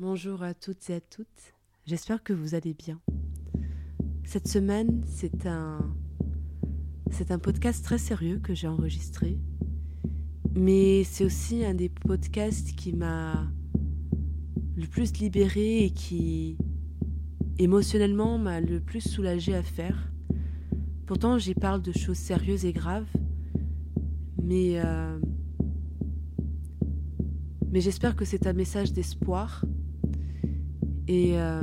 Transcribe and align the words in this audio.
Bonjour 0.00 0.44
à 0.44 0.54
toutes 0.54 0.90
et 0.90 0.94
à 0.94 1.00
toutes. 1.00 1.54
J'espère 1.84 2.22
que 2.22 2.32
vous 2.32 2.54
allez 2.54 2.72
bien. 2.72 3.00
Cette 4.22 4.46
semaine, 4.46 5.02
c'est 5.08 5.44
un 5.44 7.38
podcast 7.40 7.84
très 7.84 7.98
sérieux 7.98 8.38
que 8.38 8.54
j'ai 8.54 8.68
enregistré. 8.68 9.40
Mais 10.54 11.02
c'est 11.02 11.24
aussi 11.24 11.64
un 11.64 11.74
des 11.74 11.88
podcasts 11.88 12.76
qui 12.76 12.92
m'a 12.92 13.48
le 14.76 14.86
plus 14.86 15.18
libéré 15.18 15.86
et 15.86 15.90
qui 15.90 16.56
émotionnellement 17.58 18.38
m'a 18.38 18.60
le 18.60 18.78
plus 18.78 19.00
soulagé 19.00 19.52
à 19.52 19.64
faire. 19.64 20.12
Pourtant, 21.06 21.38
j'y 21.38 21.54
parle 21.54 21.82
de 21.82 21.90
choses 21.90 22.18
sérieuses 22.18 22.64
et 22.64 22.72
graves. 22.72 23.10
Mais 24.40 24.74
euh, 24.78 25.18
mais 27.72 27.80
j'espère 27.80 28.14
que 28.14 28.24
c'est 28.24 28.46
un 28.46 28.52
message 28.52 28.92
d'espoir 28.92 29.64
et 31.08 31.38
euh, 31.38 31.62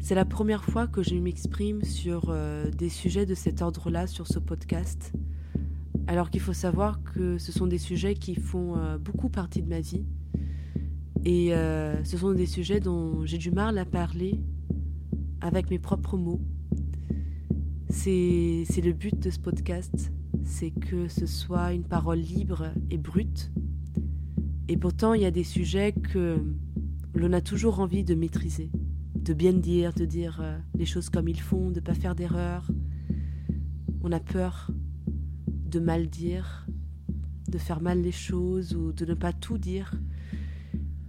c'est 0.00 0.16
la 0.16 0.24
première 0.24 0.64
fois 0.64 0.88
que 0.88 1.00
je 1.00 1.14
m'exprime 1.14 1.84
sur 1.84 2.26
euh, 2.28 2.68
des 2.72 2.88
sujets 2.88 3.24
de 3.24 3.36
cet 3.36 3.62
ordre-là 3.62 4.08
sur 4.08 4.26
ce 4.26 4.40
podcast. 4.40 5.12
Alors 6.08 6.30
qu'il 6.30 6.40
faut 6.40 6.52
savoir 6.52 7.04
que 7.04 7.38
ce 7.38 7.52
sont 7.52 7.68
des 7.68 7.78
sujets 7.78 8.14
qui 8.14 8.34
font 8.34 8.76
euh, 8.76 8.98
beaucoup 8.98 9.28
partie 9.28 9.62
de 9.62 9.68
ma 9.68 9.78
vie. 9.80 10.04
Et 11.24 11.50
ce 11.50 12.16
sont 12.16 12.32
des 12.32 12.46
sujets 12.46 12.80
dont 12.80 13.26
j'ai 13.26 13.36
du 13.36 13.50
mal 13.50 13.76
à 13.76 13.84
parler 13.84 14.40
avec 15.42 15.68
mes 15.68 15.78
propres 15.78 16.16
mots. 16.16 16.40
C'est 17.90 18.64
le 18.82 18.92
but 18.94 19.18
de 19.18 19.28
ce 19.28 19.38
podcast, 19.38 20.12
c'est 20.44 20.70
que 20.70 21.08
ce 21.08 21.26
soit 21.26 21.74
une 21.74 21.84
parole 21.84 22.20
libre 22.20 22.68
et 22.90 22.96
brute. 22.96 23.52
Et 24.68 24.78
pourtant, 24.78 25.12
il 25.12 25.20
y 25.20 25.26
a 25.26 25.30
des 25.30 25.44
sujets 25.44 25.92
que 25.92 26.42
l'on 27.14 27.32
a 27.32 27.40
toujours 27.40 27.80
envie 27.80 28.04
de 28.04 28.14
maîtriser, 28.14 28.70
de 29.14 29.34
bien 29.34 29.52
dire, 29.52 29.92
de 29.92 30.04
dire 30.04 30.40
euh, 30.40 30.58
les 30.74 30.86
choses 30.86 31.10
comme 31.10 31.28
ils 31.28 31.40
font, 31.40 31.70
de 31.70 31.76
ne 31.76 31.84
pas 31.84 31.94
faire 31.94 32.14
d'erreurs. 32.14 32.70
On 34.02 34.12
a 34.12 34.20
peur 34.20 34.70
de 35.46 35.80
mal 35.80 36.08
dire, 36.08 36.66
de 37.48 37.58
faire 37.58 37.80
mal 37.80 38.00
les 38.00 38.12
choses 38.12 38.74
ou 38.74 38.92
de 38.92 39.04
ne 39.04 39.14
pas 39.14 39.32
tout 39.32 39.58
dire. 39.58 39.94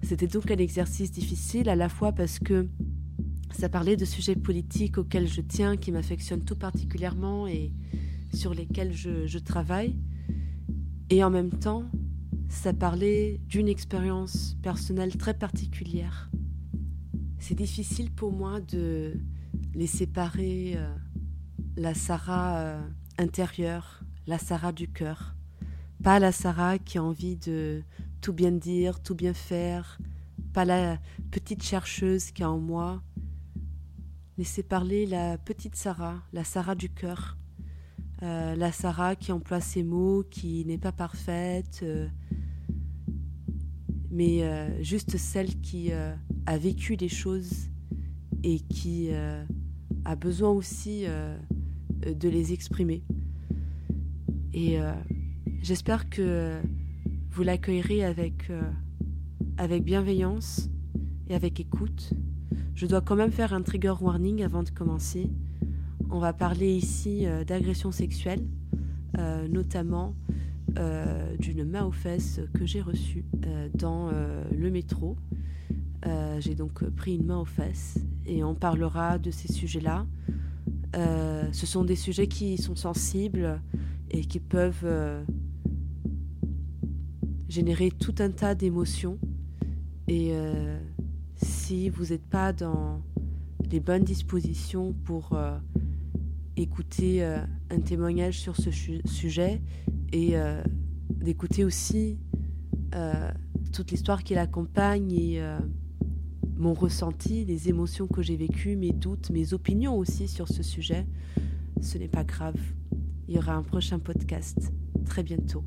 C'était 0.01 0.27
donc 0.27 0.49
un 0.51 0.57
exercice 0.57 1.11
difficile 1.11 1.69
à 1.69 1.75
la 1.75 1.89
fois 1.89 2.11
parce 2.11 2.39
que 2.39 2.67
ça 3.51 3.69
parlait 3.69 3.97
de 3.97 4.05
sujets 4.05 4.35
politiques 4.35 4.97
auxquels 4.97 5.27
je 5.27 5.41
tiens, 5.41 5.77
qui 5.77 5.91
m'affectionnent 5.91 6.43
tout 6.43 6.55
particulièrement 6.55 7.47
et 7.47 7.71
sur 8.33 8.53
lesquels 8.53 8.93
je 8.93 9.37
travaille. 9.37 9.95
Et 11.09 11.23
en 11.23 11.29
même 11.29 11.51
temps, 11.51 11.83
ça 12.51 12.73
parlait 12.73 13.39
d'une 13.47 13.69
expérience 13.69 14.57
personnelle 14.61 15.15
très 15.15 15.33
particulière. 15.33 16.29
C'est 17.39 17.55
difficile 17.55 18.11
pour 18.11 18.33
moi 18.33 18.59
de 18.59 19.17
les 19.73 19.87
séparer, 19.87 20.73
euh, 20.75 20.93
la 21.77 21.93
Sarah 21.93 22.57
euh, 22.59 22.81
intérieure, 23.17 24.03
la 24.27 24.37
Sarah 24.37 24.73
du 24.73 24.89
cœur. 24.89 25.33
Pas 26.03 26.19
la 26.19 26.33
Sarah 26.33 26.77
qui 26.77 26.97
a 26.97 27.03
envie 27.03 27.37
de 27.37 27.83
tout 28.19 28.33
bien 28.33 28.51
dire, 28.51 29.01
tout 29.01 29.15
bien 29.15 29.33
faire, 29.33 29.97
pas 30.53 30.65
la 30.65 30.99
petite 31.31 31.63
chercheuse 31.63 32.31
qui 32.31 32.43
a 32.43 32.51
en 32.51 32.59
moi. 32.59 33.01
Laissez 34.37 34.61
parler 34.61 35.05
la 35.05 35.37
petite 35.37 35.77
Sarah, 35.77 36.21
la 36.33 36.43
Sarah 36.43 36.75
du 36.75 36.89
cœur, 36.89 37.37
euh, 38.23 38.55
la 38.55 38.73
Sarah 38.73 39.15
qui 39.15 39.31
emploie 39.31 39.61
ses 39.61 39.83
mots, 39.83 40.23
qui 40.29 40.65
n'est 40.65 40.77
pas 40.77 40.91
parfaite, 40.91 41.83
mais 44.11 44.43
euh, 44.43 44.83
juste 44.83 45.17
celle 45.17 45.59
qui 45.61 45.91
euh, 45.91 46.13
a 46.45 46.57
vécu 46.57 46.95
les 46.95 47.07
choses 47.07 47.69
et 48.43 48.59
qui 48.59 49.07
euh, 49.11 49.43
a 50.03 50.15
besoin 50.15 50.49
aussi 50.49 51.05
de 52.01 52.29
les 52.29 52.53
exprimer. 52.53 53.03
Et 54.53 54.79
j'espère 55.61 56.09
que 56.09 56.59
vous 57.29 57.43
l'accueillerez 57.43 58.03
avec, 58.03 58.51
avec 59.57 59.83
bienveillance 59.83 60.69
et 61.29 61.35
avec 61.35 61.59
écoute. 61.59 62.13
Je 62.73 62.87
dois 62.87 63.01
quand 63.01 63.15
même 63.15 63.31
faire 63.31 63.53
un 63.53 63.61
trigger 63.61 63.93
warning 64.01 64.43
avant 64.43 64.63
de 64.63 64.71
commencer. 64.71 65.29
On 66.09 66.17
va 66.17 66.33
parler 66.33 66.75
ici 66.75 67.27
d'agression 67.45 67.91
sexuelle, 67.91 68.43
notamment 69.49 70.15
euh, 70.77 71.35
d'une 71.37 71.65
main 71.65 71.83
aux 71.83 71.91
fesses 71.91 72.39
que 72.53 72.65
j'ai 72.65 72.81
reçue 72.81 73.25
euh, 73.45 73.67
dans 73.73 74.09
euh, 74.09 74.43
le 74.55 74.69
métro. 74.69 75.17
j'ai 76.39 76.55
donc 76.55 76.83
pris 76.91 77.15
une 77.15 77.25
main 77.25 77.37
aux 77.39 77.45
fesses 77.45 77.99
et 78.25 78.43
on 78.43 78.55
parlera 78.55 79.17
de 79.17 79.31
ces 79.31 79.51
sujets-là. 79.51 80.05
ce 80.93 81.65
sont 81.65 81.83
des 81.83 81.95
sujets 81.95 82.27
qui 82.27 82.57
sont 82.57 82.75
sensibles 82.75 83.61
et 84.09 84.21
qui 84.25 84.39
peuvent 84.39 84.87
générer 87.47 87.91
tout 87.91 88.15
un 88.19 88.31
tas 88.31 88.55
d'émotions. 88.55 89.19
Et 90.07 90.33
si 91.35 91.89
vous 91.89 92.07
n'êtes 92.07 92.27
pas 92.27 92.51
dans 92.51 93.01
les 93.69 93.79
bonnes 93.79 94.03
dispositions 94.03 94.93
pour 95.03 95.37
écouter 96.57 97.23
un 97.23 97.79
témoignage 97.79 98.39
sur 98.39 98.55
ce 98.55 98.71
sujet 98.71 99.61
et 100.11 100.37
euh, 100.37 100.61
d'écouter 101.09 101.63
aussi 101.63 102.17
euh, 102.95 103.31
toute 103.73 103.91
l'histoire 103.91 104.23
qui 104.23 104.35
l'accompagne 104.35 105.11
et 105.11 105.41
euh, 105.41 105.57
mon 106.55 106.73
ressenti, 106.73 107.45
les 107.45 107.69
émotions 107.69 108.07
que 108.07 108.21
j'ai 108.21 108.35
vécues, 108.35 108.75
mes 108.75 108.91
doutes, 108.91 109.29
mes 109.29 109.53
opinions 109.53 109.97
aussi 109.97 110.27
sur 110.27 110.47
ce 110.47 110.63
sujet. 110.63 111.07
Ce 111.81 111.97
n'est 111.97 112.07
pas 112.07 112.23
grave. 112.23 112.59
Il 113.27 113.35
y 113.35 113.37
aura 113.37 113.53
un 113.53 113.63
prochain 113.63 113.99
podcast 113.99 114.71
très 115.05 115.23
bientôt. 115.23 115.63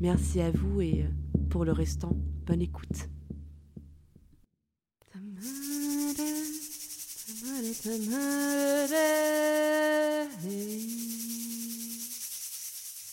Merci 0.00 0.40
à 0.40 0.50
vous 0.50 0.80
et 0.80 1.04
pour 1.50 1.64
le 1.64 1.72
restant, 1.72 2.16
bonne 2.46 2.62
écoute. 2.62 3.08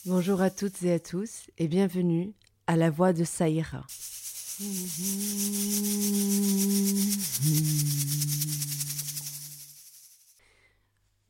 Bonjour 0.07 0.39
à 0.43 0.51
toutes 0.51 0.83
et 0.83 0.93
à 0.93 0.99
tous 0.99 1.49
et 1.57 1.67
bienvenue 1.67 2.35
à 2.67 2.75
la 2.75 2.91
voix 2.91 3.11
de 3.11 3.23
Saïra. 3.23 3.87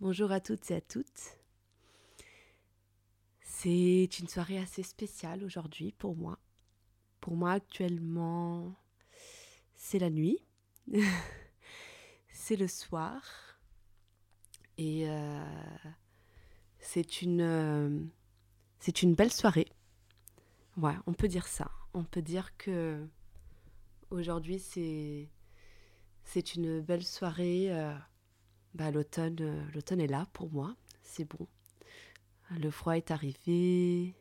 Bonjour 0.02 0.30
à 0.34 0.42
toutes 0.42 0.70
et 0.72 0.76
à 0.76 0.82
toutes. 0.82 1.38
C'est 3.40 4.10
une 4.20 4.28
soirée 4.28 4.58
assez 4.58 4.84
spéciale 4.84 5.46
aujourd'hui 5.46 5.94
pour 5.94 6.18
moi. 6.18 6.38
Pour 7.22 7.38
moi 7.38 7.54
actuellement, 7.54 8.76
c'est 9.78 10.00
la 10.00 10.10
nuit. 10.10 10.40
c'est 12.34 12.58
le 12.58 12.68
soir. 12.68 13.58
Et 14.78 15.10
euh, 15.10 15.46
c'est 16.80 17.22
une... 17.22 17.40
Euh, 17.40 18.06
c'est 18.86 19.02
une 19.02 19.16
belle 19.16 19.32
soirée. 19.32 19.66
Ouais, 20.78 20.94
on 21.08 21.14
peut 21.14 21.28
dire 21.28 21.48
ça. 21.48 21.72
On 21.96 22.04
peut 22.04 22.22
dire 22.22 22.56
que 22.56 23.04
aujourd'hui 24.12 24.60
c'est 24.60 25.28
c'est 26.24 26.54
une 26.54 26.82
belle 26.82 27.04
soirée. 27.04 27.74
Euh, 27.74 27.96
bah, 28.76 28.92
l'automne 28.92 29.38
euh, 29.42 29.64
l'automne 29.74 30.02
est 30.02 30.08
là 30.08 30.28
pour 30.34 30.52
moi. 30.52 30.76
C'est 31.02 31.26
bon. 31.26 31.48
Le 32.52 32.70
froid 32.70 32.96
est 32.96 33.10
arrivé. 33.10 34.14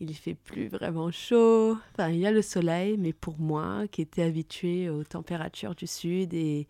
Il 0.00 0.14
fait 0.16 0.34
plus 0.34 0.68
vraiment 0.68 1.10
chaud. 1.10 1.78
Enfin, 1.92 2.10
il 2.10 2.18
y 2.18 2.26
a 2.26 2.30
le 2.30 2.42
soleil, 2.42 2.98
mais 2.98 3.14
pour 3.14 3.38
moi, 3.38 3.88
qui 3.90 4.02
était 4.02 4.22
habituée 4.22 4.90
aux 4.90 5.04
températures 5.04 5.74
du 5.74 5.86
sud 5.86 6.34
et 6.34 6.68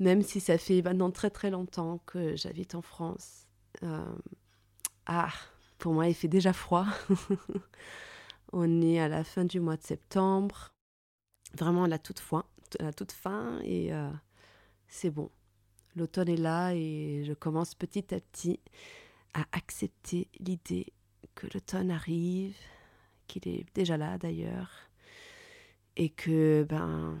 même 0.00 0.22
si 0.22 0.40
ça 0.40 0.56
fait 0.56 0.80
maintenant 0.80 1.10
très 1.10 1.28
très 1.28 1.50
longtemps 1.50 2.00
que 2.06 2.36
j'habite 2.36 2.74
en 2.74 2.80
France, 2.80 3.46
euh, 3.82 4.16
ah, 5.04 5.28
pour 5.78 5.92
moi, 5.92 6.08
il 6.08 6.14
fait 6.14 6.28
déjà 6.28 6.52
froid. 6.52 6.86
On 8.52 8.80
est 8.80 9.00
à 9.00 9.08
la 9.08 9.24
fin 9.24 9.44
du 9.44 9.60
mois 9.60 9.76
de 9.76 9.82
septembre, 9.82 10.72
vraiment 11.54 11.84
à 11.84 11.88
la 11.88 11.98
toute 11.98 12.20
fin, 12.20 12.44
la 12.80 12.92
toute 12.92 13.12
fin 13.12 13.60
et 13.62 13.92
euh, 13.92 14.10
c'est 14.88 15.10
bon. 15.10 15.30
L'automne 15.96 16.28
est 16.28 16.36
là 16.36 16.72
et 16.74 17.24
je 17.26 17.32
commence 17.32 17.74
petit 17.74 18.14
à 18.14 18.20
petit 18.20 18.60
à 19.34 19.46
accepter 19.52 20.28
l'idée 20.38 20.92
que 21.34 21.46
l'automne 21.52 21.90
arrive, 21.90 22.56
qu'il 23.26 23.48
est 23.48 23.66
déjà 23.74 23.96
là 23.96 24.16
d'ailleurs, 24.18 24.70
et 25.96 26.10
que 26.10 26.66
ben 26.68 27.18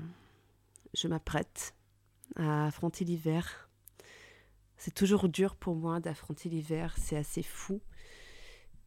je 0.94 1.08
m'apprête 1.08 1.74
à 2.36 2.66
affronter 2.66 3.04
l'hiver. 3.04 3.68
C'est 4.76 4.94
toujours 4.94 5.28
dur 5.28 5.56
pour 5.56 5.74
moi 5.74 6.00
d'affronter 6.00 6.48
l'hiver, 6.48 6.94
c'est 6.98 7.16
assez 7.16 7.42
fou. 7.42 7.80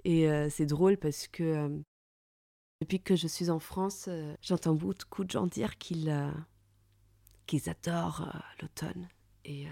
Et 0.06 0.28
c'est 0.50 0.66
drôle 0.66 0.98
parce 0.98 1.28
que 1.28 1.84
Depuis 2.81 3.01
que 3.01 3.16
je 3.16 3.28
suis 3.28 3.50
en 3.50 3.60
France, 3.60 4.10
j'entends 4.42 4.75
beaucoup 4.75 5.24
de 5.25 5.31
gens 5.31 5.48
dire 5.48 5.78
qu'ils 5.78 6.13
qu'ils 7.46 7.69
adorent 7.69 8.31
l'automne. 8.62 9.07
Et 9.46 9.68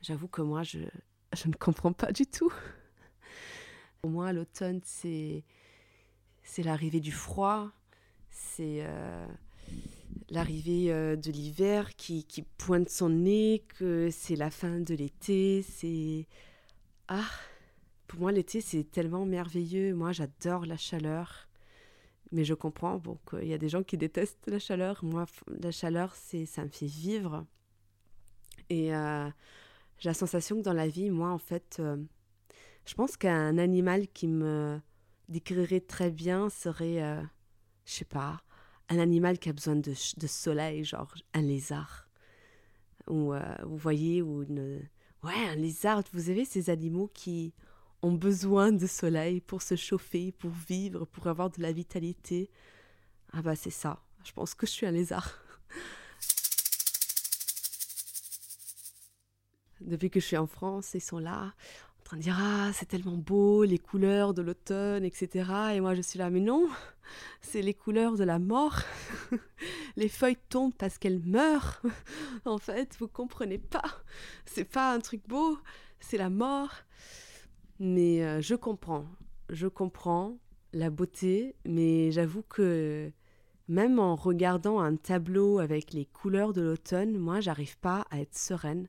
j'avoue 0.00 0.28
que 0.28 0.42
moi, 0.42 0.62
je, 0.62 0.78
je 1.34 1.48
ne 1.48 1.54
comprends 1.54 1.92
pas 1.92 2.12
du 2.12 2.26
tout. 2.26 2.52
Pour 4.02 4.10
moi, 4.10 4.32
l'automne, 4.32 4.80
c'est 4.84 5.44
c'est 6.42 6.62
l'arrivée 6.62 7.00
du 7.00 7.12
froid, 7.12 7.70
c'est 8.30 8.86
l'arrivée 10.30 10.88
de 11.16 11.30
l'hiver 11.30 11.94
qui, 11.96 12.24
qui, 12.24 12.42
pointe 12.42 12.88
son 12.88 13.10
nez, 13.10 13.64
que 13.78 14.10
c'est 14.10 14.36
la 14.36 14.50
fin 14.50 14.80
de 14.80 14.94
l'été, 14.94 15.62
c'est... 15.62 16.26
Ah, 17.08 17.28
pour 18.10 18.18
moi, 18.18 18.32
l'été, 18.32 18.60
c'est 18.60 18.82
tellement 18.82 19.24
merveilleux. 19.24 19.94
Moi, 19.94 20.10
j'adore 20.10 20.66
la 20.66 20.76
chaleur. 20.76 21.46
Mais 22.32 22.42
je 22.44 22.54
comprends 22.54 22.98
bon, 22.98 23.16
qu'il 23.28 23.46
y 23.46 23.54
a 23.54 23.58
des 23.58 23.68
gens 23.68 23.84
qui 23.84 23.96
détestent 23.96 24.48
la 24.48 24.58
chaleur. 24.58 25.04
Moi, 25.04 25.26
la 25.46 25.70
chaleur, 25.70 26.16
c'est, 26.16 26.44
ça 26.44 26.64
me 26.64 26.70
fait 26.70 26.86
vivre. 26.86 27.46
Et 28.68 28.92
euh, 28.92 29.28
j'ai 29.98 30.08
la 30.08 30.14
sensation 30.14 30.56
que 30.56 30.62
dans 30.62 30.72
la 30.72 30.88
vie, 30.88 31.08
moi, 31.08 31.30
en 31.30 31.38
fait, 31.38 31.76
euh, 31.78 31.98
je 32.84 32.94
pense 32.94 33.16
qu'un 33.16 33.58
animal 33.58 34.08
qui 34.08 34.26
me 34.26 34.80
décrirait 35.28 35.78
très 35.78 36.10
bien 36.10 36.50
serait, 36.50 37.00
euh, 37.00 37.22
je 37.84 37.92
sais 37.92 38.04
pas, 38.04 38.42
un 38.88 38.98
animal 38.98 39.38
qui 39.38 39.50
a 39.50 39.52
besoin 39.52 39.76
de, 39.76 39.92
de 39.92 40.26
soleil, 40.26 40.82
genre 40.82 41.14
un 41.32 41.42
lézard. 41.42 42.08
Ou, 43.06 43.34
vous 43.62 43.76
voyez, 43.76 44.20
ou 44.20 44.42
une... 44.42 44.82
Ouais, 45.22 45.48
un 45.48 45.54
lézard. 45.54 46.02
Vous 46.12 46.28
avez 46.28 46.44
ces 46.44 46.70
animaux 46.70 47.08
qui 47.14 47.54
ont 48.02 48.12
besoin 48.12 48.72
de 48.72 48.86
soleil 48.86 49.40
pour 49.40 49.62
se 49.62 49.76
chauffer, 49.76 50.32
pour 50.32 50.50
vivre, 50.50 51.04
pour 51.04 51.26
avoir 51.26 51.50
de 51.50 51.60
la 51.62 51.72
vitalité. 51.72 52.50
Ah 53.32 53.42
bah 53.42 53.56
c'est 53.56 53.70
ça. 53.70 54.02
Je 54.24 54.32
pense 54.32 54.54
que 54.54 54.66
je 54.66 54.72
suis 54.72 54.86
un 54.86 54.92
lézard. 54.92 55.38
Depuis 59.80 60.10
que 60.10 60.20
je 60.20 60.26
suis 60.26 60.36
en 60.36 60.46
France, 60.46 60.90
ils 60.94 61.00
sont 61.00 61.18
là, 61.18 61.54
en 62.00 62.02
train 62.04 62.16
de 62.18 62.22
dire 62.22 62.36
Ah, 62.38 62.70
c'est 62.74 62.86
tellement 62.86 63.16
beau, 63.16 63.64
les 63.64 63.78
couleurs 63.78 64.34
de 64.34 64.42
l'automne, 64.42 65.04
etc. 65.04 65.50
Et 65.74 65.80
moi, 65.80 65.94
je 65.94 66.02
suis 66.02 66.18
là, 66.18 66.28
mais 66.28 66.40
non, 66.40 66.68
c'est 67.40 67.62
les 67.62 67.72
couleurs 67.74 68.16
de 68.16 68.24
la 68.24 68.38
mort. 68.38 68.80
les 69.96 70.08
feuilles 70.08 70.36
tombent 70.48 70.74
parce 70.74 70.98
qu'elles 70.98 71.22
meurent. 71.24 71.80
en 72.44 72.58
fait, 72.58 72.96
vous 72.98 73.08
comprenez 73.08 73.58
pas. 73.58 74.02
C'est 74.44 74.64
pas 74.64 74.92
un 74.92 75.00
truc 75.00 75.26
beau, 75.26 75.58
c'est 75.98 76.18
la 76.18 76.30
mort. 76.30 76.72
Mais 77.80 78.22
euh, 78.22 78.42
je 78.42 78.54
comprends, 78.54 79.06
je 79.48 79.66
comprends 79.66 80.36
la 80.74 80.90
beauté, 80.90 81.56
mais 81.64 82.12
j'avoue 82.12 82.42
que 82.42 83.10
même 83.68 83.98
en 83.98 84.16
regardant 84.16 84.80
un 84.80 84.96
tableau 84.96 85.60
avec 85.60 85.94
les 85.94 86.04
couleurs 86.04 86.52
de 86.52 86.60
l'automne, 86.60 87.16
moi, 87.16 87.40
j'arrive 87.40 87.78
pas 87.78 88.04
à 88.10 88.20
être 88.20 88.36
sereine. 88.36 88.86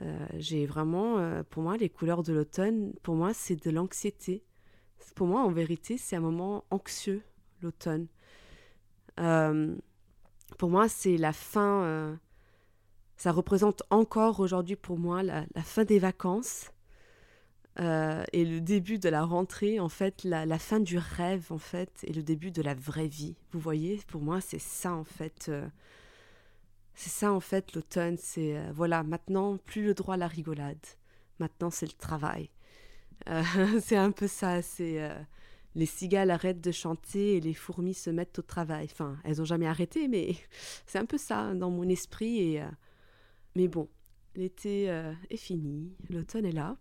Euh, 0.00 0.26
j'ai 0.36 0.66
vraiment, 0.66 1.18
euh, 1.18 1.42
pour 1.48 1.62
moi, 1.62 1.78
les 1.78 1.88
couleurs 1.88 2.22
de 2.22 2.34
l'automne, 2.34 2.92
pour 3.02 3.14
moi, 3.14 3.32
c'est 3.32 3.56
de 3.56 3.70
l'anxiété. 3.70 4.44
Pour 5.14 5.26
moi, 5.26 5.40
en 5.40 5.50
vérité, 5.50 5.96
c'est 5.96 6.16
un 6.16 6.20
moment 6.20 6.64
anxieux, 6.70 7.22
l'automne. 7.62 8.06
pour 9.16 10.70
moi, 10.70 10.88
c'est 10.88 11.16
la 11.16 11.32
fin. 11.32 12.18
ça 13.16 13.32
représente 13.32 13.82
encore 13.88 14.40
aujourd'hui 14.40 14.76
pour 14.76 14.98
moi 14.98 15.22
la 15.22 15.46
fin 15.62 15.84
des 15.84 15.98
vacances 15.98 16.70
euh, 17.80 18.24
et 18.32 18.44
le 18.44 18.60
début 18.60 18.98
de 18.98 19.08
la 19.08 19.24
rentrée, 19.24 19.78
en 19.78 19.88
fait, 19.88 20.24
la, 20.24 20.58
fin 20.58 20.80
du 20.80 20.98
rêve, 20.98 21.46
en 21.50 21.58
fait, 21.58 21.90
et 22.02 22.12
le 22.12 22.22
début 22.22 22.50
de 22.50 22.60
la 22.62 22.74
vraie 22.74 23.06
vie. 23.06 23.36
Vous 23.52 23.60
voyez, 23.60 24.00
pour 24.08 24.20
moi, 24.20 24.40
c'est 24.40 24.60
ça, 24.60 24.92
en 24.92 25.04
fait. 25.04 25.46
Euh, 25.48 25.68
c'est 26.94 27.10
ça, 27.10 27.32
en 27.32 27.40
fait, 27.40 27.74
l'automne. 27.74 28.16
C'est, 28.18 28.56
euh, 28.56 28.72
voilà, 28.74 29.04
maintenant, 29.04 29.58
plus 29.58 29.84
le 29.84 29.94
droit 29.94 30.14
à 30.14 30.16
la 30.16 30.26
rigolade. 30.26 30.84
Maintenant, 31.38 31.70
c'est 31.70 31.86
le 31.86 31.92
travail. 31.92 32.50
c'est 33.80 33.96
un 33.96 34.10
peu 34.10 34.26
ça. 34.26 34.62
C'est 34.62 35.10
les 35.74 35.86
cigales 35.86 36.30
arrêtent 36.30 36.60
de 36.60 36.72
chanter 36.72 37.36
et 37.36 37.40
les 37.40 37.54
fourmis 37.54 37.94
se 37.94 38.10
mettent 38.10 38.38
au 38.38 38.42
travail. 38.42 38.88
Enfin, 38.90 39.18
elles 39.24 39.38
n'ont 39.38 39.44
jamais 39.44 39.66
arrêté, 39.66 40.08
mais 40.08 40.34
c'est 40.86 40.98
un 40.98 41.04
peu 41.06 41.18
ça 41.18 41.54
dans 41.54 41.70
mon 41.70 41.88
esprit. 41.88 42.40
Et, 42.40 42.62
mais 43.54 43.68
bon, 43.68 43.88
l'été 44.34 44.84
est 45.30 45.36
fini, 45.36 45.92
l'automne 46.10 46.46
est 46.46 46.52
là. 46.52 46.76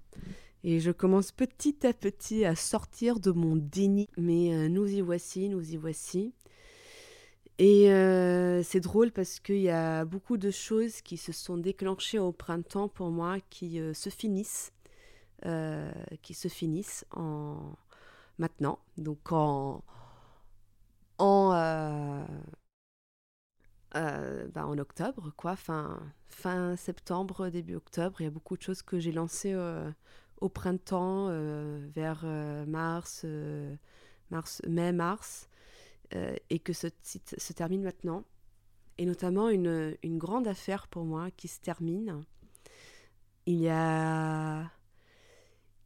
Et 0.70 0.82
je 0.82 0.92
commence 0.92 1.32
petit 1.32 1.88
à 1.88 1.94
petit 1.94 2.44
à 2.44 2.54
sortir 2.54 3.22
de 3.22 3.32
mon 3.32 3.56
déni. 3.56 4.10
Mais 4.18 4.54
euh, 4.54 4.68
nous 4.68 4.86
y 4.86 5.00
voici, 5.00 5.48
nous 5.48 5.72
y 5.72 5.78
voici. 5.78 6.34
Et 7.58 7.90
euh, 7.90 8.62
c'est 8.64 8.82
drôle 8.82 9.14
parce 9.14 9.40
qu'il 9.40 9.62
y 9.62 9.70
a 9.70 10.04
beaucoup 10.04 10.36
de 10.36 10.52
choses 10.52 11.02
qui 11.02 11.16
se 11.16 11.32
sont 11.32 11.56
déclenchées 11.56 12.20
au 12.20 12.34
printemps 12.34 12.90
pour 12.90 13.12
moi 13.12 13.38
qui 13.50 13.80
euh, 13.80 13.94
se 13.94 14.10
finissent. 14.10 14.74
qui 16.22 16.34
se 16.34 16.50
finissent 16.50 17.06
en 17.12 17.72
maintenant. 18.38 18.80
Donc 18.98 19.32
en. 19.32 19.86
En. 21.18 22.26
Ben, 23.94 24.66
en 24.66 24.78
octobre, 24.78 25.32
quoi, 25.38 25.56
fin, 25.56 26.00
fin 26.28 26.76
septembre, 26.76 27.48
début 27.50 27.76
octobre, 27.76 28.20
il 28.20 28.26
y 28.26 28.28
a 28.28 28.32
beaucoup 28.32 28.58
de 28.58 28.62
choses 28.62 28.84
que 28.84 29.00
j'ai 29.00 29.12
lancées 29.12 29.56
au 30.42 30.50
printemps, 30.50 31.28
euh, 31.30 31.88
vers 31.94 32.22
euh, 32.24 32.66
mars, 32.66 33.22
euh, 33.26 33.76
mars, 34.30 34.62
mai-mars, 34.68 35.50
et 36.50 36.60
que 36.60 36.72
ce 36.72 36.88
titre 36.88 37.36
se 37.38 37.52
termine 37.52 37.84
maintenant. 37.84 38.24
Et 38.98 39.06
notamment 39.06 39.50
une, 39.50 39.98
une, 40.04 40.18
grande 40.18 40.48
affaire 40.48 40.88
pour 40.88 41.04
moi 41.04 41.32
qui 41.32 41.50
se 41.50 41.60
termine. 41.60 42.24
Il 43.46 43.60
y 43.60 43.68
a, 43.68 44.72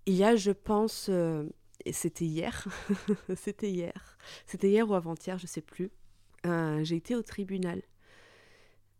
il 0.05 0.13
y 0.13 0.23
a 0.23 0.35
je 0.35 0.51
pense, 0.51 1.09
c'était 1.91 2.25
hier, 2.25 2.67
c'était 3.35 3.71
hier, 3.71 4.19
c'était 4.45 4.69
hier 4.69 4.87
ou 4.87 4.93
avant-hier, 4.93 5.39
je 5.39 5.47
sais 5.47 5.61
plus. 5.61 5.89
J'ai 6.43 6.97
été 6.97 7.15
au 7.15 7.23
tribunal 7.23 7.81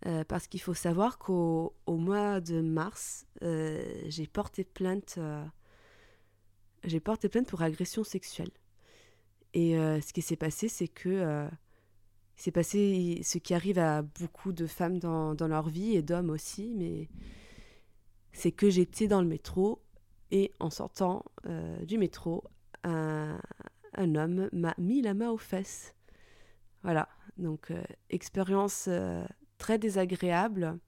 euh, 0.08 0.24
parce 0.24 0.48
qu'il 0.48 0.62
faut 0.62 0.74
savoir 0.74 1.20
qu'au 1.20 1.74
mois 1.88 2.42
de 2.42 2.62
mars, 2.62 3.28
euh, 3.44 3.84
j'ai 4.08 4.26
porté 4.26 4.64
plainte. 4.64 5.16
Euh, 5.20 5.46
j'ai 6.84 7.00
porté 7.00 7.30
plainte 7.30 7.48
pour 7.48 7.62
agression 7.62 8.04
sexuelle. 8.04 8.50
Et 9.54 9.74
ce 9.74 10.14
qui 10.14 10.22
s'est 10.22 10.38
passé, 10.38 10.70
c'est 10.70 10.88
que 10.88 11.46
c'est 12.38 12.52
passé 12.52 13.20
ce 13.22 13.38
qui 13.38 13.54
arrive 13.54 13.78
à 13.78 14.02
beaucoup 14.02 14.54
de 14.54 14.66
femmes 14.66 14.98
dans, 14.98 15.36
dans 15.36 15.50
leur 15.50 15.68
vie 15.68 15.94
et 15.98 16.02
d'hommes 16.02 16.30
aussi, 16.30 16.74
mais 16.74 17.10
c'est 18.32 18.54
que 18.54 18.70
j'étais 18.70 19.08
dans 19.08 19.22
le 19.22 19.28
métro 19.28 19.84
et 20.32 20.54
en 20.62 20.70
sortant 20.70 21.26
du 21.84 21.98
métro, 21.98 22.46
un, 22.86 23.42
un 23.96 24.16
homme 24.16 24.48
m'a 24.54 24.74
mis 24.78 25.02
la 25.02 25.14
main 25.14 25.30
aux 25.30 25.38
fesses. 25.38 25.96
Voilà, 26.82 27.10
donc 27.38 27.74
expérience 28.10 28.88
très 29.62 29.78
désagréable, 29.78 30.80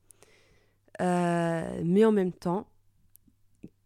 euh, 0.99 1.81
mais 1.85 2.03
en 2.05 2.11
même 2.11 2.33
temps, 2.33 2.67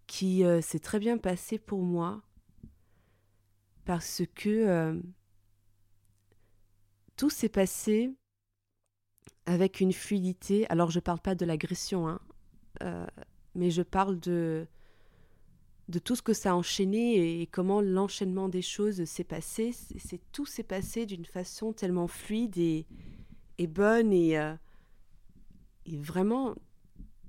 qui 0.08 0.46
euh, 0.46 0.62
s'est 0.62 0.80
très 0.80 0.98
bien 0.98 1.18
passé 1.18 1.60
pour 1.60 1.82
moi, 1.82 2.22
parce 3.84 4.22
que 4.34 4.50
euh, 4.50 4.98
tout 7.18 7.30
s'est 7.30 7.50
passé 7.50 8.16
avec 9.46 9.82
une 9.82 9.92
fluidité. 9.92 10.66
Alors, 10.70 10.90
je 10.90 11.00
ne 11.00 11.02
parle 11.02 11.20
pas 11.20 11.36
de 11.36 11.46
l'agression, 11.46 12.08
hein, 12.08 12.22
mais 13.56 13.72
je 13.72 13.82
parle 13.82 14.18
de, 14.22 14.68
tout 16.06 16.16
ce 16.16 16.22
que 16.22 16.34
ça 16.34 16.52
a 16.52 16.56
enchaîné 16.56 17.42
et 17.42 17.48
comment 17.48 17.82
l'enchaînement 17.82 18.48
des 18.48 18.62
choses 18.62 19.04
s'est 19.04 19.26
passé. 19.26 19.74
C'est 19.74 20.22
tout 20.32 20.46
s'est 20.46 20.64
passé 20.64 21.06
d'une 21.06 21.26
façon 21.26 21.74
tellement 21.74 22.08
fluide 22.08 22.58
et, 22.58 22.86
et 23.58 23.68
bonne 23.68 24.14
et 24.14 24.38
et 25.88 25.98
vraiment, 25.98 26.56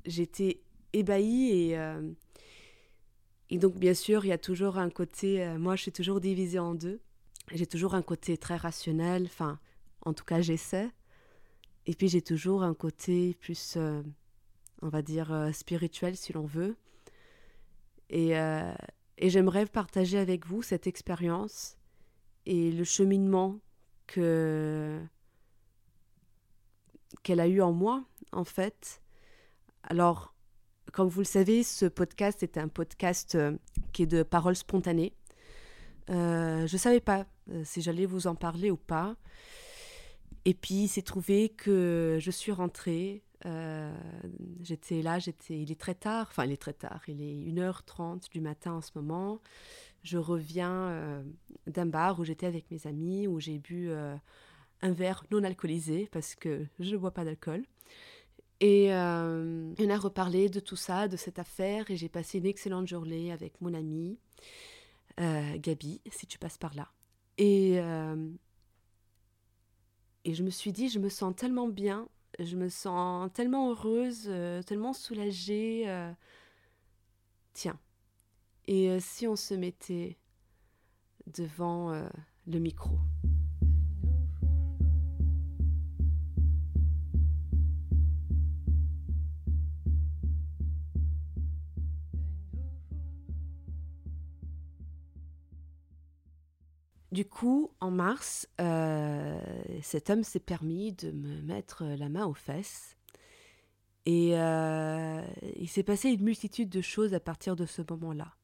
j'étais 0.05 0.61
ébahie 0.93 1.50
et, 1.50 1.79
euh, 1.79 2.11
et 3.50 3.59
donc 3.59 3.79
bien 3.79 3.95
sûr, 3.95 4.25
il 4.25 4.29
y 4.29 4.33
a 4.33 4.38
toujours 4.38 4.79
un 4.79 4.91
côté, 4.91 5.45
euh, 5.45 5.59
moi 5.59 5.77
je 5.77 5.83
suis 5.83 5.93
toujours 5.93 6.21
divisée 6.21 6.59
en 6.59 6.75
deux. 6.75 7.00
J'ai 7.53 7.67
toujours 7.67 7.95
un 7.95 8.03
côté 8.03 8.37
très 8.37 8.57
rationnel, 8.57 9.25
enfin, 9.25 9.59
en 10.05 10.12
tout 10.12 10.25
cas 10.25 10.41
j'essaie. 10.41 10.91
Et 11.87 11.95
puis 11.95 12.09
j'ai 12.09 12.21
toujours 12.21 12.62
un 12.62 12.75
côté 12.75 13.35
plus, 13.41 13.75
euh, 13.77 14.03
on 14.83 14.88
va 14.88 15.03
dire, 15.03 15.50
spirituel 15.55 16.17
si 16.17 16.33
l'on 16.33 16.45
veut. 16.45 16.77
Et, 18.11 18.33
et 18.33 19.31
j'aimerais 19.31 19.67
partager 19.67 20.19
avec 20.19 20.47
vous 20.47 20.62
cette 20.62 20.87
expérience 20.87 21.77
et 22.47 22.73
le 22.73 22.85
cheminement 22.85 23.59
que 24.07 24.99
qu'elle 27.23 27.41
a 27.41 27.49
eu 27.49 27.61
en 27.61 27.73
moi 27.73 28.05
en 28.32 28.44
fait. 28.44 29.00
Alors, 29.82 30.35
comme 30.92 31.08
vous 31.08 31.20
le 31.20 31.26
savez, 31.26 31.62
ce 31.62 31.87
podcast 31.87 32.42
est 32.42 32.58
un 32.58 32.68
podcast 32.68 33.35
euh, 33.35 33.56
qui 33.92 34.02
est 34.02 34.06
de 34.06 34.23
paroles 34.23 34.56
spontanées. 34.56 35.14
Euh, 36.11 36.66
je 36.66 36.75
ne 36.75 36.78
savais 36.78 37.00
pas 37.00 37.26
si 37.64 37.80
j'allais 37.80 38.06
vous 38.06 38.26
en 38.26 38.35
parler 38.35 38.70
ou 38.70 38.76
pas. 38.76 39.16
Et 40.44 40.54
puis, 40.54 40.85
il 40.85 40.88
s'est 40.88 41.02
trouvé 41.02 41.50
que 41.50 42.18
je 42.20 42.30
suis 42.30 42.52
rentrée. 42.52 43.23
j'étais 44.62 45.02
là, 45.02 45.18
j'étais, 45.18 45.58
il 45.61 45.70
est 45.70 45.80
très 45.80 45.94
tard, 45.94 46.26
enfin 46.30 46.44
il 46.44 46.52
est 46.52 46.61
très 46.61 46.73
tard, 46.73 47.02
il 47.08 47.23
est 47.23 47.50
1h30 47.50 48.30
du 48.30 48.40
matin 48.40 48.73
en 48.73 48.80
ce 48.80 48.90
moment. 48.94 49.40
Je 50.02 50.18
reviens 50.18 51.23
d'un 51.66 51.87
bar 51.87 52.20
où 52.20 52.25
j'étais 52.25 52.47
avec 52.47 52.70
mes 52.70 52.87
amis, 52.87 53.26
où 53.26 53.40
j'ai 53.40 53.58
bu 53.58 53.90
un 54.82 54.92
verre 54.92 55.25
non 55.30 55.44
alcoolisé 55.44 56.08
parce 56.12 56.35
que 56.35 56.66
je 56.78 56.92
ne 56.92 56.97
bois 56.97 57.12
pas 57.12 57.25
d'alcool. 57.25 57.64
Et 58.61 58.93
euh, 58.93 59.73
on 59.79 59.91
a 59.91 59.97
reparlé 59.97 60.49
de 60.49 60.59
tout 60.59 60.77
ça, 60.77 61.07
de 61.07 61.17
cette 61.17 61.38
affaire, 61.38 61.91
et 61.91 61.97
j'ai 61.97 62.09
passé 62.09 62.38
une 62.38 62.47
excellente 62.47 62.88
journée 62.88 63.33
avec 63.33 63.61
mon 63.61 63.73
amie, 63.73 64.19
euh, 65.21 65.57
Gabi, 65.59 66.00
si 66.11 66.27
tu 66.27 66.38
passes 66.38 66.59
par 66.59 66.75
là. 66.75 66.91
Et, 67.37 67.79
euh, 67.79 68.29
et 70.25 70.35
je 70.35 70.43
me 70.43 70.50
suis 70.50 70.73
dit, 70.73 70.88
je 70.88 70.99
me 70.99 71.09
sens 71.09 71.35
tellement 71.37 71.69
bien, 71.69 72.09
je 72.41 72.57
me 72.57 72.69
sens 72.69 73.31
tellement 73.33 73.71
heureuse, 73.71 74.31
tellement 74.67 74.93
soulagée. 74.93 75.87
tiens, 77.53 77.79
et 78.67 78.99
si 78.99 79.29
on 79.29 79.37
se 79.37 79.55
mettait 79.55 80.19
devant 81.29 81.93
le 82.47 82.59
micro 82.59 82.99
Du 97.18 97.25
coup, 97.25 97.72
en 97.80 97.90
mars, 97.90 98.48
euh, 98.60 99.40
cet 99.82 100.08
homme 100.08 100.22
s'est 100.22 100.38
permis 100.38 100.92
de 100.92 101.10
me 101.10 101.42
mettre 101.42 101.82
la 101.84 102.08
main 102.08 102.25
aux 102.26 102.32
fesses. 102.32 102.96
Et 104.06 104.38
euh, 104.38 105.20
il 105.56 105.68
s'est 105.68 105.82
passé 105.82 106.10
une 106.10 106.22
multitude 106.22 106.68
de 106.68 106.80
choses 106.80 107.14
à 107.14 107.18
partir 107.18 107.56
de 107.56 107.66
ce 107.66 107.82
moment-là. 107.90 108.37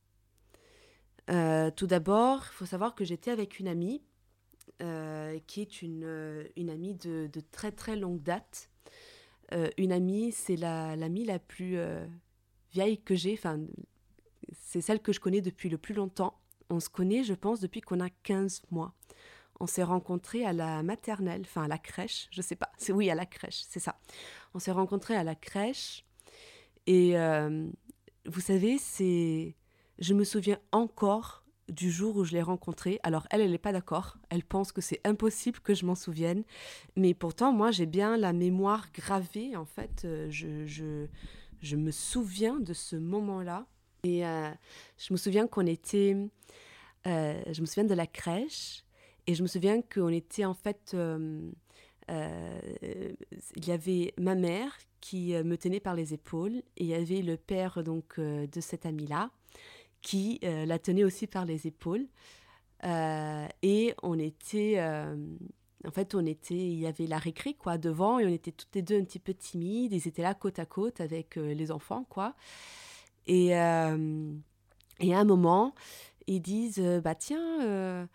Euh, 1.30 1.70
tout 1.70 1.86
d'abord, 1.86 2.46
il 2.50 2.52
faut 2.52 2.66
savoir 2.66 2.96
que 2.96 3.04
j'étais 3.04 3.30
avec 3.30 3.60
une 3.60 3.68
amie, 3.68 4.02
qui 5.46 5.60
est 5.60 5.80
une, 5.80 6.04
amie 6.68 6.94
de, 6.96 7.30
très 7.52 7.70
très 7.70 7.94
longue 7.94 8.24
date. 8.24 8.70
une 9.78 9.92
amie, 9.92 10.32
c'est 10.32 10.56
l'amie 10.56 11.24
la, 11.24 11.38
plus 11.38 11.78
vieille 12.72 13.00
que 13.00 13.14
j'ai, 13.14 13.38
c'est 14.52 14.80
celle 14.80 14.98
que 14.98 15.12
je 15.12 15.20
connais 15.20 15.42
depuis 15.42 15.68
le 15.68 15.78
plus 15.78 15.94
longtemps. 15.94 16.40
On 16.71 16.80
se 16.80 16.88
connaît, 16.88 17.25
je 17.25 17.35
pense, 17.35 17.61
depuis 17.61 17.80
qu'on 17.80 18.00
a 18.00 18.11
15 18.11 18.62
mois. 18.71 18.94
On 19.61 19.66
s'est 19.66 19.83
rencontrés 19.83 20.44
à 20.44 20.52
la 20.52 20.83
maternelle, 20.83 21.42
enfin 21.42 21.64
à 21.64 21.68
la 21.68 21.78
crèche, 21.78 22.28
je 22.30 22.42
sais 22.42 22.56
pas. 22.56 22.71
C'est 22.76 22.92
oui, 22.94 23.11
à 23.11 23.14
la 23.14 23.26
crèche, 23.26 23.64
c'est 23.68 23.80
ça. 23.80 23.99
On 24.54 24.59
s'est 24.59 24.73
rencontrés 24.73 25.16
à 25.16 25.25
la 25.25 25.35
crèche. 25.35 26.04
Et 26.87 27.18
euh, 27.18 27.68
vous 28.26 28.40
savez, 28.40 28.78
c'est. 28.78 29.56
Je 29.99 30.12
me 30.12 30.25
souviens 30.25 30.59
encore 30.73 31.44
du 31.68 31.90
jour 31.90 32.16
où 32.16 32.25
je 32.25 32.33
l'ai 32.33 32.42
rencontrée. 32.42 33.00
Alors, 33.02 33.26
elle, 33.30 33.40
elle 33.40 33.50
n'est 33.50 33.59
pas 33.59 33.73
d'accord. 33.73 34.18
Elle 34.28 34.44
pense 34.44 34.73
que 34.73 34.80
c'est 34.80 35.00
impossible 35.04 35.61
que 35.61 35.75
je 35.75 35.87
m'en 35.87 35.94
souvienne. 35.94 36.44
Mais 36.97 37.14
pourtant, 37.14 37.52
moi, 37.52 37.71
j'ai 37.71 37.87
bien 37.87 38.16
la 38.16 38.33
mémoire 38.33 38.88
gravée. 38.92 39.56
En 39.56 39.64
fait, 39.64 40.02
euh, 40.04 40.26
je, 40.30 40.66
je, 40.66 41.06
je 41.61 41.76
me 41.76 41.90
souviens 41.90 42.59
de 42.61 42.73
ce 42.73 42.97
moment-là. 42.97 43.66
Et 44.04 44.25
euh, 44.25 44.50
je 44.99 45.12
me 45.12 45.16
souviens 45.16 45.46
qu'on 45.46 45.66
était, 45.66 46.14
euh, 47.06 47.42
je 47.50 47.61
me 47.61 47.66
souviens 47.66 47.84
de 47.84 47.94
la 47.94 48.06
crèche, 48.06 48.84
et 49.26 49.34
je 49.34 49.42
me 49.42 49.49
souviens 49.49 49.80
qu'on 49.80 50.11
était 50.11 50.44
en 50.44 50.54
fait, 50.54 50.92
euh, 50.94 51.50
il 52.08 53.66
y 53.66 53.73
avait 53.73 54.12
ma 54.18 54.34
mère 54.34 54.76
qui 55.00 55.32
me 55.32 55.56
tenait 55.56 55.80
par 55.80 55.94
les 55.94 56.12
épaules, 56.12 56.56
et 56.76 56.84
il 56.84 56.87
y 56.87 56.94
avait 56.94 57.23
le 57.23 57.38
père 57.38 57.82
donc 57.82 58.20
de 58.20 58.61
cette 58.61 58.84
amie-là 58.87 59.30
qui 60.02 60.38
la 60.42 60.78
tenait 60.78 61.04
aussi 61.04 61.26
par 61.26 61.46
les 61.46 61.66
épaules, 61.66 62.06
et 62.82 63.94
on 64.02 64.18
était 64.18 64.78
en 65.87 65.90
fait, 65.90 66.14
on 66.14 66.25
était, 66.26 66.54
il 66.54 66.78
y 66.78 66.87
avait 66.87 67.06
la 67.06 67.18
récré 67.18 67.54
quoi 67.54 67.78
devant 67.78 68.18
et 68.18 68.26
on 68.26 68.30
était 68.30 68.52
toutes 68.52 68.75
les 68.75 68.82
deux 68.82 69.00
un 69.00 69.04
petit 69.04 69.18
peu 69.18 69.32
timides. 69.32 69.92
Ils 69.92 70.06
étaient 70.06 70.23
là 70.23 70.34
côte 70.34 70.58
à 70.58 70.66
côte 70.66 71.00
avec 71.00 71.37
les 71.37 71.70
enfants 71.70 72.04
quoi. 72.11 72.34
Et, 73.26 73.56
euh, 73.58 74.32
et 75.00 75.14
à 75.14 75.18
un 75.18 75.24
moment, 75.24 75.74
ils 76.26 76.40
disent 76.40 76.80
euh, 76.80 77.00
Bah 77.00 77.14
tiens, 77.14 77.62
euh, 77.62 78.06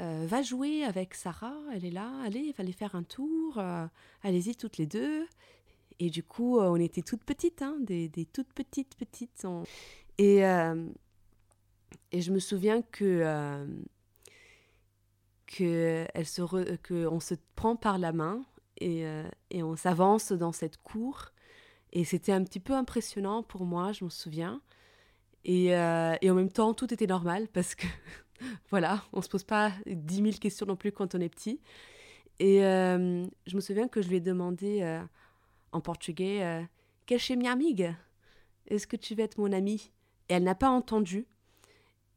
va 0.00 0.42
jouer 0.42 0.84
avec 0.84 1.14
Sarah, 1.14 1.56
elle 1.72 1.84
est 1.84 1.90
là, 1.90 2.10
allez, 2.24 2.52
va 2.52 2.62
aller 2.62 2.72
faire 2.72 2.94
un 2.94 3.02
tour, 3.02 3.60
allez-y 4.22 4.56
toutes 4.56 4.78
les 4.78 4.86
deux. 4.86 5.26
Et 5.98 6.10
du 6.10 6.22
coup, 6.22 6.58
on 6.58 6.76
était 6.76 7.00
toutes 7.00 7.24
petites, 7.24 7.62
hein, 7.62 7.78
des, 7.80 8.08
des, 8.10 8.26
toutes 8.26 8.52
petites, 8.52 8.94
petites. 8.96 9.46
Et, 10.18 10.40
et 12.12 12.20
je 12.20 12.32
me 12.32 12.38
souviens 12.38 12.82
que. 12.82 13.66
que 15.46 16.06
elle 16.12 16.26
se 16.26 16.76
que 16.76 17.06
on 17.06 17.20
se 17.20 17.34
prend 17.54 17.76
par 17.76 17.96
la 17.96 18.12
main 18.12 18.44
et, 18.76 19.06
et 19.50 19.62
on 19.62 19.76
s'avance 19.76 20.32
dans 20.32 20.52
cette 20.52 20.76
cour 20.82 21.30
et 21.92 22.04
c'était 22.04 22.32
un 22.32 22.42
petit 22.44 22.60
peu 22.60 22.74
impressionnant 22.74 23.42
pour 23.42 23.64
moi, 23.64 23.92
je 23.92 24.04
me 24.04 24.10
souviens. 24.10 24.60
Et, 25.44 25.74
euh, 25.74 26.16
en 26.22 26.34
même 26.34 26.50
temps, 26.50 26.74
tout 26.74 26.92
était 26.92 27.06
normal 27.06 27.48
parce 27.52 27.74
que, 27.74 27.86
voilà, 28.70 29.04
on 29.12 29.22
se 29.22 29.28
pose 29.28 29.44
pas 29.44 29.72
10 29.86 30.16
000 30.16 30.30
questions 30.40 30.66
non 30.66 30.76
plus 30.76 30.92
quand 30.92 31.14
on 31.14 31.20
est 31.20 31.28
petit. 31.28 31.60
Et 32.38 32.64
euh, 32.64 33.24
je 33.46 33.56
me 33.56 33.60
souviens 33.60 33.88
que 33.88 34.02
je 34.02 34.08
lui 34.08 34.16
ai 34.16 34.20
demandé 34.20 34.82
euh, 34.82 35.00
en 35.72 35.80
portugais 35.80 36.66
Quel 37.06 37.18
chez 37.18 37.36
mi 37.36 37.48
amiga 37.48 37.94
Est-ce 38.66 38.86
que 38.86 38.96
tu 38.96 39.14
veux 39.14 39.22
être 39.22 39.38
mon 39.38 39.52
amie 39.52 39.90
Et 40.28 40.34
elle 40.34 40.42
n'a 40.42 40.54
pas 40.54 40.68
entendu. 40.68 41.26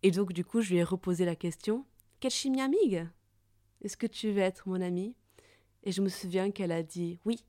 Et 0.03 0.11
donc, 0.11 0.33
du 0.33 0.43
coup, 0.43 0.61
je 0.61 0.71
lui 0.71 0.77
ai 0.77 0.83
reposé 0.83 1.23
la 1.23 1.35
question 1.35 1.85
Quel 2.19 2.31
chez 2.31 2.49
mi 2.49 2.59
amiga 2.59 3.07
Est-ce 3.81 3.95
que 3.95 4.07
tu 4.07 4.31
veux 4.31 4.41
être 4.41 4.67
mon 4.67 4.81
amie 4.81 5.15
Et 5.83 5.91
je 5.91 6.01
me 6.01 6.09
souviens 6.09 6.51
qu'elle 6.51 6.71
a 6.71 6.83
dit 6.83 7.19
Oui. 7.25 7.45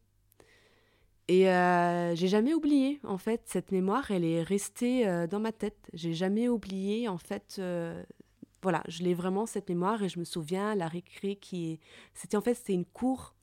Et 1.31 1.49
euh, 1.49 2.13
j'ai 2.17 2.27
jamais 2.27 2.55
oublié, 2.55 2.99
en 3.05 3.17
fait, 3.17 3.43
cette 3.45 3.71
mémoire, 3.71 4.11
elle 4.11 4.25
est 4.25 4.43
restée 4.43 5.07
euh, 5.07 5.29
dans 5.29 5.39
ma 5.39 5.53
tête. 5.53 5.79
J'ai 5.93 6.13
jamais 6.13 6.49
oublié, 6.49 7.07
en 7.07 7.19
fait, 7.19 7.55
euh, 7.61 8.03
voilà, 8.63 8.83
je 8.89 9.05
l'ai 9.05 9.15
vraiment, 9.15 9.47
cette 9.47 9.69
mémoire, 9.69 10.03
et 10.03 10.09
je 10.09 10.19
me 10.19 10.25
souviens, 10.25 10.75
la 10.75 10.89
récré 10.89 11.37
qui 11.37 11.71
est... 11.71 11.81
C'était 12.15 12.37
en 12.37 12.41
fait, 12.41 12.55
c'était 12.55 12.73
une 12.73 12.85
cour 12.85 13.37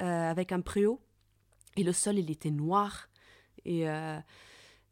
avec 0.00 0.50
un 0.50 0.60
préau, 0.60 1.00
et 1.76 1.84
le 1.84 1.92
sol, 1.92 2.18
il 2.18 2.28
était 2.28 2.50
noir. 2.50 3.08
Et 3.64 3.86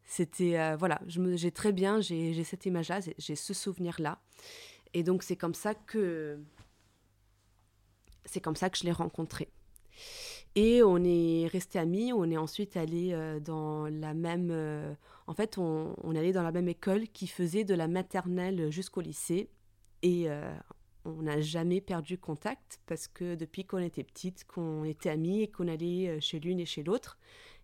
c'était, 0.05 0.77
voilà, 0.77 1.01
j'ai 1.07 1.51
très 1.51 1.73
bien, 1.73 2.01
j'ai 2.01 2.45
cette 2.45 2.65
image-là, 2.65 3.01
j'ai 3.19 3.35
ce 3.35 3.55
souvenir-là. 3.55 4.21
Et 4.95 5.03
donc, 5.03 5.25
c'est 5.25 5.37
comme 5.37 5.55
ça 5.55 5.75
que... 5.75 6.39
C'est 8.25 8.41
comme 8.41 8.57
ça 8.57 8.71
que 8.71 8.79
je 8.79 8.85
l'ai 8.85 8.93
rencontré. 8.93 9.49
Et 10.59 10.83
on 10.83 11.05
est 11.05 11.47
resté 11.49 11.79
amis, 11.79 12.15
on 12.15 12.31
est 12.31 12.39
ensuite 12.39 12.79
allé 12.79 13.13
euh, 13.13 13.39
dans 13.41 13.89
la 13.89 14.15
même... 14.15 14.49
Euh, 14.51 14.95
en 15.27 15.35
fait, 15.35 15.59
on, 15.59 15.95
allait 16.17 16.33
dans 16.33 16.43
la 16.43 16.51
même 16.51 16.69
école 16.69 17.09
qui 17.09 17.27
faisait 17.27 17.65
de 17.65 17.75
la 17.75 17.89
maternelle 17.89 18.71
jusqu'au 18.71 19.03
lycée. 19.03 19.51
Et 20.03 20.31
euh, 20.31 20.51
on 21.05 21.23
n'a 21.23 21.43
jamais 21.43 21.83
perdu 21.83 22.17
contact 22.17 22.81
parce 22.87 23.07
que 23.07 23.35
depuis 23.35 23.67
qu'on 23.67 23.79
était 23.79 24.03
petite, 24.03 24.47
qu'on 24.47 24.85
était 24.85 25.11
amis 25.11 25.43
et 25.43 25.49
qu'on 25.49 25.69
allait 25.69 26.19
chez 26.23 26.41
l'une 26.41 26.59
et 26.59 26.65
chez 26.65 26.83
l'autre. 26.83 27.19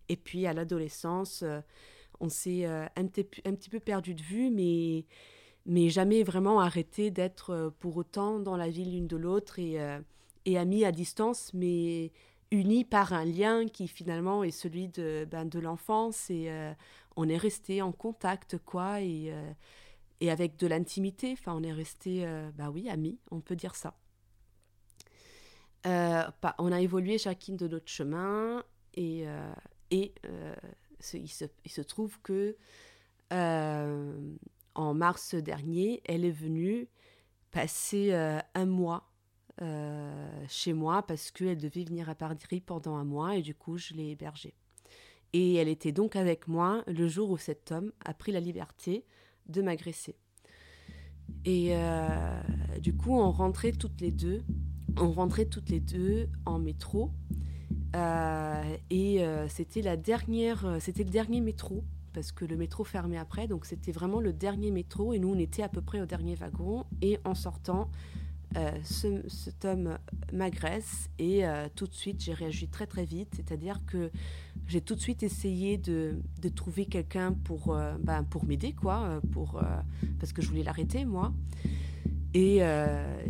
Et 0.07 0.15
puis 0.15 0.45
à 0.45 0.53
l'adolescence, 0.53 1.43
on 2.19 2.29
s'est 2.29 2.65
un, 2.65 2.89
un, 2.95 3.07
petit 3.07 3.69
peu 3.69 3.79
perdu 3.79 4.13
de 4.13 4.21
vue, 4.21 4.51
mais, 4.51 5.05
mais 5.65 5.89
jamais 5.89 6.23
vraiment 6.23 6.59
arrêté 6.59 7.09
d'être 7.09 7.73
pour 7.79 7.97
autant 7.97 8.39
dans 8.39 8.57
la 8.57 8.69
vie 8.69 8.85
l'une 8.85 9.07
de 9.07 9.17
l'autre 9.17 9.57
et, 9.57 9.77
et 10.45 10.57
amis 10.57 10.83
à 10.83 10.91
distance, 10.91 11.53
mais 11.53 12.11
unis 12.53 12.85
par 12.85 13.13
un 13.13 13.25
lien 13.25 13.67
qui 13.67 13.87
finalement 13.87 14.43
est 14.43 14.51
celui 14.51 14.87
de, 14.87 15.27
ben, 15.29 15.45
de 15.45 15.59
l'enfance 15.59 16.29
et 16.29 16.45
euh, 16.49 16.71
on 17.15 17.27
est 17.27 17.37
resté 17.37 17.81
en 17.81 17.91
contact 17.91 18.59
quoi 18.59 19.01
et, 19.01 19.33
euh, 19.33 19.51
et 20.21 20.29
avec 20.29 20.57
de 20.57 20.67
l'intimité. 20.67 21.31
Enfin 21.33 21.53
on 21.55 21.63
est 21.63 21.73
resté 21.73 22.25
bah 22.55 22.69
oui 22.69 22.89
amis 22.89 23.17
on 23.31 23.41
peut 23.41 23.55
dire 23.55 23.75
ça. 23.75 23.95
On 25.85 26.71
a 26.71 26.79
évolué 26.79 27.17
chacune 27.17 27.57
de 27.57 27.67
notre 27.67 27.89
chemin 27.89 28.63
et, 28.93 29.25
et 29.89 30.13
il, 31.01 31.27
se, 31.29 31.45
il, 31.65 31.71
se, 31.71 31.81
trouve 31.81 32.21
que 32.21 32.55
en 33.31 34.93
mars 34.93 35.35
dernier 35.35 36.01
elle 36.05 36.23
est 36.23 36.31
venue 36.31 36.87
passer 37.51 38.13
un 38.13 38.65
mois 38.65 39.12
euh, 39.61 40.45
chez 40.49 40.73
moi 40.73 41.03
parce 41.03 41.31
qu'elle 41.31 41.57
devait 41.57 41.83
venir 41.83 42.09
à 42.09 42.15
Paris 42.15 42.61
pendant 42.65 42.95
un 42.95 43.03
mois 43.03 43.35
et 43.35 43.41
du 43.41 43.53
coup 43.53 43.77
je 43.77 43.93
l'ai 43.93 44.09
hébergée. 44.09 44.55
Et 45.33 45.55
elle 45.55 45.67
était 45.67 45.91
donc 45.91 46.15
avec 46.15 46.47
moi 46.47 46.83
le 46.87 47.07
jour 47.07 47.29
où 47.29 47.37
cet 47.37 47.71
homme 47.71 47.91
a 48.05 48.13
pris 48.13 48.31
la 48.31 48.39
liberté 48.39 49.05
de 49.47 49.61
m'agresser. 49.61 50.15
Et 51.45 51.75
du 52.79 52.95
coup, 52.95 53.13
on 53.17 53.31
rentrait 53.31 53.71
toutes 53.71 53.99
les 53.99 54.11
deux. 54.11 54.43
On 54.97 55.11
rentrait 55.11 55.45
toutes 55.45 55.69
les 55.69 55.79
deux 55.79 56.29
en 56.45 56.59
métro. 56.59 57.11
et 57.95 59.25
c'était 59.49 59.81
la 59.81 59.97
dernière, 59.97 60.77
c'était 60.79 61.03
le 61.03 61.09
dernier 61.09 61.41
métro 61.41 61.83
parce 62.13 62.31
que 62.31 62.45
le 62.45 62.55
métro 62.55 62.83
fermait 62.83 63.17
après, 63.17 63.47
donc 63.47 63.65
c'était 63.65 63.91
vraiment 63.91 64.21
le 64.21 64.31
dernier 64.31 64.71
métro 64.71 65.13
et 65.13 65.19
nous 65.19 65.29
on 65.29 65.37
était 65.37 65.63
à 65.63 65.69
peu 65.69 65.81
près 65.81 65.99
au 65.99 66.05
dernier 66.05 66.35
wagon 66.35 66.85
et 67.01 67.19
en 67.25 67.35
sortant, 67.35 67.89
euh, 68.55 68.71
ce, 68.83 69.27
cet 69.29 69.65
homme 69.65 69.97
m'agresse 70.31 71.09
et 71.17 71.45
euh, 71.45 71.67
tout 71.73 71.87
de 71.87 71.93
suite 71.93 72.21
j'ai 72.21 72.33
réagi 72.33 72.67
très 72.67 72.85
très 72.85 73.03
vite, 73.03 73.29
c'est-à-dire 73.35 73.79
que 73.87 74.11
j'ai 74.67 74.81
tout 74.81 74.93
de 74.93 74.99
suite 74.99 75.23
essayé 75.23 75.77
de, 75.77 76.19
de 76.39 76.49
trouver 76.49 76.85
quelqu'un 76.85 77.33
pour, 77.33 77.73
euh, 77.75 77.95
ben, 77.99 78.23
pour 78.23 78.45
m'aider 78.45 78.73
quoi, 78.73 79.19
pour, 79.31 79.61
parce 80.19 80.33
que 80.33 80.41
je 80.41 80.49
voulais 80.49 80.63
l'arrêter 80.63 81.05
moi. 81.05 81.33
Et 82.35 82.61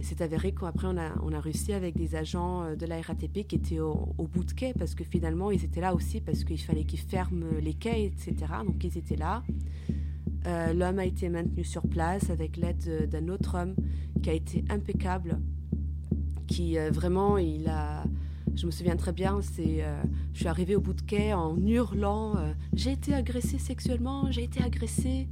c'est 0.01 0.21
avéré 0.21 0.53
qu'après, 0.53 0.87
on 0.87 0.97
a, 0.97 1.11
on 1.23 1.33
a 1.33 1.39
réussi 1.41 1.73
avec 1.73 1.97
des 1.97 2.15
agents 2.15 2.73
de 2.73 2.85
la 2.85 3.01
RATP 3.01 3.45
qui 3.45 3.55
étaient 3.57 3.79
au, 3.79 4.15
bout 4.17 4.45
de 4.45 4.53
quai, 4.53 4.73
parce 4.73 4.95
que 4.95 5.03
finalement, 5.03 5.51
ils 5.51 5.65
étaient 5.65 5.81
là 5.81 5.93
aussi 5.93 6.21
parce 6.21 6.45
qu'il 6.45 6.61
fallait 6.61 6.85
qu'ils 6.85 7.01
ferment 7.01 7.45
les 7.61 7.73
quais, 7.73 8.05
etc. 8.05 8.33
Donc, 8.65 8.81
ils 8.81 8.97
étaient 8.97 9.17
là. 9.17 9.43
Euh, 10.45 10.73
l'homme 10.73 10.99
a 10.99 11.05
été 11.05 11.29
maintenu 11.29 11.63
sur 11.63 11.83
place 11.83 12.29
avec 12.29 12.57
l'aide 12.57 13.09
d'un 13.09 13.29
autre 13.29 13.57
homme 13.57 13.75
qui 14.21 14.29
a 14.29 14.33
été 14.33 14.63
impeccable, 14.69 15.39
qui 16.47 16.77
euh, 16.77 16.91
vraiment, 16.91 17.37
il 17.37 17.67
a... 17.67 18.03
Je 18.55 18.67
me 18.67 18.71
souviens 18.71 18.95
très 18.95 19.13
bien, 19.13 19.39
c'est, 19.41 19.83
euh, 19.83 20.03
je 20.33 20.39
suis 20.39 20.47
arrivée 20.47 20.75
au 20.75 20.81
bout 20.81 20.93
de 20.93 21.01
quai 21.01 21.33
en 21.33 21.57
hurlant 21.57 22.35
J'ai 22.73 22.91
été 22.91 23.13
agressée 23.13 23.57
sexuellement, 23.57 24.31
j'ai 24.31 24.43
été 24.43 24.61
agressée. 24.61 25.27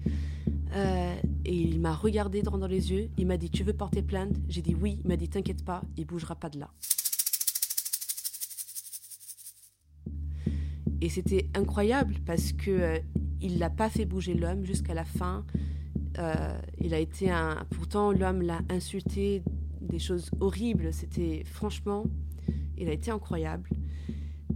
et 0.74 1.53
il 1.53 1.80
m'a 1.80 1.94
regardé 1.94 2.41
droit 2.41 2.58
dans 2.58 2.68
les 2.68 2.91
yeux. 2.91 3.10
Il 3.18 3.27
m'a 3.27 3.38
dit 3.38 3.51
Tu 3.51 3.63
veux 3.63 3.74
porter 3.74 4.01
plainte? 4.01 4.36
J'ai 4.50 4.63
dit 4.63 4.74
oui. 4.74 4.98
Il 5.03 5.08
m'a 5.08 5.18
dit 5.18 5.30
T'inquiète 5.30 5.63
pas, 5.63 5.84
il 5.98 6.06
bougera 6.06 6.34
pas 6.34 6.50
de 6.50 6.60
là. 6.60 6.72
Et 11.00 11.10
c'était 11.10 11.48
incroyable 11.53 12.15
parce 12.25 12.53
que 12.53 13.01
il 13.41 13.57
l'a 13.57 13.69
pas 13.69 13.89
fait 13.89 14.05
bouger 14.05 14.33
l'homme 14.33 14.65
jusqu'à 14.65 14.93
la 14.93 15.03
fin. 15.03 15.45
Euh, 16.19 16.57
il 16.79 16.93
a 16.93 17.00
été 17.00 17.29
un. 17.31 17.65
Pourtant, 17.71 18.12
l'homme 18.12 18.41
l'a 18.41 18.60
insulté 18.69 19.43
des 19.81 20.00
choses 20.00 20.29
horribles. 20.39 20.93
C'était 20.93 21.43
franchement, 21.45 22.05
il 22.77 22.88
a 22.89 22.93
été 22.93 23.12
incroyable. 23.12 23.69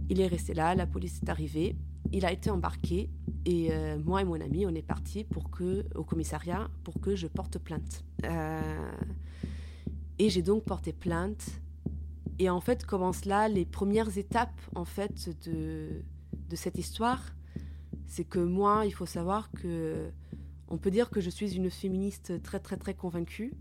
Il 0.08 0.20
est 0.20 0.26
resté 0.26 0.54
là. 0.54 0.74
La 0.74 0.86
police 0.86 1.20
est 1.22 1.28
arrivée. 1.28 1.76
Il 2.12 2.24
a 2.24 2.32
été 2.32 2.50
embarqué 2.50 3.10
et 3.44 3.68
euh, 3.72 3.98
moi 4.04 4.22
et 4.22 4.24
mon 4.24 4.40
ami, 4.40 4.64
on 4.66 4.74
est 4.74 4.82
partis 4.82 5.24
pour 5.24 5.50
que 5.50 5.84
au 5.96 6.04
commissariat 6.04 6.70
pour 6.84 7.00
que 7.00 7.16
je 7.16 7.26
porte 7.26 7.58
plainte. 7.58 8.04
Euh, 8.24 8.92
et 10.18 10.30
j'ai 10.30 10.42
donc 10.42 10.64
porté 10.64 10.92
plainte. 10.92 11.60
Et 12.38 12.50
en 12.50 12.60
fait, 12.60 12.84
commencent 12.84 13.24
là 13.24 13.48
les 13.48 13.64
premières 13.64 14.16
étapes 14.18 14.60
en 14.74 14.84
fait 14.84 15.30
de 15.48 16.02
de 16.48 16.54
cette 16.54 16.78
histoire 16.78 17.35
c'est 18.06 18.24
que 18.24 18.38
moi, 18.38 18.84
il 18.86 18.92
faut 18.92 19.06
savoir 19.06 19.50
que 19.52 20.10
on 20.68 20.78
peut 20.78 20.90
dire 20.90 21.10
que 21.10 21.20
je 21.20 21.30
suis 21.30 21.54
une 21.54 21.70
féministe 21.70 22.42
très 22.42 22.60
très 22.60 22.76
très 22.76 22.94
convaincue. 22.94 23.54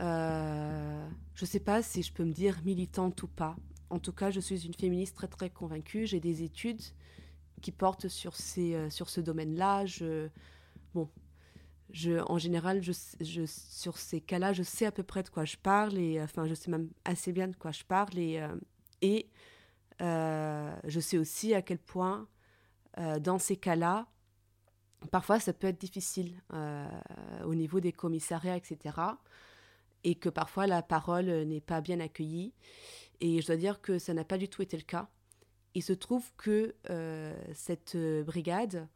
Euh, 0.00 1.08
je 1.34 1.44
ne 1.44 1.46
sais 1.46 1.60
pas 1.60 1.82
si 1.82 2.02
je 2.02 2.12
peux 2.12 2.24
me 2.24 2.32
dire 2.32 2.60
militante 2.64 3.22
ou 3.22 3.28
pas. 3.28 3.56
En 3.90 3.98
tout 3.98 4.12
cas, 4.12 4.30
je 4.30 4.40
suis 4.40 4.66
une 4.66 4.74
féministe 4.74 5.16
très 5.16 5.28
très 5.28 5.50
convaincue. 5.50 6.06
J'ai 6.06 6.20
des 6.20 6.42
études 6.42 6.82
qui 7.60 7.72
portent 7.72 8.08
sur, 8.08 8.36
ces, 8.36 8.74
euh, 8.74 8.90
sur 8.90 9.10
ce 9.10 9.20
domaine-là. 9.20 9.84
Je, 9.86 10.28
bon, 10.94 11.08
je, 11.90 12.20
en 12.30 12.38
général, 12.38 12.82
je, 12.82 12.92
je, 13.20 13.42
sur 13.46 13.98
ces 13.98 14.20
cas-là, 14.20 14.52
je 14.52 14.62
sais 14.62 14.86
à 14.86 14.92
peu 14.92 15.02
près 15.02 15.22
de 15.22 15.28
quoi 15.28 15.44
je 15.44 15.56
parle 15.56 15.98
et 15.98 16.22
enfin, 16.22 16.46
je 16.46 16.54
sais 16.54 16.70
même 16.70 16.88
assez 17.04 17.32
bien 17.32 17.48
de 17.48 17.56
quoi 17.56 17.72
je 17.72 17.84
parle 17.84 18.16
et, 18.18 18.40
euh, 18.40 18.54
et 19.02 19.28
je 20.00 21.00
sais 21.00 21.18
aussi 21.18 21.52
à 21.52 21.60
quel 21.60 21.78
point 21.78 22.20
euh, 22.20 22.24
dans 22.96 23.38
ces 23.38 23.56
cas-là, 23.56 24.06
parfois 25.08 25.40
ça 25.40 25.52
peut 25.52 25.66
être 25.66 25.80
difficile 25.80 26.42
euh, 26.52 26.86
au 27.44 27.54
niveau 27.54 27.80
des 27.80 27.92
commissariats, 27.92 28.56
etc. 28.56 28.96
Et 30.04 30.14
que 30.14 30.28
parfois 30.28 30.66
la 30.66 30.82
parole 30.82 31.26
n'est 31.44 31.60
pas 31.60 31.80
bien 31.80 32.00
accueillie. 32.00 32.52
Et 33.20 33.40
je 33.40 33.46
dois 33.46 33.56
dire 33.56 33.80
que 33.80 33.98
ça 33.98 34.14
n'a 34.14 34.24
pas 34.24 34.38
du 34.38 34.48
tout 34.48 34.62
été 34.62 34.76
le 34.76 34.82
cas. 34.82 35.08
Il 35.74 35.82
se 35.82 35.92
trouve 35.92 36.24
que 36.36 36.74
euh, 36.90 37.34
cette 37.54 37.96
brigade 38.24 38.88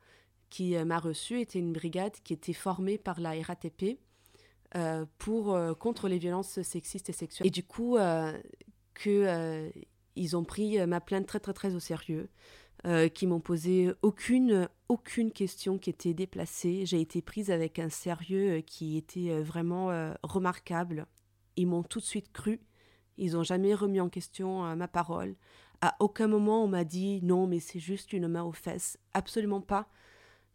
qui 0.50 0.76
m'a 0.84 0.98
reçue 0.98 1.40
était 1.40 1.58
une 1.58 1.72
brigade 1.72 2.14
qui 2.22 2.32
était 2.32 2.52
formée 2.52 2.98
par 2.98 3.20
la 3.20 3.32
RATP 3.42 3.98
pour, 5.18 5.58
contre 5.78 6.08
les 6.08 6.18
violences 6.18 6.62
sexistes 6.62 7.08
et 7.08 7.12
sexuelles. 7.12 7.46
Et 7.46 7.50
du 7.50 7.64
coup, 7.64 7.96
que, 8.94 9.70
ils 10.16 10.36
ont 10.36 10.44
pris 10.44 10.84
ma 10.86 11.00
plainte 11.00 11.26
très 11.26 11.40
très 11.40 11.52
très 11.52 11.74
au 11.74 11.80
sérieux. 11.80 12.28
Euh, 12.86 13.08
qui 13.08 13.26
m'ont 13.26 13.40
posé 13.40 13.90
aucune, 14.02 14.68
aucune 14.90 15.32
question 15.32 15.78
qui 15.78 15.88
était 15.88 16.12
déplacée. 16.12 16.84
J'ai 16.84 17.00
été 17.00 17.22
prise 17.22 17.50
avec 17.50 17.78
un 17.78 17.88
sérieux 17.88 18.58
euh, 18.58 18.60
qui 18.60 18.98
était 18.98 19.30
euh, 19.30 19.42
vraiment 19.42 19.88
remarquable. 20.22 21.06
Ils 21.56 21.66
m'ont 21.66 21.82
tout 21.82 22.00
de 22.00 22.04
suite 22.04 22.30
cru. 22.30 22.60
Ils 23.16 23.32
n'ont 23.32 23.42
jamais 23.42 23.74
remis 23.74 24.00
en 24.00 24.10
question 24.10 24.76
ma 24.76 24.88
parole. 24.88 25.36
À 25.80 25.96
aucun 26.00 26.26
moment 26.26 26.64
on 26.64 26.68
m'a 26.68 26.84
dit 26.84 27.20
non, 27.22 27.46
mais 27.46 27.60
c'est 27.60 27.78
juste 27.78 28.12
une 28.12 28.28
main 28.28 28.42
aux 28.42 28.52
fesses. 28.52 28.98
Absolument 29.14 29.62
pas. 29.62 29.88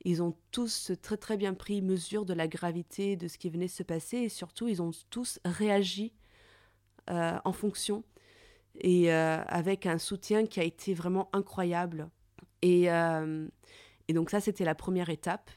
Ils 0.04 0.22
ont 0.22 0.36
tous 0.52 0.92
très 1.02 1.18
très 1.18 1.38
bien 1.38 1.54
pris 1.56 1.82
mesure 1.82 2.26
de 2.26 2.34
la 2.34 2.48
gravité 2.48 3.16
de 3.16 3.28
ce 3.28 3.38
qui 3.38 3.50
venait 3.50 3.68
de 3.68 3.72
se 3.72 3.84
passer 3.84 4.18
et 4.18 4.30
surtout 4.30 4.68
ils 4.68 4.82
ont 4.82 4.92
tous 5.10 5.40
réagi 5.46 6.14
en 7.08 7.54
fonction 7.54 8.04
et 8.76 9.12
avec 9.12 9.86
un 9.86 9.98
soutien 9.98 10.46
qui 10.46 10.60
a 10.60 10.64
été 10.64 10.94
vraiment 10.94 11.30
incroyable. 11.34 12.10
Et, 12.62 12.92
euh, 12.92 13.48
et 14.08 14.14
donc 14.14 14.30
ça, 14.30 14.40
c'était 14.40 14.66
la 14.66 14.76
première 14.76 15.10
étape. 15.10 15.50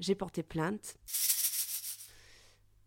J'ai 0.00 0.14
porté 0.14 0.42
plainte. 0.42 0.96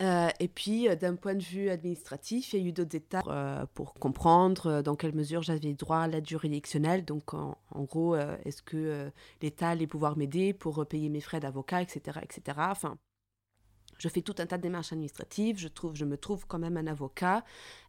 Euh, 0.03 0.30
et 0.39 0.47
puis, 0.47 0.88
euh, 0.88 0.95
d'un 0.95 1.15
point 1.15 1.34
de 1.34 1.41
vue 1.41 1.69
administratif, 1.69 2.53
il 2.53 2.62
y 2.62 2.63
a 2.63 2.67
eu 2.67 2.71
d'autres 2.71 2.95
étapes 2.95 3.27
pour 3.73 3.95
comprendre 3.95 4.82
dans 4.82 4.95
quelle 4.95 5.15
mesure 5.15 5.41
j'avais 5.41 5.73
droit 5.73 5.99
à 5.99 6.08
l'aide 6.08 6.27
juridictionnelle. 6.27 7.03
Donc, 7.06 7.34
en, 7.34 7.58
gros, 7.75 8.15
est-ce 8.15 8.62
que 8.62 9.12
l'État 9.41 9.69
allait 9.69 9.88
pouvoir 9.88 10.17
m'aider 10.17 10.53
pour 10.53 10.86
payer 10.86 11.10
mes 11.10 11.21
frais 11.21 11.39
d'avocat, 11.39 11.82
etc., 11.82 12.19
etc. 12.21 12.58
Enfin, 12.69 12.97
je 13.97 14.10
fais 14.10 14.21
tout 14.21 14.36
un 14.39 14.45
tas 14.45 14.57
de 14.57 14.63
démarches 14.63 14.91
administratives, 14.93 15.57
je, 15.57 15.67
trouve, 15.67 15.95
je 15.95 16.05
me 16.05 16.17
trouve 16.17 16.45
quand 16.47 16.60
même 16.60 16.77
un 16.77 16.88
avocat. 16.88 17.43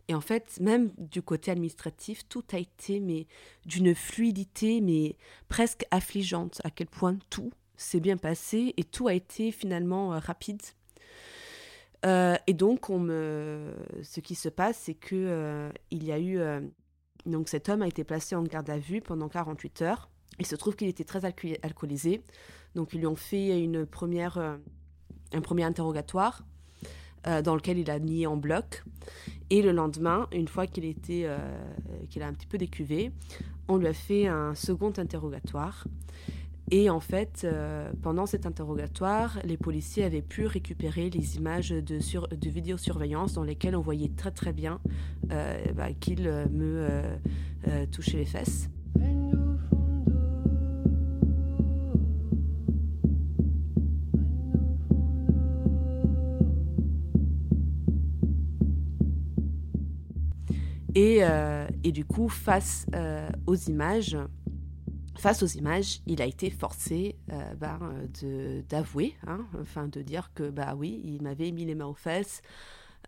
Et 0.09 0.15
en 0.15 0.21
fait, 0.21 0.59
même 0.61 0.91
du 0.97 1.21
côté 1.23 1.51
administratif, 1.51 2.27
tout 2.29 2.45
a 2.53 2.59
été 2.59 2.99
mais 2.99 3.27
d'une 3.67 3.95
fluidité 3.95 4.81
mais 4.81 5.17
presque 5.49 5.85
affligeante, 5.91 6.61
à 6.65 6.71
quel 6.71 6.87
point 6.87 7.17
tout 7.29 7.51
s'est 7.77 8.01
bien 8.01 8.17
passé 8.17 8.75
et 8.77 8.85
tout 8.85 9.09
a 9.09 9.15
été 9.15 9.53
finalement 9.53 10.15
euh, 10.15 10.19
rapide. 10.19 10.63
Euh, 12.07 12.37
et 12.47 12.55
donc, 12.55 12.87
ce 12.89 14.21
qui 14.21 14.35
se 14.35 14.49
passe, 14.49 14.79
c'est 14.85 14.95
que 14.95 15.17
euh, 15.17 15.71
il 15.91 16.05
y 16.05 16.13
a 16.13 16.21
eu 16.21 16.39
donc 17.27 17.49
cet 17.49 17.69
homme 17.69 17.83
a 17.83 17.89
été 17.89 18.05
placé 18.05 18.37
en 18.37 18.45
garde 18.45 18.71
à 18.71 18.79
vue 18.79 19.01
pendant 19.01 19.29
48 19.29 19.83
heures. 19.83 20.09
Il 20.39 20.47
se 20.47 20.55
trouve 20.55 20.77
qu'il 20.77 20.89
était 20.89 21.05
très 21.05 21.25
alcoolisé, 21.25 22.23
donc 22.77 22.93
ils 22.93 23.01
lui 23.01 23.07
ont 23.07 23.17
fait 23.17 23.61
une 23.61 23.85
première 23.85 24.59
un 25.33 25.41
premier 25.41 25.65
interrogatoire 25.65 26.43
euh, 27.27 27.43
dans 27.43 27.57
lequel 27.57 27.79
il 27.79 27.91
a 27.91 27.99
nié 27.99 28.27
en 28.27 28.37
bloc. 28.37 28.85
Et 29.51 29.61
le 29.63 29.73
lendemain, 29.73 30.29
une 30.33 30.47
fois 30.47 30.67
qu'il 30.67 30.85
était, 30.85 31.25
euh, 31.25 31.39
qu'il 32.09 32.23
a 32.23 32.29
un 32.29 32.33
petit 32.33 32.47
peu 32.47 32.59
décuvé, 32.59 33.11
on 33.67 33.77
lui 33.77 33.89
a 33.89 33.93
fait 33.93 34.29
un 34.29 34.55
second 34.55 34.93
interrogatoire. 34.97 35.87
Et 36.71 36.91
en 36.91 37.01
fait, 37.01 37.43
euh, 37.45 37.91
pendant 38.03 38.27
cet 38.27 38.47
interrogatoire, 38.47 39.39
les 39.43 39.57
policiers 39.57 40.05
avaient 40.05 40.23
pu 40.23 40.47
récupérer 40.47 41.11
les 41.11 41.37
images 41.37 41.71
de, 41.71 41.99
sur, 41.99 42.29
de 42.29 42.51
vidéosurveillance 42.51 43.33
dans 43.33 43.45
lesquelles 43.45 43.75
on 43.75 43.81
voyait 43.81 44.13
très 44.17 44.31
très 44.31 44.53
bien 44.53 44.81
bah, 45.29 45.93
qu'il 45.99 46.23
me 46.23 47.01
touchait 47.91 48.19
les 48.19 48.27
fesses. 48.27 48.69
Euh, 60.99 61.69
et, 61.85 61.93
du 61.93 62.05
coup, 62.05 62.29
face 62.29 62.87
euh, 62.95 63.29
aux 63.47 63.55
images, 63.55 64.17
face 65.17 65.43
aux 65.43 65.47
images, 65.47 66.01
il 66.07 66.23
a 66.23 66.27
été 66.27 66.51
forcé 66.51 67.17
euh, 67.33 67.55
ben, 67.55 67.79
d'avouer, 68.69 69.15
hein, 69.27 69.47
enfin 69.61 69.89
de 69.89 70.03
dire 70.03 70.31
que 70.35 70.51
bah 70.51 70.75
oui, 70.77 71.01
il 71.05 71.23
m'avait 71.23 71.51
mis 71.51 71.65
les 71.65 71.75
mains 71.75 71.87
aux 71.87 71.95
fesses. 71.95 72.43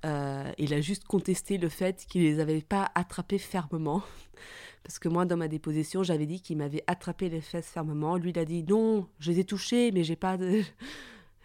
il 0.04 0.74
a 0.74 0.80
juste 0.80 1.04
contesté 1.04 1.58
le 1.58 1.68
fait 1.68 2.06
qu'il 2.08 2.22
les 2.22 2.40
avait 2.40 2.62
pas 2.62 2.90
attrapées 2.94 3.38
fermement. 3.38 4.02
Parce 4.82 4.98
que 4.98 5.08
moi, 5.08 5.26
dans 5.26 5.36
ma 5.36 5.48
déposition, 5.48 6.02
j'avais 6.02 6.24
dit 6.26 6.40
qu'il 6.40 6.56
m'avait 6.56 6.82
attrapé 6.86 7.28
les 7.28 7.42
fesses 7.42 7.68
fermement. 7.68 8.16
Lui, 8.16 8.30
il 8.30 8.38
a 8.38 8.46
dit 8.46 8.64
non, 8.64 9.06
je 9.18 9.30
les 9.30 9.40
ai 9.40 9.44
touchées, 9.44 9.90
mais 9.92 10.04
j'ai 10.04 10.16
pas. 10.16 10.36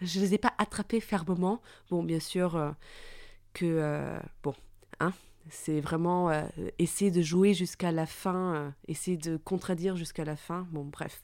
Je 0.02 0.20
les 0.20 0.34
ai 0.34 0.38
pas 0.38 0.52
attrapés 0.58 1.00
fermement. 1.00 1.62
Bon, 1.88 2.02
bien 2.02 2.20
sûr 2.20 2.74
que 3.54 4.20
bon, 4.42 4.52
hein, 5.00 5.14
c'est 5.50 5.80
vraiment 5.80 6.30
essayer 6.78 7.10
de 7.10 7.22
jouer 7.22 7.54
jusqu'à 7.54 7.92
la 7.92 8.06
fin, 8.06 8.74
essayer 8.88 9.16
de 9.16 9.36
contredire 9.36 9.96
jusqu'à 9.96 10.24
la 10.24 10.36
fin. 10.36 10.66
Bon, 10.70 10.84
bref. 10.84 11.22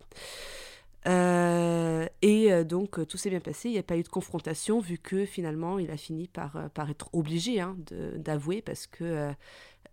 Euh, 1.08 2.06
et 2.22 2.52
euh, 2.52 2.62
donc 2.62 3.06
tout 3.08 3.16
s'est 3.16 3.30
bien 3.30 3.40
passé, 3.40 3.68
il 3.68 3.72
n'y 3.72 3.78
a 3.78 3.82
pas 3.82 3.96
eu 3.96 4.04
de 4.04 4.08
confrontation 4.08 4.78
vu 4.78 4.98
que 4.98 5.24
finalement 5.24 5.80
il 5.80 5.90
a 5.90 5.96
fini 5.96 6.28
par, 6.28 6.56
euh, 6.56 6.68
par 6.68 6.90
être 6.90 7.08
obligé 7.12 7.60
hein, 7.60 7.76
d'avouer 8.16 8.62
parce 8.62 8.86
que 8.86 9.32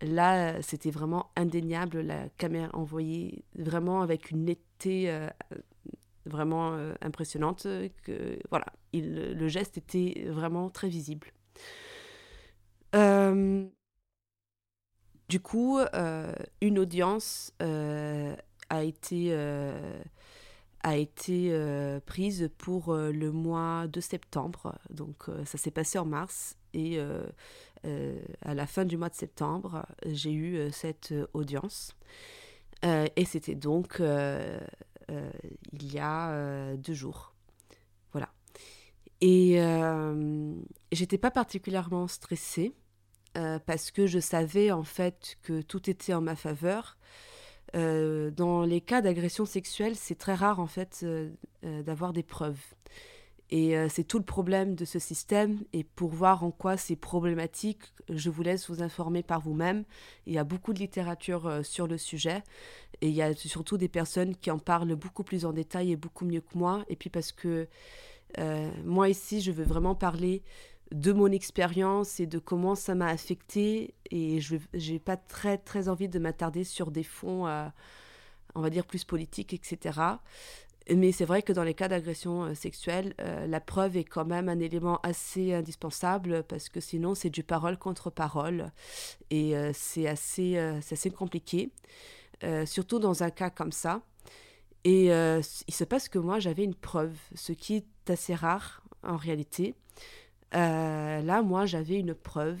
là 0.02 0.62
c'était 0.62 0.90
vraiment 0.90 1.30
indéniable, 1.36 2.00
la 2.00 2.28
caméra 2.38 2.70
envoyée 2.74 3.44
vraiment 3.56 4.02
avec 4.02 4.30
une 4.30 4.44
netteté 4.44 5.12
vraiment 6.26 6.78
impressionnante, 7.00 7.66
que 8.04 8.38
voilà, 8.50 8.66
il, 8.92 9.32
le 9.32 9.48
geste 9.48 9.78
était 9.78 10.26
vraiment 10.28 10.70
très 10.70 10.88
visible. 10.88 11.32
Du 15.30 15.38
coup, 15.40 15.78
une 16.60 16.78
audience 16.78 17.54
a 17.60 18.82
été 18.82 19.32
a 20.82 20.96
été 20.96 21.50
euh, 21.50 22.00
prise 22.00 22.50
pour 22.58 22.92
euh, 22.92 23.12
le 23.12 23.32
mois 23.32 23.86
de 23.86 24.00
septembre. 24.00 24.78
Donc 24.88 25.28
euh, 25.28 25.44
ça 25.44 25.58
s'est 25.58 25.70
passé 25.70 25.98
en 25.98 26.06
mars 26.06 26.56
et 26.72 27.00
à 28.42 28.54
la 28.54 28.66
fin 28.66 28.84
du 28.84 28.96
mois 28.96 29.08
de 29.08 29.14
septembre, 29.14 29.86
j'ai 30.06 30.32
eu 30.32 30.70
cette 30.70 31.12
audience. 31.32 31.96
et 32.84 33.24
c'était 33.24 33.56
donc 33.56 34.00
il 34.00 35.92
y 35.92 35.98
a 35.98 36.76
deux 36.76 36.94
jours. 36.94 37.34
Voilà. 38.12 38.28
Et 39.20 39.58
j'étais 40.92 41.18
pas 41.18 41.32
particulièrement 41.32 42.06
stressée 42.06 42.72
parce 43.34 43.90
que 43.90 44.06
je 44.06 44.18
savais 44.18 44.72
en 44.72 44.82
fait 44.82 45.36
que 45.42 45.62
tout 45.62 45.88
était 45.88 46.14
en 46.14 46.20
ma 46.20 46.36
faveur 46.36 46.96
euh, 47.76 48.30
dans 48.30 48.62
les 48.62 48.80
cas 48.80 49.00
d'agression 49.00 49.44
sexuelle, 49.44 49.94
c'est 49.96 50.16
très 50.16 50.34
rare 50.34 50.60
en 50.60 50.66
fait 50.66 51.00
euh, 51.02 51.30
euh, 51.64 51.82
d'avoir 51.82 52.12
des 52.12 52.22
preuves. 52.22 52.60
Et 53.52 53.74
c'est 53.88 54.04
tout 54.04 54.18
le 54.18 54.24
problème 54.24 54.76
de 54.76 54.84
ce 54.84 55.00
système. 55.00 55.58
Et 55.72 55.82
pour 55.82 56.10
voir 56.10 56.44
en 56.44 56.52
quoi 56.52 56.76
c'est 56.76 56.94
problématique, 56.94 57.80
je 58.08 58.30
vous 58.30 58.44
laisse 58.44 58.70
vous 58.70 58.80
informer 58.80 59.24
par 59.24 59.40
vous-même. 59.40 59.82
Il 60.26 60.32
y 60.32 60.38
a 60.38 60.44
beaucoup 60.44 60.72
de 60.72 60.78
littérature 60.78 61.58
sur 61.64 61.88
le 61.88 61.98
sujet. 61.98 62.44
Et 63.00 63.08
il 63.08 63.12
y 63.12 63.22
a 63.22 63.34
surtout 63.34 63.76
des 63.76 63.88
personnes 63.88 64.36
qui 64.36 64.52
en 64.52 64.60
parlent 64.60 64.94
beaucoup 64.94 65.24
plus 65.24 65.44
en 65.44 65.52
détail 65.52 65.90
et 65.90 65.96
beaucoup 65.96 66.24
mieux 66.26 66.42
que 66.42 66.56
moi. 66.56 66.84
Et 66.88 66.94
puis 66.94 67.10
parce 67.10 67.32
que 67.32 67.66
moi 68.84 69.08
ici, 69.08 69.40
je 69.40 69.50
veux 69.50 69.64
vraiment 69.64 69.96
parler 69.96 70.44
de 70.92 71.12
mon 71.12 71.30
expérience 71.30 72.20
et 72.20 72.26
de 72.26 72.38
comment 72.38 72.74
ça 72.74 72.94
m'a 72.94 73.06
affecté. 73.06 73.94
Et 74.10 74.40
je 74.40 74.56
n'ai 74.74 74.98
pas 74.98 75.16
très, 75.16 75.58
très 75.58 75.88
envie 75.88 76.08
de 76.08 76.18
m'attarder 76.18 76.64
sur 76.64 76.90
des 76.90 77.04
fonds, 77.04 77.46
euh, 77.46 77.66
on 78.54 78.60
va 78.60 78.70
dire, 78.70 78.86
plus 78.86 79.04
politiques, 79.04 79.54
etc. 79.54 80.00
Mais 80.92 81.12
c'est 81.12 81.24
vrai 81.24 81.42
que 81.42 81.52
dans 81.52 81.62
les 81.62 81.74
cas 81.74 81.86
d'agression 81.86 82.44
euh, 82.44 82.54
sexuelle, 82.54 83.14
euh, 83.20 83.46
la 83.46 83.60
preuve 83.60 83.96
est 83.96 84.04
quand 84.04 84.24
même 84.24 84.48
un 84.48 84.58
élément 84.58 84.98
assez 85.02 85.54
indispensable 85.54 86.42
parce 86.44 86.68
que 86.68 86.80
sinon 86.80 87.14
c'est 87.14 87.30
du 87.30 87.44
parole 87.44 87.78
contre 87.78 88.10
parole 88.10 88.72
et 89.30 89.54
c'est 89.72 90.08
assez, 90.08 90.58
assez 90.58 91.10
compliqué, 91.10 91.70
surtout 92.64 92.98
dans 92.98 93.22
un 93.22 93.30
cas 93.30 93.50
comme 93.50 93.70
ça. 93.70 94.02
Et 94.82 95.06
il 95.06 95.74
se 95.74 95.84
passe 95.84 96.08
que 96.08 96.18
moi 96.18 96.40
j'avais 96.40 96.64
une 96.64 96.74
preuve, 96.74 97.14
ce 97.36 97.52
qui 97.52 97.76
est 97.76 98.10
assez 98.10 98.34
rare 98.34 98.82
en 99.04 99.16
réalité. 99.16 99.76
Euh, 100.54 101.22
là, 101.22 101.42
moi, 101.42 101.66
j'avais 101.66 101.98
une 101.98 102.14
preuve 102.14 102.60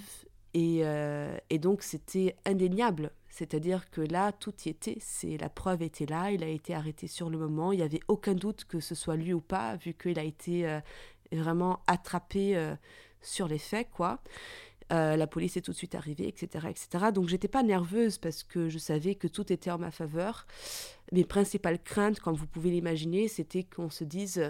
et, 0.54 0.80
euh, 0.82 1.36
et 1.50 1.58
donc 1.58 1.82
c'était 1.82 2.36
indéniable. 2.44 3.10
C'est-à-dire 3.28 3.90
que 3.90 4.00
là, 4.00 4.32
tout 4.32 4.54
y 4.64 4.68
était. 4.68 4.98
C'est 5.00 5.36
la 5.36 5.48
preuve 5.48 5.82
était 5.82 6.06
là. 6.06 6.30
Il 6.30 6.42
a 6.42 6.48
été 6.48 6.74
arrêté 6.74 7.06
sur 7.06 7.30
le 7.30 7.38
moment. 7.38 7.72
Il 7.72 7.78
n'y 7.78 7.84
avait 7.84 8.00
aucun 8.08 8.34
doute 8.34 8.64
que 8.64 8.80
ce 8.80 8.94
soit 8.94 9.16
lui 9.16 9.32
ou 9.32 9.40
pas, 9.40 9.76
vu 9.76 9.94
qu'il 9.94 10.18
a 10.18 10.24
été 10.24 10.68
euh, 10.68 10.80
vraiment 11.32 11.80
attrapé 11.86 12.74
sur 13.22 13.46
les 13.46 13.58
faits, 13.58 13.88
quoi. 13.92 14.20
la 14.90 15.26
police 15.26 15.56
est 15.56 15.60
tout 15.60 15.70
de 15.70 15.76
suite 15.76 15.94
arrivée, 15.94 16.26
etc., 16.26 16.66
etc. 16.68 17.12
Donc 17.14 17.28
j'étais 17.28 17.48
pas 17.48 17.62
nerveuse 17.62 18.18
parce 18.18 18.42
que 18.42 18.68
je 18.68 18.78
savais 18.78 19.14
que 19.14 19.28
tout 19.28 19.52
était 19.52 19.70
en 19.70 19.78
ma 19.78 19.92
faveur. 19.92 20.46
Mes 21.12 21.24
principales 21.24 21.80
craintes, 21.80 22.18
comme 22.18 22.34
vous 22.34 22.48
pouvez 22.48 22.70
l'imaginer, 22.70 23.28
c'était 23.28 23.62
qu'on 23.62 23.90
se 23.90 24.02
dise 24.02 24.42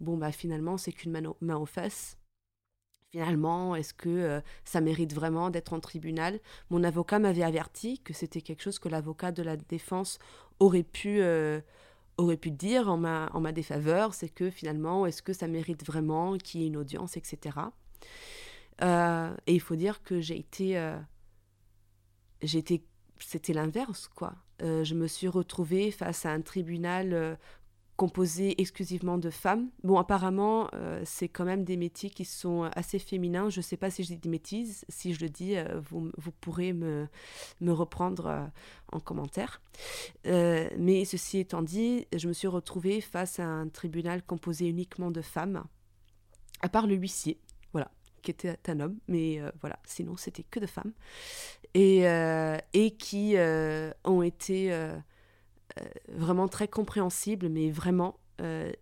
bon 0.00 0.16
bah 0.16 0.30
finalement 0.30 0.76
c'est 0.76 0.92
qu'une 0.92 1.34
main 1.40 1.56
aux 1.56 1.66
fesses 1.66 2.18
Finalement, 3.12 3.74
est-ce 3.74 3.94
que 3.94 4.10
euh, 4.10 4.40
ça 4.64 4.82
mérite 4.82 5.14
vraiment 5.14 5.48
d'être 5.48 5.72
en 5.72 5.80
tribunal? 5.80 6.40
Mon 6.68 6.84
avocat 6.84 7.18
m'avait 7.18 7.42
averti 7.42 8.00
que 8.00 8.12
c'était 8.12 8.42
quelque 8.42 8.62
chose 8.62 8.78
que 8.78 8.90
l'avocat 8.90 9.32
de 9.32 9.42
la 9.42 9.56
défense 9.56 10.18
aurait 10.60 10.82
pu, 10.82 11.22
euh, 11.22 11.60
aurait 12.18 12.36
pu 12.36 12.50
dire 12.50 12.90
en 12.90 12.98
ma, 12.98 13.30
en 13.32 13.40
ma 13.40 13.52
défaveur, 13.52 14.12
c'est 14.12 14.28
que 14.28 14.50
finalement, 14.50 15.06
est-ce 15.06 15.22
que 15.22 15.32
ça 15.32 15.48
mérite 15.48 15.86
vraiment 15.86 16.36
qu'il 16.36 16.60
y 16.60 16.64
ait 16.64 16.66
une 16.66 16.76
audience, 16.76 17.16
etc. 17.16 17.56
Euh, 18.82 19.34
et 19.46 19.54
il 19.54 19.60
faut 19.60 19.76
dire 19.76 20.02
que 20.02 20.20
j'ai 20.20 20.36
été... 20.38 20.78
j'ai 22.42 22.58
été 22.58 22.84
c'était 23.20 23.52
l'inverse, 23.52 24.06
quoi. 24.14 24.34
je 24.60 24.94
me 24.94 25.08
suis 25.08 25.26
retrouvée 25.26 25.90
face 25.90 26.24
à 26.24 26.30
un 26.30 26.40
tribunal 26.40 27.36
composé 27.98 28.54
exclusivement 28.60 29.18
de 29.18 29.28
femmes. 29.28 29.70
Bon, 29.82 29.98
apparemment, 29.98 30.70
euh, 30.72 31.02
c'est 31.04 31.28
quand 31.28 31.44
même 31.44 31.64
des 31.64 31.76
métiers 31.76 32.10
qui 32.10 32.24
sont 32.24 32.70
assez 32.76 33.00
féminins. 33.00 33.50
Je 33.50 33.58
ne 33.58 33.62
sais 33.62 33.76
pas 33.76 33.90
si 33.90 34.04
je 34.04 34.08
dis 34.10 34.18
des 34.18 34.28
bêtises. 34.28 34.84
Si 34.88 35.14
je 35.14 35.20
le 35.20 35.28
dis, 35.28 35.56
euh, 35.56 35.80
vous, 35.90 36.12
vous, 36.16 36.30
pourrez 36.30 36.72
me, 36.72 37.08
me 37.60 37.72
reprendre 37.72 38.26
euh, 38.26 38.46
en 38.92 39.00
commentaire. 39.00 39.60
mais 40.24 41.04
ceci 41.04 41.38
étant 41.38 41.60
dit, 41.60 42.06
je 42.16 42.28
me 42.28 42.32
suis 42.32 42.46
retrouvée 42.46 43.00
face 43.00 43.40
à 43.40 43.46
un 43.46 43.66
tribunal 43.68 44.22
composé 44.22 44.68
uniquement 44.68 45.10
de 45.10 45.20
femmes, 45.20 45.64
à 46.60 46.68
part 46.68 46.86
le 46.86 46.94
huissier, 46.94 47.40
voilà, 47.72 47.90
qui 48.22 48.30
était 48.30 48.56
un 48.68 48.78
homme. 48.78 48.98
Mais 49.08 49.40
voilà, 49.60 49.80
sinon, 49.84 50.16
c'était 50.16 50.44
que 50.44 50.60
de 50.60 50.66
femmes. 50.66 50.92
Et, 51.74 52.04
et 52.74 52.90
qui 52.92 53.34
ont 54.04 54.22
été 54.22 54.72
vraiment 56.08 56.48
très 56.48 56.68
compréhensible, 56.68 57.48
mais 57.48 57.70
vraiment. 57.70 58.18
Euh, 58.40 58.72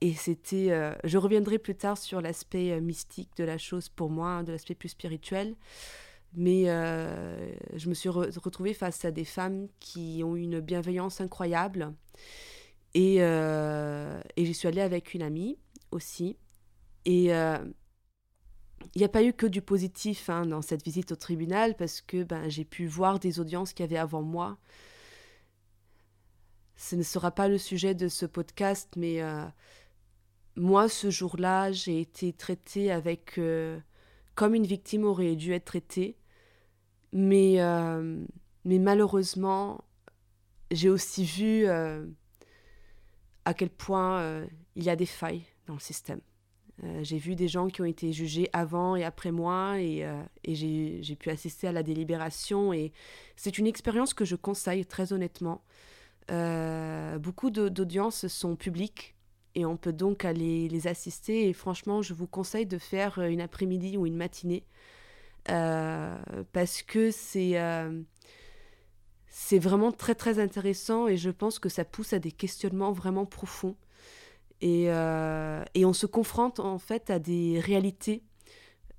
et 0.00 0.14
c'était. 0.14 0.70
Euh, 0.70 0.94
je 1.04 1.18
reviendrai 1.18 1.58
plus 1.58 1.74
tard 1.74 1.98
sur 1.98 2.20
l'aspect 2.20 2.80
mystique 2.80 3.30
de 3.36 3.44
la 3.44 3.58
chose 3.58 3.88
pour 3.88 4.10
moi, 4.10 4.28
hein, 4.28 4.42
de 4.42 4.52
l'aspect 4.52 4.74
plus 4.74 4.90
spirituel. 4.90 5.56
Mais 6.34 6.64
je 6.64 7.88
me 7.90 7.94
suis 7.94 8.08
retrouvée 8.08 8.72
face 8.72 9.04
à 9.04 9.10
des 9.10 9.26
femmes 9.26 9.68
qui 9.80 10.22
ont 10.24 10.34
une 10.34 10.60
bienveillance 10.60 11.20
incroyable. 11.20 11.92
Et, 12.94 13.16
et 13.16 14.44
j'y 14.44 14.54
suis 14.54 14.66
allée 14.66 14.80
avec 14.80 15.12
une 15.12 15.20
amie 15.20 15.58
aussi. 15.90 16.38
Et 17.04 17.32
il 18.94 18.98
n'y 18.98 19.04
a 19.04 19.08
pas 19.08 19.22
eu 19.22 19.34
que 19.34 19.46
du 19.46 19.60
positif 19.60 20.30
hein, 20.30 20.46
dans 20.46 20.62
cette 20.62 20.82
visite 20.82 21.12
au 21.12 21.16
tribunal 21.16 21.76
parce 21.76 22.00
que 22.00 22.22
ben, 22.24 22.48
j'ai 22.48 22.64
pu 22.64 22.86
voir 22.86 23.18
des 23.18 23.38
audiences 23.38 23.74
qu'il 23.74 23.84
y 23.84 23.88
avait 23.88 23.98
avant 23.98 24.22
moi 24.22 24.58
ce 26.82 26.96
ne 26.96 27.04
sera 27.04 27.30
pas 27.30 27.46
le 27.46 27.58
sujet 27.58 27.94
de 27.94 28.08
ce 28.08 28.26
podcast, 28.26 28.94
mais 28.96 29.22
euh, 29.22 29.44
moi, 30.56 30.88
ce 30.88 31.10
jour-là, 31.10 31.70
j'ai 31.70 32.00
été 32.00 32.32
traitée 32.32 32.90
avec 32.90 33.38
euh, 33.38 33.78
comme 34.34 34.56
une 34.56 34.66
victime 34.66 35.04
aurait 35.04 35.36
dû 35.36 35.52
être 35.52 35.66
traitée. 35.66 36.16
Mais, 37.12 37.60
euh, 37.60 38.24
mais 38.64 38.80
malheureusement, 38.80 39.84
j'ai 40.72 40.88
aussi 40.88 41.24
vu 41.24 41.68
à 41.68 43.54
quel 43.54 43.70
point 43.70 44.44
il 44.74 44.82
y 44.82 44.90
a 44.90 44.96
des 44.96 45.06
failles 45.06 45.44
dans 45.66 45.74
le 45.74 45.80
système. 45.80 46.20
j'ai 47.02 47.18
vu 47.18 47.36
des 47.36 47.48
gens 47.48 47.68
qui 47.68 47.80
ont 47.80 47.84
été 47.84 48.12
jugés 48.12 48.48
avant 48.52 48.96
et 48.96 49.04
après 49.04 49.30
moi 49.30 49.78
et, 49.78 50.08
et 50.44 50.54
j'ai 50.54 51.16
pu 51.16 51.28
assister 51.28 51.68
à 51.68 51.72
la 51.72 51.82
délibération 51.82 52.72
et 52.72 52.92
c'est 53.36 53.58
une 53.58 53.66
expérience 53.66 54.14
que 54.14 54.24
je 54.24 54.36
conseille 54.36 54.86
très 54.86 55.12
honnêtement. 55.12 55.62
Euh, 56.30 57.18
beaucoup 57.18 57.50
d'audiences 57.50 58.26
sont 58.28 58.56
publiques 58.56 59.16
et 59.54 59.66
on 59.66 59.76
peut 59.76 59.92
donc 59.92 60.24
aller 60.24 60.68
les 60.68 60.86
assister. 60.86 61.48
Et 61.48 61.52
franchement, 61.52 62.02
je 62.02 62.14
vous 62.14 62.26
conseille 62.26 62.66
de 62.66 62.78
faire 62.78 63.20
une 63.20 63.40
après-midi 63.40 63.96
ou 63.96 64.06
une 64.06 64.16
matinée 64.16 64.64
euh, 65.50 66.16
parce 66.52 66.82
que 66.82 67.10
c'est 67.10 67.58
euh, 67.58 68.02
vraiment 69.52 69.92
très 69.92 70.14
très 70.14 70.38
intéressant 70.38 71.08
et 71.08 71.16
je 71.16 71.30
pense 71.30 71.58
que 71.58 71.68
ça 71.68 71.84
pousse 71.84 72.12
à 72.12 72.18
des 72.18 72.32
questionnements 72.32 72.92
vraiment 72.92 73.26
profonds. 73.26 73.76
Et, 74.60 74.84
et 74.84 75.84
on 75.84 75.92
se 75.92 76.06
confronte 76.06 76.60
en 76.60 76.78
fait 76.78 77.10
à 77.10 77.18
des 77.18 77.58
réalités. 77.58 78.22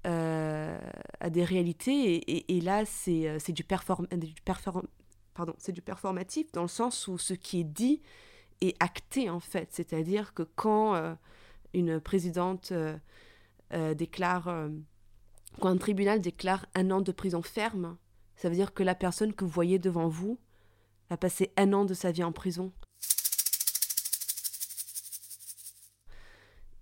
à 0.03 1.29
des 1.29 1.45
réalités 1.45 2.15
et, 2.15 2.57
et, 2.57 2.59
là 2.59 2.83
c'est 2.85 3.53
du, 3.53 3.63
perform 3.63 4.05
du 4.07 4.33
perform 4.43 4.85
pardon, 5.33 5.53
c'est 5.57 5.71
du 5.71 5.81
performatif 5.81 6.51
dans 6.51 6.61
le 6.61 6.67
sens 6.67 7.07
où 7.07 7.17
ce 7.17 7.33
qui 7.33 7.61
est 7.61 7.65
dit 7.65 8.01
est 8.61 8.75
acté 8.81 9.29
en 9.29 9.39
fait. 9.39 9.69
C'est-à-dire 9.71 10.33
que 10.33 10.43
quand 10.43 10.95
euh, 10.95 11.13
une 11.73 11.99
présidente 11.99 12.71
déclare, 13.95 14.69
quand 15.59 15.69
un 15.69 15.77
tribunal 15.77 16.21
déclare 16.21 16.67
un 16.75 16.91
an 16.91 17.01
de 17.01 17.11
prison 17.11 17.41
ferme, 17.41 17.97
ça 18.35 18.49
veut 18.49 18.55
dire 18.55 18.73
que 18.73 18.83
la 18.83 18.93
personne 18.93 19.33
que 19.33 19.43
vous 19.43 19.49
voyez 19.49 19.79
devant 19.79 20.07
vous 20.07 20.37
a 21.09 21.17
passé 21.17 21.51
un 21.57 21.73
an 21.73 21.85
de 21.85 21.93
sa 21.93 22.11
vie 22.11 22.23
en 22.23 22.31
prison. 22.31 22.71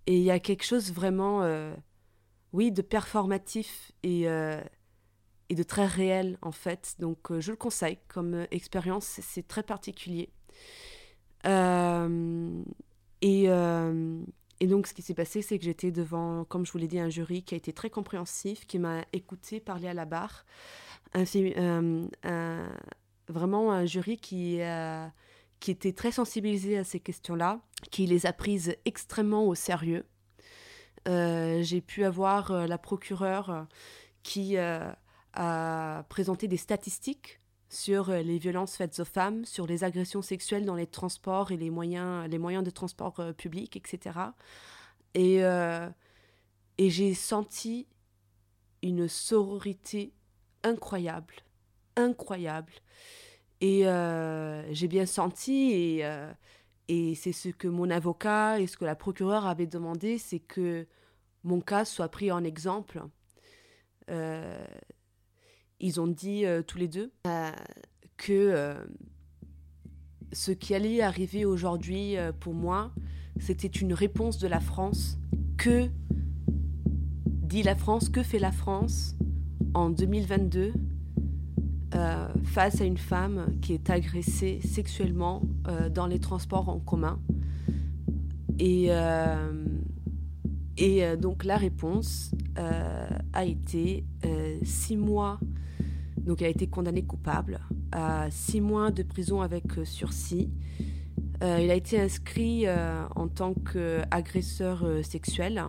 Et 0.07 0.17
il 0.17 0.23
y 0.23 0.31
a 0.31 0.39
quelque 0.39 0.63
chose 0.63 0.91
vraiment, 0.91 1.43
euh, 1.43 1.73
oui, 2.53 2.71
de 2.71 2.81
performatif 2.81 3.91
et, 4.03 4.27
euh, 4.27 4.61
et 5.51 5.55
de 5.55 5.63
très 5.63 5.85
réel 5.85 6.37
en 6.41 6.51
fait. 6.51 6.95
Donc 6.99 7.31
euh, 7.31 7.41
je 7.41 7.51
le 7.51 7.57
conseille 7.57 7.99
comme 8.07 8.47
expérience, 8.51 9.19
c'est 9.21 9.47
très 9.47 9.63
particulier. 9.63 10.29
Et, 13.23 13.43
et, 13.43 14.67
donc 14.67 14.87
ce 14.87 14.93
qui 14.93 15.01
s'est 15.01 15.13
passé, 15.13 15.41
c'est 15.41 15.59
que 15.59 15.65
j'étais 15.65 15.91
devant, 15.91 16.45
comme 16.45 16.65
je 16.65 16.71
vous 16.71 16.77
l'ai 16.77 16.87
dit, 16.87 16.99
un 16.99 17.09
jury 17.09 17.43
qui 17.43 17.53
a 17.55 17.57
été 17.57 17.73
très 17.73 17.89
compréhensif, 17.89 18.65
qui 18.65 18.79
m'a 18.79 19.03
écouté 19.13 19.59
parler 19.59 19.87
à 19.87 19.93
la 19.93 20.05
barre. 20.05 20.45
Vraiment 23.27 23.71
un 23.71 23.85
jury 23.85 24.17
qui 24.17 24.59
qui 25.61 25.71
était 25.71 25.93
très 25.93 26.11
sensibilisé 26.11 26.77
à 26.77 26.83
ces 26.83 26.99
questions-là, 26.99 27.61
qui 27.91 28.05
les 28.07 28.25
a 28.25 28.33
prises 28.33 28.75
extrêmement 28.83 29.45
au 29.47 29.55
sérieux. 29.55 30.05
Euh, 31.07 31.61
j'ai 31.63 31.81
pu 31.81 32.03
avoir 32.03 32.51
euh, 32.51 32.67
la 32.67 32.77
procureure 32.77 33.49
euh, 33.49 33.63
qui 34.23 34.55
a 35.33 36.05
présenté 36.09 36.47
des 36.47 36.57
statistiques 36.57 37.39
sur 37.69 38.09
les 38.11 38.37
violences 38.37 38.75
faites 38.75 38.99
aux 38.99 39.05
femmes, 39.05 39.45
sur 39.45 39.65
les 39.65 39.83
agressions 39.83 40.21
sexuelles 40.21 40.65
dans 40.65 40.75
les 40.75 40.87
transports 40.87 41.51
et 41.51 41.57
les 41.57 41.69
moyens, 41.69 42.27
les 42.29 42.37
moyens 42.37 42.65
de 42.65 42.69
transport 42.69 43.21
public, 43.37 43.77
etc. 43.77 44.19
Et, 45.13 45.37
et 46.77 46.89
j'ai 46.89 47.13
senti 47.13 47.87
une 48.81 49.07
sororité 49.07 50.13
incroyable, 50.63 51.35
incroyable. 51.95 52.73
Et 53.61 53.87
euh, 53.87 54.73
j'ai 54.73 54.87
bien 54.87 55.05
senti, 55.05 55.71
et, 55.71 56.05
euh, 56.05 56.31
et 56.87 57.15
c'est 57.15 57.31
ce 57.31 57.49
que 57.49 57.67
mon 57.67 57.89
avocat 57.89 58.59
et 58.59 58.67
ce 58.67 58.77
que 58.77 58.85
la 58.85 58.95
procureure 58.95 59.45
avait 59.45 59.67
demandé, 59.67 60.17
c'est 60.17 60.39
que 60.39 60.87
mon 61.43 61.61
cas 61.61 61.85
soit 61.85 62.09
pris 62.09 62.31
en 62.31 62.43
exemple. 62.43 63.03
Euh, 65.81 65.85
ils 65.85 65.99
ont 65.99 66.07
dit 66.07 66.45
tous 66.67 66.77
les 66.77 66.87
deux 66.87 67.11
que 68.17 68.75
ce 70.31 70.51
qui 70.51 70.73
allait 70.75 71.01
arriver 71.01 71.45
aujourd'hui 71.45 72.15
pour 72.39 72.53
moi, 72.53 72.91
c'était 73.39 73.67
une 73.67 73.93
réponse 73.93 74.37
de 74.37 74.47
la 74.47 74.59
France. 74.59 75.17
Que 75.57 75.89
dit 77.19 77.63
la 77.63 77.75
France 77.75 78.09
Que 78.09 78.23
fait 78.23 78.39
la 78.39 78.51
France 78.51 79.15
en 79.73 79.89
2022 79.89 80.73
euh, 81.93 82.27
face 82.45 82.79
à 82.79 82.85
une 82.85 82.97
femme 82.97 83.47
qui 83.61 83.73
est 83.73 83.89
agressée 83.89 84.61
sexuellement 84.63 85.41
euh, 85.67 85.89
dans 85.89 86.07
les 86.07 86.19
transports 86.19 86.69
en 86.69 86.79
commun. 86.79 87.19
Et, 88.59 88.87
euh, 88.89 89.65
et 90.77 91.17
donc 91.17 91.43
la 91.43 91.57
réponse 91.57 92.31
a 93.33 93.45
été 93.45 94.05
six 94.63 94.95
moa 94.95 95.39
donc 96.25 96.41
elle 96.41 96.47
a 96.47 96.51
été 96.51 96.67
condamnée 96.67 97.03
coupable 97.03 97.59
à 97.91 98.29
six 98.31 98.61
mois 98.61 98.91
de 98.91 99.03
prison 99.03 99.41
avec 99.41 99.63
sursis. 99.83 100.49
il 101.41 101.71
a 101.71 101.75
été 101.75 101.99
inscrit 101.99 102.65
en 102.69 103.27
tant 103.27 103.53
qu'agresseur 103.53 104.85
sexuel 105.03 105.63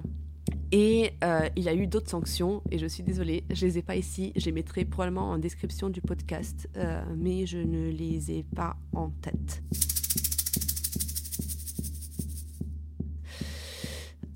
et 0.72 1.12
euh, 1.22 1.50
il 1.54 1.68
a 1.68 1.74
eu 1.74 1.86
d'autres 1.86 2.08
sanctions, 2.08 2.62
et 2.70 2.78
je 2.78 2.86
suis 2.86 3.02
désolée, 3.02 3.44
je 3.50 3.66
les 3.66 3.76
ai 3.76 3.82
pas 3.82 3.94
ici, 3.94 4.32
je 4.36 4.46
les 4.46 4.52
mettrai 4.52 4.86
probablement 4.86 5.30
en 5.30 5.36
description 5.36 5.90
du 5.90 6.00
podcast, 6.00 6.66
euh, 6.78 7.02
mais 7.14 7.44
je 7.44 7.58
ne 7.58 7.90
les 7.90 8.30
ai 8.30 8.42
pas 8.42 8.76
en 8.94 9.10
tête. 9.10 9.62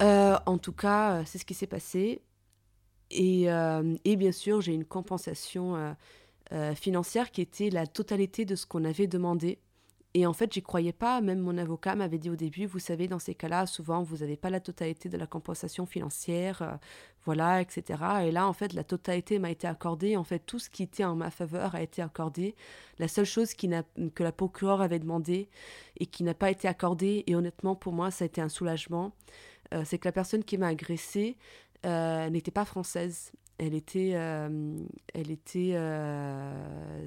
Euh, 0.03 0.37
en 0.45 0.59
tout 0.59 0.75
cas, 0.75 1.25
c'est 1.25 1.39
ce 1.39 1.47
qui 1.47 1.55
s'est 1.55 1.67
passé. 1.67 2.21
Et, 3.11 3.47
et, 4.05 4.17
bien 4.17 4.33
sûr, 4.33 4.61
j'ai 4.61 4.75
une 4.75 4.85
compensation 4.85 5.97
financière 6.75 7.31
qui 7.31 7.41
était 7.41 7.71
la 7.71 7.87
totalité 7.87 8.45
de 8.45 8.57
ce 8.57 8.67
qu'on 8.67 8.85
avait 8.85 9.07
demandé. 9.07 9.59
Et 10.17 10.25
en 10.25 10.33
fait, 10.33 10.51
j'y 10.51 10.63
croyais 10.63 10.95
pas. 10.95 11.21
Même 11.21 11.41
mon 11.41 11.59
avocat 11.59 11.95
m'avait 11.95 12.17
dit 12.17 12.31
au 12.31 12.37
début, 12.37 12.65
vous 12.65 12.79
savez, 12.79 13.07
dans 13.07 13.19
ces 13.19 13.35
cas-là, 13.35 13.67
souvent, 13.67 14.03
vous 14.03 14.19
n'avez 14.19 14.39
pas 14.39 14.49
la 14.49 14.61
totalité 14.61 15.11
de 15.11 15.19
la 15.19 15.27
compensation 15.27 15.85
financière, 15.85 16.63
euh, 16.63 16.75
voilà, 17.27 17.61
etc. 17.61 18.03
Et 18.25 18.31
là, 18.31 18.49
en 18.49 18.55
fait, 18.55 18.73
la 18.73 18.83
totalité 18.83 19.39
m'a 19.39 19.51
été 19.51 19.67
accordée. 19.67 20.17
En 20.17 20.25
fait, 20.25 20.39
tout 20.39 20.59
ce 20.59 20.71
qui 20.71 20.83
était 20.83 21.05
en 21.05 21.17
ma 21.17 21.31
faveur 21.31 21.75
a 21.75 21.83
été 21.83 22.01
accordé. 22.01 22.55
La 22.99 23.09
seule 23.09 23.27
chose 23.27 23.53
que 23.53 24.23
la 24.23 24.33
procureure 24.33 24.81
avait 24.81 25.01
demandé 25.01 25.51
et 26.01 26.07
qui 26.07 26.25
n'a 26.25 26.33
pas 26.33 26.51
été 26.51 26.67
accordée, 26.67 27.23
et 27.27 27.37
honnêtement, 27.37 27.75
pour 27.75 27.93
moi, 27.93 28.11
ça 28.11 28.25
a 28.25 28.27
été 28.27 28.41
un 28.41 28.49
soulagement, 28.49 29.13
euh, 29.75 29.83
c'est 29.85 29.99
que 29.99 30.09
la 30.09 30.13
personne 30.13 30.45
qui 30.45 30.57
m'a 30.57 30.69
agressée 30.69 31.37
euh, 31.85 32.31
n'était 32.31 32.51
pas 32.51 32.65
française. 32.65 33.33
Elle 33.59 33.75
était, 33.75 34.11
elle 34.11 35.31
était, 35.31 35.79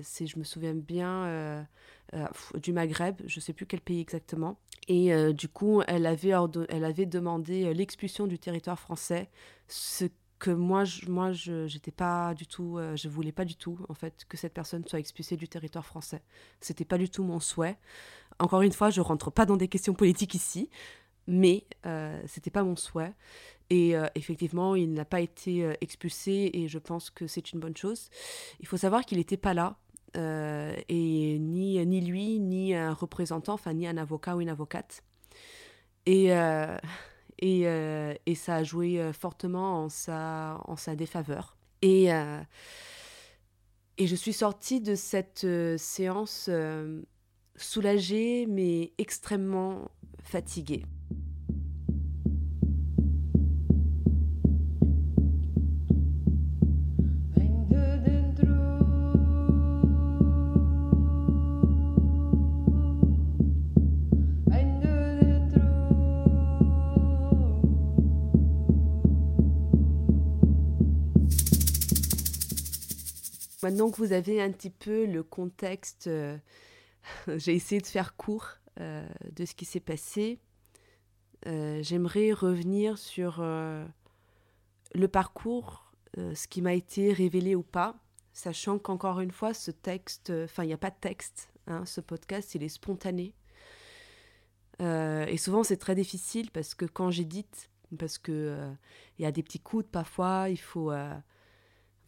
si 0.01 0.25
je 0.25 0.39
me 0.39 0.43
souviens 0.43 0.73
bien 0.73 1.63
euh, 2.15 2.25
du 2.55 2.73
Maghreb, 2.73 3.21
je 3.27 3.38
ne 3.38 3.41
sais 3.41 3.53
plus 3.53 3.67
quel 3.67 3.82
pays 3.82 3.99
exactement. 3.99 4.58
Et 4.88 5.13
euh, 5.13 5.32
du 5.32 5.47
coup, 5.47 5.84
elle 5.88 6.08
avait, 6.08 6.34
elle 6.69 6.84
avait 6.84 7.05
demandé 7.05 7.65
euh, 7.65 7.73
l'expulsion 7.73 8.25
du 8.25 8.39
territoire 8.39 8.79
français, 8.79 9.29
ce 9.67 10.05
que 10.39 10.49
moi, 10.49 10.86
je, 10.86 11.08
moi, 11.08 11.34
j'étais 11.34 11.91
pas 11.91 12.34
du 12.34 12.47
tout, 12.47 12.79
je 12.95 13.10
voulais 13.10 13.34
pas 13.34 13.43
du 13.43 13.58
tout 13.58 13.77
en 13.89 13.93
fait 13.93 14.25
que 14.29 14.38
cette 14.38 14.53
personne 14.53 14.86
soit 14.88 14.97
expulsée 14.97 15.36
du 15.36 15.49
territoire 15.49 15.86
français. 15.86 16.21
C'était 16.62 16.86
pas 16.86 16.97
du 16.97 17.10
tout 17.10 17.25
mon 17.25 17.41
souhait. 17.41 17.77
Encore 18.39 18.62
une 18.62 18.71
fois, 18.71 18.89
je 18.89 19.01
rentre 19.01 19.32
pas 19.32 19.45
dans 19.45 19.58
des 19.58 19.67
questions 19.67 19.93
politiques 19.93 20.34
ici, 20.34 20.69
mais 21.27 21.65
euh, 21.86 22.19
c'était 22.25 22.49
pas 22.49 22.63
mon 22.63 22.77
souhait. 22.77 23.13
Et 23.69 23.93
effectivement, 24.15 24.75
il 24.75 24.93
n'a 24.93 25.05
pas 25.05 25.21
été 25.21 25.75
expulsé 25.79 26.49
et 26.53 26.67
je 26.67 26.79
pense 26.79 27.12
que 27.12 27.27
c'est 27.27 27.51
une 27.51 27.60
bonne 27.60 27.77
chose. 27.77 28.10
Il 28.60 28.67
faut 28.67 28.77
savoir 28.77 29.05
qu'il 29.05 29.19
n'était 29.19 29.38
pas 29.38 29.53
là 29.53 29.77
euh, 30.17 30.75
et 30.88 31.38
ni, 31.39 31.86
ni 31.86 32.01
lui, 32.01 32.39
ni 32.39 32.73
un 32.73 32.93
représentant, 32.93 33.60
ni 33.73 33.88
un 33.88 33.97
avocat 33.97 34.36
ou 34.36 34.41
une 34.41 34.49
avocate. 34.49 35.03
Et, 36.05 36.34
euh, 36.34 36.77
et, 37.38 37.67
euh, 37.67 38.13
et, 38.25 38.36
ça 38.36 38.55
a 38.55 38.63
joué 38.63 39.12
fortement 39.13 39.84
en 39.84 39.89
sa, 39.89 40.60
en 40.65 40.75
sa 40.75 40.95
défaveur. 40.95 41.58
Et, 41.82 42.08
et 43.97 44.08
je 44.08 44.15
suis 44.15 44.34
sortie 44.34 44.82
de 44.82 44.95
cette 44.95 45.45
séance 45.77 46.49
soulagée 47.55 48.45
mais 48.47 48.93
extrêmement 48.97 49.89
fatiguée. 50.23 50.84
Maintenant 73.69 73.91
que 73.91 73.97
vous 73.97 74.13
avez 74.13 74.41
un 74.41 74.51
petit 74.51 74.71
peu 74.71 75.05
le 75.05 75.21
contexte, 75.21 76.08
euh, 76.08 76.36
j'ai 77.38 77.53
essayé 77.53 77.79
de 77.79 77.86
faire 77.86 78.15
court 78.15 78.47
euh, 78.79 79.08
de 79.32 79.45
ce 79.45 79.53
qui 79.53 79.65
s'est 79.65 79.79
passé. 79.79 80.39
Euh, 81.45 81.79
j'aimerais 81.84 82.32
revenir 82.32 82.97
sur 82.97 83.43
le 83.43 85.08
parcours, 85.08 85.93
ce 86.17 86.47
qui 86.47 86.63
m'a 86.63 86.73
été 86.73 87.13
révélé 87.13 87.53
ou 87.53 87.62
pas, 87.62 87.95
sachant 88.34 88.79
qu'encore 88.79 89.19
une 89.19 89.29
fois, 89.29 89.53
ce 89.53 89.69
texte, 89.69 90.32
enfin, 90.45 90.63
il 90.63 90.67
n'y 90.67 90.73
a 90.73 90.77
pas 90.79 90.89
de 90.89 90.99
texte, 90.99 91.51
hein, 91.67 91.86
ce 91.86 92.01
podcast, 92.01 92.55
il 92.55 92.63
est 92.63 92.69
spontané. 92.69 93.36
et 94.79 95.38
souvent, 95.38 95.63
c'est 95.63 95.77
très 95.77 95.93
difficile 95.93 96.49
parce 96.49 96.73
que 96.73 96.86
quand 96.86 97.12
j'édite, 97.12 97.69
parce 97.99 98.17
qu'il 98.17 98.75
il 99.19 99.21
y 99.21 99.27
a 99.27 99.32
des 99.32 99.43
petits 99.43 99.60
coups 99.60 99.86
parfois, 99.91 100.49
il 100.49 100.60
faut 100.60 100.91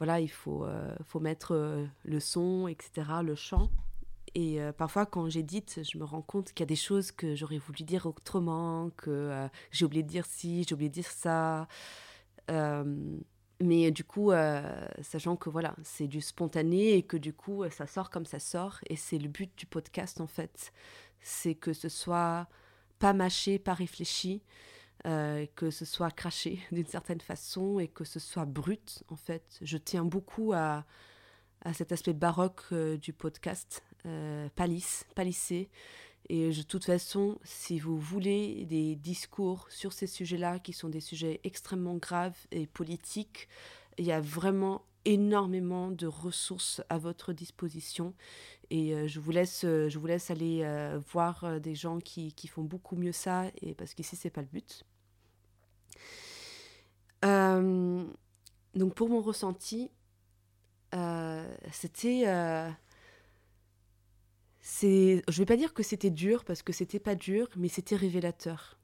voilà, 0.02 0.20
il 0.20 0.32
faut, 0.32 0.66
euh, 0.66 0.96
faut 1.04 1.20
mettre 1.20 1.54
euh, 1.54 1.86
le 2.02 2.20
son, 2.20 2.68
etc., 2.68 3.08
le 3.24 3.36
chant. 3.36 3.70
Et 4.34 4.60
euh, 4.60 4.72
parfois, 4.72 5.06
quand 5.06 5.30
j'édite, 5.30 5.82
je 5.84 5.96
me 6.00 6.04
rends 6.04 6.24
compte 6.24 6.54
qu'il 6.54 6.62
y 6.62 6.64
a 6.64 6.66
des 6.66 6.76
choses 6.76 7.12
que 7.12 7.36
j'aurais 7.36 7.60
voulu 7.60 7.84
dire 7.84 8.08
autrement, 8.08 8.90
que 8.98 9.48
j'ai 9.70 9.86
oublié 9.86 10.02
de 10.02 10.08
dire 10.08 10.26
ci, 10.26 10.66
j'ai 10.68 10.74
oublié 10.74 10.90
de 10.90 10.96
dire 10.96 11.12
ça. 11.12 11.68
mais 13.60 13.92
du 13.92 14.04
coup, 14.04 14.32
sachant 15.04 15.36
que 15.36 15.52
voilà, 15.52 15.76
c'est 15.84 16.08
du 16.08 16.20
spontané 16.20 16.94
et 16.94 17.04
que 17.04 17.18
du 17.18 17.32
coup, 17.32 17.64
ça 17.70 17.86
sort 17.86 18.10
comme 18.10 18.26
ça 18.26 18.40
sort. 18.40 18.80
Et 18.90 18.96
c'est 18.96 19.20
le 19.20 19.28
but 19.28 19.56
du 19.56 19.68
podcast, 19.68 20.20
en 20.20 20.26
fait. 20.26 20.74
C'est 21.20 21.54
que 21.54 21.74
ce 21.74 21.90
soit 21.90 22.48
pas 22.98 23.14
mâché, 23.14 23.60
pas 23.60 23.76
réfléchi. 23.76 24.42
Que 25.04 25.72
ce 25.72 25.86
soit 25.86 26.12
craché 26.12 26.60
d'une 26.72 26.86
certaine 26.86 27.22
façon 27.22 27.80
et 27.80 27.88
que 27.88 28.04
ce 28.04 28.20
soit 28.20 28.46
brut, 28.46 29.04
en 29.10 29.16
fait. 29.16 29.60
Je 29.62 29.78
tiens 29.78 30.06
beaucoup 30.06 30.54
à, 30.54 30.86
à 31.62 31.74
cet 31.74 31.92
aspect 31.92 32.14
baroque 32.14 32.74
du 32.74 33.14
podcast, 33.14 33.84
palisse, 34.56 35.06
palissé. 35.16 35.70
Et 36.30 36.52
de 36.52 36.62
toute 36.62 36.86
façon, 36.86 37.40
si 37.44 37.80
vous 37.80 37.98
voulez 37.98 38.66
des 38.66 38.96
discours 38.96 39.66
sur 39.70 39.92
ces 39.92 40.08
sujets-là, 40.08 40.60
qui 40.60 40.72
sont 40.72 40.90
des 40.90 41.00
sujets 41.00 41.42
extrêmement 41.44 41.96
graves 41.96 42.38
et 42.52 42.68
politiques, 42.68 43.50
il 43.98 44.06
y 44.06 44.12
a 44.12 44.22
vraiment 44.22 44.84
énormément 45.06 45.92
de 45.92 46.08
ressources 46.08 46.82
à 46.90 46.98
votre 46.98 47.34
disposition. 47.34 48.14
Et 48.70 48.94
euh, 48.94 49.08
je, 49.08 49.20
vous 49.20 49.32
laisse, 49.32 49.64
euh, 49.66 49.90
je 49.90 50.00
vous 50.00 50.08
laisse 50.08 50.32
aller 50.32 50.62
euh, 50.64 51.00
voir 51.12 51.60
des 51.60 51.76
gens 51.76 52.00
qui, 52.00 52.34
qui, 52.34 52.48
font 52.48 52.64
beaucoup 52.64 52.96
mieux 52.96 53.12
ça, 53.12 53.46
et 53.62 53.74
parce 53.74 53.94
qu'ici, 53.94 54.16
c'est 54.16 54.30
pas 54.30 54.42
le 54.42 54.48
but. 54.48 54.86
Donc, 57.24 58.96
pour 58.96 59.10
mon 59.10 59.22
ressenti, 59.22 59.92
c'était 61.72 62.26
c'est, 64.62 65.24
je 65.28 65.38
vais 65.40 65.46
pas 65.46 65.58
dire 65.58 65.74
que 65.74 65.84
c'était 65.84 66.12
dur 66.12 66.46
parce 66.46 66.62
que 66.62 66.72
c'était 66.72 67.00
pas 67.00 67.16
dur, 67.16 67.50
mais 67.58 67.68
c'était 67.68 67.96
révélateur. 67.96 68.78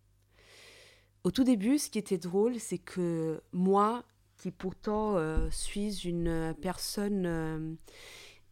Au 1.23 1.32
tout 1.32 1.43
début, 1.43 1.77
ce 1.77 1.89
qui 1.89 1.99
était 1.99 2.17
drôle, 2.17 2.60
c'est 2.60 2.77
que 2.77 3.41
moi, 3.51 4.03
qui 4.38 4.51
pourtant 4.51 5.17
euh, 5.17 5.49
suis 5.51 6.08
une 6.08 6.56
personne 6.62 7.25
euh, 7.25 7.73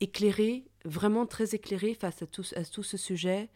éclairée, 0.02 0.66
vraiment 0.84 1.26
très 1.26 1.56
éclairée 1.56 1.96
face 1.96 2.22
à 2.22 2.28
tout, 2.28 2.44
ce 2.84 2.98
sujet, 2.98 3.50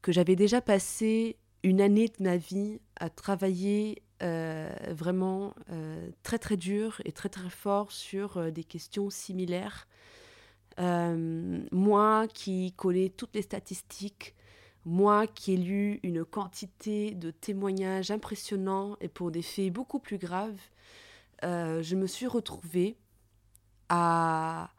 que 0.00 0.12
j'avais 0.12 0.36
déjà 0.36 0.60
passé 0.60 1.36
une 1.64 1.80
année 1.80 2.08
de 2.08 2.22
ma 2.22 2.36
vie 2.36 2.80
à 2.96 3.10
travailler 3.10 4.02
euh, 4.10 4.11
vraiment 4.22 5.54
très 6.22 6.38
très 6.38 6.56
dur 6.56 7.00
et 7.04 7.12
très 7.12 7.28
très 7.28 7.50
fort 7.50 7.90
sur 7.92 8.52
des 8.52 8.64
questions 8.64 9.10
similaires. 9.10 9.86
Euh, 10.78 11.62
moi 11.70 12.26
qui 12.28 12.72
connais 12.76 13.10
toutes 13.10 13.34
les 13.34 13.42
statistiques, 13.42 14.34
moi 14.84 15.26
qui 15.26 15.54
ai 15.54 15.56
lu 15.56 16.00
une 16.02 16.24
quantité 16.24 17.12
de 17.14 17.30
témoignages 17.30 18.10
impressionnants 18.10 18.96
et 19.00 19.08
pour 19.08 19.30
des 19.30 19.42
faits 19.42 19.72
beaucoup 19.72 19.98
plus 19.98 20.18
graves, 20.18 20.60
euh, 21.44 21.82
je 21.82 21.96
me 21.96 22.06
suis 22.06 22.26
retrouvée 22.26 22.96
à, 23.88 24.70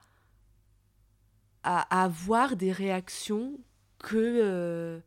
à, 1.63 2.03
avoir 2.03 2.55
des 2.55 2.71
réactions 2.71 3.59
que, 3.99 4.17
euh, 4.17 4.99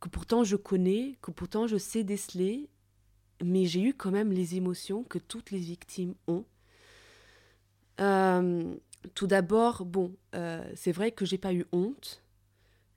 que 0.00 0.08
pourtant 0.08 0.44
je 0.44 0.56
connais, 0.56 1.18
que 1.20 1.30
pourtant 1.30 1.66
je 1.66 1.76
sais 1.76 2.04
déceler, 2.04 2.68
mais 3.42 3.66
j'ai 3.66 3.82
eu 3.82 3.94
quand 3.94 4.10
même 4.10 4.32
les 4.32 4.56
émotions 4.56 5.04
que 5.04 5.18
toutes 5.18 5.50
les 5.50 5.58
victimes 5.58 6.14
ont. 6.26 6.44
Euh, 8.00 8.74
tout 9.14 9.26
d'abord, 9.26 9.84
bon, 9.84 10.14
euh, 10.34 10.62
c'est 10.74 10.92
vrai 10.92 11.12
que 11.12 11.24
j'ai 11.24 11.38
pas 11.38 11.52
eu 11.52 11.66
honte. 11.72 12.22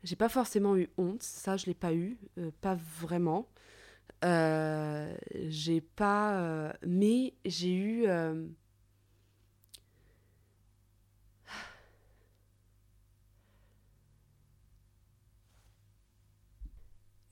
J'ai 0.04 0.16
pas 0.16 0.30
forcément 0.30 0.76
eu 0.76 0.90
honte, 0.98 1.22
ça 1.22 1.58
je 1.58 1.68
l'ai 1.68 1.76
pas 1.76 1.94
eu, 1.94 2.18
euh, 2.40 2.52
pas 2.62 2.76
vraiment. 3.00 3.48
J'ai 4.24 5.82
pas, 5.82 6.74
mais 6.86 7.34
j'ai 7.46 7.74
eu. 7.74 8.06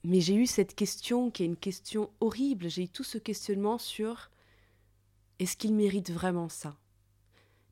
Mais 0.02 0.20
j'ai 0.20 0.34
eu 0.34 0.46
cette 0.46 0.74
question 0.74 1.30
qui 1.30 1.42
est 1.42 1.46
une 1.46 1.56
question 1.56 2.10
horrible. 2.20 2.68
J'ai 2.68 2.84
eu 2.84 2.88
tout 2.88 3.04
ce 3.04 3.18
questionnement 3.18 3.78
sur 3.78 4.30
est-ce 5.38 5.56
qu'il 5.56 5.74
mérite 5.74 6.10
vraiment 6.10 6.48
ça? 6.48 6.78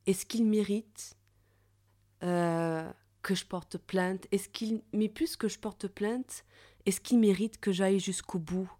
Est-ce 0.05 0.25
qu'il 0.25 0.45
mérite 0.45 1.17
euh, 2.23 2.91
que 3.21 3.35
je 3.35 3.45
porte 3.45 3.77
plainte? 3.77 4.27
Est-ce 4.31 4.49
qu'il, 4.49 4.81
mais 4.93 5.09
plus 5.09 5.35
que 5.35 5.47
je 5.47 5.59
porte 5.59 5.87
plainte, 5.87 6.45
est-ce 6.85 7.01
qu'il 7.01 7.19
mérite 7.19 7.59
que 7.59 7.71
j'aille 7.71 7.99
jusqu'au 7.99 8.39
bout? 8.39 8.71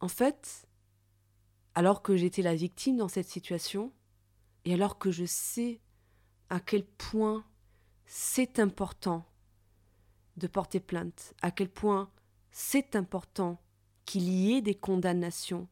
En 0.00 0.08
fait, 0.08 0.66
alors 1.74 2.02
que 2.02 2.16
j'étais 2.16 2.42
la 2.42 2.54
victime 2.54 2.96
dans 2.96 3.08
cette 3.08 3.28
situation, 3.28 3.92
et 4.64 4.74
alors 4.74 4.98
que 4.98 5.10
je 5.10 5.24
sais 5.24 5.80
à 6.50 6.60
quel 6.60 6.84
point 6.84 7.44
c'est 8.06 8.58
important 8.58 9.24
de 10.36 10.46
porter 10.46 10.80
plainte, 10.80 11.34
à 11.42 11.50
quel 11.50 11.68
point 11.68 12.10
c'est 12.50 12.96
important 12.96 13.60
qu'il 14.04 14.28
y 14.28 14.54
ait 14.54 14.62
des 14.62 14.74
condamnations, 14.74 15.68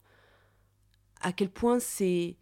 à 1.20 1.33
quel 1.33 1.51
point 1.51 1.79
c'est 1.79 2.37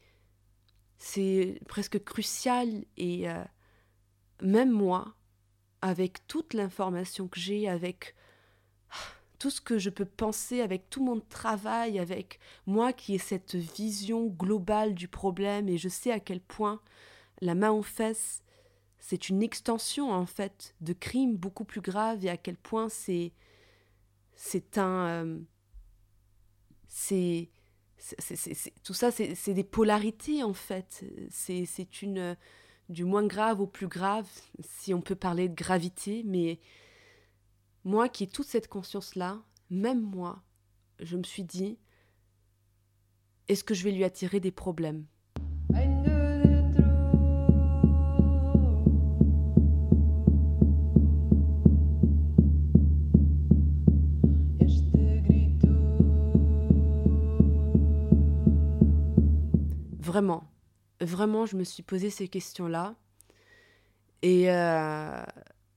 c'est 0.98 1.58
presque 1.66 2.04
crucial 2.04 2.84
et 2.98 3.28
euh, 3.28 3.42
même 4.42 4.70
moi, 4.70 5.14
avec 5.80 6.26
toute 6.26 6.52
l'information 6.52 7.26
que 7.26 7.40
j'ai, 7.40 7.68
avec 7.68 8.14
tout 9.38 9.48
ce 9.48 9.62
que 9.62 9.78
je 9.78 9.88
peux 9.88 10.04
penser, 10.04 10.60
avec 10.60 10.90
tout 10.90 11.02
mon 11.02 11.18
travail, 11.20 11.98
avec 11.98 12.38
moi 12.66 12.92
qui 12.92 13.14
ai 13.14 13.18
cette 13.18 13.54
vision 13.54 14.26
globale 14.26 14.94
du 14.94 15.08
problème 15.08 15.70
et 15.70 15.78
je 15.78 15.88
sais 15.88 16.12
à 16.12 16.20
quel 16.20 16.40
point 16.40 16.80
la 17.40 17.54
main 17.54 17.70
en 17.70 17.82
fesse, 17.82 18.42
c'est 19.00 19.28
une 19.28 19.42
extension 19.42 20.12
en 20.12 20.26
fait 20.26 20.74
de 20.80 20.92
crimes 20.92 21.36
beaucoup 21.36 21.64
plus 21.64 21.80
graves 21.80 22.24
et 22.24 22.30
à 22.30 22.36
quel 22.36 22.56
point 22.56 22.88
c'est 22.88 23.32
un 24.76 25.06
euh, 25.06 25.38
c'est 26.86 27.50
tout 28.82 28.94
ça, 28.94 29.10
c'est 29.10 29.54
des 29.54 29.64
polarités 29.64 30.42
en 30.42 30.54
fait. 30.54 31.04
C'est 31.30 32.02
une 32.02 32.36
du 32.88 33.04
moins 33.04 33.26
grave 33.26 33.60
au 33.60 33.66
plus 33.66 33.86
grave, 33.86 34.28
si 34.60 34.92
on 34.94 35.00
peut 35.00 35.14
parler 35.14 35.48
de 35.48 35.54
gravité. 35.54 36.22
Mais 36.24 36.58
moi 37.84 38.08
qui 38.08 38.24
ai 38.24 38.26
toute 38.26 38.46
cette 38.46 38.68
conscience-là, 38.68 39.42
même 39.70 40.00
moi, 40.00 40.42
je 40.98 41.16
me 41.16 41.22
suis 41.22 41.44
dit, 41.44 41.78
est-ce 43.48 43.64
que 43.64 43.74
je 43.74 43.84
vais 43.84 43.92
lui 43.92 44.04
attirer 44.04 44.40
des 44.40 44.50
problèmes? 44.50 45.06
Vraiment, 60.10 60.42
vraiment, 61.00 61.46
je 61.46 61.54
me 61.54 61.62
suis 61.62 61.84
posé 61.84 62.10
ces 62.10 62.26
questions-là. 62.26 62.96
Et, 64.22 64.50
euh, 64.50 65.24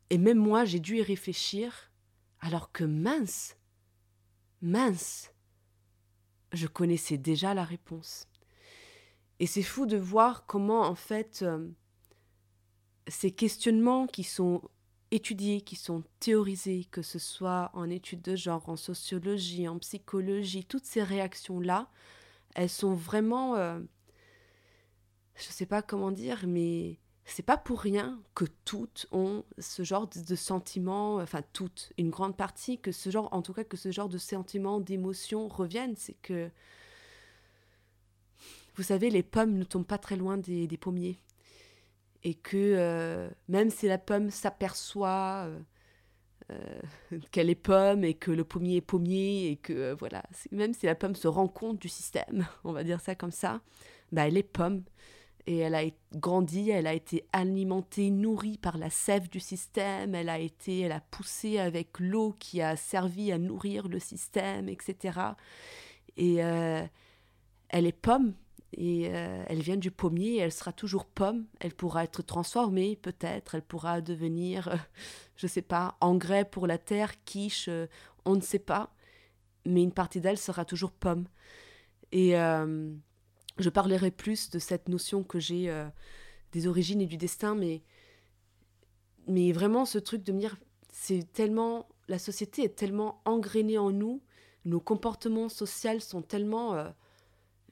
et 0.10 0.18
même 0.18 0.40
moi, 0.40 0.66
j'ai 0.66 0.80
dû 0.80 0.98
y 0.98 1.04
réfléchir, 1.04 1.92
alors 2.40 2.72
que 2.72 2.84
mince, 2.84 3.56
mince, 4.64 5.32
je 6.52 6.66
connaissais 6.66 7.20
déjà 7.20 7.54
la 7.54 7.64
réponse. 7.64 8.26
Et 9.40 9.46
c'est 9.46 9.62
fou 9.62 9.86
de 9.86 9.98
voir 9.98 10.48
comment, 10.48 10.82
en 10.82 10.96
fait, 10.96 11.44
euh, 11.44 11.68
ces 13.08 13.30
questionnements 13.30 14.08
qui 14.08 14.24
sont 14.24 14.64
étudiés, 15.12 15.62
qui 15.62 15.76
sont 15.76 16.04
théorisés, 16.20 16.86
que 16.86 17.04
ce 17.04 17.20
soit 17.20 17.70
en 17.76 17.88
études 17.88 18.24
de 18.24 18.36
genre, 18.36 18.68
en 18.68 18.78
sociologie, 18.78 19.68
en 19.68 19.78
psychologie, 19.78 20.66
toutes 20.66 20.86
ces 20.86 21.04
réactions-là, 21.04 21.88
elles 22.56 22.68
sont 22.70 22.96
vraiment 22.96 23.58
euh, 23.58 23.80
je 25.36 25.44
sais 25.44 25.66
pas 25.66 25.82
comment 25.82 26.12
dire, 26.12 26.46
mais 26.48 27.00
c'est 27.26 27.44
pas 27.44 27.58
pour 27.58 27.80
rien 27.80 28.20
que 28.36 28.46
toutes 28.66 29.08
ont 29.12 29.44
ce 29.58 29.84
genre 29.84 30.08
de, 30.08 30.36
sentiments, 30.36 31.16
enfin 31.16 31.42
toutes, 31.54 31.94
une 31.98 32.10
grande 32.10 32.36
partie, 32.36 32.80
que 32.80 32.92
ce 32.92 33.10
genre, 33.10 33.30
en 33.32 33.42
tout 33.42 33.54
cas 33.54 33.64
que 33.64 33.78
ce 33.78 33.92
genre 33.92 34.10
de 34.10 34.18
sentiments, 34.18 34.80
d'émotions 34.80 35.48
reviennent. 35.48 35.96
C'est 35.96 36.18
que, 36.22 36.50
vous 38.76 38.84
savez, 38.84 39.10
les 39.10 39.24
pommes 39.24 39.58
ne 39.58 39.64
tombent 39.64 39.86
pas 39.86 39.98
très 39.98 40.18
loin 40.18 40.38
des, 40.38 40.68
pommiers. 40.78 41.18
Et 42.24 42.36
que 42.36 42.58
euh, 42.58 43.30
même 43.48 43.70
si 43.70 43.88
la 43.88 43.98
pomme 43.98 44.30
s'aperçoit 44.30 45.46
euh, 45.48 45.60
euh, 46.52 47.18
qu'elle 47.32 47.50
est 47.50 47.56
pomme 47.56 48.04
et 48.04 48.14
que 48.14 48.32
le 48.32 48.44
pommier 48.44 48.78
est 48.78 48.82
pommier, 48.82 49.50
et 49.52 49.56
que 49.58 49.94
voilà, 49.94 50.24
même 50.52 50.74
si 50.74 50.86
la 50.86 50.96
pomme 50.96 51.16
se 51.16 51.28
rend 51.28 51.48
compte 51.48 51.80
du 51.80 51.90
système, 51.90 52.46
on 52.64 52.74
va 52.74 52.84
dire 52.84 53.00
ça 53.00 53.16
comme 53.16 53.32
ça, 53.32 53.62
bah 54.12 54.28
elle 54.28 54.38
est 54.38 54.44
pomme 54.44 54.84
et 55.46 55.58
elle 55.58 55.76
a 55.76 55.84
grandi, 56.14 56.70
elle 56.70 56.88
a 56.88 56.94
été 56.94 57.28
alimentée, 57.34 58.10
nourrie 58.12 58.58
par 58.58 58.78
la 58.78 58.90
sève 58.90 59.30
du 59.30 59.40
système, 59.40 60.16
elle 60.16 60.30
a 60.30 60.40
été, 60.40 60.82
elle 60.82 60.94
a 60.94 61.02
poussé 61.02 61.60
avec 61.60 62.00
l'eau 62.00 62.34
qui 62.40 62.62
a 62.62 62.76
servi 62.76 63.32
à 63.32 63.38
nourrir 63.38 63.88
le 63.88 64.00
système, 64.00 64.70
etc. 64.70 65.20
Et 66.16 66.44
euh, 66.44 66.82
elle 67.70 67.86
est 67.86 67.92
pomme, 67.92 68.34
et 68.72 69.10
euh, 69.14 69.44
elle 69.48 69.62
vient 69.62 69.78
du 69.78 69.92
pommier, 69.92 70.36
et 70.36 70.38
elle 70.38 70.52
sera 70.54 70.72
toujours 70.72 71.06
pomme. 71.06 71.46
Elle 71.60 71.74
pourra 71.74 72.06
être 72.06 72.22
transformée, 72.22 72.96
peut-être, 72.96 73.56
elle 73.56 73.64
pourra 73.64 74.00
devenir, 74.00 74.70
je 74.72 74.78
je 75.44 75.48
sais 75.48 75.62
pas, 75.62 75.98
engrais 76.00 76.46
pour 76.46 76.68
la 76.68 76.78
terre, 76.78 77.22
quiche, 77.26 77.70
on 78.26 78.36
ne 78.36 78.42
sait 78.42 78.60
pas. 78.60 78.94
mais 79.66 79.84
une 79.84 79.92
partie 79.94 80.22
d'elle 80.22 80.38
sera 80.38 80.64
toujours 80.64 80.92
pomme. 80.92 81.26
Et 82.14 82.38
euh, 82.38 82.94
je 83.58 83.70
parlerai 83.70 84.12
plus 84.12 84.50
de 84.50 84.60
cette 84.60 84.90
notion 84.90 85.24
que 85.24 85.40
j'ai 85.40 85.70
euh, 85.70 85.88
des 86.52 86.68
origines 86.68 87.02
et 87.02 87.06
du 87.06 87.18
destin, 87.18 87.56
mais, 87.56 87.84
mais 89.28 89.52
vraiment 89.52 89.86
ce 89.86 89.98
truc 89.98 90.24
de 90.24 90.32
me 90.32 90.40
dire, 90.40 90.58
c'est 90.92 91.32
tellement, 91.34 91.88
la 92.08 92.20
société 92.20 92.64
est 92.64 92.76
tellement 92.76 93.22
engrainée 93.26 93.78
en 93.78 93.92
nous, 93.92 94.22
nos 94.66 94.80
comportements 94.80 95.50
sociaux 95.50 96.00
sont 96.00 96.22
tellement 96.22 96.76
euh, 96.76 96.90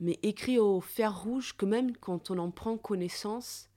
mais 0.01 0.19
écrits 0.23 0.59
au 0.59 0.82
fer 0.82 1.23
rouge 1.23 1.55
que 1.55 1.65
même 1.65 1.95
quand 1.95 2.32
on 2.32 2.39
en 2.39 2.49
prend 2.49 2.75
connaissance, 2.77 3.69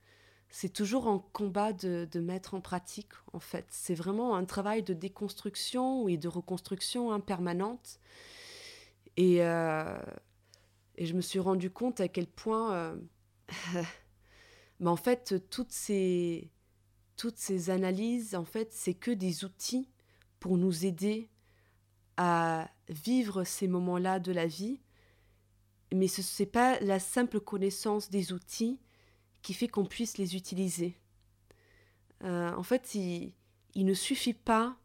c'est 0.49 0.73
toujours 0.73 1.07
un 1.07 1.23
combat 1.33 1.71
de, 1.71 2.07
de, 2.11 2.19
mettre 2.19 2.55
en 2.55 2.61
pratique, 2.61 3.11
en 3.33 3.39
fait. 3.39 3.65
C'est 3.69 3.93
vraiment 3.93 4.35
un 4.35 4.45
travail 4.45 4.81
de 4.83 4.93
déconstruction 4.93 6.07
et 6.07 6.17
de 6.17 6.27
reconstruction 6.27 7.11
impermanente. 7.11 7.99
Et, 9.17 9.43
euh, 9.43 9.97
et 10.97 11.05
je 11.05 11.13
me 11.13 11.21
suis 11.21 11.39
rendu 11.39 11.69
compte 11.69 11.99
à 11.99 12.07
quel 12.07 12.27
point, 12.27 12.73
euh, 12.73 12.95
mais 14.79 14.89
en 14.89 14.95
fait, 14.95 15.49
toutes 15.49 15.71
ces, 15.71 16.49
toutes 17.17 17.37
ces 17.37 17.69
analyses, 17.69 18.35
en 18.35 18.45
fait, 18.45 18.71
c'est 18.73 18.93
que 18.93 19.11
des 19.11 19.45
outils 19.45 19.89
pour 20.39 20.57
nous 20.57 20.85
aider 20.85 21.29
à 22.17 22.69
vivre 22.89 23.43
ces 23.43 23.67
moments-là 23.67 24.19
de 24.19 24.31
la 24.31 24.47
vie. 24.47 24.79
Mais 25.93 26.07
ce 26.07 26.41
n'est 26.41 26.49
pas 26.49 26.79
la 26.79 26.99
simple 26.99 27.39
connaissance 27.39 28.09
des 28.09 28.33
outils 28.33 28.79
qui 29.41 29.53
fait 29.53 29.67
qu'on 29.67 29.85
puisse 29.85 30.17
les 30.17 30.35
utiliser. 30.35 30.97
Euh, 32.23 32.53
en 32.53 32.63
fait, 32.63 32.95
il 32.95 33.33
ne 33.75 33.93
suffit 33.93 34.33
pas 34.33 34.77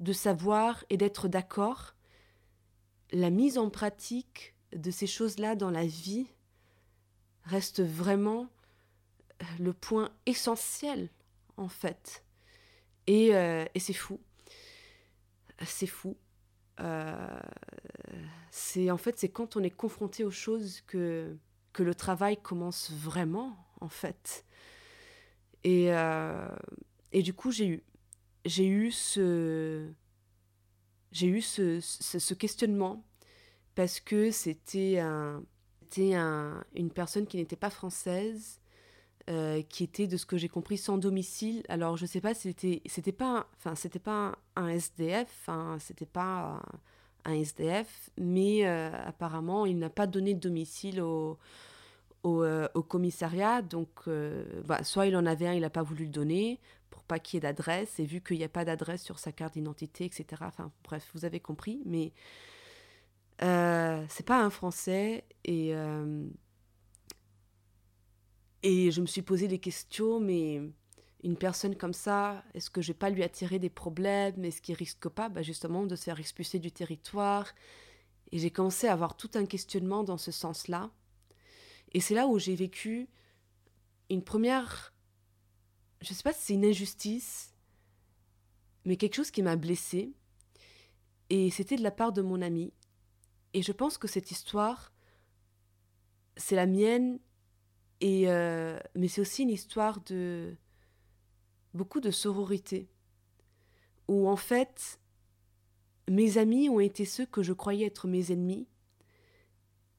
de 0.00 0.12
savoir 0.12 0.84
et 0.90 0.96
d'être 0.96 1.28
d'accord. 1.28 1.94
La 3.12 3.30
mise 3.30 3.58
en 3.58 3.70
pratique 3.70 4.55
de 4.74 4.90
ces 4.90 5.06
choses-là 5.06 5.54
dans 5.54 5.70
la 5.70 5.86
vie 5.86 6.26
reste 7.44 7.82
vraiment 7.82 8.48
le 9.58 9.72
point 9.72 10.10
essentiel, 10.26 11.08
en 11.56 11.68
fait. 11.68 12.24
Et, 13.06 13.34
euh, 13.34 13.64
et 13.74 13.80
c'est 13.80 13.92
fou. 13.92 14.20
C'est 15.64 15.86
fou. 15.86 16.16
Euh, 16.80 17.40
c'est 18.50 18.90
en 18.90 18.98
fait 18.98 19.18
c'est 19.18 19.30
quand 19.30 19.56
on 19.56 19.62
est 19.62 19.70
confronté 19.70 20.24
aux 20.24 20.30
choses 20.30 20.82
que 20.82 21.34
que 21.72 21.82
le 21.82 21.94
travail 21.94 22.36
commence 22.36 22.90
vraiment 22.90 23.56
en 23.80 23.88
fait. 23.88 24.44
Et, 25.64 25.92
euh, 25.92 26.48
et 27.10 27.22
du 27.22 27.34
coup, 27.34 27.50
j'ai 27.50 27.66
eu, 27.66 27.82
j'ai 28.44 28.68
eu 28.68 28.92
ce, 28.92 29.90
j'ai 31.10 31.26
eu 31.26 31.40
ce, 31.40 32.34
questionnement 32.34 33.04
parce 33.76 34.00
que 34.00 34.32
c'était 34.32 34.98
un, 34.98 35.42
un, 35.98 36.64
une 36.74 36.90
personne 36.90 37.26
qui 37.26 37.36
n'était 37.36 37.54
pas 37.54 37.70
française, 37.70 38.60
euh, 39.30 39.62
qui 39.62 39.84
était 39.84 40.08
de 40.08 40.16
ce 40.16 40.26
que 40.26 40.36
j'ai 40.36 40.48
compris 40.48 40.78
sans 40.78 40.98
domicile. 40.98 41.62
Alors 41.68 41.96
je 41.96 42.06
sais 42.06 42.20
pas, 42.20 42.34
c'était, 42.34 42.82
c'était 42.86 43.12
pas, 43.12 43.46
enfin 43.56 43.74
pas 44.00 44.36
un, 44.56 44.68
SDF, 44.68 45.28
enfin 45.42 45.76
c'était 45.78 46.06
pas 46.06 46.60
un, 47.24 47.32
SDF, 47.32 48.10
mais 48.18 48.66
euh, 48.66 48.90
apparemment 49.04 49.66
il 49.66 49.78
n'a 49.78 49.90
pas 49.90 50.08
donné 50.08 50.34
de 50.34 50.40
domicile 50.40 51.00
au 51.00 51.38
euh, 52.26 52.68
au, 52.74 52.82
commissariat. 52.82 53.62
Donc, 53.62 53.88
euh, 54.08 54.44
bah, 54.64 54.82
soit 54.82 55.06
il 55.06 55.16
en 55.16 55.26
avait 55.26 55.46
un, 55.46 55.52
il 55.52 55.60
n'a 55.60 55.70
pas 55.70 55.84
voulu 55.84 56.06
le 56.06 56.10
donner 56.10 56.58
pour 56.90 57.02
pas 57.04 57.20
qu'il 57.20 57.36
y 57.36 57.38
ait 57.38 57.40
d'adresse. 57.40 58.00
Et 58.00 58.04
vu 58.04 58.20
qu'il 58.20 58.38
n'y 58.38 58.44
a 58.44 58.48
pas 58.48 58.64
d'adresse 58.64 59.02
sur 59.02 59.20
sa 59.20 59.30
carte 59.30 59.54
d'identité, 59.54 60.04
etc. 60.06 60.26
Enfin, 60.40 60.72
bref, 60.82 61.08
vous 61.14 61.24
avez 61.24 61.38
compris. 61.38 61.82
Mais 61.84 62.12
euh, 63.42 64.04
c'est 64.08 64.26
pas 64.26 64.42
un 64.42 64.50
Français. 64.50 65.24
Et, 65.44 65.74
euh, 65.74 66.26
et 68.62 68.90
je 68.90 69.00
me 69.00 69.06
suis 69.06 69.22
posé 69.22 69.48
des 69.48 69.58
questions, 69.58 70.20
mais 70.20 70.60
une 71.22 71.36
personne 71.36 71.76
comme 71.76 71.92
ça, 71.92 72.44
est-ce 72.54 72.70
que 72.70 72.80
je 72.80 72.88
vais 72.88 72.98
pas 72.98 73.10
lui 73.10 73.22
attirer 73.22 73.58
des 73.58 73.70
problèmes? 73.70 74.44
Est-ce 74.44 74.62
qu'il 74.62 74.74
risque 74.74 75.08
pas 75.08 75.28
bah, 75.28 75.42
justement 75.42 75.86
de 75.86 75.96
se 75.96 76.04
faire 76.04 76.20
expulser 76.20 76.58
du 76.58 76.72
territoire? 76.72 77.52
Et 78.32 78.38
j'ai 78.38 78.50
commencé 78.50 78.88
à 78.88 78.92
avoir 78.92 79.16
tout 79.16 79.30
un 79.34 79.46
questionnement 79.46 80.04
dans 80.04 80.18
ce 80.18 80.32
sens-là. 80.32 80.90
Et 81.92 82.00
c'est 82.00 82.14
là 82.14 82.26
où 82.26 82.38
j'ai 82.38 82.54
vécu 82.54 83.08
une 84.10 84.22
première, 84.22 84.94
je 86.00 86.12
sais 86.12 86.22
pas 86.22 86.32
si 86.32 86.46
c'est 86.46 86.54
une 86.54 86.64
injustice, 86.64 87.54
mais 88.84 88.96
quelque 88.96 89.14
chose 89.14 89.30
qui 89.30 89.42
m'a 89.42 89.56
blessée. 89.56 90.12
Et 91.30 91.50
c'était 91.50 91.76
de 91.76 91.82
la 91.82 91.90
part 91.90 92.12
de 92.12 92.22
mon 92.22 92.40
ami. 92.42 92.72
Et 93.56 93.62
je 93.62 93.72
pense 93.72 93.96
que 93.96 94.06
cette 94.06 94.30
histoire, 94.30 94.92
c'est 96.36 96.56
la 96.56 96.66
mienne, 96.66 97.18
et 98.02 98.28
euh, 98.28 98.78
mais 98.94 99.08
c'est 99.08 99.22
aussi 99.22 99.44
une 99.44 99.50
histoire 99.50 100.02
de 100.02 100.54
beaucoup 101.72 102.00
de 102.00 102.10
sororité, 102.10 102.86
où 104.08 104.28
en 104.28 104.36
fait, 104.36 105.00
mes 106.06 106.36
amis 106.36 106.68
ont 106.68 106.80
été 106.80 107.06
ceux 107.06 107.24
que 107.24 107.42
je 107.42 107.54
croyais 107.54 107.86
être 107.86 108.06
mes 108.06 108.30
ennemis, 108.30 108.68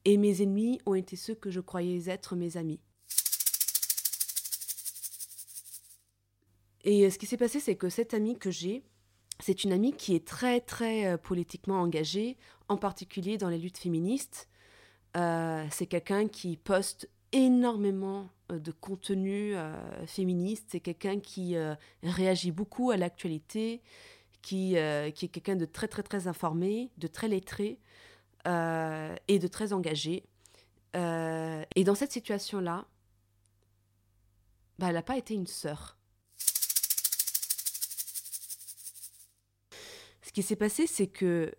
et 0.04 0.18
mes 0.18 0.40
ennemis 0.40 0.80
ont 0.86 0.94
été 0.94 1.16
ceux 1.16 1.34
que 1.34 1.50
je 1.50 1.58
croyais 1.58 2.08
être 2.08 2.36
mes 2.36 2.56
amis. 2.56 2.78
Et 6.84 7.04
euh, 7.04 7.10
ce 7.10 7.18
qui 7.18 7.26
s'est 7.26 7.36
passé, 7.36 7.58
c'est 7.58 7.74
que 7.74 7.88
cette 7.88 8.14
amie 8.14 8.38
que 8.38 8.52
j'ai, 8.52 8.84
c'est 9.40 9.64
une 9.64 9.72
amie 9.72 9.92
qui 9.92 10.14
est 10.14 10.26
très 10.26 10.60
très 10.60 11.06
euh, 11.06 11.16
politiquement 11.16 11.80
engagée, 11.80 12.36
en 12.68 12.76
particulier 12.76 13.38
dans 13.38 13.48
les 13.48 13.58
luttes 13.58 13.78
féministes. 13.78 14.48
Euh, 15.16 15.66
c'est 15.70 15.86
quelqu'un 15.86 16.28
qui 16.28 16.56
poste 16.56 17.08
énormément 17.32 18.28
de 18.48 18.72
contenu 18.72 19.54
féministe, 20.06 20.68
c'est 20.70 20.80
quelqu'un 20.80 21.20
qui 21.20 21.54
réagit 22.02 22.50
beaucoup 22.50 22.90
à 22.90 22.96
l'actualité, 22.96 23.82
qui, 24.40 24.76
qui 25.14 25.24
est 25.26 25.28
quelqu'un 25.30 25.56
de 25.56 25.66
très 25.66 25.86
très 25.88 26.02
très 26.02 26.28
informé, 26.28 26.90
de 26.96 27.06
très 27.08 27.28
lettré. 27.28 27.78
Euh, 28.48 29.14
et 29.26 29.38
de 29.38 29.46
très 29.46 29.74
engagée. 29.74 30.24
Euh, 30.96 31.62
et 31.76 31.84
dans 31.84 31.94
cette 31.94 32.12
situation-là, 32.12 32.86
bah, 34.78 34.86
elle 34.88 34.94
n'a 34.94 35.02
pas 35.02 35.18
été 35.18 35.34
une 35.34 35.46
sœur. 35.46 35.97
Ce 40.28 40.32
qui 40.34 40.42
s'est 40.42 40.56
passé, 40.56 40.86
c'est 40.86 41.06
que 41.06 41.54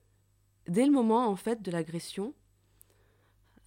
dès 0.67 0.86
le 0.86 0.91
moment 0.91 1.26
en 1.26 1.36
fait 1.36 1.63
de 1.63 1.72
l'agression, 1.72 2.36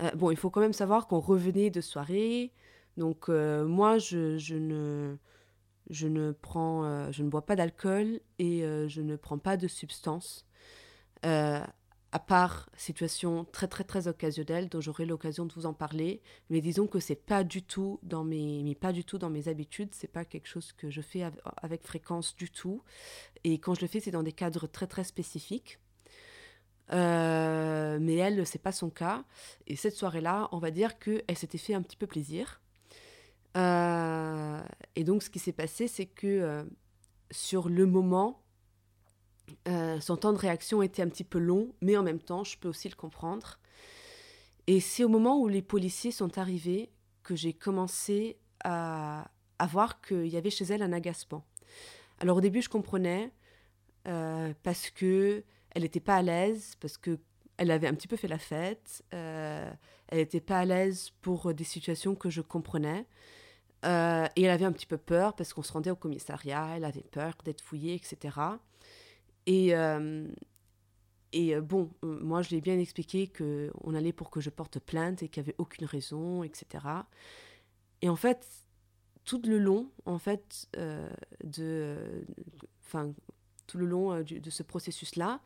euh, 0.00 0.12
bon, 0.12 0.30
il 0.30 0.36
faut 0.36 0.48
quand 0.48 0.61
même 0.61 0.72
savoir 0.72 1.09
qu'on 1.09 1.18
revenait 1.18 1.70
de 1.70 1.80
soirée, 1.80 2.53
donc 2.96 3.28
moi 3.28 3.98
je, 3.98 4.55
ne 4.55 5.16
je 5.90 6.07
ne 6.07 6.30
prends, 6.30 7.11
je 7.11 7.24
ne 7.24 7.28
bois 7.28 7.44
pas 7.44 7.57
d'alcool 7.57 8.20
et 8.38 8.61
je 8.61 9.00
ne 9.00 9.16
prends 9.16 9.38
pas 9.38 9.57
de 9.57 9.66
substances 9.66 10.46
à 12.12 12.18
part 12.18 12.68
situation 12.76 13.44
très 13.52 13.68
très 13.68 13.84
très 13.84 14.06
occasionnelle 14.06 14.68
dont 14.68 14.80
j'aurai 14.80 15.06
l'occasion 15.06 15.46
de 15.46 15.52
vous 15.52 15.66
en 15.66 15.72
parler, 15.72 16.20
mais 16.50 16.60
disons 16.60 16.86
que 16.86 17.00
c'est 17.00 17.14
pas 17.14 17.42
du 17.42 17.62
tout 17.62 17.98
dans 18.02 18.22
mes 18.22 18.62
mais 18.62 18.74
pas 18.74 18.92
du 18.92 19.04
tout 19.04 19.18
dans 19.18 19.30
mes 19.30 19.48
habitudes, 19.48 19.94
c'est 19.94 20.12
pas 20.12 20.24
quelque 20.24 20.46
chose 20.46 20.72
que 20.72 20.90
je 20.90 21.00
fais 21.00 21.24
avec 21.56 21.82
fréquence 21.82 22.36
du 22.36 22.50
tout, 22.50 22.82
et 23.44 23.58
quand 23.58 23.74
je 23.74 23.80
le 23.80 23.86
fais 23.86 24.00
c'est 24.00 24.10
dans 24.10 24.22
des 24.22 24.32
cadres 24.32 24.66
très 24.66 24.86
très 24.86 25.04
spécifiques. 25.04 25.78
Euh, 26.92 27.98
mais 28.00 28.16
elle, 28.16 28.46
c'est 28.46 28.60
pas 28.60 28.72
son 28.72 28.90
cas. 28.90 29.24
Et 29.66 29.76
cette 29.76 29.94
soirée-là, 29.94 30.48
on 30.52 30.58
va 30.58 30.70
dire 30.70 30.98
qu'elle 30.98 31.36
s'était 31.36 31.56
fait 31.56 31.72
un 31.74 31.80
petit 31.80 31.96
peu 31.96 32.06
plaisir. 32.06 32.60
Euh, 33.56 34.60
et 34.96 35.04
donc, 35.04 35.22
ce 35.22 35.30
qui 35.30 35.38
s'est 35.38 35.52
passé, 35.52 35.88
c'est 35.88 36.06
que 36.06 36.26
euh, 36.26 36.64
sur 37.30 37.68
le 37.68 37.86
moment, 37.86 38.41
euh, 39.68 40.00
son 40.00 40.16
temps 40.16 40.32
de 40.32 40.38
réaction 40.38 40.82
était 40.82 41.03
un 41.03 41.09
petit 41.09 41.24
peu 41.24 41.38
long, 41.38 41.72
mais 41.80 41.96
en 41.96 42.03
même 42.03 42.20
temps, 42.20 42.44
je 42.44 42.59
peux 42.59 42.68
aussi 42.68 42.88
le 42.88 42.94
comprendre. 42.94 43.59
Et 44.66 44.80
c'est 44.80 45.05
au 45.05 45.09
moment 45.09 45.38
où 45.38 45.48
les 45.48 45.62
policiers 45.62 46.12
sont 46.12 46.38
arrivés 46.38 46.90
que 47.22 47.34
j'ai 47.34 47.53
commencé 47.53 48.38
à, 48.64 49.28
voir 49.68 50.00
qu'il 50.00 50.26
y 50.26 50.36
avait 50.36 50.50
chez 50.50 50.64
elle 50.64 50.82
un 50.82 50.92
agacement. 50.92 51.44
Alors 52.18 52.38
au 52.38 52.40
début, 52.40 52.62
je 52.62 52.68
comprenais 52.68 53.30
euh, 54.09 54.53
parce 54.62 54.90
que 54.90 55.44
elle 55.70 55.82
n'était 55.82 56.00
pas 56.00 56.16
à 56.16 56.22
l'aise, 56.22 56.74
parce 56.80 56.98
que 56.98 57.18
elle 57.57 57.70
avait 57.70 57.86
un 57.86 57.94
petit 57.94 58.09
peu 58.09 58.16
fait 58.16 58.28
la 58.28 58.38
fête, 58.38 59.05
euh, 59.14 59.70
elle 60.09 60.18
n'était 60.18 60.40
pas 60.40 60.59
à 60.59 60.64
l'aise 60.64 61.11
pour 61.22 61.55
des 61.55 61.64
situations 61.64 62.14
que 62.14 62.28
je 62.28 62.40
comprenais. 62.40 63.07
et 63.84 64.42
elle 64.42 64.50
avait 64.50 64.64
un 64.64 64.72
petit 64.72 64.86
peu 64.86 64.98
peur 64.98 65.34
parce 65.34 65.53
qu'on 65.53 65.62
se 65.62 65.72
rendait 65.72 65.90
au 65.90 65.96
commissariat, 65.96 66.74
elle 66.76 66.84
avait 66.84 67.05
peur 67.05 67.34
d'être 67.44 67.61
fouillée, 67.61 67.94
etc. 67.94 68.59
Et, 69.47 69.74
euh, 69.74 70.26
et 71.32 71.55
euh, 71.55 71.61
bon, 71.61 71.90
euh, 72.05 72.18
moi, 72.20 72.43
je 72.43 72.51
l'ai 72.51 72.61
bien 72.61 72.78
expliqué 72.78 73.28
qu'on 73.28 73.95
allait 73.95 74.12
pour 74.12 74.30
que 74.30 74.40
je 74.40 74.51
porte 74.51 74.78
plainte 74.78 75.22
et 75.22 75.28
qu'il 75.28 75.43
n'y 75.43 75.49
avait 75.49 75.57
aucune 75.59 75.86
raison, 75.86 76.43
etc. 76.43 76.84
Et 78.03 78.09
en 78.09 78.16
fait, 78.16 78.47
tout 79.24 79.40
le 79.45 79.59
long, 79.59 79.90
en 80.05 80.18
fait, 80.18 80.68
de, 81.45 82.24
enfin, 82.84 83.12
tout 83.66 83.78
le 83.78 83.86
long 83.86 84.20
de 84.20 84.51
ce 84.51 84.62
processus-là, 84.62 85.40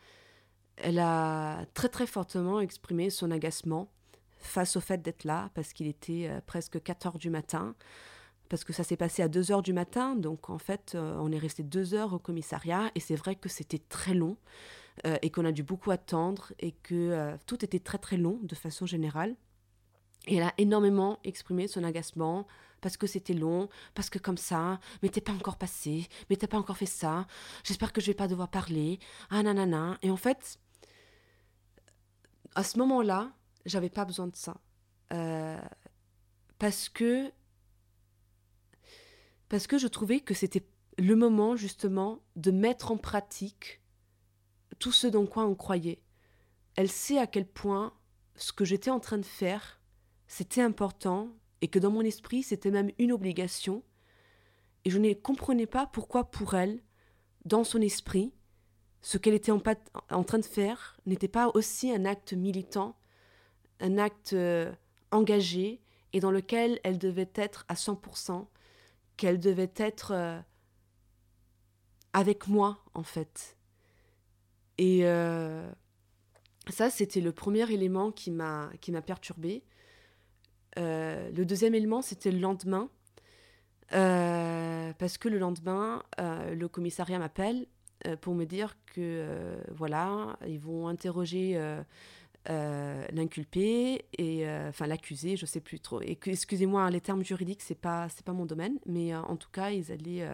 elle 0.77 0.99
a 0.99 1.67
très 1.75 1.89
très 1.89 2.07
fortement 2.07 2.61
exprimé 2.61 3.11
son 3.11 3.31
agacement 3.31 3.91
face 4.39 4.77
au 4.77 4.81
fait 4.81 5.03
d'être 5.03 5.25
là, 5.25 5.51
parce 5.55 5.73
qu'il 5.73 5.87
était 5.87 6.31
presque 6.47 6.83
4 6.83 7.07
heures 7.07 7.19
du 7.19 7.29
matin, 7.29 7.75
parce 8.49 8.65
que 8.65 8.73
ça 8.73 8.85
s'est 8.85 8.97
passé 8.97 9.23
à 9.23 9.29
2 9.29 9.53
heures 9.53 9.63
du 9.63 9.73
matin, 9.73 10.15
donc 10.15 10.51
en 10.51 10.59
fait 10.59 10.93
euh, 10.95 11.17
on 11.21 11.33
est 11.33 11.39
resté 11.39 11.63
2 11.63 11.95
heures 11.95 12.13
au 12.13 12.19
commissariat, 12.19 12.91
et 12.95 13.01
c'est 13.01 13.17
vrai 13.17 13.37
que 13.37 13.49
c'était 13.49 13.79
très 13.79 14.15
long, 14.15 14.37
euh, 15.07 15.17
et 15.23 15.31
qu'on 15.31 15.45
a 15.45 15.53
dû 15.53 15.63
beaucoup 15.63 15.91
attendre, 15.91 16.53
et 16.59 16.73
que 16.73 17.37
tout 17.47 17.65
était 17.65 17.81
très 17.81 17.99
très 17.99 18.17
long 18.17 18.39
de 18.43 18.55
façon 18.55 18.87
générale. 18.87 19.37
Et 20.27 20.37
elle 20.37 20.43
a 20.43 20.55
énormément 20.59 21.21
exprimé 21.25 21.69
son 21.69 21.85
agacement 21.85 22.47
parce 22.81 22.97
que 22.97 23.07
c'était 23.07 23.33
long, 23.33 23.69
parce 23.95 24.11
que 24.11 24.19
comme 24.19 24.37
ça, 24.37 24.81
mais 25.03 25.09
t'es 25.09 25.21
pas 25.21 25.33
encore 25.33 25.57
passé, 25.57 26.09
mais 26.29 26.37
t'as 26.37 26.47
pas 26.47 26.59
encore 26.59 26.77
fait 26.77 26.87
ça, 26.87 27.27
j'espère 27.65 27.93
que 27.93 28.01
je 28.01 28.09
vais 28.09 28.15
pas 28.15 28.29
devoir 28.29 28.49
parler, 28.49 28.99
ah 29.31 29.43
nanana. 29.43 29.99
Et 30.03 30.11
en 30.11 30.17
fait, 30.17 30.59
à 32.55 32.63
ce 32.63 32.79
moment-là, 32.79 33.33
j'avais 33.65 33.91
pas 33.91 34.05
besoin 34.05 34.27
de 34.27 34.37
ça. 34.37 34.57
Euh, 35.13 35.61
parce 36.59 36.89
que 36.89 37.31
parce 39.49 39.67
que 39.67 39.79
je 39.79 39.87
trouvais 39.87 40.21
que 40.21 40.35
c'était 40.35 40.67
le 40.99 41.15
moment 41.15 41.57
justement 41.57 42.21
de 42.37 42.51
mettre 42.51 42.91
en 42.91 42.97
pratique 42.97 43.81
tout 44.79 44.93
ce 44.93 45.07
dans 45.07 45.27
quoi 45.27 45.45
on 45.45 45.55
croyait. 45.55 46.01
Elle 46.75 46.91
sait 46.91 47.19
à 47.19 47.27
quel 47.27 47.47
point 47.47 47.95
ce 48.35 48.53
que 48.53 48.65
j'étais 48.65 48.91
en 48.91 49.01
train 49.01 49.19
de 49.19 49.25
faire, 49.25 49.81
c'était 50.27 50.63
important 50.63 51.31
et 51.63 51.69
que 51.69 51.79
dans 51.79 51.91
mon 51.91 52.03
esprit, 52.03 52.43
c'était 52.43 52.71
même 52.71 52.91
une 52.99 53.13
obligation. 53.13 53.83
Et 54.85 54.91
je 54.91 54.99
ne 54.99 55.15
comprenais 55.15 55.67
pas 55.67 55.87
pourquoi 55.87 56.31
pour 56.31 56.55
elle, 56.55 56.83
dans 57.45 57.65
son 57.65 57.81
esprit, 57.81 58.35
ce 59.01 59.17
qu'elle 59.19 59.35
était 59.35 59.53
en, 59.53 59.63
en, 60.11 60.25
train 60.25 60.39
de 60.39 60.45
faire 60.45 60.99
n'était 61.07 61.29
pas 61.29 61.51
aussi 61.55 61.91
un 61.93 62.05
acte 62.05 62.35
militant 62.35 62.97
un 63.81 63.99
acte 63.99 64.33
euh, 64.33 64.73
engagé 65.11 65.81
et 66.13 66.21
dans 66.21 66.31
lequel 66.31 66.81
elle 66.83 66.99
devait 66.99 67.31
être 67.35 67.65
à 67.69 67.75
100%, 67.75 68.47
qu'elle 69.17 69.39
devait 69.41 69.73
être 69.77 70.13
euh, 70.13 70.41
avec 72.13 72.49
moi 72.49 72.79
en 72.95 73.03
fait. 73.03 73.57
Et 74.79 75.01
euh, 75.05 75.71
ça, 76.69 76.91
c'était 76.91 77.21
le 77.21 77.33
premier 77.33 77.71
élément 77.73 78.13
qui 78.13 78.31
m'a 78.31 78.71
qui 78.81 78.93
m'a 78.93 79.03
perturbé. 79.03 79.65
le 80.77 81.45
deuxième 81.45 81.75
élément, 81.75 82.03
c'était 82.03 82.31
le 82.31 82.39
lendemain, 82.39 82.91
parce 83.91 85.17
que 85.19 85.29
le 85.29 85.39
lendemain, 85.39 86.03
le 86.19 86.67
commissariat 86.67 87.19
m'appelle 87.19 87.67
pour 88.21 88.35
me 88.35 88.45
dire 88.45 88.77
que 88.87 89.57
voilà, 89.71 90.39
ils 90.47 90.61
vont 90.61 90.89
interroger 90.89 91.57
euh, 91.57 91.83
l'inculpé 92.49 94.05
et 94.17 94.49
euh, 94.49 94.69
enfin 94.69 94.87
l'accusé, 94.87 95.37
je 95.37 95.47
sais 95.47 95.61
plus 95.61 95.81
trop. 95.81 96.01
Et 96.03 96.19
excusez-moi, 96.27 96.91
les 96.91 97.01
termes 97.01 97.25
juridiques 97.25 97.63
c'est 97.63 97.79
pas 97.79 98.09
c'est 98.09 98.25
pas 98.25 98.33
mon 98.33 98.47
domaine, 98.47 98.79
mais 98.87 99.15
euh, 99.15 99.21
en 99.23 99.37
tout 99.37 99.51
cas 99.51 99.71
ils 99.71 99.91
allaient 99.93 100.27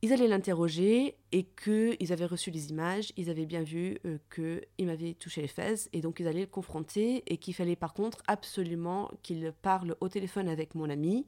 ils 0.00 0.12
allaient 0.12 0.28
l'interroger 0.28 1.16
et 1.30 1.44
que 1.44 1.96
ils 2.00 2.12
avaient 2.12 2.26
reçu 2.26 2.50
les 2.50 2.70
images, 2.70 3.12
ils 3.16 3.30
avaient 3.30 3.46
bien 3.46 3.62
vu 3.62 3.98
que 4.30 4.62
il 4.78 4.86
m'avait 4.86 5.14
touché 5.14 5.42
les 5.42 5.48
fesses 5.48 5.88
et 5.92 6.00
donc 6.00 6.18
ils 6.18 6.26
allaient 6.26 6.40
le 6.40 6.46
confronter 6.46 7.22
et 7.26 7.36
qu'il 7.36 7.54
fallait 7.54 7.76
par 7.76 7.94
contre 7.94 8.18
absolument 8.26 9.10
qu'il 9.22 9.52
parle 9.62 9.96
au 10.00 10.08
téléphone 10.08 10.48
avec 10.48 10.74
mon 10.74 10.90
ami. 10.90 11.26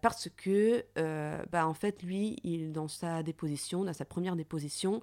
parce 0.00 0.28
que, 0.36 0.84
bah, 1.50 1.66
en 1.66 1.74
fait, 1.74 2.02
lui, 2.02 2.36
il, 2.44 2.72
dans 2.72 2.88
sa 2.88 3.22
déposition, 3.22 3.84
dans 3.84 3.92
sa 3.92 4.04
première 4.04 4.36
déposition, 4.36 5.02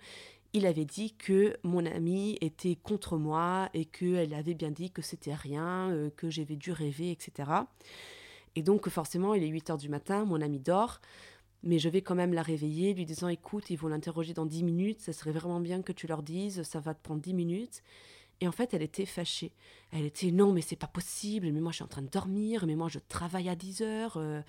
il 0.53 0.65
avait 0.65 0.85
dit 0.85 1.13
que 1.13 1.55
mon 1.63 1.85
amie 1.85 2.37
était 2.41 2.75
contre 2.75 3.17
moi 3.17 3.69
et 3.73 3.85
qu'elle 3.85 4.33
avait 4.33 4.53
bien 4.53 4.71
dit 4.71 4.91
que 4.91 5.01
c'était 5.01 5.33
rien, 5.33 5.89
euh, 5.91 6.09
que 6.09 6.29
j'avais 6.29 6.55
dû 6.55 6.71
rêver, 6.71 7.11
etc. 7.11 7.49
Et 8.55 8.63
donc 8.63 8.89
forcément, 8.89 9.33
il 9.33 9.43
est 9.43 9.47
8 9.47 9.69
heures 9.69 9.77
du 9.77 9.89
matin, 9.89 10.25
mon 10.25 10.41
amie 10.41 10.59
dort, 10.59 10.99
mais 11.63 11.79
je 11.79 11.87
vais 11.89 12.01
quand 12.01 12.15
même 12.15 12.33
la 12.33 12.41
réveiller, 12.41 12.93
lui 12.93 13.05
disant 13.05 13.29
écoute, 13.29 13.69
ils 13.69 13.77
vont 13.77 13.87
l'interroger 13.87 14.33
dans 14.33 14.45
10 14.45 14.63
minutes, 14.63 14.99
ça 14.99 15.13
serait 15.13 15.31
vraiment 15.31 15.59
bien 15.59 15.81
que 15.81 15.93
tu 15.93 16.07
leur 16.07 16.23
dises, 16.23 16.63
ça 16.63 16.79
va 16.79 16.93
te 16.93 17.01
prendre 17.01 17.21
10 17.21 17.33
minutes. 17.33 17.81
Et 18.41 18.47
en 18.47 18.51
fait, 18.51 18.73
elle 18.73 18.81
était 18.81 19.05
fâchée. 19.05 19.53
Elle 19.91 20.05
était 20.05 20.31
non, 20.31 20.51
mais 20.51 20.61
c'est 20.61 20.75
pas 20.75 20.87
possible, 20.87 21.51
mais 21.51 21.61
moi 21.61 21.71
je 21.71 21.75
suis 21.75 21.83
en 21.83 21.87
train 21.87 22.01
de 22.01 22.09
dormir, 22.09 22.65
mais 22.65 22.75
moi 22.75 22.89
je 22.89 22.97
travaille 23.07 23.47
à 23.47 23.55
10 23.55 23.81
heures. 23.83 24.17
Euh. 24.17 24.41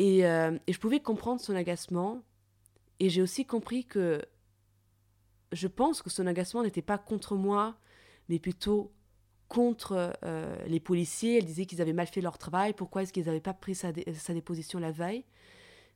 Euh, 0.00 0.58
et 0.66 0.72
je 0.72 0.78
pouvais 0.78 1.00
comprendre 1.00 1.40
son 1.40 1.54
agacement. 1.54 2.22
Et 2.98 3.08
j'ai 3.08 3.22
aussi 3.22 3.44
compris 3.44 3.84
que 3.84 4.22
je 5.52 5.68
pense 5.68 6.02
que 6.02 6.10
son 6.10 6.26
agacement 6.26 6.62
n'était 6.62 6.82
pas 6.82 6.98
contre 6.98 7.36
moi, 7.36 7.76
mais 8.28 8.38
plutôt 8.38 8.92
contre 9.48 10.16
euh, 10.24 10.56
les 10.66 10.80
policiers. 10.80 11.38
Elle 11.38 11.44
disait 11.44 11.66
qu'ils 11.66 11.80
avaient 11.80 11.92
mal 11.92 12.06
fait 12.06 12.20
leur 12.20 12.38
travail, 12.38 12.72
pourquoi 12.72 13.02
est-ce 13.02 13.12
qu'ils 13.12 13.26
n'avaient 13.26 13.40
pas 13.40 13.54
pris 13.54 13.74
sa, 13.74 13.92
déposition 13.92 14.78
la 14.78 14.90
veille? 14.90 15.24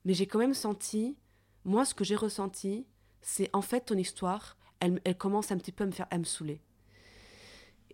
Mais 0.04 0.14
j'ai 0.14 0.26
quand 0.26 0.38
même 0.38 0.54
senti, 0.54 1.16
moi 1.64 1.84
ce 1.84 1.94
que 1.94 2.04
j'ai 2.04 2.16
ressenti, 2.16 2.86
c'est 3.20 3.50
en 3.52 3.62
fait 3.62 3.86
ton 3.86 3.96
histoire, 3.96 4.56
elle, 4.80 5.00
commence 5.18 5.52
un 5.52 5.58
petit 5.58 5.72
peu 5.72 5.84
à 5.84 5.86
me 5.86 5.92
faire 5.92 6.06
à 6.10 6.18
me 6.18 6.24
saouler. 6.24 6.60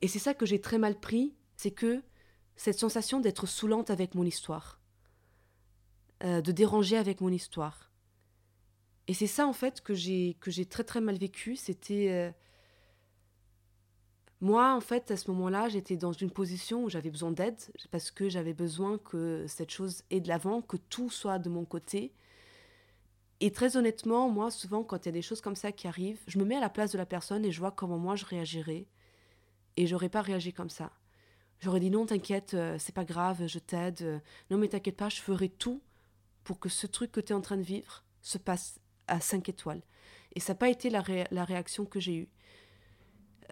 Et 0.02 0.08
c'est 0.08 0.18
ça 0.18 0.34
que 0.34 0.46
j'ai 0.46 0.60
très 0.60 0.78
mal 0.78 1.00
pris, 1.00 1.34
c'est 1.56 1.70
que 1.70 2.02
cette 2.54 2.78
sensation 2.78 3.18
d'être 3.18 3.46
saoulante 3.46 3.90
avec 3.90 4.14
mon 4.14 4.24
histoire, 4.24 4.78
euh, 6.22 6.40
de 6.40 6.52
déranger 6.52 6.96
avec 6.96 7.20
mon 7.20 7.30
histoire. 7.30 7.90
Et 9.08 9.14
c'est 9.14 9.26
ça 9.26 9.46
en 9.46 9.52
fait 9.52 9.80
que 9.80 9.94
j'ai 9.94 10.34
très 10.68 10.84
très 10.84 11.00
mal 11.00 11.16
vécu. 11.16 11.56
C'était 11.56 12.08
euh, 12.10 12.30
moi 14.40 14.74
en 14.74 14.80
fait 14.80 15.10
à 15.10 15.16
ce 15.16 15.30
moment-là, 15.30 15.68
j'étais 15.68 15.96
dans 15.96 16.12
une 16.12 16.30
position 16.30 16.84
où 16.84 16.90
j'avais 16.90 17.10
besoin 17.10 17.30
d'aide 17.30 17.58
parce 17.90 18.10
que 18.10 18.28
j'avais 18.28 18.54
besoin 18.54 18.98
que 18.98 19.46
cette 19.46 19.70
chose 19.70 20.02
ait 20.10 20.20
de 20.20 20.28
l'avant, 20.28 20.60
que 20.60 20.76
tout 20.76 21.10
soit 21.10 21.38
de 21.38 21.48
mon 21.48 21.64
côté. 21.64 22.12
Et 23.40 23.52
très 23.52 23.76
honnêtement, 23.76 24.28
moi 24.28 24.50
souvent 24.50 24.82
quand 24.82 25.04
il 25.04 25.06
y 25.06 25.08
a 25.10 25.12
des 25.12 25.22
choses 25.22 25.40
comme 25.40 25.56
ça 25.56 25.70
qui 25.70 25.86
arrivent, 25.86 26.20
je 26.26 26.38
me 26.38 26.44
mets 26.44 26.56
à 26.56 26.60
la 26.60 26.70
place 26.70 26.92
de 26.92 26.98
la 26.98 27.06
personne 27.06 27.44
et 27.44 27.52
je 27.52 27.60
vois 27.60 27.70
comment 27.70 27.98
moi 27.98 28.16
je 28.16 28.24
réagirais. 28.24 28.86
Et 29.76 29.86
j'aurais 29.86 30.08
pas 30.08 30.22
réagi 30.22 30.52
comme 30.52 30.70
ça. 30.70 30.90
J'aurais 31.60 31.80
dit 31.80 31.90
non, 31.90 32.06
t'inquiète, 32.06 32.54
euh, 32.54 32.76
c'est 32.78 32.94
pas 32.94 33.04
grave, 33.04 33.46
je 33.46 33.58
t'aide. 33.58 34.20
Non 34.50 34.58
mais 34.58 34.68
t'inquiète 34.68 34.96
pas, 34.96 35.10
je 35.10 35.20
ferai 35.20 35.48
tout 35.48 35.80
pour 36.44 36.58
que 36.58 36.68
ce 36.68 36.86
truc 36.86 37.12
que 37.12 37.20
tu 37.20 37.32
es 37.32 37.36
en 37.36 37.40
train 37.40 37.56
de 37.56 37.62
vivre 37.62 38.04
se 38.20 38.38
passe 38.38 38.80
à 39.08 39.20
5 39.20 39.48
étoiles. 39.48 39.82
Et 40.34 40.40
ça 40.40 40.52
n'a 40.52 40.58
pas 40.58 40.68
été 40.68 40.90
la, 40.90 41.02
la 41.30 41.44
réaction 41.44 41.84
que 41.84 42.00
j'ai 42.00 42.14
eue. 42.14 42.28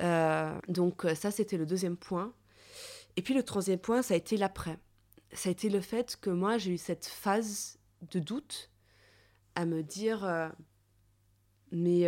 Euh, 0.01 0.59
donc 0.69 1.05
euh, 1.05 1.15
ça, 1.15 1.31
c'était 1.31 1.57
le 1.57 1.67
deuxième 1.67 1.97
point. 1.97 2.33
Et 3.17 3.23
puis 3.23 3.35
le 3.35 3.43
troisième 3.43 3.79
point, 3.79 4.03
ça 4.03 4.15
a 4.15 4.17
été 4.17 4.37
l'après. 4.37 4.79
Ça 5.33 5.49
a 5.49 5.53
été 5.53 5.69
le 5.69 5.81
fait 5.81 6.17
que 6.21 6.31
moi, 6.31 6.59
j'ai 6.59 6.73
eu 6.73 6.79
cette 6.79 7.07
phase 7.07 7.79
de 8.11 8.19
doute 8.19 8.71
à 9.55 9.67
me 9.67 9.83
dire, 9.83 10.25
euh, 10.25 10.49
mais 11.71 12.03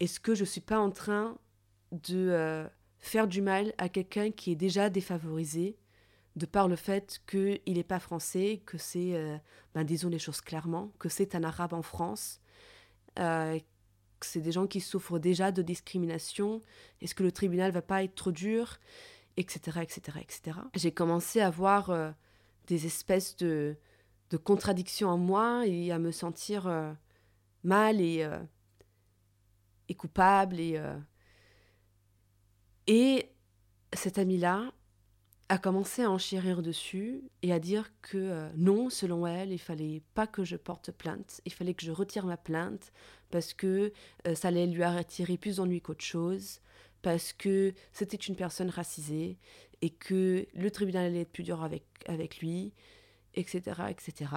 est-ce 0.00 0.20
que 0.20 0.34
je 0.34 0.42
ne 0.42 0.46
suis 0.46 0.60
pas 0.60 0.78
en 0.78 0.90
train 0.90 1.38
de 1.92 2.68
faire 2.98 3.26
du 3.26 3.40
mal 3.40 3.72
à 3.78 3.88
quelqu'un 3.88 4.30
qui 4.30 4.52
est 4.52 4.56
déjà 4.56 4.90
défavorisé 4.90 5.76
de 6.36 6.46
par 6.46 6.68
le 6.68 6.76
fait 6.76 7.20
qu'il 7.26 7.60
n'est 7.66 7.84
pas 7.84 7.98
français, 8.00 8.62
que 8.64 8.78
c'est, 8.78 9.40
ben, 9.74 9.84
disons 9.84 10.08
les 10.08 10.18
choses 10.18 10.40
clairement, 10.40 10.92
que 10.98 11.08
c'est 11.08 11.34
un 11.34 11.44
arabe 11.44 11.74
en 11.74 11.82
France, 11.82 12.40
euh, 13.18 13.58
c'est 14.20 14.40
des 14.40 14.52
gens 14.52 14.66
qui 14.66 14.80
souffrent 14.80 15.18
déjà 15.18 15.50
de 15.50 15.62
discrimination. 15.62 16.60
Est-ce 17.00 17.14
que 17.14 17.22
le 17.22 17.32
tribunal 17.32 17.72
va 17.72 17.82
pas 17.82 18.02
être 18.04 18.14
trop 18.14 18.32
dur 18.32 18.78
Etc. 19.36 19.80
etc., 19.80 20.18
etc. 20.20 20.58
J'ai 20.74 20.92
commencé 20.92 21.40
à 21.40 21.48
voir 21.48 21.90
euh, 21.90 22.10
des 22.66 22.84
espèces 22.84 23.36
de, 23.36 23.76
de, 24.28 24.36
contradictions 24.36 25.08
en 25.08 25.16
moi 25.16 25.66
et 25.66 25.92
à 25.92 25.98
me 25.98 26.10
sentir 26.10 26.66
euh, 26.66 26.92
mal 27.64 28.00
et, 28.00 28.28
et 29.88 29.94
coupable. 29.94 30.60
Et, 30.60 30.78
et 32.86 33.30
cette 33.94 34.18
amie-là, 34.18 34.72
a 35.50 35.58
commencé 35.58 36.04
à 36.04 36.10
enchérir 36.10 36.62
dessus 36.62 37.24
et 37.42 37.52
à 37.52 37.58
dire 37.58 37.90
que 38.02 38.16
euh, 38.16 38.48
non, 38.56 38.88
selon 38.88 39.26
elle, 39.26 39.50
il 39.50 39.58
fallait 39.58 40.00
pas 40.14 40.28
que 40.28 40.44
je 40.44 40.54
porte 40.54 40.92
plainte, 40.92 41.40
il 41.44 41.52
fallait 41.52 41.74
que 41.74 41.84
je 41.84 41.90
retire 41.90 42.24
ma 42.24 42.36
plainte 42.36 42.92
parce 43.32 43.52
que 43.52 43.92
euh, 44.28 44.36
ça 44.36 44.48
allait 44.48 44.68
lui 44.68 44.84
attirer 44.84 45.36
plus 45.36 45.56
d'ennuis 45.56 45.80
qu'autre 45.80 46.04
chose, 46.04 46.60
parce 47.02 47.32
que 47.32 47.74
c'était 47.92 48.16
une 48.16 48.36
personne 48.36 48.70
racisée 48.70 49.38
et 49.82 49.90
que 49.90 50.46
le 50.54 50.70
tribunal 50.70 51.06
allait 51.06 51.22
être 51.22 51.32
plus 51.32 51.42
dur 51.42 51.64
avec, 51.64 51.82
avec 52.06 52.38
lui, 52.38 52.72
etc., 53.34 53.82
etc. 53.88 54.30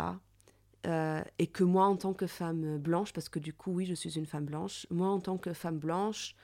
Euh, 0.87 1.21
et 1.37 1.45
que 1.45 1.63
moi, 1.63 1.85
en 1.85 1.95
tant 1.95 2.13
que 2.15 2.25
femme 2.25 2.79
blanche, 2.79 3.13
parce 3.13 3.29
que 3.29 3.37
du 3.37 3.53
coup, 3.53 3.71
oui, 3.73 3.85
je 3.85 3.93
suis 3.93 4.17
une 4.17 4.25
femme 4.25 4.45
blanche, 4.45 4.87
moi, 4.89 5.09
en 5.09 5.19
tant 5.19 5.37
que 5.37 5.53
femme 5.53 5.77
blanche, 5.77 6.35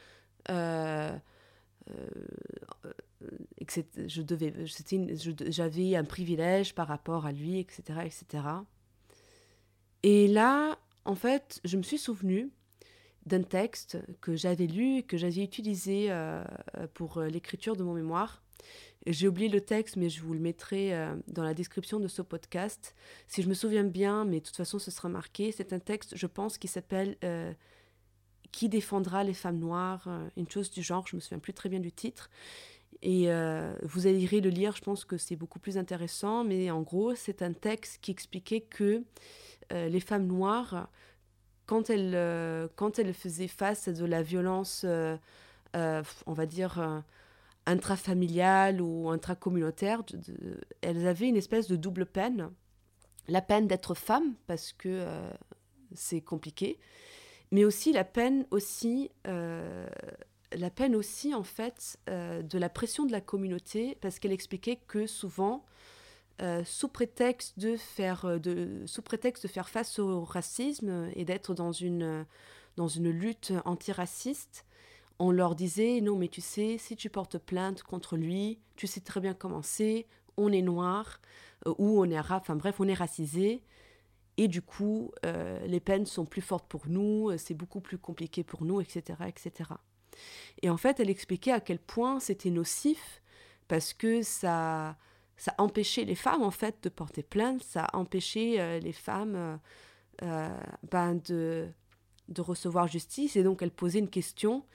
et 3.58 3.66
que 3.66 3.82
je 4.08 4.22
devais, 4.22 4.54
j'avais 5.50 5.96
un 5.96 6.04
privilège 6.04 6.74
par 6.74 6.88
rapport 6.88 7.26
à 7.26 7.32
lui, 7.32 7.60
etc., 7.60 7.82
etc. 8.06 8.44
Et 10.04 10.28
là, 10.28 10.78
en 11.06 11.16
fait, 11.16 11.60
je 11.66 11.78
me 11.78 11.84
suis 11.84 11.98
souvenu 11.98 12.52
d'un 13.26 13.44
texte 13.44 13.98
que 14.22 14.36
j'avais 14.36 14.68
lu 14.68 14.98
et 14.98 15.04
que 15.04 15.18
j'avais 15.18 15.44
utilisé 15.44 16.08
euh, 16.10 16.44
pour 16.94 17.22
l'écriture 17.22 17.76
de 17.76 17.84
mon 17.84 17.94
mémoire. 17.94 18.42
J'ai 19.06 19.28
oublié 19.28 19.50
le 19.50 19.62
texte, 19.62 19.98
mais 19.98 20.10
je 20.10 20.22
vous 20.22 20.34
le 20.34 20.40
mettrai 20.40 20.94
dans 21.28 21.44
la 21.44 21.54
description 21.54 22.00
de 22.00 22.08
ce 22.08 22.22
podcast. 22.22 22.96
Si 23.28 23.42
je 23.42 23.48
me 23.48 23.54
souviens 23.54 23.86
bien, 23.86 24.26
mais 24.26 24.40
de 24.40 24.46
toute 24.46 24.58
façon 24.58 24.78
ce 24.78 24.92
sera 24.92 25.08
marqué, 25.08 25.52
c'est 25.52 25.72
un 25.72 25.80
texte, 25.80 26.18
je 26.18 26.28
pense, 26.28 26.58
qui 26.58 26.68
s'appelle 26.68 27.18
Qui 28.52 28.70
défendra 28.70 29.24
les 29.24 29.34
femmes 29.34 29.60
noires 29.60 30.08
Une 30.38 30.50
chose 30.50 30.72
du 30.72 30.82
genre, 30.82 31.06
je 31.08 31.16
me 31.16 31.22
souviens 31.22 31.40
plus 31.40 31.54
très 31.54 31.70
bien 31.70 31.80
du 31.80 31.92
titre. 31.92 32.30
Et 33.02 33.32
euh, 33.32 33.74
vous 33.84 34.08
irez 34.08 34.42
le 34.42 34.50
lire, 34.50 34.76
je 34.76 34.82
pense 34.82 35.06
que 35.06 35.18
c'est 35.18 35.38
beaucoup 35.38 35.60
plus 35.60 35.78
intéressant, 35.78 36.44
mais 36.44 36.70
en 36.70 36.82
gros, 36.82 37.16
c'est 37.16 37.42
un 37.42 37.54
texte 37.54 38.00
qui 38.02 38.12
expliquait 38.12 38.62
que 38.62 39.04
euh, 39.72 39.88
les 39.88 40.02
femmes 40.02 40.28
noires, 40.28 40.90
quand 41.66 41.90
elles, 41.90 42.14
euh, 42.14 42.68
quand 42.76 43.00
elles 43.00 43.14
faisaient 43.14 43.48
face 43.48 43.88
à 43.88 43.94
de 43.94 44.06
la 44.06 44.22
violence, 44.22 44.86
on 44.86 46.34
va 46.34 46.46
dire, 46.46 47.04
intrafamiliale 47.66 48.82
ou 48.82 49.10
intracommunautaire, 49.10 50.04
elles 50.82 51.08
avaient 51.08 51.30
une 51.30 51.38
espèce 51.38 51.68
de 51.68 51.78
double 51.78 52.06
peine. 52.06 52.50
La 53.30 53.42
peine 53.42 53.68
d'être 53.68 53.94
femme, 53.94 54.34
parce 54.46 54.74
que 54.74 55.06
c'est 55.94 56.22
compliqué, 56.22 56.80
mais 57.52 57.66
aussi 57.66 57.92
la 57.92 58.04
peine 58.04 58.46
aussi 58.52 59.10
la 60.54 60.70
peine 60.70 60.96
aussi, 60.96 61.36
en 61.36 61.44
fait, 61.44 61.98
euh, 62.10 62.42
de 62.42 62.58
la 62.58 62.70
pression 62.70 63.06
de 63.06 63.12
la 63.12 63.22
communauté, 63.22 63.98
parce 64.02 64.20
qu'elle 64.20 64.32
expliquait 64.32 64.80
que 64.88 65.06
souvent, 65.06 65.66
euh, 66.42 66.64
sous, 66.66 66.88
prétexte 66.88 67.60
de 67.60 67.76
faire, 67.76 68.26
euh, 68.26 68.86
sous 68.86 69.02
prétexte 69.02 69.44
de 69.44 69.48
faire 69.48 69.70
face 69.70 70.00
au 70.00 70.24
racisme 70.24 71.10
et 71.16 71.26
d'être 71.26 71.54
dans 71.54 71.72
une, 71.72 72.26
dans 72.78 72.88
une 72.88 73.10
lutte 73.10 73.54
antiraciste, 73.66 74.66
on 75.22 75.32
leur 75.32 75.54
disait 75.54 76.00
non 76.00 76.16
mais 76.16 76.30
tu 76.30 76.40
sais 76.40 76.78
si 76.78 76.96
tu 76.96 77.10
portes 77.10 77.38
plainte 77.38 77.84
contre 77.84 78.16
lui 78.16 78.58
tu 78.78 78.88
sais 78.88 79.02
très 79.02 79.20
bien 79.20 79.34
comment 79.34 79.62
c'est 79.62 80.08
on 80.38 80.50
est 80.54 80.62
noir 80.62 81.20
ou 81.66 82.00
on 82.00 82.10
est 82.10 82.18
enfin 82.18 82.56
bref 82.56 82.80
on 82.80 82.88
est 82.88 82.94
racisé 82.94 83.62
et 84.40 84.48
du 84.48 84.62
coup 84.62 85.12
les 85.24 85.80
peines 85.80 86.06
sont 86.06 86.26
plus 86.26 86.42
fortes 86.42 86.68
pour 86.68 86.88
nous 86.88 87.32
c'est 87.38 87.54
beaucoup 87.54 87.82
plus 87.82 87.98
compliqué 87.98 88.44
pour 88.44 88.64
nous 88.64 88.80
etc 88.82 89.18
etc 89.28 89.74
et 90.62 90.70
en 90.70 90.78
fait, 90.78 91.00
elle 91.00 91.10
expliquait 91.10 91.52
à 91.52 91.60
quel 91.60 91.80
point 91.80 92.20
c'était 92.20 92.50
nocif 92.50 93.22
parce 93.68 93.94
que 93.94 94.22
ça, 94.22 94.98
ça 95.38 95.54
empêchait 95.58 96.06
les 96.06 96.16
femmes 96.16 96.44
en 96.44 96.52
fait 96.52 96.84
de 96.84 96.90
porter 96.90 97.24
plainte, 97.24 97.64
ça 97.64 97.88
empêchait 97.94 98.60
euh, 98.60 98.80
les 98.80 98.94
femmes 98.94 99.36
euh, 99.36 99.58
euh, 100.24 100.60
ben 100.92 101.16
de, 101.28 101.68
de 102.28 102.42
recevoir 102.42 102.88
justice. 102.88 103.36
Et 103.36 103.44
donc 103.44 103.62
elle 103.62 103.72
posait 103.72 104.00
une 104.00 104.10
question, 104.10 104.66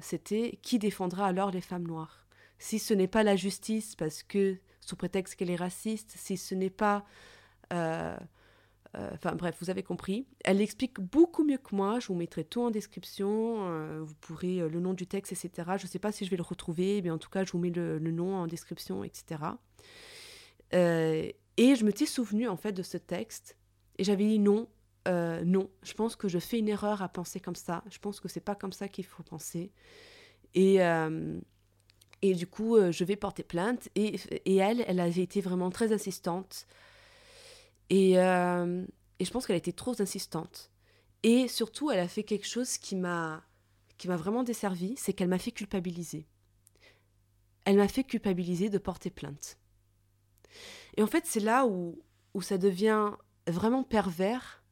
c'était 0.00 0.58
qui 0.60 0.80
défendra 0.80 1.26
alors 1.26 1.52
les 1.52 1.60
femmes 1.60 1.86
noires? 1.86 2.26
Si 2.58 2.80
ce 2.80 2.94
n'est 2.94 3.06
pas 3.06 3.22
la 3.22 3.36
justice 3.36 3.94
parce 3.94 4.24
que 4.24 4.58
sous 4.80 4.96
prétexte 4.96 5.36
qu'elle 5.36 5.50
est 5.50 5.56
raciste, 5.56 6.14
si 6.16 6.36
ce 6.36 6.56
n'est 6.56 6.68
pas 6.68 7.04
euh, 7.72 8.16
enfin 8.94 9.34
bref, 9.34 9.56
vous 9.60 9.70
avez 9.70 9.82
compris. 9.82 10.26
Elle 10.44 10.58
l'explique 10.58 11.00
beaucoup 11.00 11.44
mieux 11.44 11.58
que 11.58 11.74
moi. 11.74 11.98
Je 11.98 12.08
vous 12.08 12.14
mettrai 12.14 12.44
tout 12.44 12.62
en 12.62 12.70
description. 12.70 13.68
Euh, 13.68 14.02
vous 14.02 14.14
pourrez 14.14 14.60
euh, 14.60 14.68
le 14.68 14.80
nom 14.80 14.92
du 14.92 15.06
texte, 15.06 15.32
etc. 15.32 15.72
Je 15.78 15.84
ne 15.84 15.88
sais 15.88 15.98
pas 15.98 16.12
si 16.12 16.24
je 16.24 16.30
vais 16.30 16.36
le 16.36 16.42
retrouver, 16.42 17.00
mais 17.02 17.10
en 17.10 17.18
tout 17.18 17.30
cas, 17.30 17.44
je 17.44 17.52
vous 17.52 17.58
mets 17.58 17.70
le, 17.70 17.98
nom 17.98 18.34
en 18.34 18.46
description, 18.46 19.04
etc. 19.04 19.42
et 20.72 21.34
je 21.56 21.84
me 21.84 21.90
suis 21.90 22.06
souvenu 22.06 22.48
en 22.48 22.56
fait 22.56 22.72
de 22.72 22.82
ce 22.82 22.98
texte. 22.98 23.56
Et 23.98 24.04
j'avais 24.04 24.24
dit 24.24 24.38
non, 24.38 24.68
non. 25.06 25.70
Je 25.82 25.94
pense 25.94 26.16
que 26.16 26.28
je 26.28 26.38
fais 26.38 26.58
une 26.58 26.68
erreur 26.68 27.02
à 27.02 27.08
penser 27.08 27.40
comme 27.40 27.54
ça. 27.54 27.82
Je 27.90 27.98
pense 27.98 28.20
que 28.20 28.28
c'est 28.28 28.40
pas 28.40 28.54
comme 28.54 28.72
ça 28.72 28.88
qu'il 28.88 29.06
faut 29.06 29.22
penser. 29.22 29.72
Et 30.54 30.78
et 32.24 32.34
du 32.34 32.46
coup, 32.46 32.76
je 32.90 33.04
vais 33.04 33.16
porter 33.16 33.42
plainte. 33.42 33.88
Et, 33.94 34.16
et 34.44 34.56
elle, 34.56 34.84
elle 34.86 35.00
avait 35.00 35.22
été 35.22 35.40
vraiment 35.40 35.70
très 35.70 35.92
insistante. 37.92 38.18
Euh, 38.18 38.86
et, 39.18 39.24
je 39.24 39.30
pense 39.30 39.46
qu'elle 39.46 39.54
a 39.54 39.58
été 39.58 39.72
trop 39.72 40.00
insistante. 40.00 40.70
Et 41.22 41.48
surtout, 41.48 41.90
elle 41.90 42.00
a 42.00 42.08
fait 42.08 42.24
quelque 42.24 42.46
chose 42.46 42.78
qui 42.78 42.96
m'a 42.96 43.44
qui 43.98 44.08
m'a 44.08 44.16
vraiment 44.16 44.42
desservi, 44.42 44.94
c'est 44.96 45.12
qu'elle 45.12 45.28
m'a 45.28 45.38
fait 45.38 45.52
culpabiliser. 45.52 46.26
Elle 47.64 47.76
m'a 47.76 47.86
fait 47.86 48.02
culpabiliser 48.02 48.68
de 48.68 48.78
porter 48.78 49.10
plainte. 49.10 49.58
Et 50.96 51.04
en 51.04 51.06
fait, 51.06 51.24
c'est 51.24 51.38
là 51.38 51.66
où, 51.66 52.02
où 52.34 52.42
ça 52.42 52.58
devient 52.58 53.12
vraiment 53.46 53.84
pervers. 53.84 54.64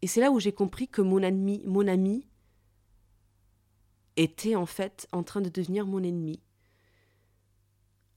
Et 0.00 0.06
c'est 0.06 0.20
là 0.20 0.30
où 0.30 0.40
j'ai 0.40 0.52
compris 0.52 0.88
que 0.88 1.02
mon 1.02 1.22
ami, 1.22 1.62
mon 1.66 1.86
ami 1.86 2.26
était 4.16 4.56
en 4.56 4.64
fait 4.64 5.06
en 5.12 5.22
train 5.22 5.42
de 5.42 5.50
devenir 5.50 5.86
mon 5.86 6.02
ennemi. 6.02 6.40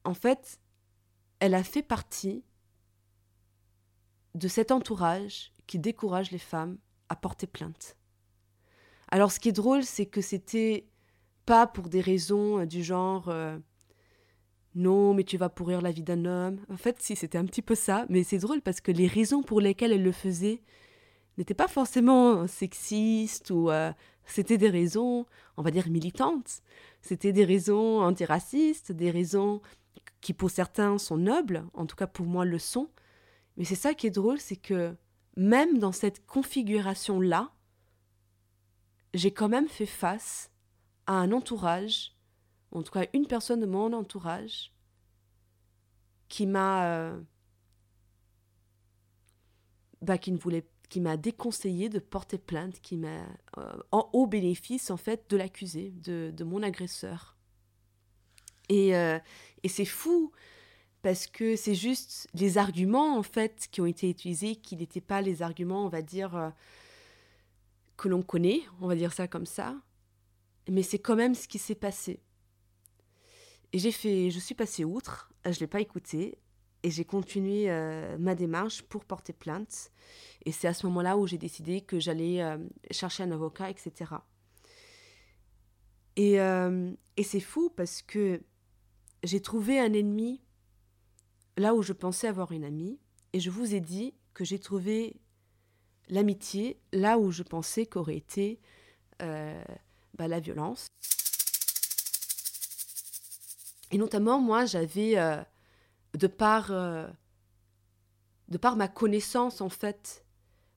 En 0.05 0.13
fait, 0.13 0.61
elle 1.39 1.53
a 1.53 1.63
fait 1.63 1.83
partie 1.83 2.45
de 4.35 4.47
cet 4.47 4.71
entourage 4.71 5.51
qui 5.67 5.79
décourage 5.79 6.31
les 6.31 6.39
femmes 6.39 6.77
à 7.09 7.15
porter 7.15 7.47
plainte. 7.47 7.97
Alors 9.09 9.31
ce 9.31 9.39
qui 9.39 9.49
est 9.49 9.53
drôle, 9.53 9.83
c'est 9.83 10.05
que 10.05 10.21
c'était 10.21 10.87
pas 11.45 11.65
pour 11.65 11.89
des 11.89 12.01
raisons 12.01 12.59
euh, 12.59 12.65
du 12.65 12.83
genre 12.83 13.29
euh, 13.29 13.57
non, 14.75 15.13
mais 15.13 15.23
tu 15.23 15.37
vas 15.37 15.49
pourrir 15.49 15.81
la 15.81 15.91
vie 15.91 16.03
d'un 16.03 16.25
homme. 16.25 16.59
En 16.69 16.77
fait, 16.77 17.01
si, 17.01 17.15
c'était 17.15 17.37
un 17.37 17.45
petit 17.45 17.63
peu 17.63 17.75
ça, 17.75 18.05
mais 18.09 18.23
c'est 18.23 18.37
drôle 18.37 18.61
parce 18.61 18.81
que 18.81 18.91
les 18.91 19.07
raisons 19.07 19.41
pour 19.41 19.61
lesquelles 19.61 19.91
elle 19.91 20.03
le 20.03 20.11
faisait 20.11 20.61
n'étaient 21.37 21.55
pas 21.55 21.67
forcément 21.67 22.45
sexistes 22.47 23.49
ou 23.49 23.71
euh, 23.71 23.91
c'était 24.25 24.57
des 24.57 24.69
raisons, 24.69 25.25
on 25.57 25.63
va 25.63 25.71
dire, 25.71 25.89
militantes. 25.89 26.61
C'était 27.01 27.33
des 27.33 27.45
raisons 27.45 28.01
antiracistes, 28.01 28.91
des 28.91 29.09
raisons 29.09 29.61
qui 30.21 30.33
pour 30.33 30.49
certains 30.49 30.97
sont 30.97 31.17
nobles, 31.17 31.65
en 31.73 31.85
tout 31.85 31.95
cas 31.95 32.07
pour 32.07 32.25
moi 32.25 32.45
le 32.45 32.59
sont, 32.59 32.89
mais 33.59 33.65
c'est 33.65 33.75
ça 33.75 33.93
qui 33.93 34.07
est 34.07 34.11
drôle, 34.11 34.39
c'est 34.39 34.55
que 34.55 34.95
même 35.35 35.79
dans 35.79 35.91
cette 35.91 36.25
configuration-là, 36.25 37.51
j'ai 39.13 39.31
quand 39.31 39.49
même 39.49 39.67
fait 39.67 39.85
face 39.85 40.49
à 41.05 41.13
un 41.13 41.33
entourage, 41.33 42.15
en 42.71 42.81
tout 42.83 42.91
cas 42.93 43.05
une 43.13 43.27
personne 43.27 43.59
de 43.59 43.65
mon 43.65 43.91
entourage, 43.91 44.73
qui 46.29 46.47
m'a 46.47 46.85
euh, 46.85 47.21
bah, 50.01 50.17
qui 50.17 51.01
m'a 51.01 51.17
déconseillé 51.17 51.89
de 51.89 51.99
porter 51.99 52.37
plainte, 52.37 52.79
qui 52.79 52.95
m'a 52.95 53.25
euh, 53.57 53.77
en 53.91 54.09
haut 54.13 54.25
bénéfice 54.25 54.89
en 54.89 54.97
fait 54.97 55.29
de 55.29 55.35
l'accusé, 55.35 55.91
de, 55.97 56.43
mon 56.45 56.63
agresseur. 56.63 57.37
Et, 58.69 58.95
euh, 58.95 59.19
et 59.63 59.67
c'est 59.67 59.85
fou 59.85 60.31
parce 61.01 61.27
que 61.27 61.55
c'est 61.55 61.75
juste 61.75 62.27
les 62.33 62.57
arguments 62.57 63.17
en 63.17 63.23
fait 63.23 63.67
qui 63.71 63.81
ont 63.81 63.85
été 63.85 64.09
utilisés 64.09 64.55
qui 64.55 64.75
n'étaient 64.75 65.01
pas 65.01 65.21
les 65.21 65.41
arguments 65.41 65.85
on 65.85 65.89
va 65.89 66.01
dire 66.01 66.35
euh, 66.35 66.49
que 67.97 68.09
l'on 68.09 68.21
connaît 68.21 68.61
on 68.81 68.87
va 68.87 68.95
dire 68.95 69.13
ça 69.13 69.27
comme 69.27 69.45
ça. 69.45 69.75
Mais 70.69 70.83
c'est 70.83 70.99
quand 70.99 71.15
même 71.15 71.33
ce 71.33 71.47
qui 71.47 71.57
s'est 71.57 71.75
passé. 71.75 72.19
Et 73.73 73.79
j'ai 73.79 73.91
fait 73.91 74.29
je 74.29 74.39
suis 74.39 74.55
passée 74.55 74.83
outre 74.83 75.31
je 75.45 75.59
l'ai 75.59 75.67
pas 75.67 75.79
écouté 75.79 76.37
et 76.83 76.91
j'ai 76.91 77.05
continué 77.05 77.69
euh, 77.69 78.17
ma 78.17 78.35
démarche 78.35 78.81
pour 78.83 79.03
porter 79.05 79.33
plainte. 79.33 79.91
Et 80.45 80.51
c'est 80.51 80.67
à 80.67 80.73
ce 80.73 80.85
moment-là 80.87 81.17
où 81.17 81.27
j'ai 81.27 81.37
décidé 81.37 81.81
que 81.81 81.99
j'allais 81.99 82.41
euh, 82.41 82.57
chercher 82.91 83.23
un 83.23 83.31
avocat 83.31 83.69
etc 83.69 84.15
et, 86.15 86.33
et 86.35 87.23
c'est 87.23 87.39
fou 87.39 87.69
parce 87.69 88.01
que 88.01 88.41
j'ai 89.23 89.41
trouvé 89.41 89.79
un 89.79 89.93
ennemi 89.93 90.41
là 91.59 91.75
où 91.75 91.81
je 91.81 91.93
pensais 91.93 92.27
avoir 92.27 92.51
une 92.51 92.63
amie, 92.63 92.97
et 93.33 93.39
je 93.39 93.49
vous 93.49 93.75
ai 93.75 93.81
dit 93.81 94.13
que 94.33 94.45
j'ai 94.45 94.59
trouvé 94.59 95.19
l'amitié 96.07 96.79
là 96.93 97.19
où 97.19 97.31
je 97.31 97.43
pensais 97.43 97.85
qu'aurait 97.85 98.15
été 98.15 98.59
euh, 99.21 99.61
bah, 100.17 100.27
la 100.27 100.39
violence. 100.39 100.87
Et 103.91 103.97
notamment, 103.97 104.39
moi, 104.39 104.65
j'avais, 104.65 105.17
euh, 105.17 105.41
de, 106.17 106.27
par, 106.27 106.71
euh, 106.71 107.07
de 108.47 108.57
par 108.57 108.77
ma 108.77 108.87
connaissance, 108.87 109.59
en 109.59 109.69
fait, 109.69 110.25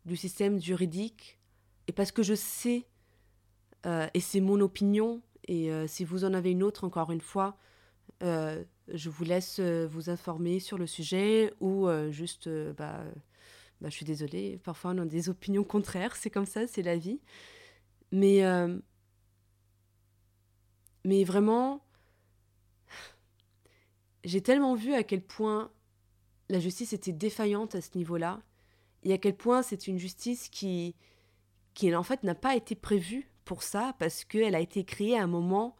du 0.04 0.16
système 0.16 0.60
juridique, 0.60 1.38
et 1.86 1.92
parce 1.92 2.10
que 2.10 2.22
je 2.22 2.34
sais, 2.34 2.86
et 3.84 4.20
c'est 4.20 4.40
mon 4.40 4.60
opinion, 4.60 5.22
et 5.48 5.70
si 5.88 6.04
vous 6.04 6.24
en 6.24 6.34
avez 6.34 6.52
une 6.52 6.62
autre, 6.62 6.84
encore 6.84 7.10
une 7.10 7.20
fois, 7.20 7.56
je 8.88 9.08
vous 9.08 9.24
laisse 9.24 9.58
euh, 9.58 9.86
vous 9.86 10.10
informer 10.10 10.60
sur 10.60 10.78
le 10.78 10.86
sujet 10.86 11.52
ou 11.60 11.88
euh, 11.88 12.10
juste, 12.10 12.46
euh, 12.46 12.72
bah, 12.72 13.04
bah, 13.80 13.88
je 13.88 13.94
suis 13.94 14.04
désolée, 14.04 14.58
parfois 14.62 14.92
on 14.92 14.98
a 14.98 15.04
des 15.06 15.28
opinions 15.28 15.64
contraires, 15.64 16.16
c'est 16.16 16.30
comme 16.30 16.46
ça, 16.46 16.66
c'est 16.66 16.82
la 16.82 16.96
vie. 16.96 17.20
Mais, 18.12 18.42
mais 21.04 21.24
vraiment, 21.24 21.82
j'ai 24.22 24.42
tellement 24.42 24.74
vu 24.74 24.92
à 24.92 25.02
quel 25.02 25.22
point 25.22 25.72
la 26.50 26.60
justice 26.60 26.92
était 26.92 27.12
défaillante 27.12 27.74
à 27.74 27.80
ce 27.80 27.96
niveau-là 27.96 28.42
et 29.02 29.14
à 29.14 29.18
quel 29.18 29.34
point 29.34 29.62
c'est 29.62 29.86
une 29.86 29.98
justice 29.98 30.50
qui, 30.50 30.94
qui 31.72 31.94
en 31.94 32.02
fait 32.02 32.22
n'a 32.22 32.34
pas 32.34 32.54
été 32.54 32.74
prévue 32.74 33.32
pour 33.44 33.62
ça, 33.62 33.94
parce 33.98 34.24
qu'elle 34.24 34.54
a 34.54 34.60
été 34.60 34.84
créée 34.84 35.18
à 35.18 35.22
un 35.22 35.26
moment 35.26 35.76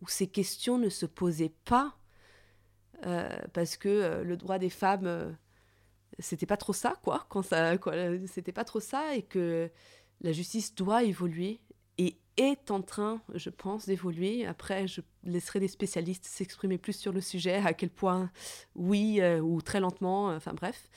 où 0.00 0.08
ces 0.08 0.26
questions 0.26 0.78
ne 0.78 0.88
se 0.88 1.06
posaient 1.06 1.54
pas, 1.64 1.96
parce 3.52 3.76
que 3.76 3.88
euh, 3.88 4.24
le 4.24 4.36
droit 4.36 4.58
des 4.58 4.70
femmes, 4.70 5.06
euh, 5.06 5.30
c'était 6.18 6.46
pas 6.46 6.56
trop 6.56 6.72
ça, 6.72 6.94
quoi, 7.02 7.26
quand 7.28 7.42
ça, 7.42 7.76
quoi, 7.78 7.94
c'était 8.26 8.52
pas 8.52 8.64
trop 8.64 8.80
ça, 8.80 9.14
et 9.14 9.22
que 9.22 9.70
la 10.20 10.32
justice 10.32 10.74
doit 10.74 11.02
évoluer 11.02 11.60
et 11.98 12.16
est 12.36 12.70
en 12.70 12.80
train, 12.80 13.20
je 13.34 13.50
pense, 13.50 13.86
d'évoluer. 13.86 14.46
Après, 14.46 14.86
je 14.86 15.00
laisserai 15.24 15.60
des 15.60 15.68
spécialistes 15.68 16.24
s'exprimer 16.24 16.78
plus 16.78 16.94
sur 16.94 17.12
le 17.12 17.20
sujet, 17.20 17.56
à 17.56 17.74
quel 17.74 17.90
point 17.90 18.30
oui 18.74 19.20
ou 19.42 19.60
très 19.60 19.80
lentement, 19.80 20.28
enfin 20.28 20.54
bref. 20.54 20.88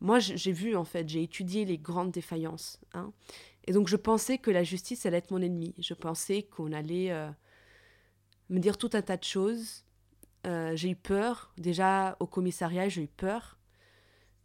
moi, 0.00 0.18
j'ai 0.20 0.52
vu, 0.52 0.76
en 0.76 0.84
fait, 0.84 1.08
j'ai 1.08 1.22
étudié 1.22 1.64
les 1.64 1.78
grandes 1.78 2.12
défaillances. 2.12 2.78
Hein, 2.92 3.12
et 3.66 3.72
donc 3.72 3.88
je 3.88 3.96
pensais 3.96 4.38
que 4.38 4.50
la 4.50 4.62
justice 4.62 5.06
allait 5.06 5.18
être 5.18 5.30
mon 5.30 5.40
ennemi. 5.40 5.74
Je 5.78 5.94
pensais 5.94 6.42
qu'on 6.42 6.72
allait 6.72 7.10
euh, 7.10 7.30
me 8.50 8.58
dire 8.58 8.76
tout 8.76 8.90
un 8.92 9.02
tas 9.02 9.16
de 9.16 9.24
choses. 9.24 9.84
Euh, 10.46 10.76
j'ai 10.76 10.90
eu 10.90 10.96
peur. 10.96 11.52
Déjà 11.58 12.16
au 12.20 12.26
commissariat, 12.26 12.88
j'ai 12.88 13.02
eu 13.02 13.08
peur. 13.08 13.58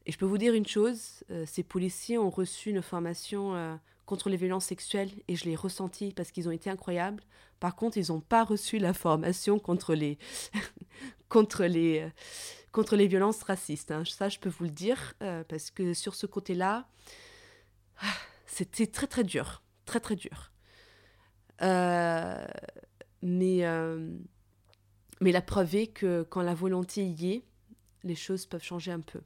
Et 0.05 0.11
je 0.11 0.17
peux 0.17 0.25
vous 0.25 0.37
dire 0.37 0.53
une 0.53 0.65
chose, 0.65 1.23
euh, 1.29 1.45
ces 1.45 1.63
policiers 1.63 2.17
ont 2.17 2.29
reçu 2.29 2.69
une 2.69 2.81
formation 2.81 3.79
contre 4.05 4.29
les 4.29 4.37
violences 4.37 4.65
sexuelles 4.65 5.11
et 5.27 5.35
je 5.35 5.45
l'ai 5.45 5.55
ressenti 5.55 6.13
parce 6.15 6.31
qu'ils 6.31 6.47
ont 6.47 6.51
été 6.51 6.69
incroyables. 6.69 7.23
Par 7.59 7.75
contre, 7.75 7.97
ils 7.97 8.11
n'ont 8.11 8.21
pas 8.21 8.43
reçu 8.43 8.79
la 8.79 8.93
formation 8.93 9.59
contre 9.59 9.93
les, 9.93 10.17
contre 11.29 11.65
les, 11.65 12.09
contre 12.71 12.95
les 12.95 13.07
violences 13.07 13.43
racistes. 13.43 13.91
Hein. 13.91 14.03
Ça, 14.05 14.29
je 14.29 14.39
peux 14.39 14.49
vous 14.49 14.63
le 14.63 14.71
dire 14.71 15.13
parce 15.47 15.69
que 15.69 15.93
sur 15.93 16.15
ce 16.15 16.25
côté-là, 16.25 16.87
c'était 18.47 18.87
très 18.87 19.07
très 19.07 19.23
dur, 19.23 19.61
très 19.85 19.99
très 19.99 20.15
dur. 20.15 20.51
Euh, 21.61 22.45
mais, 23.21 23.65
euh, 23.65 24.17
mais 25.21 25.31
la 25.31 25.41
preuve 25.41 25.75
est 25.75 25.87
que 25.87 26.23
quand 26.23 26.41
la 26.41 26.53
volonté 26.53 27.05
y 27.05 27.33
est, 27.33 27.43
les 28.03 28.15
choses 28.15 28.45
peuvent 28.45 28.63
changer 28.63 28.91
un 28.91 29.01
peu. 29.01 29.19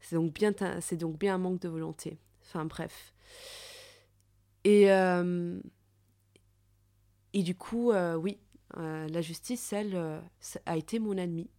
C'est 0.00 0.16
donc 0.16 0.32
bien, 0.32 0.52
un 0.60 1.38
manque 1.38 1.60
de 1.60 1.68
volonté. 1.68 2.18
Enfin 2.42 2.64
bref. 2.64 3.14
Et, 4.64 4.90
euh, 4.92 5.58
du 7.34 7.54
coup, 7.54 7.92
oui, 7.92 8.38
la 8.74 9.20
justice, 9.20 9.72
elle, 9.72 10.22
a 10.64 10.76
été 10.76 10.98
mon 10.98 11.16
ennemie. 11.16 11.50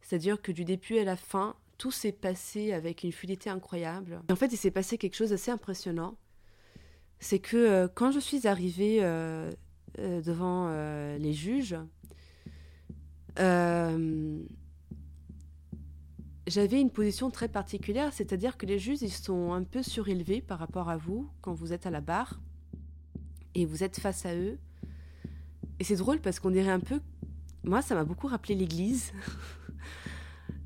C'est-à-dire 0.00 0.40
que 0.40 0.52
du 0.52 0.64
début 0.64 0.98
à 0.98 1.04
la 1.04 1.16
fin, 1.16 1.54
tout 1.78 1.90
s'est 1.92 2.12
passé 2.12 2.72
avec 2.72 3.04
une 3.04 3.12
fluidité 3.12 3.50
incroyable. 3.50 4.20
En 4.30 4.36
fait, 4.36 4.52
il 4.52 4.56
s'est 4.56 4.70
passé 4.70 4.98
quelque 4.98 5.14
chose 5.14 5.30
d'assez 5.30 5.50
impressionnant. 5.50 6.16
C'est 7.20 7.38
que 7.38 7.56
euh, 7.56 7.88
quand 7.92 8.10
je 8.10 8.18
suis 8.18 8.46
arrivée 8.46 8.98
euh, 9.02 9.50
euh, 9.98 10.20
devant 10.20 10.70
les 11.18 11.32
juges, 11.32 11.76
j'avais 16.46 16.80
une 16.80 16.90
position 16.90 17.30
très 17.30 17.48
particulière, 17.48 18.12
c'est-à-dire 18.12 18.56
que 18.56 18.66
les 18.66 18.78
juges, 18.78 19.02
ils 19.02 19.12
sont 19.12 19.52
un 19.52 19.62
peu 19.62 19.82
surélevés 19.82 20.40
par 20.40 20.58
rapport 20.58 20.88
à 20.88 20.96
vous 20.96 21.28
quand 21.40 21.52
vous 21.52 21.72
êtes 21.72 21.86
à 21.86 21.90
la 21.90 22.00
barre 22.00 22.40
et 23.54 23.66
vous 23.66 23.82
êtes 23.84 24.00
face 24.00 24.26
à 24.26 24.34
eux. 24.34 24.58
Et 25.80 25.84
c'est 25.84 25.96
drôle 25.96 26.20
parce 26.20 26.40
qu'on 26.40 26.50
dirait 26.50 26.70
un 26.70 26.80
peu... 26.80 27.00
Moi, 27.64 27.82
ça 27.82 27.94
m'a 27.94 28.04
beaucoup 28.04 28.26
rappelé 28.26 28.54
l'Église. 28.54 29.12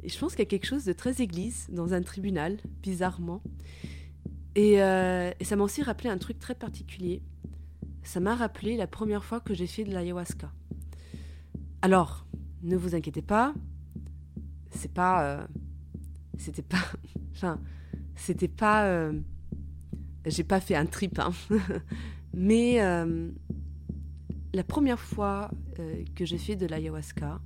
Et 0.03 0.09
je 0.09 0.18
pense 0.18 0.33
qu'il 0.33 0.41
y 0.41 0.43
a 0.43 0.51
quelque 0.51 0.66
chose 0.66 0.85
de 0.85 0.93
très 0.93 1.23
église 1.23 1.68
dans 1.70 1.95
un 1.95 2.03
tribunal, 2.03 2.59
bizarrement. 2.83 3.41
Et, 4.57 4.83
euh, 4.83 5.31
ça 5.43 5.57
m'a 5.57 5.62
aussi 5.62 5.83
rappelé 5.83 6.11
un 6.11 6.18
truc 6.18 6.39
très 6.39 6.55
particulier. 6.55 7.23
Ça 8.03 8.18
m'a 8.18 8.35
rappelé 8.35 8.77
la 8.77 8.89
première 8.89 9.25
fois 9.25 9.41
que 9.41 9.55
j'ai 9.55 9.68
fait 9.68 9.85
de 9.85 9.93
l'ayahuasca. 9.93 10.51
Alors, 11.83 12.27
ne 12.63 12.77
vous 12.77 12.95
inquiétez 12.95 13.23
pas, 13.23 13.55
c'est 14.71 14.93
pas. 14.93 15.25
Euh, 15.25 15.47
c'était 16.39 16.63
pas. 16.63 16.79
Enfin, 17.35 17.59
c'était 18.15 18.47
pas. 18.47 18.87
Euh, 18.87 19.13
j'ai 20.27 20.45
pas 20.45 20.61
fait 20.61 20.77
un 20.77 20.87
trip, 20.87 21.19
hein. 21.19 21.33
Mais 22.35 22.79
la 24.55 24.65
première 24.65 25.01
fois 25.01 25.51
que 26.15 26.25
j'ai 26.25 26.39
fait 26.39 26.57
de 26.57 26.67
l'ayahuasca, 26.67 27.41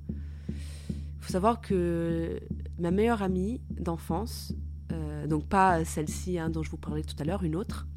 faut 1.27 1.33
savoir 1.33 1.61
que 1.61 2.41
ma 2.79 2.93
meilleure 2.93 3.23
amie 3.23 3.61
d'enfance, 3.71 4.55
euh, 4.93 5.27
donc 5.27 5.47
pas 5.47 5.85
celle-ci 5.85 6.39
hein, 6.39 6.51
dont 6.51 6.63
je 6.63 6.71
vous 6.71 6.77
parlais 6.77 7.03
tout 7.03 7.17
à 7.19 7.25
l'heure, 7.25 7.43
une 7.43 7.57
autre, 7.57 7.89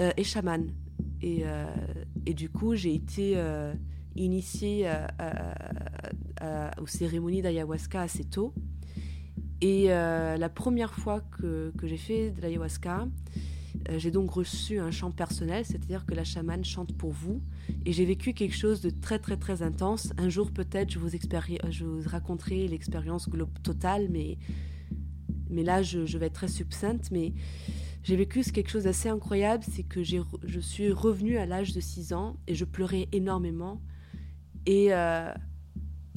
euh, 0.00 0.10
est 0.16 0.24
chamane. 0.24 0.72
Et, 1.22 1.42
euh, 1.44 1.66
et, 2.26 2.34
du 2.34 2.48
coup, 2.48 2.74
j'ai 2.74 2.94
été 2.94 3.40
initiée 4.16 4.90
aux 6.80 6.86
cérémonies 6.86 7.42
d'ayahuasca 7.42 8.02
assez 8.02 8.24
tôt. 8.24 8.54
Et 9.60 9.88
la 9.88 10.48
première 10.48 10.94
fois 10.94 11.20
que, 11.20 11.72
j'ai 11.82 11.96
fait 11.96 12.30
de 12.30 12.40
l'ayahuasca, 12.40 13.08
euh, 13.90 13.98
j'ai 13.98 14.10
donc 14.10 14.30
reçu 14.30 14.78
un 14.78 14.90
chant 14.90 15.10
personnel, 15.10 15.64
c'est-à-dire 15.64 16.04
que 16.04 16.14
la 16.14 16.24
chamane 16.24 16.64
chante 16.64 16.96
pour 16.96 17.12
vous. 17.12 17.42
Et 17.84 17.92
j'ai 17.92 18.04
vécu 18.04 18.34
quelque 18.34 18.54
chose 18.54 18.80
de 18.80 18.90
très 18.90 19.18
très 19.18 19.36
très 19.36 19.62
intense. 19.62 20.12
Un 20.18 20.28
jour 20.28 20.50
peut-être 20.50 20.90
je 20.90 20.98
vous, 21.84 22.02
raconterai 22.06 22.68
l'expérience 22.68 23.28
totale, 23.62 24.08
mais, 24.10 24.36
là 25.50 25.82
je, 25.82 26.18
vais 26.18 26.26
être 26.26 26.34
très 26.34 26.48
succincte. 26.48 27.10
Mais 27.10 27.32
j'ai 28.02 28.16
vécu 28.16 28.42
quelque 28.42 28.70
chose 28.70 28.84
d'assez 28.84 29.08
incroyable, 29.08 29.64
c'est 29.70 29.84
que 29.84 30.02
je 30.02 30.60
suis 30.60 30.92
revenue 30.92 31.38
à 31.38 31.46
l'âge 31.46 31.72
de 31.72 31.80
6 31.80 32.12
ans 32.12 32.36
et 32.46 32.54
je 32.54 32.64
pleurais 32.64 33.08
énormément. 33.12 33.80
Et, 34.66 34.92
euh, 34.92 35.32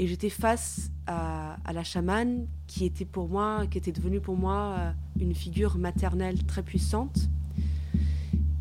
et 0.02 0.08
j'étais 0.08 0.32
face 0.32 0.92
à, 1.06 1.58
la 1.72 1.84
chamane 1.84 2.48
qui 2.66 2.86
était 2.86 3.06
pour 3.06 3.30
moi, 3.30 3.68
qui 3.70 3.78
était 3.78 3.92
devenue 3.92 4.20
pour 4.20 4.36
moi 4.36 4.76
euh, 4.80 4.92
une 5.20 5.36
figure 5.36 5.78
maternelle 5.78 6.44
très 6.44 6.64
puissante. 6.64 7.30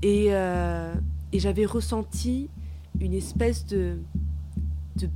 Euh, 0.05 0.95
et, 1.33 1.39
j'avais 1.39 1.65
ressenti 1.65 2.51
une 3.01 3.15
espèce 3.15 3.65
de, 3.65 3.97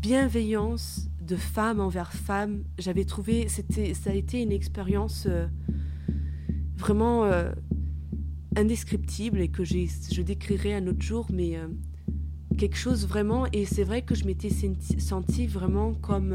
bienveillance 0.01 1.11
de 1.21 1.37
femme 1.37 1.79
envers 1.79 2.15
femme. 2.15 2.65
J'avais 2.79 3.05
trouvé, 3.05 3.49
c'était, 3.49 3.93
ça 3.93 4.09
a 4.11 4.15
été 4.15 4.41
une 4.41 4.53
expérience 4.53 5.27
euh, 5.29 5.47
vraiment 6.75 7.25
euh, 7.25 7.53
indescriptible 8.57 9.43
et 9.43 9.49
que 9.49 9.63
je 9.63 10.23
décrirai 10.23 10.73
un 10.75 10.87
autre 10.87 11.03
jour, 11.03 11.27
mais 11.31 11.59
quelque 12.57 12.77
chose 12.77 13.07
vraiment. 13.07 13.47
Et 13.53 13.65
c'est 13.65 13.85
vrai 13.85 14.03
que 14.03 14.15
je 14.15 14.25
m'étais 14.25 14.51
sentie 14.99 15.47
vraiment 15.47 15.95
comme. 15.95 16.35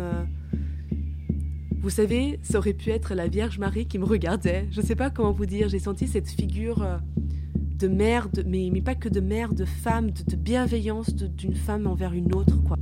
vous 1.79 1.89
savez, 1.89 2.39
ça 2.43 2.57
aurait 2.57 2.73
pu 2.73 2.91
être 2.91 3.13
la 3.15 3.27
Vierge 3.27 3.59
Marie 3.59 3.85
qui 3.85 3.97
me 3.99 4.05
regardait. 4.05 4.67
Je 4.71 4.81
ne 4.81 4.85
sais 4.85 4.95
pas 4.95 5.09
comment 5.09 5.31
vous 5.31 5.45
dire. 5.45 5.69
J'ai 5.69 5.79
senti 5.79 6.07
cette 6.07 6.29
figure 6.29 6.85
de 7.79 7.87
mère, 7.87 8.27
mais, 8.45 8.69
pas 8.81 8.95
que 8.95 9.09
de 9.09 9.21
mère, 9.21 9.53
de 9.53 9.65
femme, 9.65 10.11
de 10.11 10.35
bienveillance 10.35 11.13
d'une 11.13 11.55
femme 11.55 11.87
envers 11.87 12.13
une 12.13 12.33
autre, 12.33 12.61
quoi. 12.67 12.77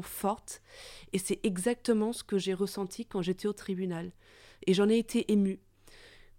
Extrêmement 0.00 0.02
forte. 0.02 0.62
Et 1.12 1.18
c'est 1.18 1.40
exactement 1.42 2.12
ce 2.12 2.24
que 2.24 2.38
j'ai 2.38 2.54
ressenti 2.54 3.06
quand 3.06 3.22
j'étais 3.22 3.48
au 3.48 3.52
tribunal. 3.52 4.12
Et 4.66 4.74
j'en 4.74 4.88
ai 4.88 4.98
été 4.98 5.30
émue. 5.32 5.60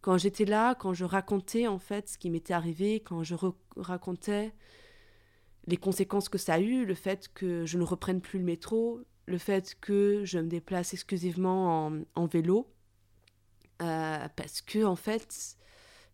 Quand 0.02 0.18
j'étais 0.18 0.46
là, 0.46 0.76
quand 0.76 0.94
je 0.94 1.06
racontais 1.06 1.68
en 1.68 1.78
fait 1.78 2.10
ce 2.10 2.18
qui 2.18 2.30
m'était 2.30 2.54
arrivé, 2.54 3.02
quand 3.02 3.24
je 3.24 3.36
racontais 3.76 4.52
les 5.68 5.78
conséquences 5.78 6.28
que 6.28 6.40
ça 6.40 6.56
a 6.56 6.60
eu, 6.60 6.86
le 6.86 6.96
fait 6.96 7.30
que 7.34 7.66
je 7.66 7.78
ne 7.78 7.84
reprenne 7.84 8.20
plus 8.20 8.40
le 8.40 8.46
métro, 8.46 9.02
le 9.28 9.38
fait 9.38 9.78
que 9.80 10.24
je 10.26 10.40
me 10.40 10.48
déplace 10.48 10.94
exclusivement 10.94 11.92
en, 12.16 12.26
vélo, 12.26 12.68
euh, 13.84 14.28
parce 14.36 14.62
que 14.62 14.84
en 14.84 14.96
fait, 14.96 15.58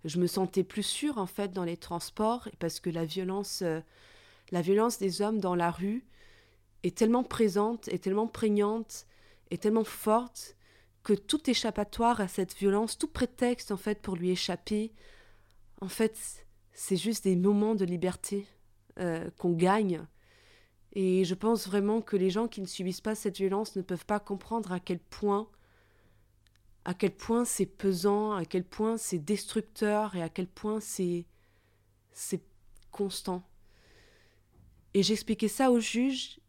je 0.04 0.20
me 0.20 0.28
sentais 0.28 0.66
plus 0.66 0.84
sûre 0.84 1.18
en 1.18 1.26
fait 1.26 1.54
dans 1.54 1.64
les 1.64 1.78
transports, 1.78 2.50
parce 2.60 2.82
que 2.82 2.90
la 2.90 3.06
violence, 3.06 3.62
euh, 3.62 3.80
la 4.52 4.62
violence 4.62 5.00
des 5.00 5.22
hommes 5.22 5.40
dans 5.40 5.56
la 5.56 5.72
rue 5.72 6.06
est 6.88 6.98
tellement 6.98 7.24
présente, 7.24 7.88
est 7.90 8.04
tellement 8.04 8.28
prégnante, 8.28 9.06
est 9.52 9.62
tellement 9.62 9.84
forte 9.84 10.56
que 11.04 11.14
tout 11.14 11.50
échappatoire 11.50 12.20
à 12.20 12.28
cette 12.28 12.56
violence, 12.56 12.98
tout 12.98 13.08
prétexte 13.08 13.72
en 13.72 13.78
fait 13.78 14.02
pour 14.02 14.16
lui 14.16 14.32
échapper, 14.32 14.92
en 15.82 15.88
fait, 15.88 16.46
c'est 16.74 16.98
juste 16.98 17.24
des 17.26 17.36
moments 17.36 17.76
de 17.76 17.86
liberté 17.86 18.48
euh, 19.00 19.30
qu'on 19.38 19.54
gagne. 19.54 20.06
Et 20.94 21.24
je 21.26 21.36
pense 21.36 21.68
vraiment 21.68 22.02
que 22.02 22.18
les 22.18 22.30
gens 22.30 22.48
qui 22.48 22.62
ne 22.62 22.66
subissent 22.66 23.02
pas 23.02 23.16
cette 23.16 23.38
violence 23.38 23.76
ne 23.76 23.82
peuvent 23.82 24.06
pas 24.06 24.20
comprendre 24.20 24.72
à 24.72 24.80
quel 24.80 25.00
point 25.00 25.48
à 26.86 26.94
quel 26.94 27.12
point 27.12 27.44
c'est 27.44 27.66
pesant, 27.66 28.32
à 28.32 28.46
quel 28.46 28.64
point 28.64 28.96
c'est 28.96 29.20
destructeur 29.20 30.16
et 30.16 30.22
à 30.22 30.30
quel 30.30 30.48
point 30.48 30.80
c'est 30.80 31.26
c'est 32.14 32.42
constant. 32.92 33.44
Et 34.94 35.04
j'expliquais 35.04 35.50
ça 35.50 35.70
aux 35.70 35.82
juges 35.82 36.40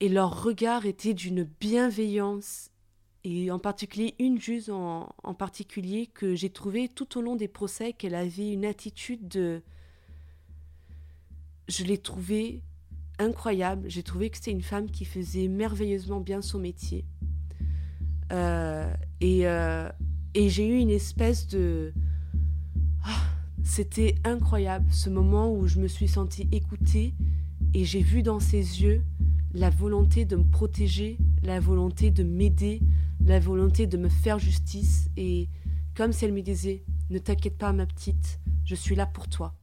et 0.00 0.08
leur 0.08 0.42
regard 0.42 0.86
était 0.86 1.14
d'une 1.14 1.44
bienveillance 1.44 2.70
et 3.24 3.50
en 3.50 3.58
particulier 3.58 4.14
une 4.18 4.38
juge 4.38 4.68
en, 4.68 5.08
particulier 5.38 6.06
que 6.06 6.34
j'ai 6.34 6.50
trouvé 6.50 6.88
tout 6.88 7.18
au 7.18 7.22
long 7.22 7.36
des 7.36 7.48
procès 7.48 7.92
qu'elle 7.92 8.14
avait 8.14 8.52
une 8.52 8.66
attitude 8.66 9.28
de 9.28 9.62
je 11.68 11.84
l'ai 11.84 11.96
trouvée 11.96 12.62
incroyable, 13.18 13.88
j'ai 13.88 14.02
trouvé 14.02 14.28
que 14.28 14.36
c'était 14.36 14.50
une 14.50 14.62
femme 14.62 14.90
qui 14.90 15.06
faisait 15.06 15.48
merveilleusement 15.48 16.20
bien 16.20 16.42
son 16.42 16.58
métier. 16.58 17.06
Euh, 18.32 18.92
et, 19.20 19.46
euh, 19.46 19.88
et 20.34 20.50
j'ai 20.50 20.66
eu 20.66 20.78
une 20.78 20.90
espèce 20.90 21.46
de... 21.46 21.94
Ah, 23.04 23.22
c'était 23.62 24.16
incroyable 24.24 24.90
ce 24.90 25.08
moment 25.08 25.50
où 25.50 25.66
je 25.66 25.78
me 25.78 25.88
suis 25.88 26.08
sentie 26.08 26.48
écoutée 26.52 27.14
et 27.72 27.84
j'ai 27.84 28.02
vu 28.02 28.22
dans 28.22 28.40
ses 28.40 28.82
yeux 28.82 29.02
la 29.54 29.70
volonté 29.70 30.24
de 30.24 30.34
me 30.34 30.42
protéger, 30.44 31.16
la 31.44 31.60
volonté 31.60 32.10
de 32.10 32.24
m'aider, 32.24 32.82
la 33.24 33.38
volonté 33.38 33.86
de 33.86 33.96
me 33.96 34.08
faire 34.08 34.40
justice. 34.40 35.08
Et 35.16 35.48
comme 35.96 36.12
si 36.12 36.24
elle 36.24 36.32
me 36.32 36.42
disait, 36.42 36.84
ne 37.08 37.18
t'inquiète 37.18 37.56
pas 37.56 37.72
ma 37.72 37.86
petite, 37.86 38.40
je 38.64 38.74
suis 38.74 38.96
là 38.96 39.06
pour 39.06 39.28
toi. 39.28 39.54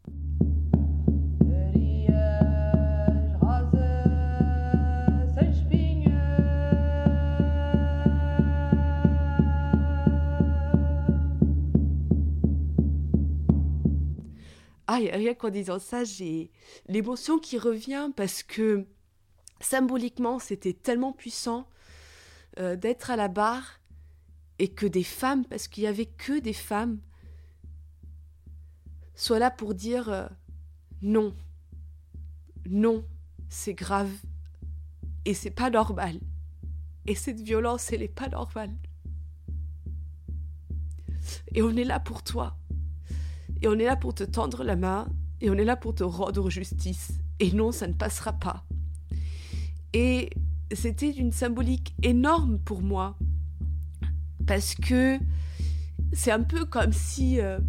Ah, 14.88 14.98
rien 14.98 15.34
qu'en 15.34 15.50
disant 15.50 15.80
ça, 15.80 16.04
j'ai 16.04 16.52
l'émotion 16.90 17.40
qui 17.40 17.58
revient 17.58 18.10
parce 18.14 18.44
que 18.44 18.86
symboliquement, 19.62 20.40
c'était 20.40 20.74
tellement 20.74 21.14
puissant 21.14 21.68
euh, 22.60 22.76
d'être 22.76 23.12
à 23.12 23.16
la 23.16 23.28
barre 23.28 23.80
et 24.60 24.68
que 24.68 24.86
des 24.86 25.04
femmes, 25.04 25.46
parce 25.46 25.68
qu'il 25.68 25.84
y 25.84 25.88
avait 25.88 26.06
que 26.06 26.40
des 26.40 26.54
femmes, 26.54 27.00
soient 29.16 29.40
là 29.40 29.52
pour 29.52 29.74
dire 29.74 30.10
euh, 30.10 30.28
non, 31.02 31.36
non, 32.70 33.06
c'est 33.50 33.74
grave 33.74 34.12
et 35.26 35.34
c'est 35.34 35.52
pas 35.52 35.70
normal. 35.70 36.20
Et 37.08 37.16
cette 37.16 37.40
violence, 37.40 37.92
elle 37.92 38.04
est 38.04 38.08
pas 38.08 38.30
normale. 38.30 38.72
Et 41.54 41.62
on 41.62 41.76
est 41.76 41.84
là 41.84 42.00
pour 42.00 42.24
toi. 42.24 42.56
Et 43.62 43.68
on 43.68 43.74
est 43.74 43.86
là 43.86 43.96
pour 43.96 44.14
te 44.14 44.24
tendre 44.24 44.64
la 44.64 44.76
main. 44.76 45.08
Et 45.40 45.50
on 45.50 45.56
est 45.56 45.66
là 45.66 45.76
pour 45.76 45.96
te 45.96 46.04
rendre 46.04 46.50
justice. 46.50 47.14
Et 47.40 47.52
non, 47.52 47.72
ça 47.72 47.88
ne 47.88 47.94
passera 47.94 48.34
pas. 48.34 48.66
Et 49.94 50.30
c'était 50.74 51.12
une 51.12 51.32
symbolique 51.32 51.94
énorme 52.04 52.60
pour 52.60 52.82
moi. 52.82 53.18
Parce 54.48 54.76
que 54.76 55.20
c'est 56.14 56.32
un 56.32 56.44
peu 56.44 56.66
comme 56.66 56.92
si 56.92 57.40
euh, 57.40 57.60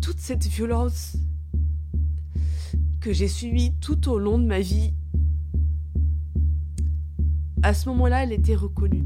toute 0.00 0.20
cette 0.20 0.46
violence 0.46 1.16
que 3.00 3.12
j'ai 3.12 3.28
subie 3.28 3.72
tout 3.80 4.08
au 4.08 4.18
long 4.18 4.38
de 4.38 4.46
ma 4.46 4.60
vie, 4.60 4.92
à 7.62 7.74
ce 7.74 7.88
moment-là, 7.88 8.22
elle 8.22 8.32
était 8.32 8.54
reconnue. 8.54 9.04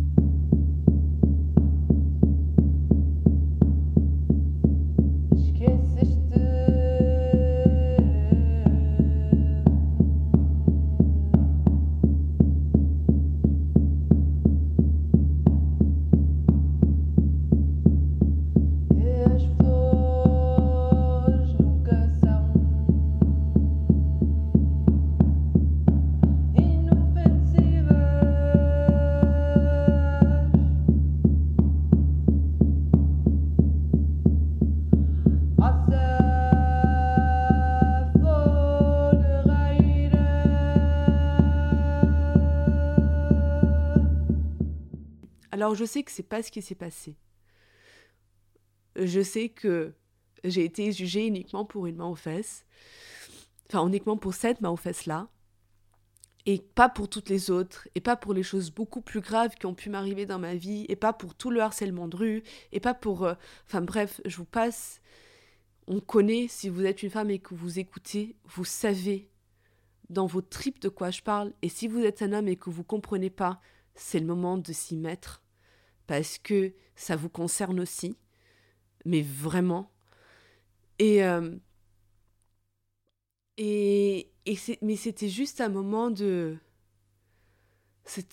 Alors 45.63 45.77
je 45.77 45.85
sais 45.85 46.03
que 46.03 46.11
c'est 46.11 46.25
pas 46.25 46.43
ce 46.43 46.51
qui 46.51 46.61
s'est 46.61 46.75
passé. 46.75 47.15
Je 48.97 49.21
sais 49.21 49.49
que 49.49 49.95
j'ai 50.43 50.65
été 50.65 50.91
jugée 50.91 51.25
uniquement 51.25 51.65
pour 51.65 51.87
une 51.87 51.95
main 51.95 52.09
aux 52.09 52.17
fesses. 52.17 52.67
Enfin, 53.69 53.87
uniquement 53.87 54.17
pour 54.17 54.35
cette 54.35 54.61
main 54.61 54.71
aux 54.71 54.77
fesses-là. 54.77 55.29
Et 56.47 56.59
pas 56.59 56.89
pour 56.89 57.09
toutes 57.09 57.29
les 57.29 57.53
autres. 57.53 57.87
Et 57.95 58.01
pas 58.01 58.17
pour 58.17 58.35
les 58.35 58.43
choses 58.43 58.73
beaucoup 58.73 59.03
plus 59.03 59.21
graves 59.21 59.55
qui 59.55 59.67
ont 59.67 59.75
pu 59.75 59.89
m'arriver 59.89 60.27
dans 60.27 60.41
ma 60.41 60.57
vie. 60.57 60.85
Et 60.89 60.97
pas 60.97 61.13
pour 61.13 61.37
tout 61.37 61.53
le 61.53 61.61
harcèlement 61.61 62.09
de 62.09 62.17
rue. 62.17 62.43
Et 62.73 62.81
pas 62.81 62.93
pour... 62.93 63.23
Euh, 63.23 63.35
enfin 63.69 63.83
bref, 63.83 64.21
je 64.25 64.37
vous 64.39 64.45
passe... 64.45 65.01
On 65.87 66.01
connaît, 66.01 66.49
si 66.49 66.69
vous 66.69 66.85
êtes 66.85 67.05
une 67.05 67.11
femme 67.11 67.31
et 67.31 67.39
que 67.39 67.55
vous 67.55 67.79
écoutez, 67.79 68.35
vous 68.47 68.65
savez 68.65 69.31
dans 70.11 70.27
vos 70.27 70.43
tripes 70.43 70.81
de 70.81 70.89
quoi 70.89 71.11
je 71.11 71.23
parle. 71.23 71.53
Et 71.63 71.69
si 71.69 71.87
vous 71.87 72.01
êtes 72.01 72.21
un 72.23 72.33
homme 72.33 72.49
et 72.49 72.57
que 72.57 72.71
vous 72.71 72.85
comprenez 72.85 73.31
pas, 73.31 73.61
c'est 73.95 74.19
le 74.19 74.27
moment 74.27 74.59
de 74.59 74.73
s'y 74.73 74.97
mettre 74.97 75.42
parce 76.13 76.37
que 76.37 76.75
ça 76.95 77.17
vous 77.17 77.31
concerne 77.31 77.81
aussi, 77.81 78.19
mais 79.07 79.23
vraiment. 79.23 79.91
Et, 80.99 81.25
euh, 81.25 81.57
et, 83.57 84.31
mais 84.83 84.97
c'était 84.97 85.31
juste 85.31 85.63
un 85.63 85.71
moment 85.71 86.11
de... 86.11 86.59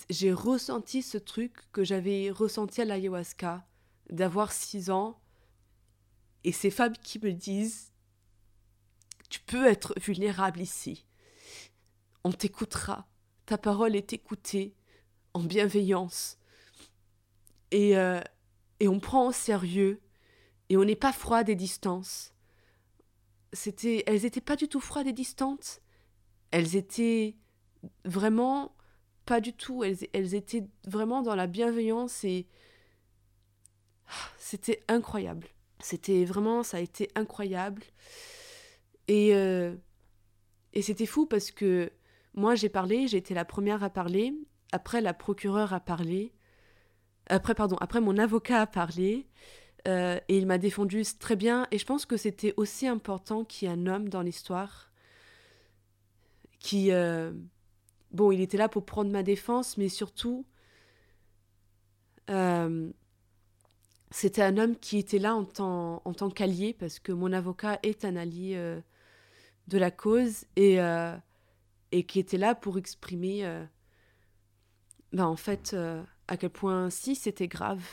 J'ai 0.10 0.34
ressenti 0.34 1.02
ce 1.02 1.18
truc 1.18 1.54
que 1.72 1.86
j'avais 1.86 2.32
ressenti 2.32 2.82
à 2.82 2.86
l'ayahuasca, 2.86 3.66
d'avoir 4.10 4.52
six 4.52 4.90
ans, 4.90 5.18
et 6.44 6.52
ces 6.52 6.72
femmes 6.72 6.98
qui 6.98 7.18
me 7.20 7.32
disent, 7.32 7.94
tu 9.30 9.40
peux 9.40 9.66
être 9.66 9.94
vulnérable 10.02 10.60
ici, 10.60 11.06
on 12.26 12.34
t'écoutera, 12.34 13.08
ta 13.46 13.58
parole 13.58 13.96
est 13.96 14.12
écoutée 14.12 14.76
en 15.34 15.40
bienveillance, 15.40 16.39
et, 17.72 17.98
euh, 17.98 18.22
et 18.80 18.88
on 18.88 19.00
prend 19.00 19.28
au 19.28 19.32
sérieux 19.32 20.02
et 20.70 20.78
on 20.78 20.86
n'est 20.86 20.96
pas 20.96 21.14
froide 21.14 21.50
et 21.50 21.56
distance. 21.56 22.34
C'était, 23.54 24.04
elles 24.06 24.26
étaient 24.26 24.42
pas 24.42 24.56
du 24.56 24.68
tout 24.68 24.80
froides 24.80 25.08
et 25.08 25.14
distantes. 25.14 25.82
Elles 26.52 26.76
étaient 26.76 27.36
vraiment 28.06 28.76
pas 29.26 29.42
du 29.42 29.54
tout. 29.54 29.84
Elles, 29.84 29.98
elles 30.14 30.36
étaient 30.36 30.68
vraiment 30.86 31.22
dans 31.22 31.36
la 31.36 31.48
bienveillance 31.48 32.24
et 32.24 32.48
c'était 34.38 34.84
incroyable. 34.88 35.48
C'était 35.82 36.26
vraiment, 36.26 36.64
ça 36.64 36.78
a 36.78 36.80
été 36.82 37.10
incroyable. 37.16 37.84
Et, 39.08 39.34
euh, 39.34 39.76
et 40.74 40.82
c'était 40.82 41.06
fou 41.06 41.26
parce 41.26 41.52
que 41.52 41.92
moi 42.36 42.56
j'ai 42.56 42.70
parlé, 42.70 43.08
j'ai 43.08 43.18
été 43.18 43.34
la 43.34 43.46
première 43.46 43.84
à 43.84 43.90
parler. 43.90 44.34
Après, 44.72 45.02
la 45.02 45.14
procureure 45.14 45.74
a 45.74 45.80
parlé. 45.80 46.32
Après, 47.30 47.54
pardon, 47.54 47.78
après 47.80 48.02
mon 48.02 48.18
avocat 48.18 48.62
a 48.62 48.68
parlé 48.68 49.28
euh, 49.88 50.20
et 50.28 50.38
il 50.38 50.46
m'a 50.46 50.58
défendu 50.58 51.04
très 51.20 51.36
bien. 51.36 51.68
Et 51.72 51.78
je 51.78 51.86
pense 51.86 52.06
que 52.06 52.18
c'était 52.18 52.54
aussi 52.58 52.88
important 52.88 53.46
qu'il 53.46 53.68
y 53.68 53.72
ait 53.72 53.74
un 53.74 53.88
homme 53.88 54.10
dans 54.10 54.22
l'histoire 54.22 54.92
qui, 56.60 56.92
euh, 56.92 57.32
bon, 58.12 58.32
il 58.32 58.42
était 58.42 58.58
là 58.58 58.68
pour 58.68 58.86
prendre 58.86 59.12
ma 59.12 59.24
défense, 59.24 59.78
mais 59.78 59.88
surtout, 59.88 60.46
euh, 62.30 62.92
c'était 64.12 64.42
un 64.42 64.58
homme 64.58 64.76
qui 64.76 64.98
était 64.98 65.20
là 65.20 65.36
en 65.36 65.46
tant, 65.46 66.02
en 66.04 66.14
tant 66.14 66.30
qu'allié, 66.30 66.74
parce 66.74 67.00
que 67.00 67.12
mon 67.12 67.32
avocat 67.32 67.80
est 67.84 68.04
un 68.04 68.16
allié 68.16 68.82
de 69.68 69.78
la 69.78 69.92
cause 69.92 70.46
et, 70.56 70.80
et 71.92 72.04
qui 72.04 72.20
était 72.20 72.38
là 72.38 72.56
pour 72.56 72.78
exprimer, 72.78 73.44
ben, 75.14 75.26
en 75.26 75.36
fait, 75.36 75.76
à 76.30 76.38
quel 76.38 76.50
point 76.50 76.90
si 76.90 77.16
c'était 77.16 77.48
grave. 77.48 77.84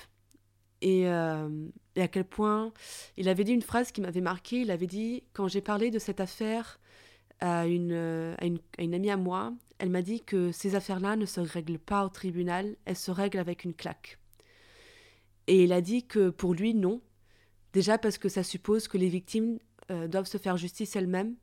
Et, 0.82 1.02
et, 1.02 2.02
à 2.02 2.08
quel 2.08 2.24
point 2.24 2.72
il 3.16 3.28
avait 3.28 3.44
dit 3.44 3.52
une 3.52 3.62
phrase 3.62 3.92
qui 3.92 4.02
m'avait 4.02 4.20
marqué. 4.20 4.60
Il 4.60 4.70
avait 4.70 4.86
dit 4.86 5.24
quand 5.32 5.48
j'ai 5.48 5.62
parlé 5.62 5.90
de 5.90 5.98
cette 5.98 6.20
affaire 6.20 6.78
une, 7.40 7.92
à 8.38 8.44
une, 8.44 8.58
à 8.78 8.82
une 8.82 8.94
amie 8.94 9.10
à 9.10 9.16
moi, 9.16 9.54
elle 9.78 9.90
m'a 9.90 10.02
dit 10.02 10.20
que 10.20 10.52
ces 10.52 10.74
affaires-là 10.74 11.16
ne 11.16 11.24
se 11.24 11.40
règlent 11.40 11.78
pas 11.78 12.04
au 12.04 12.10
tribunal, 12.10 12.76
elles 12.84 12.96
se 12.96 13.10
règlent 13.10 13.38
avec 13.38 13.64
une 13.64 13.74
claque. 13.74 14.18
Et 15.46 15.64
il 15.64 15.72
a 15.72 15.80
dit 15.80 16.06
que 16.06 16.28
pour 16.28 16.54
lui, 16.54 16.74
non. 16.74 17.00
Déjà 17.72 17.96
parce 17.96 18.18
que 18.18 18.28
ça 18.28 18.42
suppose 18.42 18.86
que 18.86 18.98
les 18.98 19.08
victimes 19.08 19.58
doivent 19.88 20.26
se 20.26 20.38
faire 20.38 20.58
justice 20.58 20.94
elles-mêmes 20.94 21.36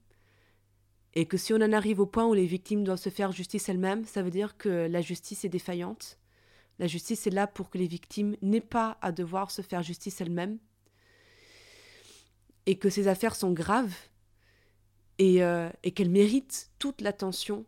et 1.16 1.26
que 1.26 1.38
si 1.38 1.54
on 1.54 1.58
en 1.58 1.72
arrive 1.72 2.00
au 2.00 2.06
point 2.06 2.26
où 2.26 2.34
les 2.34 2.46
victimes 2.46 2.84
doivent 2.84 3.00
se 3.00 3.10
faire 3.10 3.32
justice 3.32 3.70
elles-mêmes, 3.70 4.06
ça 4.06 4.24
veut 4.24 4.32
dire 4.32 4.58
que 4.58 4.88
la 4.88 5.02
justice 5.02 5.46
est 5.46 5.50
défaillante. 5.50 6.18
La 6.80 6.88
justice 6.88 7.28
est 7.28 7.32
là 7.32 7.48
pour 7.48 7.70
que 7.70 7.78
les 7.78 7.88
victimes 7.88 8.36
n'aient 8.42 8.62
pas 8.62 8.98
à 9.02 9.12
devoir 9.12 9.52
se 9.52 9.62
faire 9.62 9.84
justice 9.84 10.22
elles-mêmes. 10.22 10.58
Et 12.66 12.78
que 12.78 12.90
ces 12.90 13.08
affaires 13.08 13.36
sont 13.36 13.52
graves 13.52 13.96
et, 15.18 15.44
euh, 15.44 15.70
qu'elles 15.96 16.10
méritent 16.10 16.72
toute 16.80 17.02
l'attention 17.02 17.66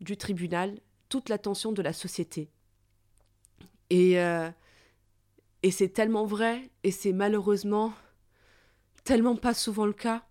du 0.00 0.16
tribunal, 0.16 0.80
toute 1.08 1.28
l'attention 1.28 1.72
de 1.72 1.82
la 1.82 1.92
société. 1.92 2.50
Et, 3.90 4.18
euh, 4.18 4.50
et 5.62 5.70
c'est 5.70 5.90
tellement 5.90 6.26
vrai, 6.26 6.70
et 6.82 6.90
c'est 6.90 7.12
malheureusement 7.12 7.92
tellement 9.04 9.36
pas 9.36 9.54
souvent 9.54 9.86
le 9.86 9.92
cas. 9.92 10.26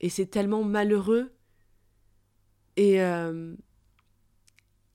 Et 0.00 0.08
c'est 0.08 0.26
tellement 0.26 0.64
malheureux. 0.64 1.32
Et, 2.76 3.02
euh, 3.02 3.54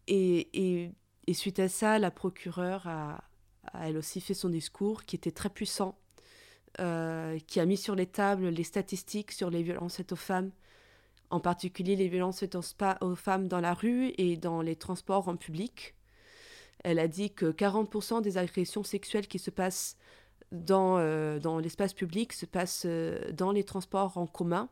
et, 0.08 0.50
et, 0.54 0.92
et, 1.28 1.34
suite 1.34 1.60
à 1.60 1.68
ça, 1.70 2.00
la 2.00 2.12
procureure 2.12 2.88
a, 2.88 3.24
elle 3.82 3.98
aussi 3.98 4.22
fait 4.22 4.34
son 4.34 4.50
discours 4.50 5.04
qui 5.04 5.16
était 5.16 5.32
très 5.32 5.50
puissant, 5.50 5.98
euh, 6.80 7.40
qui 7.48 7.60
a 7.60 7.66
mis 7.66 7.78
sur 7.78 7.96
les 7.96 8.06
tables 8.06 8.48
les 8.48 8.64
statistiques 8.64 9.32
sur 9.32 9.50
les 9.50 9.64
violences 9.64 9.98
faites 9.98 10.12
aux 10.12 10.18
femmes, 10.18 10.52
en 11.30 11.40
particulier 11.40 11.96
les 11.96 12.08
violences 12.08 12.40
faites 12.40 12.56
aux 12.56 13.16
femmes 13.16 13.48
dans 13.48 13.62
la 13.62 13.74
rue 13.74 14.14
et 14.18 14.38
dans 14.38 14.62
les 14.62 14.76
transports 14.76 15.28
en 15.28 15.36
public. 15.36 15.96
Elle 16.84 17.00
a 17.00 17.08
dit 17.08 17.32
que 17.32 17.52
40% 17.52 18.22
des 18.22 18.38
agressions 18.38 18.84
sexuelles 18.84 19.28
qui 19.28 19.40
se 19.40 19.50
passent 19.50 19.98
dans, 20.52 20.98
euh, 21.00 21.40
l'espace 21.60 21.94
public 21.94 22.34
se 22.34 22.46
passent 22.46 22.84
euh, 22.86 23.32
dans 23.32 23.52
les 23.52 23.64
transports 23.64 24.18
en 24.18 24.28
commun. 24.28 24.70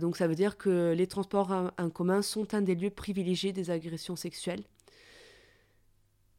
Donc 0.00 0.16
ça 0.16 0.26
veut 0.26 0.34
dire 0.34 0.56
que 0.56 0.94
les 0.96 1.06
transports 1.06 1.50
en, 1.50 1.90
commun 1.90 2.22
sont 2.22 2.54
un 2.54 2.62
des 2.62 2.74
lieux 2.74 2.88
privilégiés 2.88 3.52
des 3.52 3.68
agressions 3.68 4.16
sexuelles. 4.16 4.64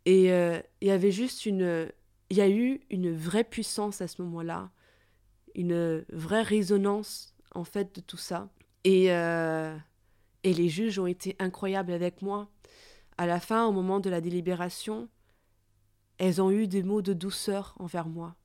Et 0.08 0.32
euh, 0.32 0.62
il 0.80 0.88
y 0.88 0.92
avait 0.92 1.12
juste 1.12 1.46
une... 1.46 1.92
Il 2.30 2.38
y 2.38 2.42
a 2.42 2.50
eu 2.50 2.80
une 2.90 3.14
vraie 3.14 3.44
puissance 3.44 4.00
à 4.00 4.08
ce 4.08 4.22
moment-là, 4.22 4.72
une 5.54 6.06
vraie 6.14 6.44
résonance 6.44 7.36
en 7.54 7.66
fait 7.66 7.94
de 7.94 8.00
tout 8.00 8.18
ça. 8.18 8.50
Et, 8.86 9.12
euh, 9.12 9.76
et 10.44 10.54
les 10.54 10.70
juges 10.70 10.98
ont 10.98 11.08
été 11.08 11.36
incroyables 11.40 11.92
avec 11.92 12.22
moi. 12.22 12.50
À 13.18 13.26
la 13.26 13.42
fin, 13.42 13.66
au 13.66 13.74
moment 13.74 14.00
de 14.00 14.10
la 14.10 14.22
délibération, 14.22 15.10
elles 16.20 16.42
ont 16.42 16.52
eu 16.52 16.68
des 16.68 16.84
mots 16.84 17.02
de 17.02 17.12
douceur 17.12 17.76
envers 17.78 18.08
moi. 18.08 18.38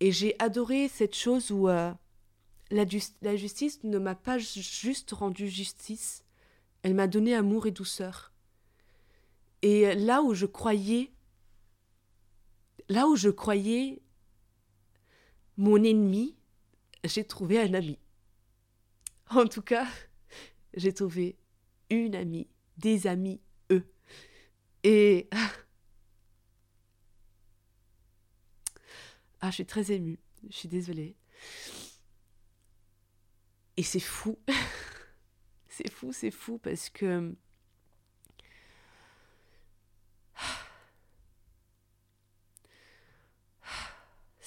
Et 0.00 0.10
j'ai 0.10 0.34
adoré 0.40 0.88
cette 0.88 1.14
chose 1.14 1.52
où 1.52 1.68
euh, 1.68 1.92
la, 2.72 2.84
la, 3.22 3.36
justice 3.36 3.84
ne 3.84 3.98
m'a 3.98 4.16
pas 4.16 4.38
juste 4.38 5.12
rendu 5.12 5.48
justice, 5.48 6.24
elle 6.82 6.94
m'a 6.94 7.06
donné 7.06 7.36
amour 7.36 7.68
et 7.68 7.72
douceur. 7.72 8.32
Et 9.62 9.94
là 9.94 10.22
où 10.22 10.34
je 10.34 10.46
croyais, 10.46 11.12
là 12.88 13.06
où 13.06 13.16
je 13.16 13.30
croyais 13.30 14.02
mon 15.56 15.82
ennemi, 15.82 16.36
j'ai 17.04 17.24
trouvé 17.24 17.60
un 17.60 17.74
ami. 17.74 17.98
En 19.30 19.46
tout 19.46 19.62
cas, 19.62 19.86
j'ai 20.74 20.92
trouvé 20.92 21.38
une 21.90 22.14
amie, 22.14 22.48
des 22.76 23.06
amis, 23.06 23.40
eux. 23.70 23.92
Et... 24.82 25.28
Ah, 29.40 29.50
je 29.50 29.56
suis 29.56 29.66
très 29.66 29.92
émue, 29.92 30.18
je 30.48 30.56
suis 30.56 30.68
désolée. 30.68 31.16
Et 33.76 33.82
c'est 33.82 34.00
fou. 34.00 34.38
c'est 35.68 35.90
fou, 35.90 36.12
c'est 36.12 36.30
fou 36.30 36.58
parce 36.58 36.90
que. 36.90 37.34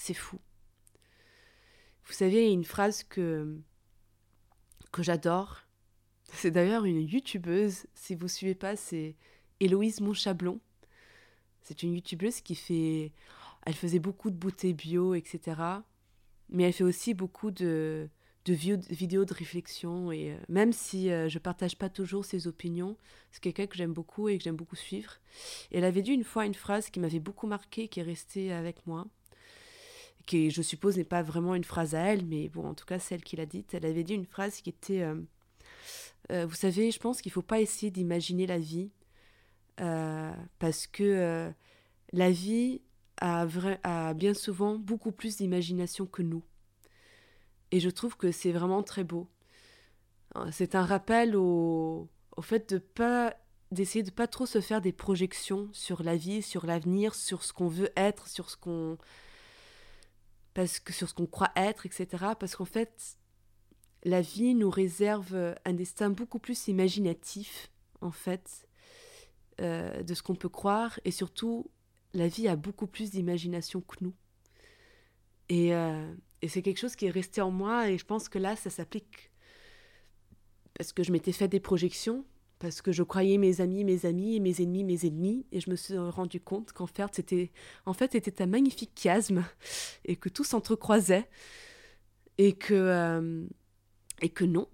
C'est 0.02 0.14
fou. 0.14 0.40
Vous 2.06 2.14
savez, 2.14 2.44
il 2.44 2.48
y 2.48 2.52
a 2.52 2.54
une 2.54 2.64
phrase 2.64 3.04
que, 3.04 3.60
que 4.94 5.04
j'adore. 5.04 5.64
C'est 6.32 6.52
d'ailleurs 6.52 6.86
une 6.86 7.02
youtubeuse. 7.02 7.86
Si 7.96 8.16
vous 8.16 8.24
ne 8.24 8.30
suivez 8.30 8.56
pas, 8.56 8.78
c'est 8.78 9.18
Héloïse 9.60 10.00
Monchablon. 10.00 10.62
C'est 11.64 11.84
une 11.84 11.94
youtubeuse 11.94 12.40
qui 12.40 12.56
fait. 12.56 13.12
Elle 13.66 13.76
faisait 13.76 14.00
beaucoup 14.00 14.30
de 14.30 14.38
bouteilles 14.38 14.74
bio, 14.74 15.16
etc. 15.16 15.62
Mais 16.48 16.64
elle 16.64 16.74
fait 16.74 16.86
aussi 16.86 17.14
beaucoup 17.14 17.52
de, 17.52 18.10
de 18.46 18.54
vidéos 18.54 19.26
de 19.26 19.34
réflexion 19.34 20.14
et 20.14 20.32
euh, 20.32 20.38
même 20.48 20.72
si 20.72 21.12
euh, 21.12 21.28
je 21.28 21.40
partage 21.40 21.78
pas 21.78 21.90
toujours 21.90 22.24
ses 22.24 22.48
opinions, 22.48 22.96
c'est 23.32 23.44
quelqu'un 23.44 23.68
que 23.68 23.76
j'aime 23.76 23.94
beaucoup 23.94 24.30
et 24.30 24.38
que 24.38 24.46
j'aime 24.46 24.56
beaucoup 24.56 24.78
suivre. 24.78 25.18
Et 25.72 25.80
elle 25.80 25.84
avait 25.84 26.02
dit 26.02 26.14
une 26.14 26.24
fois 26.24 26.46
une 26.46 26.56
phrase 26.56 26.90
qui 26.90 27.02
m'avait 27.02 27.20
beaucoup 27.20 27.48
marqué, 27.48 27.90
qui 27.90 28.00
est 28.00 28.04
restée 28.04 28.54
avec 28.54 28.88
moi, 28.88 29.06
qui 30.30 30.52
je 30.52 30.62
suppose 30.62 30.98
n'est 30.98 31.04
pas 31.04 31.24
vraiment 31.24 31.56
une 31.56 31.64
phrase 31.64 31.96
à 31.96 32.02
elle, 32.02 32.24
mais 32.24 32.50
bon 32.50 32.68
en 32.68 32.76
tout 32.76 32.86
cas 32.86 33.00
celle 33.00 33.24
qu'il 33.24 33.42
a 33.42 33.48
dite, 33.48 33.74
elle 33.74 33.86
avait 33.86 34.04
dit 34.04 34.14
une 34.14 34.28
phrase 34.28 34.62
qui 34.62 34.70
était, 34.70 35.02
euh, 35.02 35.16
euh, 36.32 36.46
vous 36.46 36.56
savez, 36.56 36.92
je 36.92 37.00
pense 37.00 37.22
qu'il 37.22 37.32
faut 37.32 37.42
pas 37.42 37.60
essayer 37.60 37.90
d'imaginer 37.90 38.46
la 38.46 38.60
vie 38.60 38.92
euh, 39.82 40.32
parce 40.60 40.86
que 40.86 41.52
la 42.14 42.32
vie 42.32 42.82
a, 43.20 43.48
a 43.84 44.14
bien 44.14 44.36
souvent 44.36 44.78
beaucoup 44.78 45.12
plus 45.12 45.38
d'imagination 45.38 46.06
que 46.06 46.22
nous. 46.22 46.44
Et 47.72 47.80
je 47.80 47.90
trouve 47.90 48.16
que 48.16 48.32
c'est 48.32 48.52
vraiment 48.52 48.84
très 48.84 49.04
beau. 49.04 49.28
C'est 50.52 50.76
un 50.76 50.86
rappel 50.86 51.36
au, 51.36 52.08
au 52.38 52.42
fait 52.44 52.72
de 52.72 52.78
pas 52.78 53.36
d'essayer 53.72 54.04
de 54.04 54.12
pas 54.12 54.28
trop 54.28 54.46
se 54.46 54.62
faire 54.62 54.82
des 54.82 54.92
projections 54.92 55.70
sur 55.72 56.04
la 56.04 56.16
vie, 56.16 56.42
sur 56.42 56.66
l'avenir, 56.66 57.16
sur 57.16 57.44
ce 57.44 57.54
qu'on 57.54 57.68
veut 57.68 57.92
être, 57.96 58.28
sur 58.28 58.50
ce 58.50 58.58
qu'on 58.58 58.98
parce 60.60 60.82
que 60.82 60.92
sur 60.92 61.08
ce 61.08 61.14
qu'on 61.14 61.26
croit 61.26 61.54
être, 61.56 61.86
etc. 61.86 62.34
Parce 62.38 62.58
qu'en 62.58 62.66
fait, 62.66 63.18
la 64.04 64.20
vie 64.20 64.56
nous 64.56 64.70
réserve 64.70 65.56
un 65.64 65.72
destin 65.72 66.10
beaucoup 66.10 66.38
plus 66.38 66.68
imaginatif, 66.68 67.72
en 68.02 68.12
fait, 68.12 68.68
euh, 69.62 70.04
de 70.04 70.14
ce 70.14 70.22
qu'on 70.22 70.36
peut 70.36 70.50
croire, 70.50 71.00
et 71.06 71.12
surtout, 71.12 71.72
la 72.14 72.28
vie 72.28 72.50
a 72.50 72.58
beaucoup 72.58 72.88
plus 72.88 73.10
d'imagination 73.10 73.80
que 73.80 73.96
nous. 74.02 74.14
Et, 75.48 75.74
euh, 75.74 76.14
et 76.42 76.50
c'est 76.50 76.62
quelque 76.62 76.80
chose 76.80 76.98
qui 76.98 77.06
est 77.06 77.10
resté 77.10 77.40
en 77.40 77.52
moi 77.52 77.90
et 77.90 77.98
je 77.98 78.06
pense 78.06 78.28
que 78.28 78.38
là, 78.38 78.58
ça 78.58 78.70
s'applique. 78.70 79.32
Parce 80.74 80.92
que 80.92 81.04
je 81.04 81.14
m'étais 81.14 81.32
fait 81.32 81.48
des 81.48 81.62
projections, 81.62 82.26
parce 82.60 82.82
que 82.82 82.92
je 82.92 83.04
croyais 83.04 83.38
mes 83.38 83.62
amis, 83.62 83.84
mes 83.86 84.06
amis, 84.06 84.36
et 84.36 84.40
mes 84.40 84.62
ennemis, 84.62 84.84
mes 84.84 85.06
ennemis, 85.06 85.46
et 85.52 85.62
je 85.62 85.70
me 85.70 85.76
suis 85.76 85.98
rendu 85.98 86.42
compte 86.42 86.74
qu'en 86.74 86.88
fait, 86.88 87.08
c'était 87.14 87.52
en 87.86 87.94
fait, 87.94 88.42
un 88.42 88.46
magnifique 88.46 88.92
chiasme, 88.96 89.46
et 90.06 90.18
que 90.18 90.30
tout 90.30 90.44
s'entrecroisait, 90.44 91.28
et 92.38 92.54
que, 92.54 92.74
euh, 92.74 93.46
et 94.22 94.30
que 94.30 94.44
non, 94.44 94.68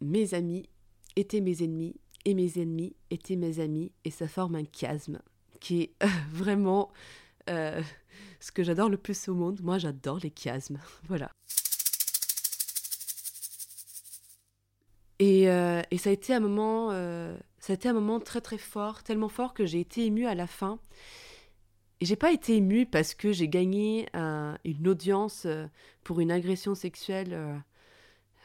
mes 0.00 0.34
amis 0.34 0.68
étaient 1.16 1.40
mes 1.40 1.62
ennemis, 1.62 1.96
et 2.24 2.34
mes 2.34 2.58
ennemis 2.58 2.94
étaient 3.10 3.36
mes 3.36 3.58
amis, 3.58 3.92
et 4.04 4.10
ça 4.10 4.28
forme 4.28 4.54
un 4.54 4.64
chiasme 4.64 5.20
qui 5.58 5.82
est 5.82 5.94
euh, 6.04 6.08
vraiment 6.32 6.92
euh, 7.50 7.82
ce 8.38 8.52
que 8.52 8.62
j'adore 8.62 8.88
le 8.88 8.96
plus 8.96 9.28
au 9.28 9.34
monde. 9.34 9.60
Moi, 9.62 9.78
j'adore 9.78 10.18
les 10.22 10.32
chiasmes. 10.34 10.78
voilà. 11.08 11.30
Euh, 15.76 15.82
et, 15.90 15.98
ça 15.98 16.10
a 16.10 16.12
été 16.12 16.34
un 16.34 16.40
moment, 16.40 16.90
euh, 16.92 17.36
ça 17.58 17.72
a 17.72 17.74
été 17.74 17.88
un 17.88 17.92
moment 17.92 18.20
très 18.20 18.40
très 18.40 18.58
fort, 18.58 19.02
tellement 19.02 19.28
fort 19.28 19.54
que 19.54 19.66
j'ai 19.66 19.80
été 19.80 20.06
émue 20.06 20.26
à 20.26 20.34
la 20.34 20.46
fin. 20.46 20.78
Et 22.00 22.04
j'ai 22.04 22.16
pas 22.16 22.32
été 22.32 22.56
émue 22.56 22.86
parce 22.86 23.14
que 23.14 23.32
j'ai 23.32 23.48
gagné 23.48 24.08
un, 24.12 24.58
une 24.64 24.86
audience 24.88 25.44
euh, 25.46 25.66
pour 26.04 26.20
une 26.20 26.30
agression 26.30 26.74
sexuelle 26.74 27.62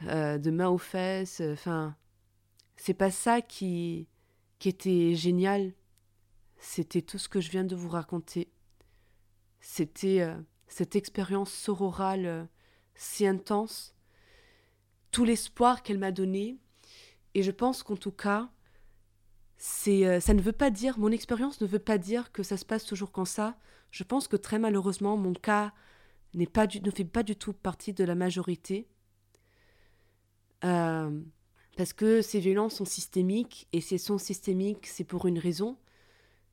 de 0.00 0.50
main 0.50 0.68
aux 0.68 0.78
fesses. 0.78 1.42
Enfin, 1.52 1.94
c'est 2.76 2.94
pas 2.94 3.10
ça 3.10 3.40
qui, 3.40 4.08
qui 4.58 4.68
était 4.68 5.14
génial. 5.14 5.72
C'était 6.58 7.02
tout 7.02 7.18
ce 7.18 7.28
que 7.28 7.40
je 7.40 7.50
viens 7.50 7.64
de 7.64 7.76
vous 7.76 7.88
raconter. 7.88 8.50
C'était 9.60 10.26
cette 10.66 10.96
expérience 10.96 11.52
sororale 11.52 12.48
si 12.94 13.26
intense 13.26 13.94
tout 15.12 15.24
l'espoir 15.24 15.82
qu'elle 15.82 15.98
m'a 15.98 16.10
donné. 16.10 16.58
Et 17.34 17.42
je 17.42 17.50
pense 17.50 17.82
qu'en 17.82 17.96
tout 17.96 18.12
cas, 18.12 18.50
euh, 19.88 20.20
ça 20.20 20.34
ne 20.34 20.42
veut 20.42 20.52
pas 20.52 20.70
dire, 20.70 20.98
mon 20.98 21.10
expérience 21.10 21.60
ne 21.60 21.66
veut 21.66 21.78
pas 21.78 21.98
dire 21.98 22.32
que 22.32 22.42
ça 22.42 22.56
se 22.56 22.64
passe 22.64 22.84
toujours 22.84 23.12
comme 23.12 23.26
ça. 23.26 23.56
Je 23.90 24.04
pense 24.04 24.28
que 24.28 24.36
très 24.36 24.58
malheureusement, 24.58 25.16
mon 25.16 25.34
cas 25.34 25.72
ne 26.34 26.44
fait 26.44 27.04
pas 27.04 27.22
du 27.22 27.36
tout 27.36 27.52
partie 27.52 27.92
de 27.92 28.04
la 28.04 28.14
majorité. 28.14 28.88
Euh, 30.64 31.20
parce 31.76 31.92
que 31.92 32.22
ces 32.22 32.40
violences 32.40 32.76
sont 32.76 32.84
systémiques, 32.84 33.68
et 33.72 33.80
si 33.80 33.94
elles 33.94 34.00
sont 34.00 34.18
systémiques, 34.18 34.86
c'est 34.86 35.04
pour 35.04 35.26
une 35.26 35.38
raison. 35.38 35.78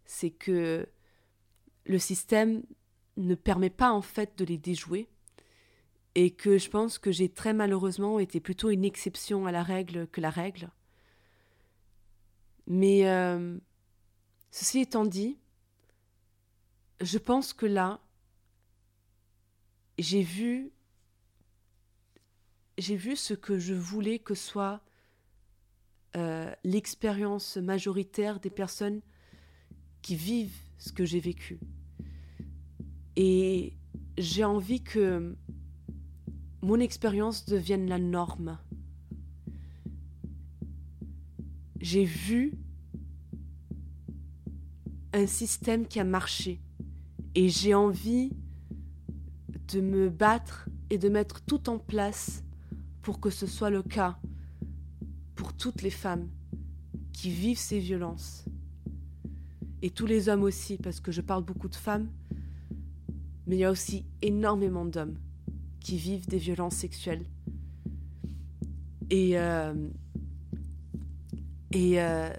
C'est 0.05 0.31
que 0.31 0.87
le 1.85 1.99
système 1.99 2.63
ne 3.17 3.35
permet 3.35 3.69
pas 3.69 3.91
en 3.91 4.01
fait 4.01 4.37
de 4.37 4.45
les 4.45 4.57
déjouer 4.57 5.09
et 6.15 6.31
que 6.31 6.57
je 6.57 6.69
pense 6.69 6.97
que 6.97 7.11
j'ai 7.11 7.29
très 7.29 7.53
malheureusement 7.53 8.19
été 8.19 8.39
plutôt 8.39 8.69
une 8.69 8.83
exception 8.83 9.45
à 9.45 9.51
la 9.51 9.63
règle 9.63 10.07
que 10.07 10.21
la 10.21 10.29
règle. 10.29 10.69
Mais 12.67 13.07
euh, 13.07 13.57
ceci 14.51 14.79
étant 14.79 15.05
dit, 15.05 15.37
je 17.01 17.17
pense 17.17 17.53
que 17.53 17.65
là, 17.65 17.99
j'ai 19.97 20.21
vu, 20.21 20.71
ce 22.77 23.33
que 23.33 23.59
je 23.59 23.73
voulais 23.73 24.19
que 24.19 24.35
soit 24.35 24.81
euh, 26.15 26.53
l'expérience 26.63 27.57
majoritaire 27.57 28.39
des 28.39 28.49
personnes 28.49 29.01
qui 30.01 30.15
vivent 30.15 30.57
ce 30.77 30.91
que 30.91 31.05
j'ai 31.05 31.19
vécu. 31.19 31.59
Et 33.15 33.73
j'ai 34.17 34.45
envie 34.45 34.81
que 34.81 35.35
mon 36.61 36.79
expérience 36.79 37.45
devienne 37.45 37.87
la 37.87 37.99
norme. 37.99 38.57
J'ai 41.79 42.03
vu 42.03 42.53
un 45.13 45.25
système 45.25 45.87
qui 45.87 45.99
a 45.99 46.03
marché 46.03 46.59
et 47.35 47.47
j'ai 47.49 47.73
envie 47.73 48.31
de 49.69 49.79
me 49.79 50.09
battre 50.09 50.67
et 50.89 50.97
de 50.97 51.07
mettre 51.07 51.41
tout 51.41 51.69
en 51.69 51.79
place 51.79 52.43
pour 53.01 53.19
que 53.19 53.29
ce 53.29 53.47
soit 53.47 53.69
le 53.69 53.81
cas 53.81 54.19
pour 55.35 55.53
toutes 55.53 55.81
les 55.81 55.89
femmes 55.89 56.27
qui 57.13 57.29
vivent 57.29 57.59
ces 57.59 57.79
violences. 57.79 58.43
Et 59.81 59.89
tous 59.89 60.05
les 60.05 60.27
hommes 60.27 60.43
aussi, 60.43 60.77
parce 60.77 60.99
que 60.99 61.11
je 61.11 61.21
parle 61.21 61.45
beaucoup 61.45 61.69
de 61.69 61.75
femmes, 61.75 62.09
mais 63.47 63.55
il 63.55 63.59
y 63.59 63.65
a 63.65 63.71
aussi 63.71 64.05
énormément 64.21 64.85
d'hommes 64.85 65.17
qui 65.79 65.97
vivent 65.97 66.27
des 66.27 66.37
violences 66.37 66.75
sexuelles. 66.75 67.25
Et, 69.09 69.37
euh, 69.37 69.73
euh, 71.75 72.33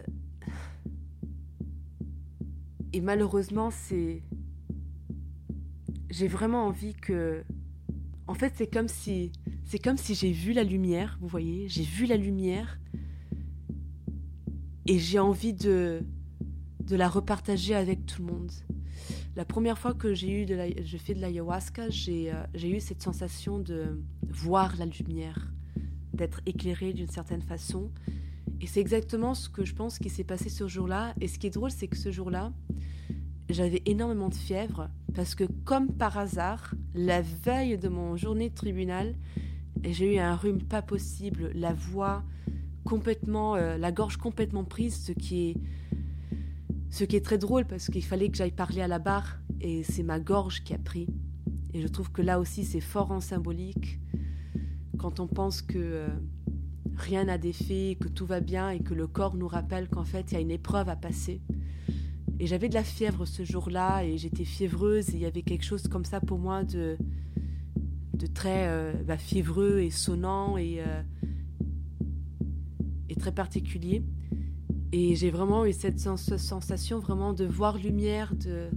et 2.93 3.01
malheureusement, 3.01 3.71
c'est. 3.71 4.23
J'ai 6.11 6.29
vraiment 6.29 6.67
envie 6.67 6.95
que. 6.95 7.45
En 8.27 8.35
fait, 8.35 8.53
c'est 8.57 8.73
comme 8.73 8.89
si. 8.89 9.33
C'est 9.65 9.79
comme 9.79 9.97
si 9.97 10.15
j'ai 10.15 10.33
vu 10.33 10.53
la 10.53 10.65
lumière, 10.65 11.17
vous 11.21 11.29
voyez, 11.29 11.69
j'ai 11.69 11.85
vu 11.85 12.07
la 12.07 12.17
lumière 12.17 12.81
et 14.87 14.99
j'ai 14.99 15.21
envie 15.21 15.53
de, 15.53 16.03
de 16.81 16.97
la 16.97 17.09
repartager 17.09 17.77
avec 17.77 18.05
tout 18.05 18.23
le 18.27 18.33
monde. 18.33 18.51
La 19.37 19.45
première 19.45 19.79
fois 19.79 19.95
que 19.95 20.13
j'ai 20.13 20.43
eu 20.43 20.47
de 20.47 20.55
la, 20.55 20.69
je 20.83 20.97
fais 20.97 21.15
de 21.15 21.21
l'ayahuasca, 21.21 21.89
j'ai 21.89 22.33
euh, 22.33 22.43
j'ai 22.55 22.71
eu 22.71 22.81
cette 22.81 23.03
sensation 23.03 23.59
de 23.59 24.01
voir 24.29 24.77
la 24.77 24.87
lumière, 24.87 25.53
d'être 26.13 26.41
éclairé 26.47 26.93
d'une 26.93 27.09
certaine 27.09 27.43
façon. 27.43 27.91
Et 28.61 28.67
c'est 28.67 28.81
exactement 28.81 29.35
ce 29.35 29.49
que 29.49 29.65
je 29.65 29.75
pense 29.75 29.99
qui 29.99 30.11
s'est 30.11 30.25
passé 30.25 30.49
ce 30.49 30.67
jour-là. 30.67 31.15
Et 31.21 31.29
ce 31.29 31.39
qui 31.39 31.47
est 31.47 31.51
drôle, 31.51 31.71
c'est 31.71 31.89
que 31.89 31.97
ce 31.97 32.11
jour-là, 32.11 32.53
j'avais 33.49 33.83
énormément 33.87 34.29
de 34.29 34.35
fièvre 34.35 34.91
parce 35.15 35.35
que, 35.35 35.45
comme 35.65 35.89
par 35.93 36.19
hasard, 36.19 36.75
la 36.95 37.23
veille 37.23 37.79
de 37.79 37.89
mon 37.89 38.17
journée 38.17 38.51
de 38.51 38.55
tribunal, 38.55 39.15
j'ai 39.85 40.17
eu 40.17 40.19
un 40.19 40.35
rhume 40.37 40.63
pas 40.63 40.83
possible, 40.83 41.53
la 41.55 41.73
voix 41.73 42.23
complètement, 42.85 43.55
euh, 43.55 43.79
la 43.79 43.93
gorge 43.93 44.17
complètement 44.17 44.65
prise, 44.65 45.05
ce 45.05 45.13
qui 45.13 45.51
est 45.51 45.57
ce 46.91 47.05
qui 47.05 47.17
est 47.17 47.25
très 47.25 47.39
drôle 47.39 47.67
parce 47.67 47.89
qu'il 47.89 48.05
fallait 48.05 48.29
que 48.29 48.37
j'aille 48.37 48.51
parler 48.51 48.83
à 48.83 48.89
la 48.89 48.99
barre 48.99 49.39
et 49.61 49.83
c'est 49.85 50.03
ma 50.03 50.19
gorge 50.19 50.63
qui 50.65 50.75
a 50.75 50.79
pris. 50.79 51.07
Et 51.73 51.81
je 51.81 51.89
trouve 51.89 52.11
que 52.11 52.21
là 52.21 52.41
aussi 52.41 52.65
c'est 52.65 52.81
fort 52.81 53.13
en 53.13 53.21
symbolique 53.21 54.01
quand 54.99 55.21
on 55.21 55.27
pense 55.27 55.63
que 55.63 55.79
euh, 55.79 56.09
rien 56.97 57.25
n'a 57.25 57.39
d'effet, 57.39 57.97
que 57.99 58.09
tout 58.09 58.27
va 58.27 58.41
bien 58.41 58.71
et 58.71 58.81
que 58.81 58.93
le 58.93 59.07
corps 59.07 59.37
nous 59.37 59.49
rappelle 59.49 59.89
qu'en 59.89 60.05
fait 60.05 60.31
il 60.31 60.35
y 60.35 60.37
a 60.37 60.41
une 60.41 60.51
épreuve 60.51 60.89
à 60.89 60.97
passer. 60.97 61.41
Et 62.41 62.47
j'avais 62.47 62.69
de 62.69 62.75
la 62.75 62.85
fièvre 62.85 63.25
ce 63.25 63.45
jour-là 63.45 64.03
et 64.03 64.19
j'étais 64.19 64.45
fiévreuse 64.45 65.11
et 65.11 65.13
il 65.15 65.21
y 65.21 65.27
avait 65.27 65.43
quelque 65.43 65.65
chose 65.65 65.87
comme 65.89 66.05
ça 66.05 66.21
pour 66.21 66.39
moi 66.39 66.65
de, 66.65 66.97
de 68.15 68.27
très 68.27 68.67
euh, 68.67 68.93
bah, 69.05 69.17
fiévreux 69.17 69.81
et 69.81 69.91
sonnant 69.91 70.57
et, 70.57 70.83
euh, 70.85 71.03
et 73.09 73.15
très 73.15 73.33
particulier. 73.33 74.03
Et 74.93 75.15
j'ai 75.15 75.31
vraiment 75.31 75.65
eu 75.65 75.73
cette 75.73 76.01
sensation 76.01 76.99
vraiment 76.99 77.33
de 77.33 77.45
voir 77.45 77.79
lumière, 77.79 78.35
de... 78.35 78.69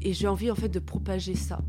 et 0.00 0.14
j'ai 0.14 0.26
envie 0.26 0.50
en 0.50 0.54
fait 0.54 0.70
de 0.70 0.78
propager 0.78 1.34
ça. 1.34 1.60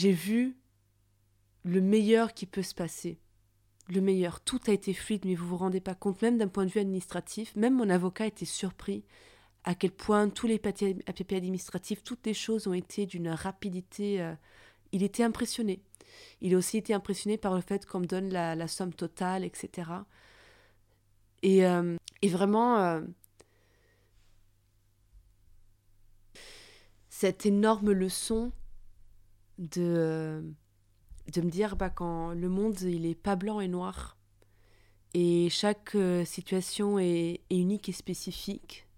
J'ai 0.00 0.12
vu 0.12 0.56
le 1.62 1.82
meilleur 1.82 2.32
qui 2.32 2.46
peut 2.46 2.62
se 2.62 2.74
passer. 2.74 3.18
Le 3.88 4.00
meilleur. 4.00 4.40
Tout 4.40 4.60
a 4.66 4.72
été 4.72 4.94
fluide, 4.94 5.26
mais 5.26 5.34
vous 5.34 5.46
vous 5.46 5.58
rendez 5.58 5.80
pas 5.80 5.94
compte, 5.94 6.22
même 6.22 6.38
d'un 6.38 6.48
point 6.48 6.64
de 6.64 6.70
vue 6.70 6.80
administratif, 6.80 7.54
même 7.54 7.76
mon 7.76 7.90
avocat 7.90 8.26
était 8.26 8.46
surpris 8.46 9.04
à 9.64 9.74
quel 9.74 9.90
point 9.90 10.30
tous 10.30 10.46
les 10.46 10.58
papiers, 10.58 10.96
administratifs, 11.06 12.02
toutes 12.02 12.24
les 12.24 12.32
choses 12.32 12.66
ont 12.66 12.72
été 12.72 13.04
d'une 13.04 13.28
rapidité. 13.28 14.22
Euh, 14.22 14.32
il 14.92 15.02
était 15.02 15.22
impressionné. 15.22 15.82
Il 16.40 16.54
a 16.54 16.56
aussi 16.56 16.78
été 16.78 16.94
impressionné 16.94 17.36
par 17.36 17.54
le 17.54 17.60
fait 17.60 17.84
qu'on 17.84 18.00
me 18.00 18.06
donne 18.06 18.30
la, 18.30 18.68
somme 18.68 18.94
totale, 18.94 19.44
etc. 19.44 19.90
Et, 21.42 21.66
euh, 21.66 21.96
et 22.22 22.28
vraiment, 22.28 22.78
euh, 22.78 23.02
cette 27.10 27.44
énorme 27.44 27.92
leçon 27.92 28.50
de, 29.60 29.82
euh, 29.82 30.42
de 31.32 31.40
me 31.42 31.50
dire 31.50 31.76
bah, 31.76 31.90
quand 31.90 32.32
le 32.32 32.48
monde 32.48 32.80
il 32.80 33.06
est 33.06 33.14
pas 33.14 33.36
blanc 33.36 33.60
et 33.60 33.68
noir 33.68 34.16
et 35.14 35.48
chaque 35.50 35.94
euh, 35.94 36.24
situation 36.24 36.98
est, 36.98 37.42
unique 37.50 37.88
et 37.88 37.92
spécifique 37.92 38.88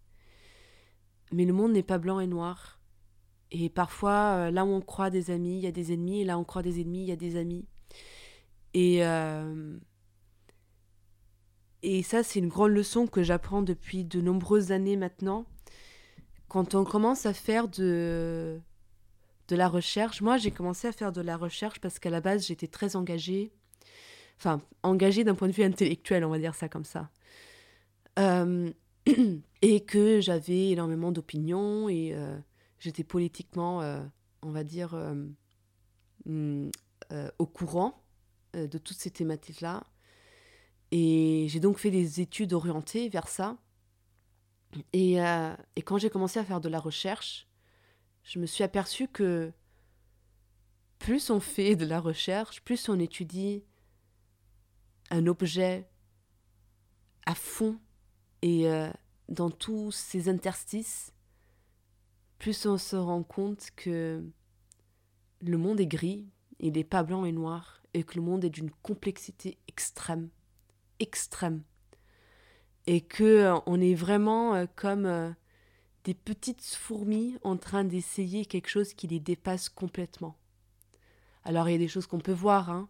mais 1.33 1.45
le 1.45 1.53
monde 1.53 1.73
n'est 1.73 1.83
pas 1.83 1.99
blanc 1.99 2.21
et 2.21 2.27
noir. 2.27 2.79
Et 3.51 3.71
parfois 3.71 4.37
euh, 4.37 4.51
là 4.51 4.65
où 4.65 4.69
on 4.69 4.81
croit 4.81 5.11
des 5.11 5.31
amis 5.31 5.57
il 5.59 5.65
y 5.65 5.67
a 5.67 5.73
des 5.73 5.93
ennemis 5.93 6.21
et 6.21 6.25
là 6.25 6.39
où 6.39 6.43
on 6.43 6.45
croit 6.45 6.63
des 6.63 6.81
ennemis 6.81 7.03
il 7.03 7.09
y 7.09 7.13
a 7.13 7.17
des 7.17 7.37
amis. 7.37 7.67
Et 8.75 9.01
et 11.85 12.03
ça 12.03 12.23
c'est 12.23 12.39
une 12.39 12.49
grande 12.49 12.71
leçon 12.71 13.07
que 13.07 13.23
j'apprends 13.23 13.61
depuis 13.61 14.05
de 14.05 14.21
nombreuses 14.21 14.73
années 14.73 14.97
maintenant. 14.97 15.45
Quand 16.49 16.75
on 16.75 16.85
commence 16.85 17.27
à 17.27 17.35
faire 17.35 17.69
de 17.69 18.61
de 19.48 19.56
la 19.56 19.69
recherche. 19.69 20.20
Moi, 20.20 20.36
j'ai 20.36 20.51
commencé 20.51 20.89
à 20.89 20.93
faire 20.93 21.12
de 21.12 21.20
la 21.20 21.36
recherche 21.36 21.81
parce 21.81 21.98
qu'à 21.98 22.10
la 22.10 22.20
base, 22.20 22.47
j'étais 22.47 22.69
très 22.69 22.97
engagée. 22.97 23.52
Enfin, 24.39 24.60
engagée 24.82 25.24
d'un 25.24 25.35
point 25.35 25.48
de 25.48 25.52
vue 25.52 25.64
intellectuel, 25.64 26.24
on 26.24 26.31
va 26.31 26.39
dire 26.39 26.55
ça 26.55 26.69
comme 26.69 26.85
ça. 26.85 27.10
Euh, 28.19 28.73
et 29.62 29.85
que 29.85 30.20
j'avais 30.20 30.70
énormément 30.70 31.12
d'opinions 31.12 31.89
et 31.89 32.12
euh, 32.14 32.39
j'étais 32.78 33.05
politiquement, 33.05 33.82
euh, 33.82 34.02
on 34.43 34.51
va 34.51 34.64
dire, 34.64 34.97
mm, 36.27 36.70
au 37.39 37.47
courant 37.47 38.02
de 38.55 38.78
toutes 38.78 38.97
ces 38.97 39.10
thématiques-là. 39.10 39.85
Et 40.90 41.47
j'ai 41.48 41.60
donc 41.60 41.78
fait 41.78 41.90
des 41.90 42.20
études 42.20 42.52
orientées 42.52 43.09
vers 43.09 43.28
ça. 43.28 43.56
Et, 44.93 45.16
et 45.16 45.82
quand 45.82 45.98
j'ai 45.98 46.10
commencé 46.10 46.39
à 46.39 46.44
faire 46.44 46.60
de 46.60 46.69
la 46.69 46.81
recherche, 46.81 47.48
je 48.24 48.39
me 48.39 48.47
suis 48.47 48.65
aperçue 48.65 49.09
que 49.09 49.53
plus 50.99 51.31
on 51.31 51.40
fait 51.40 51.77
de 51.77 51.85
la 51.85 52.01
recherche, 52.01 52.62
plus 52.62 52.89
on 52.89 52.99
étudie 52.99 53.65
un 55.11 55.27
objet 55.27 55.89
à 57.27 57.35
fond 57.35 57.78
et 58.43 58.69
euh, 58.69 58.90
dans 59.28 59.51
tous 59.51 59.90
ces 59.90 60.28
interstices, 60.28 61.12
plus 62.39 62.66
on 62.66 62.78
se 62.78 62.97
rend 62.97 63.23
compte 63.23 63.70
que 63.77 64.24
le 65.40 65.59
monde 65.59 65.81
est 65.81 65.86
gris, 65.86 66.27
il 66.59 66.74
n'est 66.74 66.85
pas 66.85 67.03
blanc 67.03 67.24
et 67.24 67.32
noir, 67.32 67.82
et 67.94 68.05
que 68.05 68.15
le 68.16 68.23
monde 68.23 68.44
est 68.44 68.51
d'une 68.51 68.70
complexité 68.70 69.59
extrême, 69.69 70.28
extrême, 70.99 71.62
et 72.86 73.01
que 73.01 73.24
euh, 73.24 73.59
on 73.66 73.81
est 73.81 73.94
vraiment 73.94 74.55
euh, 74.55 74.66
comme 74.77 75.35
des 76.05 76.15
petites 76.15 76.65
fourmis 76.65 77.37
en 77.43 77.57
train 77.57 77.85
d'essayer 77.85 78.45
quelque 78.47 78.69
chose 78.69 78.95
qui 78.95 79.07
les 79.07 79.20
dépasse 79.20 79.69
complètement. 79.69 80.37
Alors 81.45 81.69
il 81.69 81.73
y 81.73 81.74
a 81.77 81.79
des 81.79 81.89
choses 81.89 82.07
qu'on 82.07 82.20
peut 82.20 82.33
voir, 82.33 82.70
hein, 82.70 82.89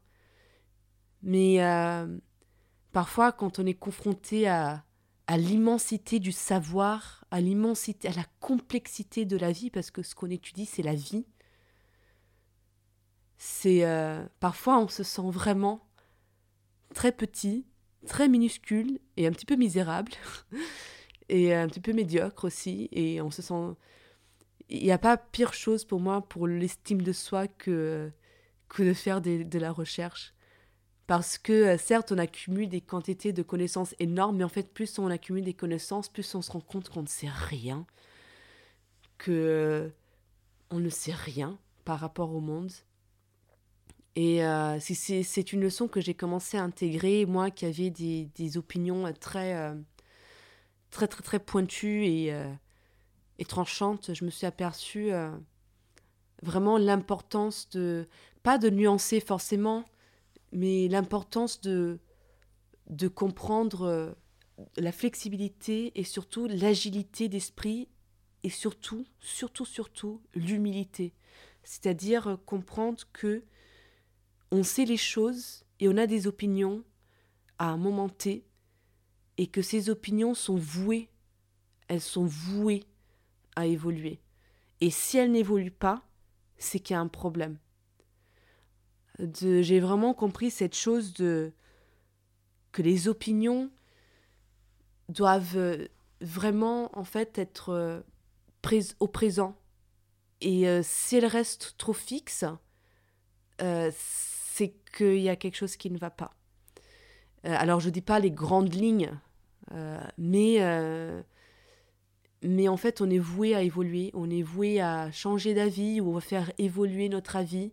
mais 1.23 1.63
euh, 1.63 2.19
parfois 2.93 3.33
quand 3.33 3.59
on 3.59 3.67
est 3.67 3.75
confronté 3.75 4.49
à, 4.49 4.85
à 5.27 5.37
l'immensité 5.37 6.19
du 6.19 6.33
savoir, 6.33 7.25
à 7.31 7.41
l'immensité, 7.41 8.09
à 8.09 8.13
la 8.13 8.27
complexité 8.41 9.25
de 9.25 9.37
la 9.37 9.53
vie, 9.53 9.71
parce 9.71 9.91
que 9.91 10.03
ce 10.03 10.15
qu'on 10.15 10.31
étudie 10.31 10.67
c'est 10.67 10.83
la 10.83 10.95
vie, 10.95 11.27
c'est 13.39 13.85
euh, 13.85 14.25
parfois 14.41 14.79
on 14.79 14.89
se 14.89 15.03
sent 15.03 15.31
vraiment 15.31 15.87
très 16.95 17.13
petit, 17.13 17.67
très 18.07 18.29
minuscule 18.29 19.01
et 19.17 19.27
un 19.27 19.33
petit 19.33 19.47
peu 19.47 19.57
misérable. 19.57 20.13
et 21.33 21.55
un 21.55 21.67
petit 21.67 21.81
peu 21.81 21.93
médiocre 21.93 22.45
aussi. 22.45 22.89
Et 22.93 23.21
on 23.21 23.31
se 23.31 23.43
sent. 23.43 23.75
Il 24.69 24.83
n'y 24.83 24.93
a 24.93 24.99
pas 24.99 25.17
pire 25.17 25.55
chose 25.55 25.85
pour 25.85 26.01
moi, 26.01 26.23
pour 26.23 26.47
l'estime 26.47 27.03
de 27.03 27.13
soi, 27.13 27.49
que, 27.49 28.11
que 28.69 28.83
de 28.83 28.93
faire 28.93 29.21
de 29.21 29.59
la 29.59 29.73
recherche. 29.73 30.35
Parce 31.07 31.37
que 31.37 31.53
euh, 31.53 31.79
certes, 31.79 32.13
on 32.13 32.19
accumule 32.19 32.69
des 32.69 32.81
quantités 32.81 33.33
de 33.33 33.43
connaissances 33.43 33.95
énormes, 33.99 34.37
mais 34.37 34.45
en 34.45 34.49
fait, 34.49 34.73
plus 34.73 34.99
on 34.99 35.09
accumule 35.09 35.45
des 35.45 35.55
connaissances, 35.55 36.09
plus 36.09 36.35
on 36.35 36.43
se 36.43 36.51
rend 36.51 36.61
compte 36.61 36.89
qu'on 36.89 37.03
ne 37.03 37.09
sait 37.09 37.29
rien, 37.29 37.87
que 39.19 39.33
euh, 39.33 39.89
on 40.71 40.79
ne 40.79 40.89
sait 40.89 41.13
rien 41.13 41.59
par 41.85 41.99
rapport 41.99 42.35
au 42.35 42.41
monde. 42.41 42.73
Et 44.15 44.45
euh, 44.45 44.79
c'est 44.81 45.53
une 45.53 45.61
leçon 45.61 45.89
que 45.89 46.01
j'ai 46.01 46.15
commencé 46.15 46.57
à 46.57 46.63
intégrer, 46.63 47.27
moi 47.27 47.51
qui 47.51 47.65
avais 47.67 47.91
des, 47.91 48.29
des 48.37 48.57
opinions 48.59 49.11
très, 49.19 49.75
très 50.93 51.09
très 51.09 51.23
très 51.23 51.41
pointue 51.41 52.05
et, 52.05 52.33
euh, 52.33 52.53
et 53.39 53.45
tranchante, 53.45 54.15
je 54.15 54.25
me 54.25 54.31
suis 54.31 54.47
aperçue 54.47 55.11
euh, 55.13 55.31
vraiment 56.43 56.79
l'importance 56.79 57.69
de, 57.71 58.07
pas 58.45 58.59
de 58.59 58.71
nuancer 58.71 59.19
forcément, 59.19 59.85
mais 60.53 60.87
l'importance 60.87 61.61
de, 61.63 61.99
de 62.89 63.09
comprendre 63.09 63.83
euh, 63.83 64.13
la 64.77 64.93
flexibilité 64.93 65.99
et 65.99 66.05
surtout 66.05 66.47
l'agilité 66.47 67.29
d'esprit 67.29 67.89
et 68.45 68.51
surtout, 68.51 69.07
surtout, 69.19 69.65
surtout 69.65 70.21
l'humilité. 70.35 71.15
C'est-à-dire 71.65 72.39
comprendre 72.45 73.01
que 73.13 73.45
on 74.51 74.63
sait 74.63 74.85
les 74.85 74.97
choses 74.99 75.65
et 75.81 75.89
on 75.89 75.97
a 75.97 76.07
des 76.07 76.27
opinions 76.27 76.85
à 77.59 77.71
un 77.71 77.77
moment 77.79 78.11
T 78.11 78.45
et 79.39 79.47
que 79.47 79.63
ces 79.63 79.91
opinions 79.91 80.35
sont 80.35 80.57
vouées, 80.57 81.09
elles 81.89 82.01
sont 82.01 82.25
vouées 82.25 82.85
à 83.57 83.67
évoluer. 83.67 84.21
Et 84.81 84.91
si 84.91 85.19
elles 85.19 85.33
n'évoluent 85.33 85.71
pas, 85.71 86.03
c'est 86.59 86.81
qu'il 86.81 86.95
y 86.95 86.97
a 86.97 87.01
un 87.01 87.09
problème. 87.09 87.59
J'ai 89.19 89.81
vraiment 89.81 90.15
compris 90.15 90.51
cette 90.51 90.75
chose 90.75 91.13
de 91.15 91.53
que 92.73 92.83
les 92.83 93.07
opinions 93.07 93.71
doivent 95.09 95.57
euh, 95.57 95.87
vraiment 96.21 96.97
en 96.99 97.05
fait 97.05 97.39
être 97.39 97.69
euh, 97.69 98.01
prises 98.63 98.97
au 98.99 99.07
présent. 99.07 99.57
Et 100.41 100.67
euh, 100.67 100.81
si 100.83 101.17
elles 101.17 101.27
restent 101.27 101.75
trop 101.77 101.93
fixes, 101.93 102.45
c'est 103.59 104.75
qu'il 104.97 105.21
y 105.21 105.29
a 105.29 105.37
quelque 105.37 105.55
chose 105.55 105.77
qui 105.77 105.89
ne 105.91 105.99
va 105.99 106.11
pas. 106.11 106.35
Euh, 107.45 107.55
alors 107.57 107.81
je 107.81 107.87
ne 107.87 107.93
dis 107.93 108.01
pas 108.01 108.19
les 108.19 108.31
grandes 108.31 108.75
lignes, 108.75 109.11
euh, 109.73 110.01
mais, 110.19 110.57
euh, 110.61 111.23
mais 112.43 112.69
en 112.69 112.77
fait 112.77 113.01
on 113.01 113.11
est 113.11 113.19
voué 113.19 113.55
à 113.55 113.63
évoluer, 113.63 114.11
on 114.15 114.31
est 114.31 114.43
voué 114.43 114.81
à 114.81 115.11
changer 115.11 115.55
d'avis 115.55 116.01
ou 116.01 116.17
à 116.17 116.21
faire 116.21 116.53
évoluer 116.59 117.09
notre 117.09 117.37
avis, 117.37 117.73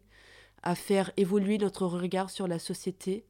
à 0.63 0.75
faire 0.75 1.11
évoluer 1.17 1.57
notre 1.57 1.85
regard 1.85 2.29
sur 2.29 2.47
la 2.47 2.59
société. 2.59 3.25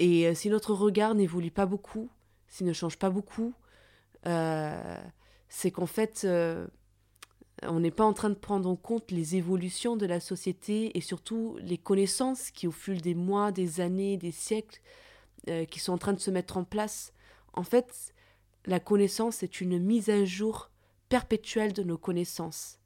Et 0.00 0.32
si 0.34 0.48
notre 0.48 0.74
regard 0.74 1.16
n'évolue 1.16 1.50
pas 1.50 1.66
beaucoup, 1.66 2.08
s'il 2.46 2.66
ne 2.66 2.72
change 2.72 2.98
pas 2.98 3.10
beaucoup, 3.10 3.52
c'est 4.24 5.70
qu'en 5.72 5.86
fait, 5.86 6.24
on 7.64 7.80
n'est 7.80 7.90
pas 7.90 8.04
en 8.04 8.12
train 8.12 8.30
de 8.30 8.36
prendre 8.36 8.68
en 8.68 8.76
compte 8.76 9.10
les 9.10 9.34
évolutions 9.34 9.96
de 9.96 10.06
la 10.06 10.20
société 10.20 10.96
et 10.96 11.00
surtout 11.00 11.56
les 11.60 11.78
connaissances 11.78 12.52
qui, 12.52 12.68
au 12.68 12.70
fil 12.70 13.00
des 13.00 13.16
mois, 13.16 13.50
des 13.50 13.80
années, 13.80 14.16
des 14.16 14.30
siècles, 14.30 14.80
euh, 15.48 15.64
qui 15.64 15.80
sont 15.80 15.92
en 15.92 15.98
train 15.98 16.12
de 16.12 16.20
se 16.20 16.30
mettre 16.30 16.56
en 16.56 16.64
place. 16.64 17.12
En 17.54 17.62
fait, 17.62 18.12
la 18.66 18.80
connaissance 18.80 19.42
est 19.42 19.60
une 19.60 19.78
mise 19.78 20.10
à 20.10 20.24
jour 20.24 20.70
perpétuelle 21.08 21.72
de 21.72 21.82
nos 21.82 21.98
connaissances. 21.98 22.78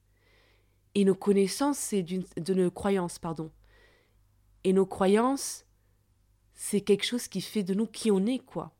Et 0.94 1.04
nos 1.04 1.14
connaissances, 1.14 1.78
c'est 1.78 2.02
de 2.02 2.54
nos 2.54 2.70
croyances, 2.70 3.18
pardon. 3.18 3.50
Et 4.64 4.72
nos 4.72 4.86
croyances, 4.86 5.64
c'est 6.54 6.82
quelque 6.82 7.04
chose 7.04 7.26
qui 7.28 7.40
fait 7.40 7.62
de 7.62 7.74
nous 7.74 7.86
qui 7.86 8.10
on 8.10 8.26
est, 8.26 8.38
quoi. 8.38 8.72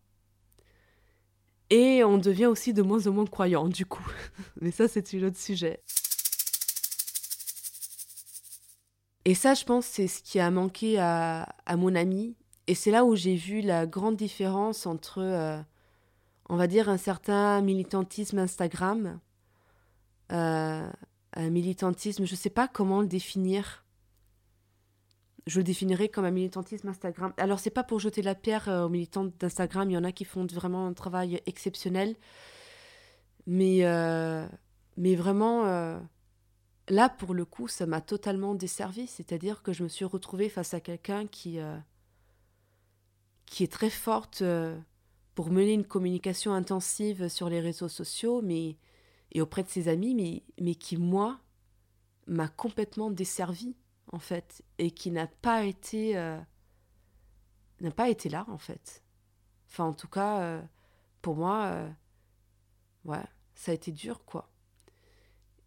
Et 1.70 2.05
on 2.05 2.19
devient 2.19 2.47
aussi 2.47 2.74
de 2.74 2.82
moins 2.82 3.07
en 3.07 3.12
moins 3.12 3.27
croyant, 3.27 3.66
du 3.66 3.86
coup. 3.86 4.07
Mais 4.61 4.70
ça, 4.70 4.86
c'est 4.89 5.15
un 5.15 5.23
autre 5.24 5.40
sujet. 5.40 5.82
Et 9.24 9.35
ça, 9.35 9.55
je 9.55 9.65
pense, 9.65 9.86
c'est 9.86 10.09
ce 10.09 10.23
qui 10.23 10.39
a 10.39 10.51
manqué 10.51 10.99
à, 10.99 11.44
à 11.65 11.77
mon 11.77 11.94
ami 11.94 12.36
et 12.66 12.74
c'est 12.74 12.90
là 12.90 13.05
où 13.05 13.16
j'ai 13.16 13.34
vu 13.34 13.60
la 13.60 13.86
grande 13.86 14.16
différence 14.16 14.86
entre, 14.86 15.18
euh, 15.18 15.60
on 16.48 16.56
va 16.56 16.66
dire, 16.66 16.89
un 16.89 16.97
certain 16.97 17.60
militantisme 17.60 18.39
Instagram, 18.39 19.18
euh, 20.30 20.89
un 21.34 21.51
militantisme, 21.51 22.24
je 22.24 22.32
ne 22.32 22.36
sais 22.36 22.51
pas 22.51 22.68
comment 22.68 23.01
le 23.01 23.09
définir. 23.09 23.84
Je 25.48 25.59
le 25.59 25.64
définirais 25.64 26.09
comme 26.09 26.24
un 26.24 26.30
militantisme 26.30 26.86
Instagram. 26.89 27.32
Alors, 27.36 27.59
c'est 27.59 27.70
pas 27.70 27.82
pour 27.82 27.98
jeter 27.98 28.22
la 28.22 28.36
pierre 28.36 28.68
euh, 28.68 28.84
aux 28.84 28.89
militants 28.89 29.28
d'Instagram, 29.40 29.90
il 29.90 29.94
y 29.94 29.98
en 29.98 30.05
a 30.05 30.12
qui 30.12 30.24
font 30.24 30.47
vraiment 30.47 30.86
un 30.86 30.93
travail 30.93 31.43
exceptionnel. 31.47 32.14
Mais, 33.48 33.80
mais 34.97 35.16
vraiment, 35.16 35.64
là, 36.89 37.09
pour 37.09 37.34
le 37.34 37.44
coup, 37.44 37.66
ça 37.66 37.86
m'a 37.86 38.01
totalement 38.01 38.55
desservi. 38.55 39.09
C'est-à-dire 39.09 39.64
que 39.64 39.72
je 39.72 39.82
me 39.82 39.89
suis 39.89 40.05
retrouvée 40.05 40.48
face 40.48 40.74
à 40.74 40.80
quelqu'un 40.80 41.26
qui 41.26 41.59
qui 43.53 43.65
est 43.65 43.73
très 43.73 43.91
forte 43.91 44.41
euh, 44.41 44.81
pour 45.35 45.51
mener 45.51 45.74
une 45.74 45.85
communication 45.85 46.55
intensive 46.55 47.29
sur 47.29 47.51
les 47.51 47.61
réseaux 47.61 47.91
sociaux 47.91 48.41
mais, 48.41 48.79
et 49.33 49.43
auprès 49.43 49.62
de 49.62 49.69
ses 49.69 49.89
amis, 49.89 50.15
mais, 50.15 50.43
mais 50.59 50.74
qui, 50.74 50.97
moi, 50.97 51.39
m'a 52.27 52.49
complètement 52.49 53.11
desservi, 53.11 53.77
en 54.11 54.19
fait, 54.19 54.62
et 54.79 54.91
qui 54.91 55.11
n'a 55.11 55.27
pas 55.27 55.65
été... 55.65 56.16
Euh, 56.16 56.41
n'a 57.83 57.91
pas 57.91 58.09
été 58.09 58.31
là, 58.31 58.47
en 58.49 58.57
fait. 58.57 59.03
Enfin, 59.69 59.85
en 59.85 59.93
tout 59.93 60.09
cas, 60.09 60.41
euh, 60.41 60.62
pour 61.20 61.37
moi, 61.37 61.91
ouais, 63.05 63.24
ça 63.55 63.73
a 63.73 63.74
été 63.74 63.93
dur, 63.93 64.24
quoi. 64.24 64.49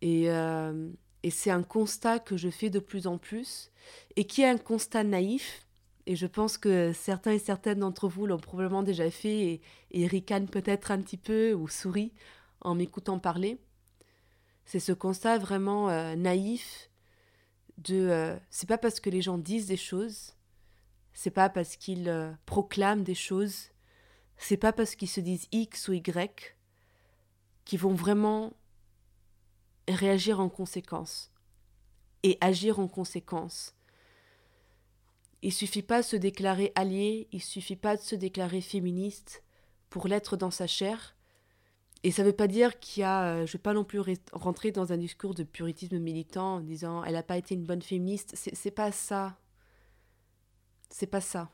Et, 0.01 0.23
et 0.23 1.29
c'est 1.29 1.51
un 1.51 1.63
constat 1.63 2.19
que 2.19 2.35
je 2.35 2.49
fais 2.49 2.71
de 2.71 2.79
plus 2.79 3.05
en 3.05 3.19
plus, 3.19 3.69
et 4.15 4.25
qui 4.25 4.41
est 4.41 4.49
un 4.49 4.57
constat 4.57 5.03
naïf, 5.03 5.64
et 6.07 6.15
je 6.15 6.27
pense 6.27 6.57
que 6.57 6.93
certains 6.93 7.31
et 7.31 7.39
certaines 7.39 7.79
d'entre 7.79 8.07
vous 8.07 8.27
l'ont 8.27 8.37
probablement 8.37 8.83
déjà 8.83 9.09
fait 9.09 9.61
et, 9.91 10.07
ricanent 10.07 10.49
peut-être 10.49 10.91
un 10.91 11.01
petit 11.01 11.17
peu 11.17 11.53
ou 11.53 11.67
sourient 11.67 12.13
en 12.61 12.75
m'écoutant 12.75 13.19
parler. 13.19 13.59
C'est 14.65 14.79
ce 14.79 14.91
constat 14.91 15.37
vraiment 15.37 15.89
euh, 15.89 16.15
naïf 16.15 16.89
de 17.77 17.95
euh, 17.95 18.37
c'est 18.49 18.67
pas 18.67 18.77
parce 18.77 18.99
que 18.99 19.09
les 19.09 19.21
gens 19.21 19.37
disent 19.37 19.67
des 19.67 19.77
choses, 19.77 20.33
c'est 21.13 21.31
pas 21.31 21.49
parce 21.49 21.75
qu'ils 21.75 22.09
euh, 22.09 22.31
proclament 22.45 23.03
des 23.03 23.15
choses, 23.15 23.69
c'est 24.37 24.57
pas 24.57 24.73
parce 24.73 24.95
qu'ils 24.95 25.09
se 25.09 25.19
disent 25.19 25.47
X 25.51 25.87
ou 25.87 25.93
Y 25.93 26.55
qu'ils 27.65 27.79
vont 27.79 27.93
vraiment 27.93 28.53
réagir 29.87 30.39
en 30.39 30.49
conséquence 30.49 31.31
et 32.23 32.37
agir 32.41 32.79
en 32.79 32.87
conséquence 32.87 33.75
il 35.45 35.53
suffit 35.53 35.83
pas 35.83 36.01
de 36.01 36.05
se 36.07 36.15
déclarer 36.15 36.71
allié, 36.73 37.27
il 37.31 37.41
suffit 37.41 37.75
pas 37.75 37.95
de 37.95 38.01
se 38.01 38.15
déclarer 38.15 38.61
féministe 38.61 39.43
pour 39.91 40.07
l'être 40.07 40.37
dans 40.37 40.49
sa 40.49 40.65
chair. 40.65 41.15
et 42.03 42.09
ça 42.09 42.23
ne 42.23 42.29
veut 42.29 42.35
pas 42.35 42.47
dire 42.47 42.79
qu'il 42.79 43.01
y 43.01 43.03
a. 43.03 43.45
je 43.45 43.51
ne 43.51 43.53
vais 43.53 43.61
pas 43.61 43.73
non 43.73 43.83
plus 43.83 44.01
rentrer 44.33 44.71
dans 44.71 44.91
un 44.91 44.97
discours 44.97 45.35
de 45.35 45.43
puritisme 45.43 45.99
militant 45.99 46.55
en 46.55 46.61
disant 46.61 47.03
elle 47.03 47.13
n'a 47.13 47.21
pas 47.21 47.37
été 47.37 47.53
une 47.53 47.63
bonne 47.63 47.83
féministe. 47.83 48.33
C'est 48.35 48.71
pas 48.71 48.91
ça. 48.91 49.37
C'est 50.89 51.05
pas 51.05 51.21
ça. 51.21 51.51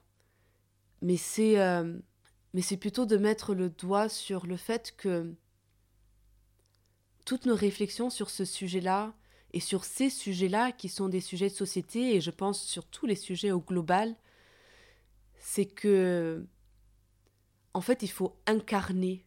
Mais 1.01 1.17
c'est. 1.17 1.57
mais 2.53 2.61
c'est 2.61 2.77
plutôt 2.77 3.05
de 3.05 3.17
mettre 3.17 3.53
le 3.53 3.69
doigt 3.69 4.07
sur 4.07 4.47
le 4.47 4.55
fait 4.55 4.95
que 4.95 5.35
toutes 7.25 7.45
nos 7.45 7.55
réflexions 7.55 8.09
sur 8.09 8.29
ce 8.29 8.45
sujet-là 8.45 9.13
et 9.51 9.59
sur 9.59 9.83
ces 9.83 10.09
sujets-là 10.09 10.71
qui 10.71 10.89
sont 10.89 11.09
des 11.09 11.21
sujets 11.21 11.49
de 11.49 11.53
société, 11.53 12.15
et 12.15 12.21
je 12.21 12.31
pense 12.31 12.61
sur 12.61 12.85
tous 12.85 13.05
les 13.05 13.15
sujets 13.15 13.51
au 13.51 13.59
global, 13.59 14.15
c'est 15.37 15.65
que, 15.65 16.45
en 17.73 17.81
fait, 17.81 18.03
il 18.03 18.09
faut 18.09 18.37
incarner 18.45 19.25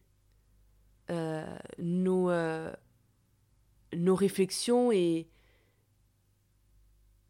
euh, 1.11 1.57
nos, 1.77 2.29
euh, 2.29 2.73
nos 3.93 4.15
réflexions 4.15 4.91
et, 4.91 5.29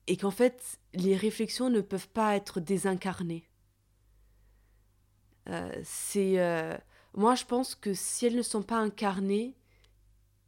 et 0.08 0.18
qu'en 0.18 0.32
fait, 0.32 0.80
les 0.94 1.18
réflexions 1.18 1.70
ne 1.70 1.82
peuvent 1.82 2.10
pas 2.10 2.36
être 2.36 2.60
désincarnées. 2.60 3.50
Euh, 5.50 5.72
c'est 5.84 6.38
moi, 7.16 7.36
je 7.36 7.46
pense 7.46 7.76
que 7.76 7.94
si 7.94 8.26
elles 8.26 8.36
ne 8.36 8.42
sont 8.42 8.62
pas 8.62 8.78
incarnées, 8.78 9.56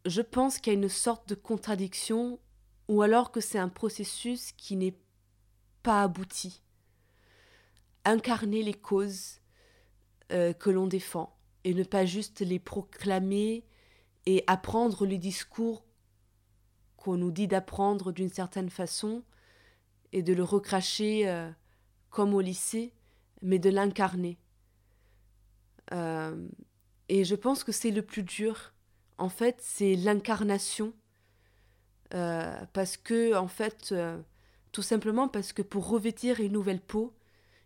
je 0.07 0.21
pense 0.21 0.59
qu'il 0.59 0.73
y 0.73 0.75
a 0.75 0.79
une 0.79 0.89
sorte 0.89 1.27
de 1.29 1.35
contradiction 1.35 2.39
ou 2.87 3.01
alors 3.01 3.31
que 3.31 3.41
c'est 3.41 3.59
un 3.59 3.69
processus 3.69 4.51
qui 4.53 4.75
n'est 4.75 4.97
pas 5.83 6.03
abouti. 6.03 6.61
Incarner 8.05 8.63
les 8.63 8.73
causes 8.73 9.41
euh, 10.31 10.53
que 10.53 10.69
l'on 10.69 10.87
défend 10.87 11.37
et 11.63 11.73
ne 11.73 11.83
pas 11.83 12.05
juste 12.05 12.39
les 12.39 12.59
proclamer 12.59 13.65
et 14.25 14.43
apprendre 14.47 15.05
les 15.05 15.17
discours 15.17 15.85
qu'on 16.95 17.17
nous 17.17 17.31
dit 17.31 17.47
d'apprendre 17.47 18.11
d'une 18.11 18.29
certaine 18.29 18.69
façon 18.69 19.23
et 20.13 20.23
de 20.23 20.33
le 20.33 20.43
recracher 20.43 21.27
euh, 21.29 21.51
comme 22.09 22.33
au 22.33 22.41
lycée, 22.41 22.93
mais 23.41 23.59
de 23.59 23.69
l'incarner. 23.69 24.37
Euh, 25.91 26.47
et 27.09 27.25
je 27.25 27.35
pense 27.35 27.63
que 27.63 27.71
c'est 27.71 27.91
le 27.91 28.01
plus 28.01 28.23
dur 28.23 28.73
en 29.17 29.29
fait, 29.29 29.57
c'est 29.61 29.95
l'incarnation. 29.95 30.93
Euh, 32.13 32.65
parce 32.73 32.95
que, 32.97 33.35
en 33.35 33.47
fait, 33.47 33.89
euh, 33.91 34.17
tout 34.71 34.81
simplement 34.81 35.27
parce 35.27 35.51
que 35.53 35.61
pour 35.61 35.89
revêtir 35.89 36.39
une 36.39 36.53
nouvelle 36.53 36.79
peau, 36.79 37.13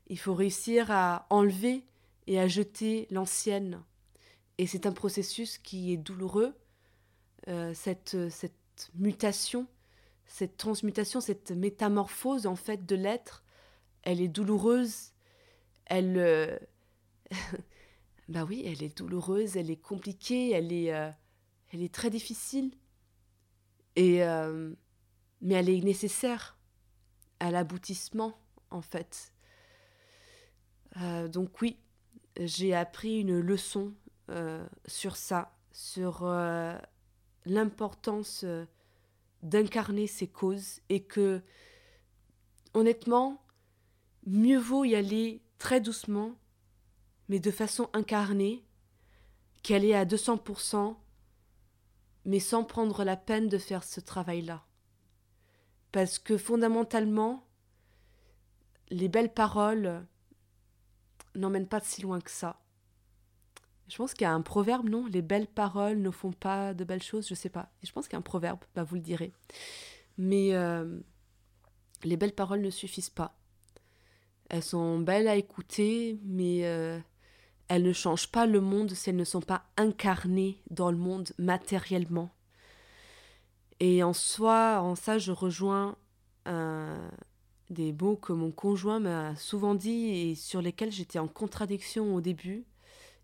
il 0.08 0.18
faut 0.18 0.34
réussir 0.34 0.90
à 0.90 1.28
enlever 1.30 1.86
et 2.28 2.40
à 2.40 2.48
jeter 2.48 3.08
l'ancienne. 3.12 3.84
Et 4.58 4.66
c'est 4.66 4.86
un 4.86 4.92
processus 4.92 5.58
qui 5.58 5.94
est 5.94 5.98
douloureux, 5.98 6.56
euh, 7.48 7.74
cette, 7.76 8.30
cette 8.30 8.54
mutation, 8.96 9.68
cette 10.26 10.58
transmutation, 10.58 11.22
cette 11.22 11.52
métamorphose 11.52 12.48
en 12.48 12.56
fait 12.56 12.86
de 12.86 12.96
l'être, 12.96 13.44
elle 14.04 14.22
est 14.22 14.28
douloureuse, 14.28 15.12
elle... 15.86 16.68
bah 18.28 18.44
oui, 18.48 18.64
elle 18.66 18.82
est 18.82 18.98
douloureuse, 18.98 19.56
elle 19.56 19.70
est 19.70 19.82
compliquée, 19.82 20.52
elle 20.52 20.72
est 20.72 20.92
elle 21.72 21.82
est 21.82 21.94
très 21.94 22.10
difficile, 22.10 22.72
et, 23.96 24.24
euh, 24.24 24.74
mais 25.42 25.56
elle 25.56 25.70
est 25.70 25.82
nécessaire 25.82 26.58
à 27.40 27.52
l'aboutissement, 27.52 28.38
en 28.70 28.82
fait. 28.82 29.34
Euh, 30.98 31.28
donc 31.28 31.62
oui, 31.62 31.78
j'ai 32.38 32.76
appris 32.76 33.22
une 33.22 33.40
leçon 33.40 33.94
euh, 34.30 34.66
sur 34.86 35.16
ça, 35.16 35.58
sur 35.72 36.26
l'importance 37.46 38.46
d'incarner 39.42 40.08
ces 40.08 40.28
causes 40.28 40.82
et 40.90 41.02
que, 41.04 41.42
honnêtement, 42.74 43.42
mieux 44.28 44.60
vaut 44.60 44.84
y 44.84 44.96
aller 44.96 45.42
très 45.58 45.80
doucement, 45.80 46.36
mais 47.30 47.40
de 47.40 47.52
façon 47.52 47.90
incarnée, 47.94 48.66
qu'aller 49.64 49.94
à 49.94 50.06
200% 50.06 50.98
mais 52.26 52.40
sans 52.40 52.64
prendre 52.64 53.04
la 53.04 53.18
peine 53.18 53.48
de 53.48 53.58
faire 53.58 53.84
ce 53.84 54.00
travail-là. 54.00 54.64
Parce 55.92 56.20
que 56.20 56.38
fondamentalement, 56.38 57.46
les 58.90 59.08
belles 59.08 59.34
paroles 59.34 60.06
n'emmènent 61.36 61.68
pas 61.68 61.80
si 61.80 62.02
loin 62.02 62.20
que 62.20 62.32
ça. 62.32 62.60
Je 63.88 63.98
pense 63.98 64.14
qu'il 64.14 64.24
y 64.24 64.30
a 64.30 64.34
un 64.34 64.42
proverbe, 64.42 64.88
non? 64.88 65.06
Les 65.08 65.22
belles 65.22 65.48
paroles 65.48 66.02
ne 66.02 66.12
font 66.12 66.32
pas 66.32 66.74
de 66.74 66.84
belles 66.86 67.04
choses, 67.04 67.28
je 67.28 67.36
sais 67.36 67.50
pas. 67.50 67.72
je 67.84 67.92
pense 67.92 68.08
qu'il 68.08 68.14
y 68.14 68.16
a 68.16 68.20
un 68.20 68.22
proverbe, 68.22 68.60
bah 68.74 68.84
vous 68.84 68.96
le 68.96 69.02
direz. 69.02 69.34
Mais 70.18 70.54
euh, 70.54 71.00
les 72.04 72.16
belles 72.16 72.34
paroles 72.34 72.62
ne 72.62 72.70
suffisent 72.70 73.10
pas. 73.10 73.38
Elles 74.50 74.64
sont 74.64 75.00
belles 75.00 75.28
à 75.28 75.36
écouter, 75.36 76.20
mais 76.24 76.66
euh, 76.66 77.00
elles 77.72 77.84
ne 77.84 77.94
changent 77.94 78.28
pas 78.28 78.46
le 78.46 78.60
monde 78.60 78.92
si 78.92 79.10
elles 79.10 79.16
ne 79.16 79.24
sont 79.24 79.42
pas 79.42 79.64
incarnées 79.78 80.62
dans 80.70 80.92
le 80.92 80.98
monde 80.98 81.32
matériellement. 81.38 82.30
Et 83.80 84.04
en 84.04 84.12
soi, 84.12 84.82
en 84.82 84.96
ça, 84.96 85.18
je 85.18 85.32
rejoins 85.32 85.96
des 87.70 87.94
mots 87.94 88.18
que 88.18 88.34
mon 88.34 88.52
conjoint 88.52 89.00
m'a 89.00 89.38
souvent 89.38 89.74
dit 89.74 90.10
et 90.10 90.36
sur 90.36 90.62
lesquels 90.62 90.92
j'étais 90.92 91.18
en 91.18 91.30
contradiction 91.30 92.14
au 92.14 92.20
début. 92.20 92.66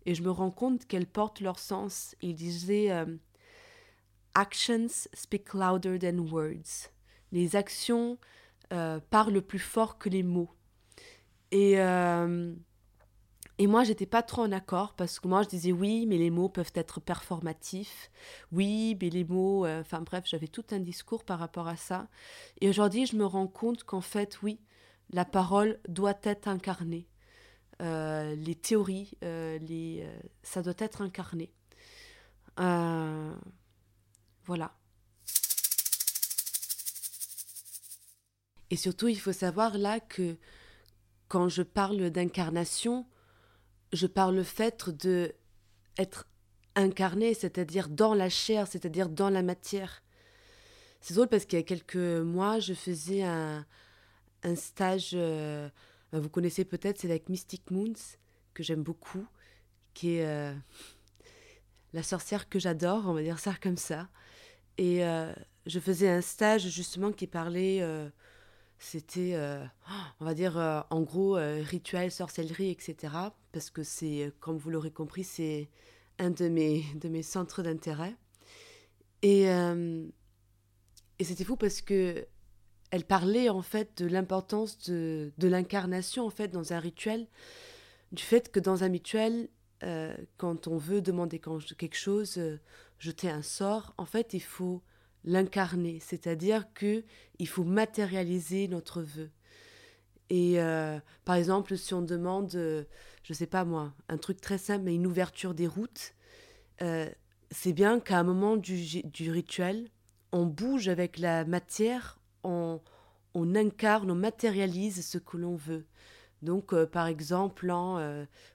Et 0.06 0.14
je 0.14 0.22
me 0.22 0.30
rends 0.30 0.50
compte 0.50 0.86
qu'elles 0.86 1.06
portent 1.06 1.42
leur 1.42 1.58
sens. 1.58 2.16
Il 2.22 2.34
disait 2.34 2.90
euh, 2.90 3.04
Actions 4.34 4.88
speak 5.12 5.52
louder 5.52 5.98
than 5.98 6.20
words. 6.20 6.88
Les 7.32 7.54
actions 7.54 8.16
euh, 8.72 8.98
parlent 9.10 9.42
plus 9.42 9.58
fort 9.58 9.98
que 9.98 10.08
les 10.08 10.22
mots. 10.22 10.50
Et 11.50 11.78
euh, 11.78 12.54
et 13.60 13.66
moi, 13.66 13.82
j'étais 13.82 14.06
pas 14.06 14.22
trop 14.22 14.42
en 14.42 14.52
accord 14.52 14.94
parce 14.94 15.18
que 15.18 15.26
moi, 15.26 15.42
je 15.42 15.48
disais 15.48 15.72
oui, 15.72 16.06
mais 16.06 16.16
les 16.16 16.30
mots 16.30 16.48
peuvent 16.48 16.72
être 16.74 17.00
performatifs. 17.00 18.08
Oui, 18.52 18.96
mais 19.00 19.10
les 19.10 19.24
mots. 19.24 19.66
Euh, 19.66 19.80
enfin 19.80 20.00
bref, 20.00 20.24
j'avais 20.26 20.46
tout 20.46 20.64
un 20.70 20.78
discours 20.78 21.24
par 21.24 21.40
rapport 21.40 21.66
à 21.66 21.76
ça. 21.76 22.06
Et 22.60 22.68
aujourd'hui, 22.68 23.06
je 23.06 23.16
me 23.16 23.26
rends 23.26 23.48
compte 23.48 23.82
qu'en 23.82 24.00
fait, 24.00 24.40
oui, 24.42 24.60
la 25.10 25.24
parole 25.24 25.80
doit 25.88 26.18
être 26.22 26.46
incarnée. 26.46 27.08
Euh, 27.82 28.36
les 28.36 28.54
théories, 28.54 29.10
euh, 29.24 29.58
les, 29.58 30.08
ça 30.44 30.62
doit 30.62 30.74
être 30.78 31.02
incarné. 31.02 31.52
voilà. 32.56 34.72
Et 38.70 38.76
surtout, 38.76 39.08
il 39.08 39.18
faut 39.18 39.32
savoir 39.32 39.78
là 39.78 39.98
que 39.98 40.36
quand 41.26 41.48
je 41.48 41.62
parle 41.62 42.10
d'incarnation, 42.10 43.04
je 43.92 44.06
parle 44.06 44.36
le 44.36 44.42
fait 44.42 44.90
de 44.90 45.34
être 45.96 46.26
incarné, 46.74 47.34
c'est-à-dire 47.34 47.88
dans 47.88 48.14
la 48.14 48.28
chair, 48.28 48.66
c'est-à-dire 48.66 49.08
dans 49.08 49.30
la 49.30 49.42
matière. 49.42 50.02
C'est 51.00 51.14
drôle 51.14 51.28
parce 51.28 51.44
qu'il 51.44 51.58
y 51.58 51.62
a 51.62 51.64
quelques 51.64 51.96
mois, 51.96 52.60
je 52.60 52.74
faisais 52.74 53.22
un, 53.22 53.64
stage, 54.54 55.10
euh, 55.14 55.68
vous 56.12 56.28
connaissez 56.28 56.64
peut-être, 56.64 57.00
c'est 57.00 57.08
avec 57.08 57.28
Mystic 57.28 57.70
Moons, 57.70 58.16
que 58.54 58.62
j'aime 58.62 58.82
beaucoup, 58.82 59.26
qui 59.94 60.16
est 60.16 60.26
euh, 60.26 60.54
la 61.92 62.02
sorcière 62.02 62.48
que 62.48 62.58
j'adore, 62.58 63.04
on 63.06 63.12
va 63.12 63.22
dire 63.22 63.38
ça 63.38 63.54
comme 63.60 63.76
ça. 63.76 64.08
Et 64.76 65.04
euh, 65.04 65.32
je 65.66 65.80
faisais 65.80 66.08
un 66.08 66.20
stage 66.20 66.68
justement 66.68 67.12
qui 67.12 67.26
parlait 67.26 67.82
c'était, 68.78 69.34
euh, 69.34 69.64
on 70.20 70.24
va 70.24 70.34
dire, 70.34 70.56
euh, 70.56 70.80
en 70.90 71.02
gros, 71.02 71.36
euh, 71.36 71.62
rituel, 71.62 72.10
sorcellerie, 72.10 72.70
etc. 72.70 73.12
Parce 73.52 73.70
que 73.70 73.82
c'est, 73.82 74.32
comme 74.40 74.56
vous 74.56 74.70
l'aurez 74.70 74.92
compris, 74.92 75.24
c'est 75.24 75.68
un 76.18 76.30
de 76.30 76.48
mes, 76.48 76.84
de 76.94 77.08
mes 77.08 77.22
centres 77.22 77.62
d'intérêt. 77.62 78.14
Et, 79.22 79.46
et 81.18 81.24
c'était 81.24 81.42
fou 81.42 81.56
parce 81.56 81.80
que 81.80 82.24
elle 82.92 83.04
parlait 83.04 83.48
en 83.48 83.62
fait 83.62 84.00
de 84.00 84.06
l'importance 84.06 84.78
de, 84.88 85.32
de 85.38 85.48
l'incarnation 85.48 86.24
en 86.24 86.30
fait 86.30 86.46
dans 86.46 86.72
un 86.72 86.78
rituel, 86.78 87.26
du 88.12 88.22
fait 88.22 88.52
que 88.52 88.60
dans 88.60 88.84
un 88.84 88.88
rituel, 88.88 89.48
quand 90.36 90.68
on 90.68 90.76
veut 90.76 91.02
demander 91.02 91.40
quelque 91.40 91.96
chose, 91.96 92.40
jeter 93.00 93.28
un 93.28 93.42
sort, 93.42 93.92
en 93.98 94.06
fait, 94.06 94.34
il 94.34 94.42
faut 94.42 94.82
l'incarner, 95.28 96.00
c'est-à-dire 96.00 96.72
que 96.72 97.04
il 97.38 97.46
faut 97.46 97.64
matérialiser 97.64 98.66
notre 98.66 99.02
vœu. 99.02 99.30
Et 100.30 100.60
euh, 100.60 100.98
par 101.24 101.36
exemple, 101.36 101.76
si 101.76 101.94
on 101.94 102.02
demande, 102.02 102.54
euh, 102.54 102.84
je 103.22 103.32
sais 103.32 103.46
pas 103.46 103.64
moi, 103.64 103.92
un 104.08 104.16
truc 104.18 104.40
très 104.40 104.58
simple, 104.58 104.84
mais 104.84 104.94
une 104.94 105.06
ouverture 105.06 105.54
des 105.54 105.66
routes, 105.66 106.14
euh, 106.82 107.08
c'est 107.50 107.72
bien 107.72 108.00
qu'à 108.00 108.18
un 108.18 108.24
moment 108.24 108.56
du, 108.56 109.30
rituel, 109.30 109.88
on 110.32 110.46
bouge 110.46 110.88
avec 110.88 111.18
la 111.18 111.44
matière, 111.44 112.18
on, 112.42 112.80
incarne, 113.34 114.10
on 114.10 114.14
matérialise 114.14 115.06
ce 115.06 115.18
que 115.18 115.36
l'on 115.36 115.56
veut. 115.56 115.86
Donc, 116.42 116.72
euh, 116.72 116.86
par 116.86 117.06
exemple, 117.06 117.72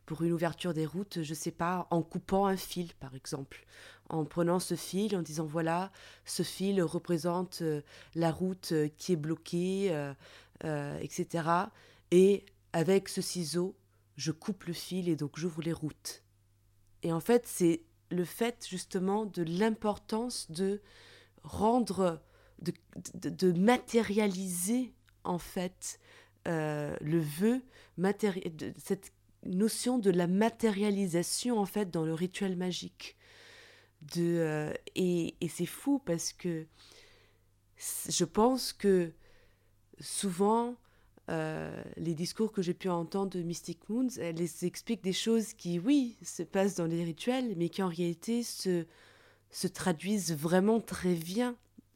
pour 0.06 0.24
une 0.24 0.32
ouverture 0.32 0.74
des 0.74 0.86
routes, 0.86 1.22
je 1.22 1.30
ne 1.30 1.36
sais 1.36 1.52
pas, 1.52 1.88
en 1.92 2.02
coupant 2.02 2.46
un 2.46 2.58
fil, 2.58 2.94
par 2.96 3.16
exemple. 3.16 3.66
En 4.10 4.26
prenant 4.26 4.60
ce 4.60 4.76
fil, 4.76 5.16
en 5.16 5.22
disant 5.22 5.46
voilà, 5.46 5.92
ce 6.26 6.44
fil 6.44 6.82
représente 6.84 7.60
euh, 7.62 7.82
la 8.16 8.32
route 8.32 8.74
qui 8.98 9.14
est 9.14 9.18
bloquée, 9.18 9.96
etc. 11.02 11.50
Et 12.12 12.46
avec 12.74 13.10
ce 13.10 13.22
ciseau, 13.22 13.76
je 14.18 14.32
coupe 14.32 14.66
le 14.66 14.74
fil 14.74 15.10
et 15.10 15.16
donc 15.16 15.38
j'ouvre 15.38 15.62
les 15.62 15.74
routes. 15.74 16.24
Et 17.02 17.12
en 17.12 17.20
fait, 17.20 17.46
c'est 17.46 17.82
le 18.10 18.26
fait 18.26 18.66
justement 18.70 19.26
de 19.26 19.44
l'importance 19.44 20.50
de 20.52 20.82
rendre, 21.44 22.22
de, 22.62 23.52
matérialiser 23.52 24.94
en 25.24 25.38
fait 25.38 26.00
euh, 26.48 26.96
le 27.02 27.20
vœu, 27.20 27.62
de, 27.98 28.74
cette 28.78 29.12
notion 29.46 29.98
de 29.98 30.10
la 30.10 30.28
matérialisation 30.28 31.60
en 31.60 31.66
fait 31.66 31.90
dans 31.90 32.06
le 32.06 32.14
rituel 32.14 32.56
magique. 32.56 33.18
Euh, 34.18 34.74
et, 34.96 35.36
et 35.42 35.48
c'est 35.48 35.66
fou 35.66 36.00
parce 36.04 36.34
que 36.34 36.66
je 38.10 38.26
pense 38.26 38.74
que 38.74 39.12
souvent 40.00 40.76
euh, 41.30 41.82
les 41.96 42.14
discours 42.14 42.52
que 42.52 42.62
j'ai 42.62 42.74
pu 42.74 42.90
entendre 42.90 43.32
de 43.32 43.42
Mystic 43.42 43.88
Moons, 43.90 44.10
elles 44.20 44.42
expliquent 44.64 45.04
des 45.04 45.14
choses 45.14 45.54
qui, 45.54 45.80
oui, 45.80 46.18
se 46.22 46.44
passent 46.44 46.76
dans 46.76 46.86
les 46.86 47.04
rituels, 47.04 47.54
mais 47.56 47.70
qui 47.70 47.82
en 47.82 47.88
réalité 47.88 48.44
se, 48.44 48.86
se 49.50 49.68
traduisent 49.68 50.34
vraiment 50.34 50.82
très 50.82 51.16
bien, 51.16 51.56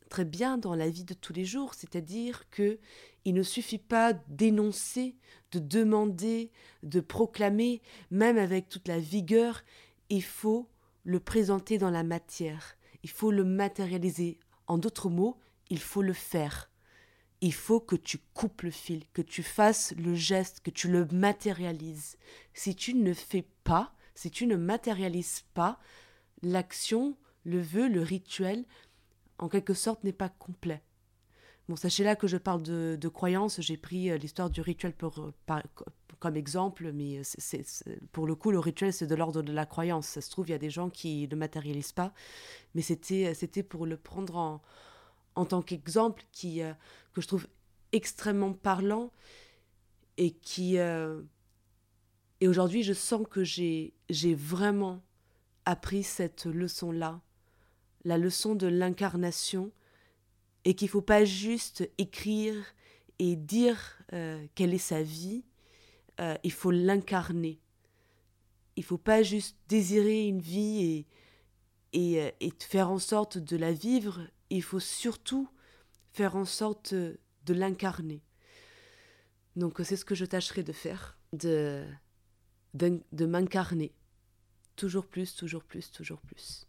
très 0.10 0.24
bien 0.24 0.58
dans 0.58 0.76
la 0.76 0.90
vie 0.90 1.04
de 1.04 1.14
tous 1.14 1.34
les 1.34 1.46
jours. 1.46 1.74
C'est-à-dire 1.74 2.50
que 2.50 2.80
il 3.26 3.34
ne 3.34 3.44
suffit 3.44 3.78
pas 3.78 4.14
d'énoncer, 4.14 5.18
de 5.52 5.60
demander, 5.60 6.50
de 6.84 7.02
proclamer, 7.02 7.82
même 8.10 8.38
avec 8.38 8.70
toute 8.70 8.88
la 8.88 9.00
vigueur, 9.00 9.64
il 10.10 10.24
faut 10.24 10.70
le 11.08 11.20
présenter 11.20 11.78
dans 11.78 11.90
la 11.90 12.04
matière, 12.04 12.78
il 13.02 13.10
faut 13.10 13.32
le 13.32 13.44
matérialiser. 13.44 14.40
En 14.68 14.78
d'autres 14.78 15.10
mots, 15.10 15.40
il 15.70 15.80
faut 15.80 16.02
le 16.02 16.14
faire 16.14 16.70
il 17.42 17.54
faut 17.54 17.80
que 17.80 17.96
tu 17.96 18.18
coupes 18.34 18.64
le 18.64 18.72
fil, 18.72 19.04
que 19.14 19.22
tu 19.22 19.44
fasses 19.44 19.94
le 19.98 20.16
geste, 20.16 20.62
que 20.62 20.72
tu 20.72 20.88
le 20.88 21.06
matérialises. 21.12 22.18
Si 22.54 22.76
tu 22.76 22.94
ne 22.96 23.14
fais 23.14 23.48
pas, 23.64 23.94
si 24.16 24.32
tu 24.32 24.48
ne 24.48 24.56
matérialises 24.56 25.44
pas, 25.54 25.80
l'action, 26.42 27.16
le 27.44 27.62
vœu, 27.62 27.88
le 27.88 28.02
rituel, 28.02 28.66
en 29.38 29.50
quelque 29.50 29.76
sorte, 29.76 30.04
n'est 30.04 30.14
pas 30.14 30.30
complet. 30.30 30.82
Bon, 31.70 31.76
sachez 31.76 32.04
là 32.04 32.16
que 32.16 32.28
je 32.28 32.38
parle 32.38 32.64
de, 32.64 32.98
de 33.00 33.08
croyance, 33.08 33.62
j'ai 33.62 33.78
pris 33.78 34.10
euh, 34.10 34.18
l'histoire 34.18 34.50
du 34.50 34.62
rituel 34.62 34.94
pour, 34.94 35.20
euh, 35.20 35.34
comme 36.20 36.36
exemple, 36.36 36.92
mais 36.94 37.22
c'est, 37.24 37.64
pour 38.12 38.28
le 38.28 38.36
coup, 38.36 38.52
le 38.52 38.60
rituel, 38.60 38.92
c'est 38.92 39.08
de 39.08 39.16
l'ordre 39.16 39.42
de 39.42 39.52
la 39.54 39.66
croyance. 39.66 40.08
Ça 40.08 40.22
se 40.22 40.30
trouve, 40.30 40.48
il 40.48 40.52
y 40.52 40.56
a 40.56 40.60
des 40.60 40.70
gens 40.70 40.90
qui 40.90 41.28
ne 41.28 41.36
matérialisent 41.36 41.92
pas, 41.92 42.14
mais 42.74 42.82
c'était, 42.82 43.34
c'était 43.34 43.64
pour 43.64 43.86
le 43.86 43.98
prendre 43.98 44.36
en, 44.36 44.62
en 45.36 45.46
tant 45.46 45.62
qu'exemple 45.62 46.24
qui, 46.32 46.62
euh, 46.62 46.74
que 47.14 47.22
je 47.22 47.28
trouve 47.28 47.48
extrêmement 47.92 48.54
parlant 48.54 49.12
et 50.18 50.32
qui... 50.32 50.78
Euh, 50.78 51.22
et 52.40 52.48
aujourd'hui, 52.48 52.84
je 52.84 52.94
sens 52.94 53.26
que 53.30 53.44
j'ai 53.44 53.94
vraiment 54.36 55.02
appris 55.66 56.04
cette 56.04 56.46
leçon-là, 56.46 57.20
la 58.04 58.18
leçon 58.18 58.54
de 58.54 58.68
l'incarnation, 58.68 59.72
et 60.64 60.76
qu'il 60.76 60.86
ne 60.86 60.92
faut 60.92 61.02
pas 61.02 61.26
juste 61.26 61.90
écrire 61.98 62.56
et 63.20 63.36
dire 63.36 63.98
euh, 64.14 64.46
quelle 64.54 64.74
est 64.74 64.78
sa 64.78 65.02
vie, 65.02 65.44
il 66.20 66.52
faut 66.52 66.72
l'incarner. 66.72 67.60
Il 68.76 68.84
faut 68.84 68.98
pas 68.98 69.24
juste 69.24 69.58
désirer 69.68 70.28
une 70.28 70.42
vie 70.42 71.06
et, 71.94 72.34
et, 72.40 72.54
faire 72.60 72.92
en 72.92 73.00
sorte 73.00 73.38
de 73.38 73.58
la 73.58 73.72
vivre 73.72 74.22
il 74.50 74.64
faut 74.64 74.80
surtout 74.80 75.50
faire 76.14 76.36
en 76.36 76.46
sorte 76.46 76.94
de 76.94 77.20
l'incarner. 77.54 78.22
Donc 79.56 79.80
c'est 79.84 79.96
ce 79.96 80.06
que 80.06 80.16
je 80.16 80.26
tâcherai 80.26 80.64
de 80.64 80.74
faire, 80.74 81.18
de, 81.34 81.86
de, 82.74 83.26
m'incarner. 83.26 83.94
Toujours 84.76 85.08
plus, 85.08 85.36
toujours 85.36 85.64
plus, 85.64 85.92
toujours 85.92 86.22
plus. 86.22 86.68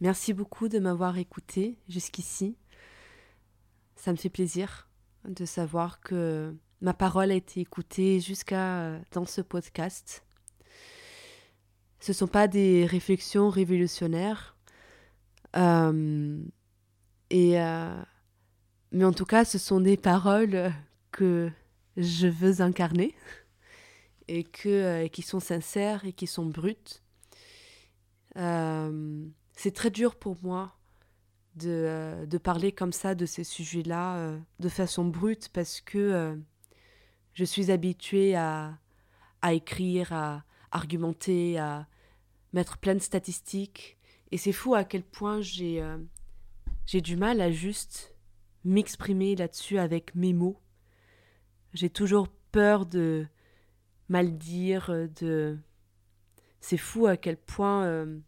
Merci 0.00 0.32
beaucoup 0.32 0.68
de 0.68 0.78
m'avoir 0.78 1.18
écouté 1.18 1.78
jusqu'ici. 1.88 2.56
Ça 3.96 4.12
me 4.12 4.16
fait 4.16 4.30
plaisir 4.30 4.88
de 5.24 5.44
savoir 5.44 6.00
que 6.00 6.54
ma 6.80 6.94
parole 6.94 7.30
a 7.30 7.34
été 7.34 7.60
écoutée 7.60 8.20
jusqu'à 8.20 8.98
dans 9.12 9.26
ce 9.26 9.40
podcast. 9.40 10.24
Ce 12.00 12.12
ne 12.12 12.14
sont 12.14 12.26
pas 12.26 12.48
des 12.48 12.86
réflexions 12.86 13.50
révolutionnaires. 13.50 14.56
Euh, 15.56 16.42
et, 17.28 17.60
euh, 17.60 18.02
mais 18.90 19.04
en 19.04 19.12
tout 19.12 19.26
cas, 19.26 19.44
ce 19.44 19.58
sont 19.58 19.80
des 19.80 19.98
paroles 19.98 20.72
que 21.12 21.50
je 21.98 22.26
veux 22.26 22.62
incarner 22.62 23.14
et 24.28 24.44
que, 24.44 24.68
euh, 24.68 25.08
qui 25.08 25.22
sont 25.22 25.40
sincères 25.40 26.04
et 26.06 26.12
qui 26.12 26.26
sont 26.26 26.46
brutes. 26.46 27.02
c'est 28.34 29.74
très 29.74 29.90
dur 29.90 30.16
pour 30.16 30.36
moi 30.42 30.79
de, 31.60 32.26
de, 32.26 32.38
parler 32.38 32.72
comme 32.72 32.92
ça 32.92 33.14
de 33.14 33.26
ces 33.26 33.44
sujets-là 33.44 34.32
de 34.58 34.68
façon 34.68 35.04
brute 35.04 35.50
parce 35.52 35.80
que 35.80 36.38
je 37.34 37.44
suis 37.44 37.70
habituée 37.70 38.34
à, 38.34 38.78
à 39.42 39.52
écrire, 39.52 40.12
à 40.12 40.44
argumenter, 40.70 41.58
à 41.58 41.86
mettre 42.52 42.78
plein 42.78 42.94
de 42.94 43.00
statistiques. 43.00 43.98
Et 44.30 44.38
c'est 44.38 44.52
fou 44.52 44.74
à 44.74 44.84
quel 44.84 45.02
point 45.02 45.40
j'ai 45.40 45.82
euh, 45.82 45.98
j'ai 46.86 47.00
du 47.00 47.16
mal 47.16 47.40
à 47.40 47.50
juste 47.50 48.14
m'exprimer 48.64 49.36
là-dessus 49.36 49.78
avec 49.78 50.14
mes 50.14 50.32
mots. 50.32 50.60
J'ai 51.72 51.90
toujours 51.90 52.28
peur 52.52 52.84
de 52.86 53.26
mal 54.08 54.36
dire, 54.36 54.90
de... 55.20 55.56
C'est 56.60 56.76
fou 56.76 57.06
à 57.06 57.16
quel 57.16 57.36
point 57.36 57.84
euh, 57.84 58.18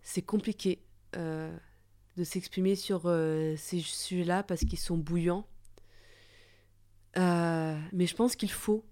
c'est 0.00 0.22
compliqué 0.22 0.80
euh, 0.80 0.85
de 1.16 2.24
s'exprimer 2.24 2.76
sur 2.76 3.02
ces 3.56 3.80
sujets-là 3.80 4.42
parce 4.42 4.64
qu'ils 4.64 4.78
sont 4.78 4.96
bouillants. 4.96 5.46
mais 7.16 8.06
je 8.06 8.14
pense 8.14 8.36
qu'il 8.36 8.50
faut 8.50 8.84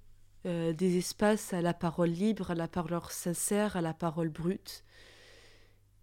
euh, 0.47 0.75
des 0.75 0.99
espaces 0.99 1.55
à 1.55 1.63
la 1.63 1.73
parole 1.73 2.11
libre, 2.11 2.51
à 2.51 2.55
la 2.55 2.69
parole 2.69 3.01
sincère, 3.09 3.77
à 3.77 3.81
la 3.81 3.95
parole 3.95 4.29
brute. 4.29 4.85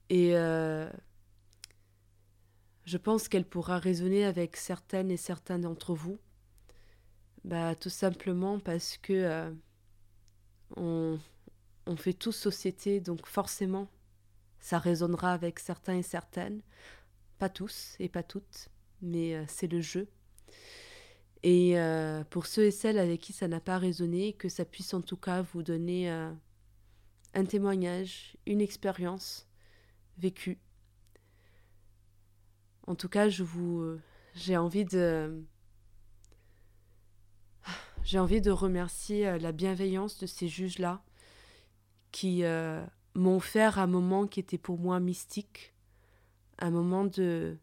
Et 0.10 0.35
euh, 0.35 0.89
je 2.85 2.98
pense 2.98 3.27
qu'elle 3.27 3.45
pourra 3.45 3.77
résonner 3.77 4.26
avec 4.26 4.56
certaines 4.56 5.11
et 5.11 5.18
certains 5.18 5.60
d'entre 5.60 5.93
vous. 5.93 6.18
Bah, 7.43 7.76
tout 7.76 7.89
simplement 7.89 8.60
parce 8.60 8.98
que 8.98 9.14
euh, 9.14 9.52
on 10.77 11.95
fait 11.95 12.14
tous 12.14 12.31
société, 12.31 12.99
donc 12.99 13.27
forcément, 13.27 13.89
ça 14.61 14.79
résonnera 14.79 15.33
avec 15.33 15.59
certains 15.59 15.97
et 15.97 16.03
certaines. 16.03 16.61
Pas 17.39 17.49
tous 17.49 17.95
et 17.99 18.07
pas 18.07 18.23
toutes, 18.23 18.69
mais 19.01 19.45
c'est 19.47 19.67
le 19.67 19.81
jeu. 19.81 20.07
Et 21.43 21.79
euh, 21.79 22.23
pour 22.25 22.45
ceux 22.45 22.65
et 22.65 22.71
celles 22.71 22.99
avec 22.99 23.19
qui 23.19 23.33
ça 23.33 23.47
n'a 23.47 23.59
pas 23.59 23.77
résonné, 23.77 24.33
que 24.33 24.49
ça 24.49 24.63
puisse 24.63 24.93
en 24.93 25.01
tout 25.01 25.17
cas 25.17 25.41
vous 25.41 25.63
donner 25.63 26.11
euh, 26.11 26.31
un 27.33 27.45
témoignage, 27.45 28.38
une 28.45 28.61
expérience 28.61 29.47
vécue. 30.17 30.59
En 32.85 32.95
tout 32.95 33.09
cas, 33.09 33.29
je 33.29 33.43
vous, 33.43 33.81
euh, 33.81 34.01
j'ai 34.35 34.55
envie 34.55 34.85
de, 34.85 35.43
j'ai 38.03 38.19
envie 38.19 38.41
de 38.41 38.51
remercier 38.51 39.39
la 39.39 39.51
bienveillance 39.51 40.19
de 40.19 40.27
ces 40.27 40.47
juges-là 40.47 41.03
qui 42.11 42.43
m'ont 43.15 43.38
offert 43.38 43.79
un 43.79 43.88
moment 43.88 44.27
qui 44.27 44.39
était 44.39 44.57
pour 44.57 44.79
moi 44.79 44.99
mystique, 44.99 45.73
un 46.59 46.71
moment 46.71 47.05
de 47.05 47.57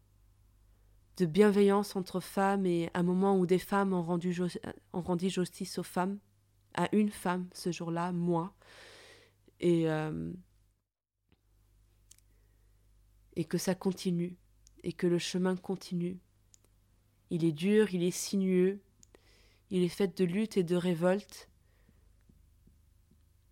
de 1.19 1.25
bienveillance 1.25 1.97
entre 1.97 2.21
femmes 2.21 2.65
et 2.65 2.89
un 2.93 3.03
moment 3.03 3.37
où 3.37 3.45
des 3.45 3.59
femmes 3.59 3.91
ont 3.91 4.01
rendu, 4.01 4.41
ont 4.93 5.01
rendu 5.01 5.29
justice 5.29 5.77
aux 5.77 5.83
femmes, 5.83 6.17
à 6.75 6.87
une 6.95 7.09
femme 7.09 7.49
ce 7.53 7.73
jour-là, 7.73 8.13
moi. 8.13 8.53
Et, 9.59 9.89
euh, 9.89 10.31
et 13.35 13.43
que 13.43 13.57
ça 13.57 13.75
continue, 13.75 14.37
et 14.83 14.93
que 14.93 15.07
le 15.07 15.19
chemin 15.19 15.57
continue. 15.57 16.17
Il 17.31 17.43
est 17.43 17.51
dur, 17.51 17.93
il 17.93 18.03
est 18.03 18.11
sinueux, 18.11 18.79
il 19.69 19.83
est 19.83 19.89
fait 19.89 20.17
de 20.17 20.23
lutte 20.23 20.55
et 20.55 20.63
de 20.63 20.77
révolte, 20.77 21.49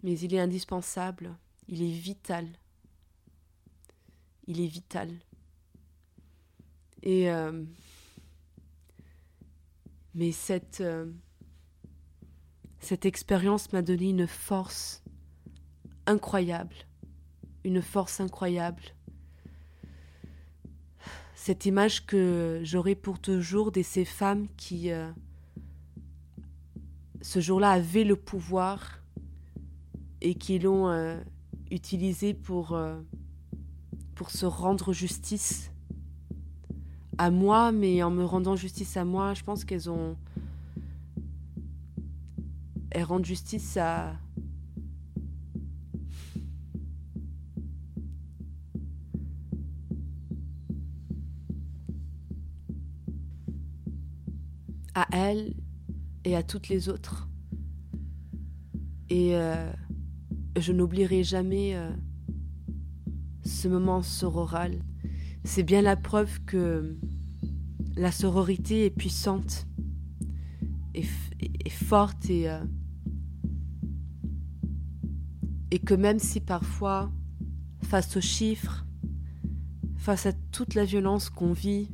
mais 0.04 0.18
il 0.18 0.34
est 0.34 0.40
indispensable, 0.40 1.38
il 1.68 1.82
est 1.84 1.92
vital. 1.92 2.48
Il 4.48 4.62
est 4.62 4.68
vital. 4.68 5.10
Et, 7.04 7.30
euh, 7.30 7.64
Mais 10.14 10.32
cette, 10.32 10.82
euh, 10.82 11.12
cette 12.80 13.06
expérience 13.06 13.72
m'a 13.72 13.82
donné 13.82 14.10
une 14.10 14.28
force 14.28 15.04
incroyable, 16.08 16.76
une 17.64 17.82
force 17.82 18.20
incroyable. 18.20 18.82
Cette 21.36 21.66
image 21.66 22.06
que 22.06 22.62
j'aurai 22.64 22.96
pour 22.96 23.20
toujours 23.20 23.72
de 23.72 23.84
ces 23.84 24.06
femmes 24.06 24.48
qui, 24.58 24.92
euh, 24.92 25.12
ce 27.22 27.40
jour-là, 27.40 27.72
avaient 27.72 28.04
le 28.04 28.16
pouvoir 28.16 29.02
et 30.22 30.34
qui 30.34 30.58
l'ont 30.58 30.88
utilisé 31.72 32.34
pour, 32.34 32.74
euh, 32.74 33.00
pour 34.16 34.32
se 34.32 34.46
rendre 34.46 34.94
justice 34.94 35.72
à 37.18 37.32
moi, 37.32 37.72
mais 37.72 38.04
en 38.04 38.12
me 38.12 38.24
rendant 38.24 38.56
justice 38.56 38.98
à 38.98 39.06
moi, 39.06 39.34
je 39.34 39.44
pense 39.44 39.66
qu'elles 39.66 39.90
ont. 39.90 40.16
Elles 42.92 43.04
rendent 43.04 43.26
justice 43.26 43.78
à. 43.78 44.14
à 54.96 55.08
elles 55.12 55.54
et 56.26 56.36
à 56.36 56.42
toutes 56.42 56.70
les 56.70 56.90
autres. 56.90 57.28
Et 59.10 59.36
euh, 59.36 59.72
je 60.60 60.72
n'oublierai 60.72 61.24
jamais 61.24 61.76
euh, 61.76 61.90
ce 63.44 63.68
moment 63.68 64.02
sororal. 64.02 64.80
C'est 65.44 65.64
bien 65.64 65.82
la 65.82 65.96
preuve 65.96 66.40
que 66.46 66.98
la 67.96 68.12
sororité 68.12 68.86
est 68.86 68.92
puissante, 68.92 69.68
et, 70.94 71.04
forte 71.70 72.30
euh, 72.32 72.64
et 75.72 75.80
que 75.80 75.94
même 75.94 76.20
si 76.20 76.40
parfois, 76.40 77.12
face 77.84 78.18
aux 78.18 78.22
chiffres, 78.22 78.86
face 79.96 80.26
à 80.26 80.34
toute 80.52 80.74
la 80.74 80.86
violence 80.86 81.30
qu'on 81.30 81.54
vit, 81.54 81.92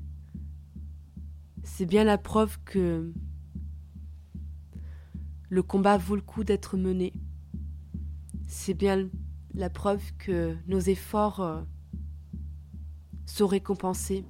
c'est 1.64 1.86
bien 1.86 2.04
la 2.04 2.18
preuve 2.18 2.58
que 2.66 3.12
le 5.50 5.64
combat 5.64 5.98
vaut 5.98 6.16
le 6.16 6.22
coup 6.22 6.44
d'être 6.44 6.78
mené. 6.78 7.14
C'est 8.56 8.76
bien 8.76 9.10
la 9.56 9.72
preuve 9.72 10.14
que 10.20 10.56
nos 10.68 10.80
efforts 10.80 11.40
euh, 11.40 11.62
sont 13.26 13.48
récompensés. 13.48 14.24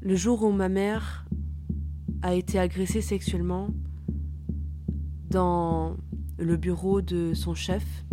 Le 0.00 0.14
jour 0.14 0.44
où 0.44 0.52
ma 0.52 0.68
mère 0.68 1.26
a 2.22 2.36
été 2.36 2.60
agressée 2.60 3.02
sexuellement 3.02 3.70
dans 5.28 5.96
le 6.38 6.56
bureau 6.56 7.02
de 7.02 7.34
son 7.34 7.56
chef, 7.56 8.04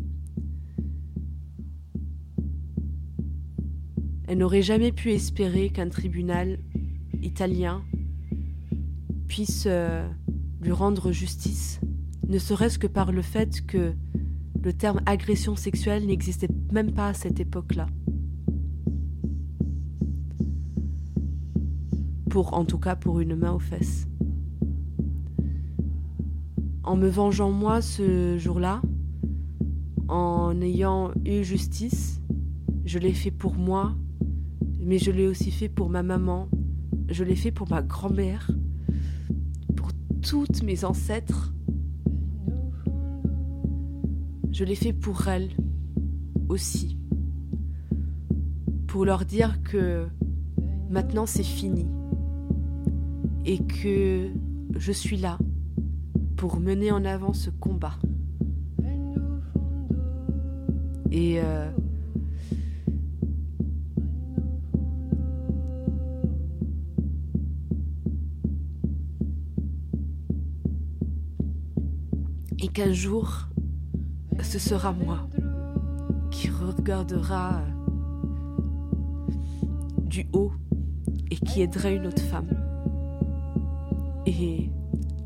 Elle 4.28 4.40
n'aurait 4.40 4.64
jamais 4.64 4.92
pu 4.92 5.12
espérer 5.12 5.70
qu'un 5.70 5.90
tribunal 5.90 6.58
italien 7.22 7.84
puisse 9.28 9.66
euh, 9.68 10.10
lui 10.60 10.72
rendre 10.72 11.12
justice, 11.12 11.80
ne 12.28 12.38
serait-ce 12.38 12.80
que 12.80 12.88
par 12.88 13.12
le 13.12 13.22
fait 13.22 13.66
que 13.66 13.94
le 14.64 14.74
terme 14.74 15.02
agression 15.06 15.56
sexuelle 15.56 16.06
n'existait 16.06 16.50
même 16.72 16.92
pas 16.92 17.10
à 17.10 17.14
cette 17.14 17.40
époque-là. 17.40 17.88
Pour, 22.30 22.54
en 22.54 22.66
tout 22.66 22.80
cas, 22.80 22.96
pour 22.96 23.20
une 23.20 23.36
main 23.36 23.52
aux 23.52 23.60
fesses. 23.60 24.08
En 26.84 26.96
me 26.98 27.08
vengeant 27.08 27.52
moi 27.52 27.82
ce 27.82 28.38
jour-là, 28.38 28.82
en 30.08 30.60
ayant 30.62 31.12
eu 31.26 31.44
justice, 31.44 32.22
je 32.86 33.00
l'ai 33.00 33.14
fait 33.14 33.32
pour 33.32 33.56
moi 33.56 33.96
mais 34.86 35.00
je 35.00 35.10
l'ai 35.10 35.26
aussi 35.26 35.50
fait 35.50 35.68
pour 35.68 35.90
ma 35.90 36.04
maman, 36.04 36.48
je 37.10 37.24
l'ai 37.24 37.36
fait 37.36 37.52
pour 37.52 37.68
ma 37.68 37.82
grand-mère, 37.82 38.52
pour 39.76 39.90
toutes 40.22 40.62
mes 40.62 40.86
ancêtres. 40.86 41.55
Je 44.58 44.64
l'ai 44.64 44.76
fait 44.76 44.94
pour 44.94 45.28
elles 45.28 45.50
aussi, 46.48 46.98
pour 48.88 49.04
leur 49.04 49.26
dire 49.26 49.62
que 49.64 50.08
maintenant 50.90 51.26
c'est 51.26 51.44
fini 51.44 51.86
et 53.44 53.58
que 53.58 54.30
je 54.78 54.92
suis 54.94 55.18
là 55.18 55.38
pour 56.38 56.62
mener 56.62 56.90
en 56.94 57.04
avant 57.04 57.34
ce 57.34 57.50
combat. 57.50 58.00
Et 61.12 61.42
euh, 61.42 61.70
et 72.60 72.70
qu'un 72.70 72.94
jour, 72.94 73.50
ce 74.44 74.60
sera 74.60 74.92
moi 74.92 75.28
qui 76.32 76.50
regardera 76.50 77.62
du 80.04 80.28
haut 80.34 80.52
et 81.32 81.36
qui 81.36 81.62
aidera 81.62 81.92
une 81.92 82.08
autre 82.08 82.22
femme. 82.22 82.50
Et 84.26 84.70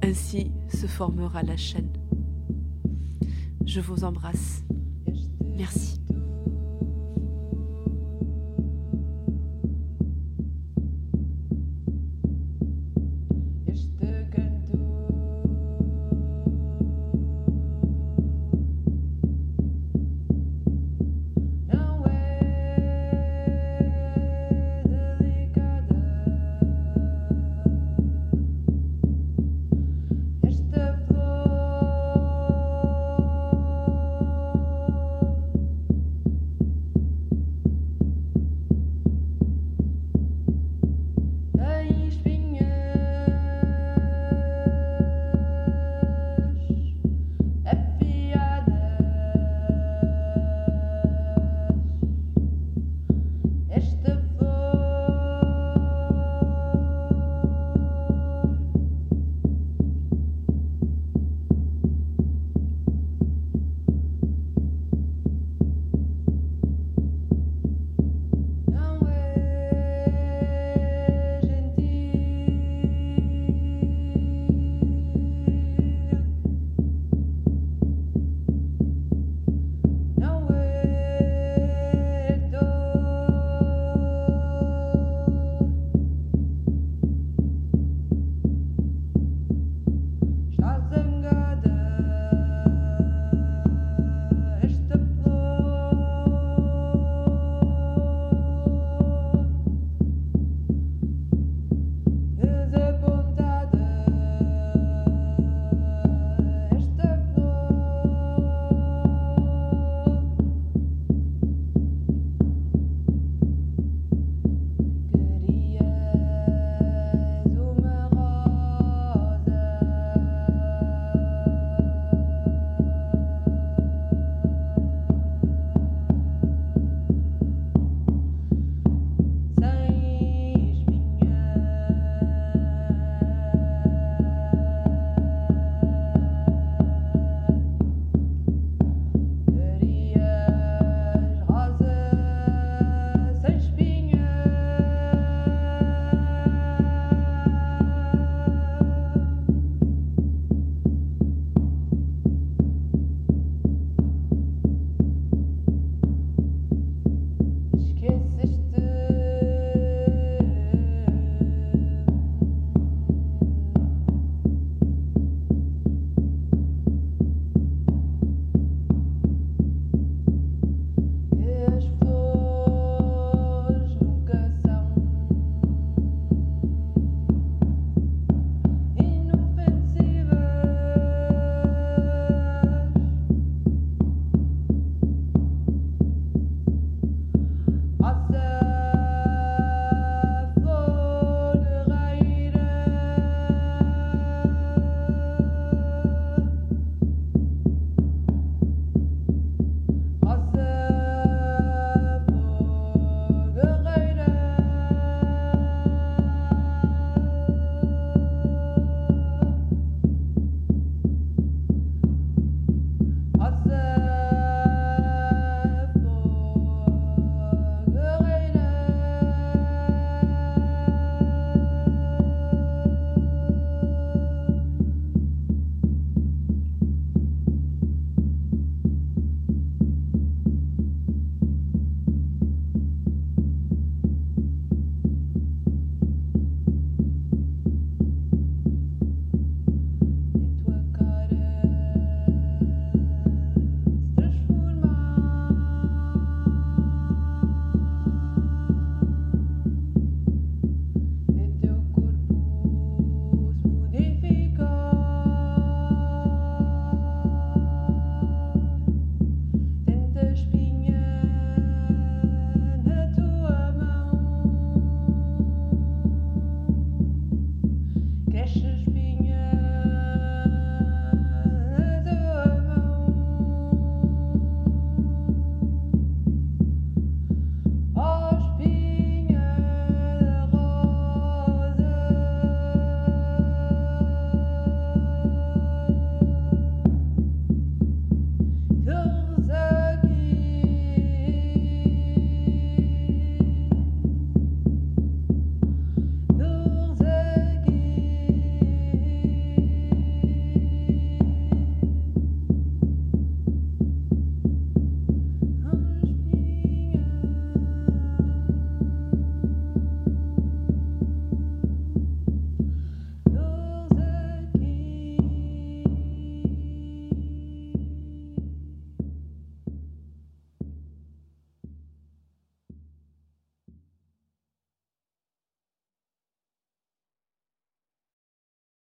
ainsi 0.04 0.52
se 0.70 0.88
formera 0.88 1.44
la 1.44 1.58
chaîne. 1.58 1.92
Je 3.66 3.82
vous 3.82 4.04
embrasse. 4.04 4.64
Merci. 5.58 5.99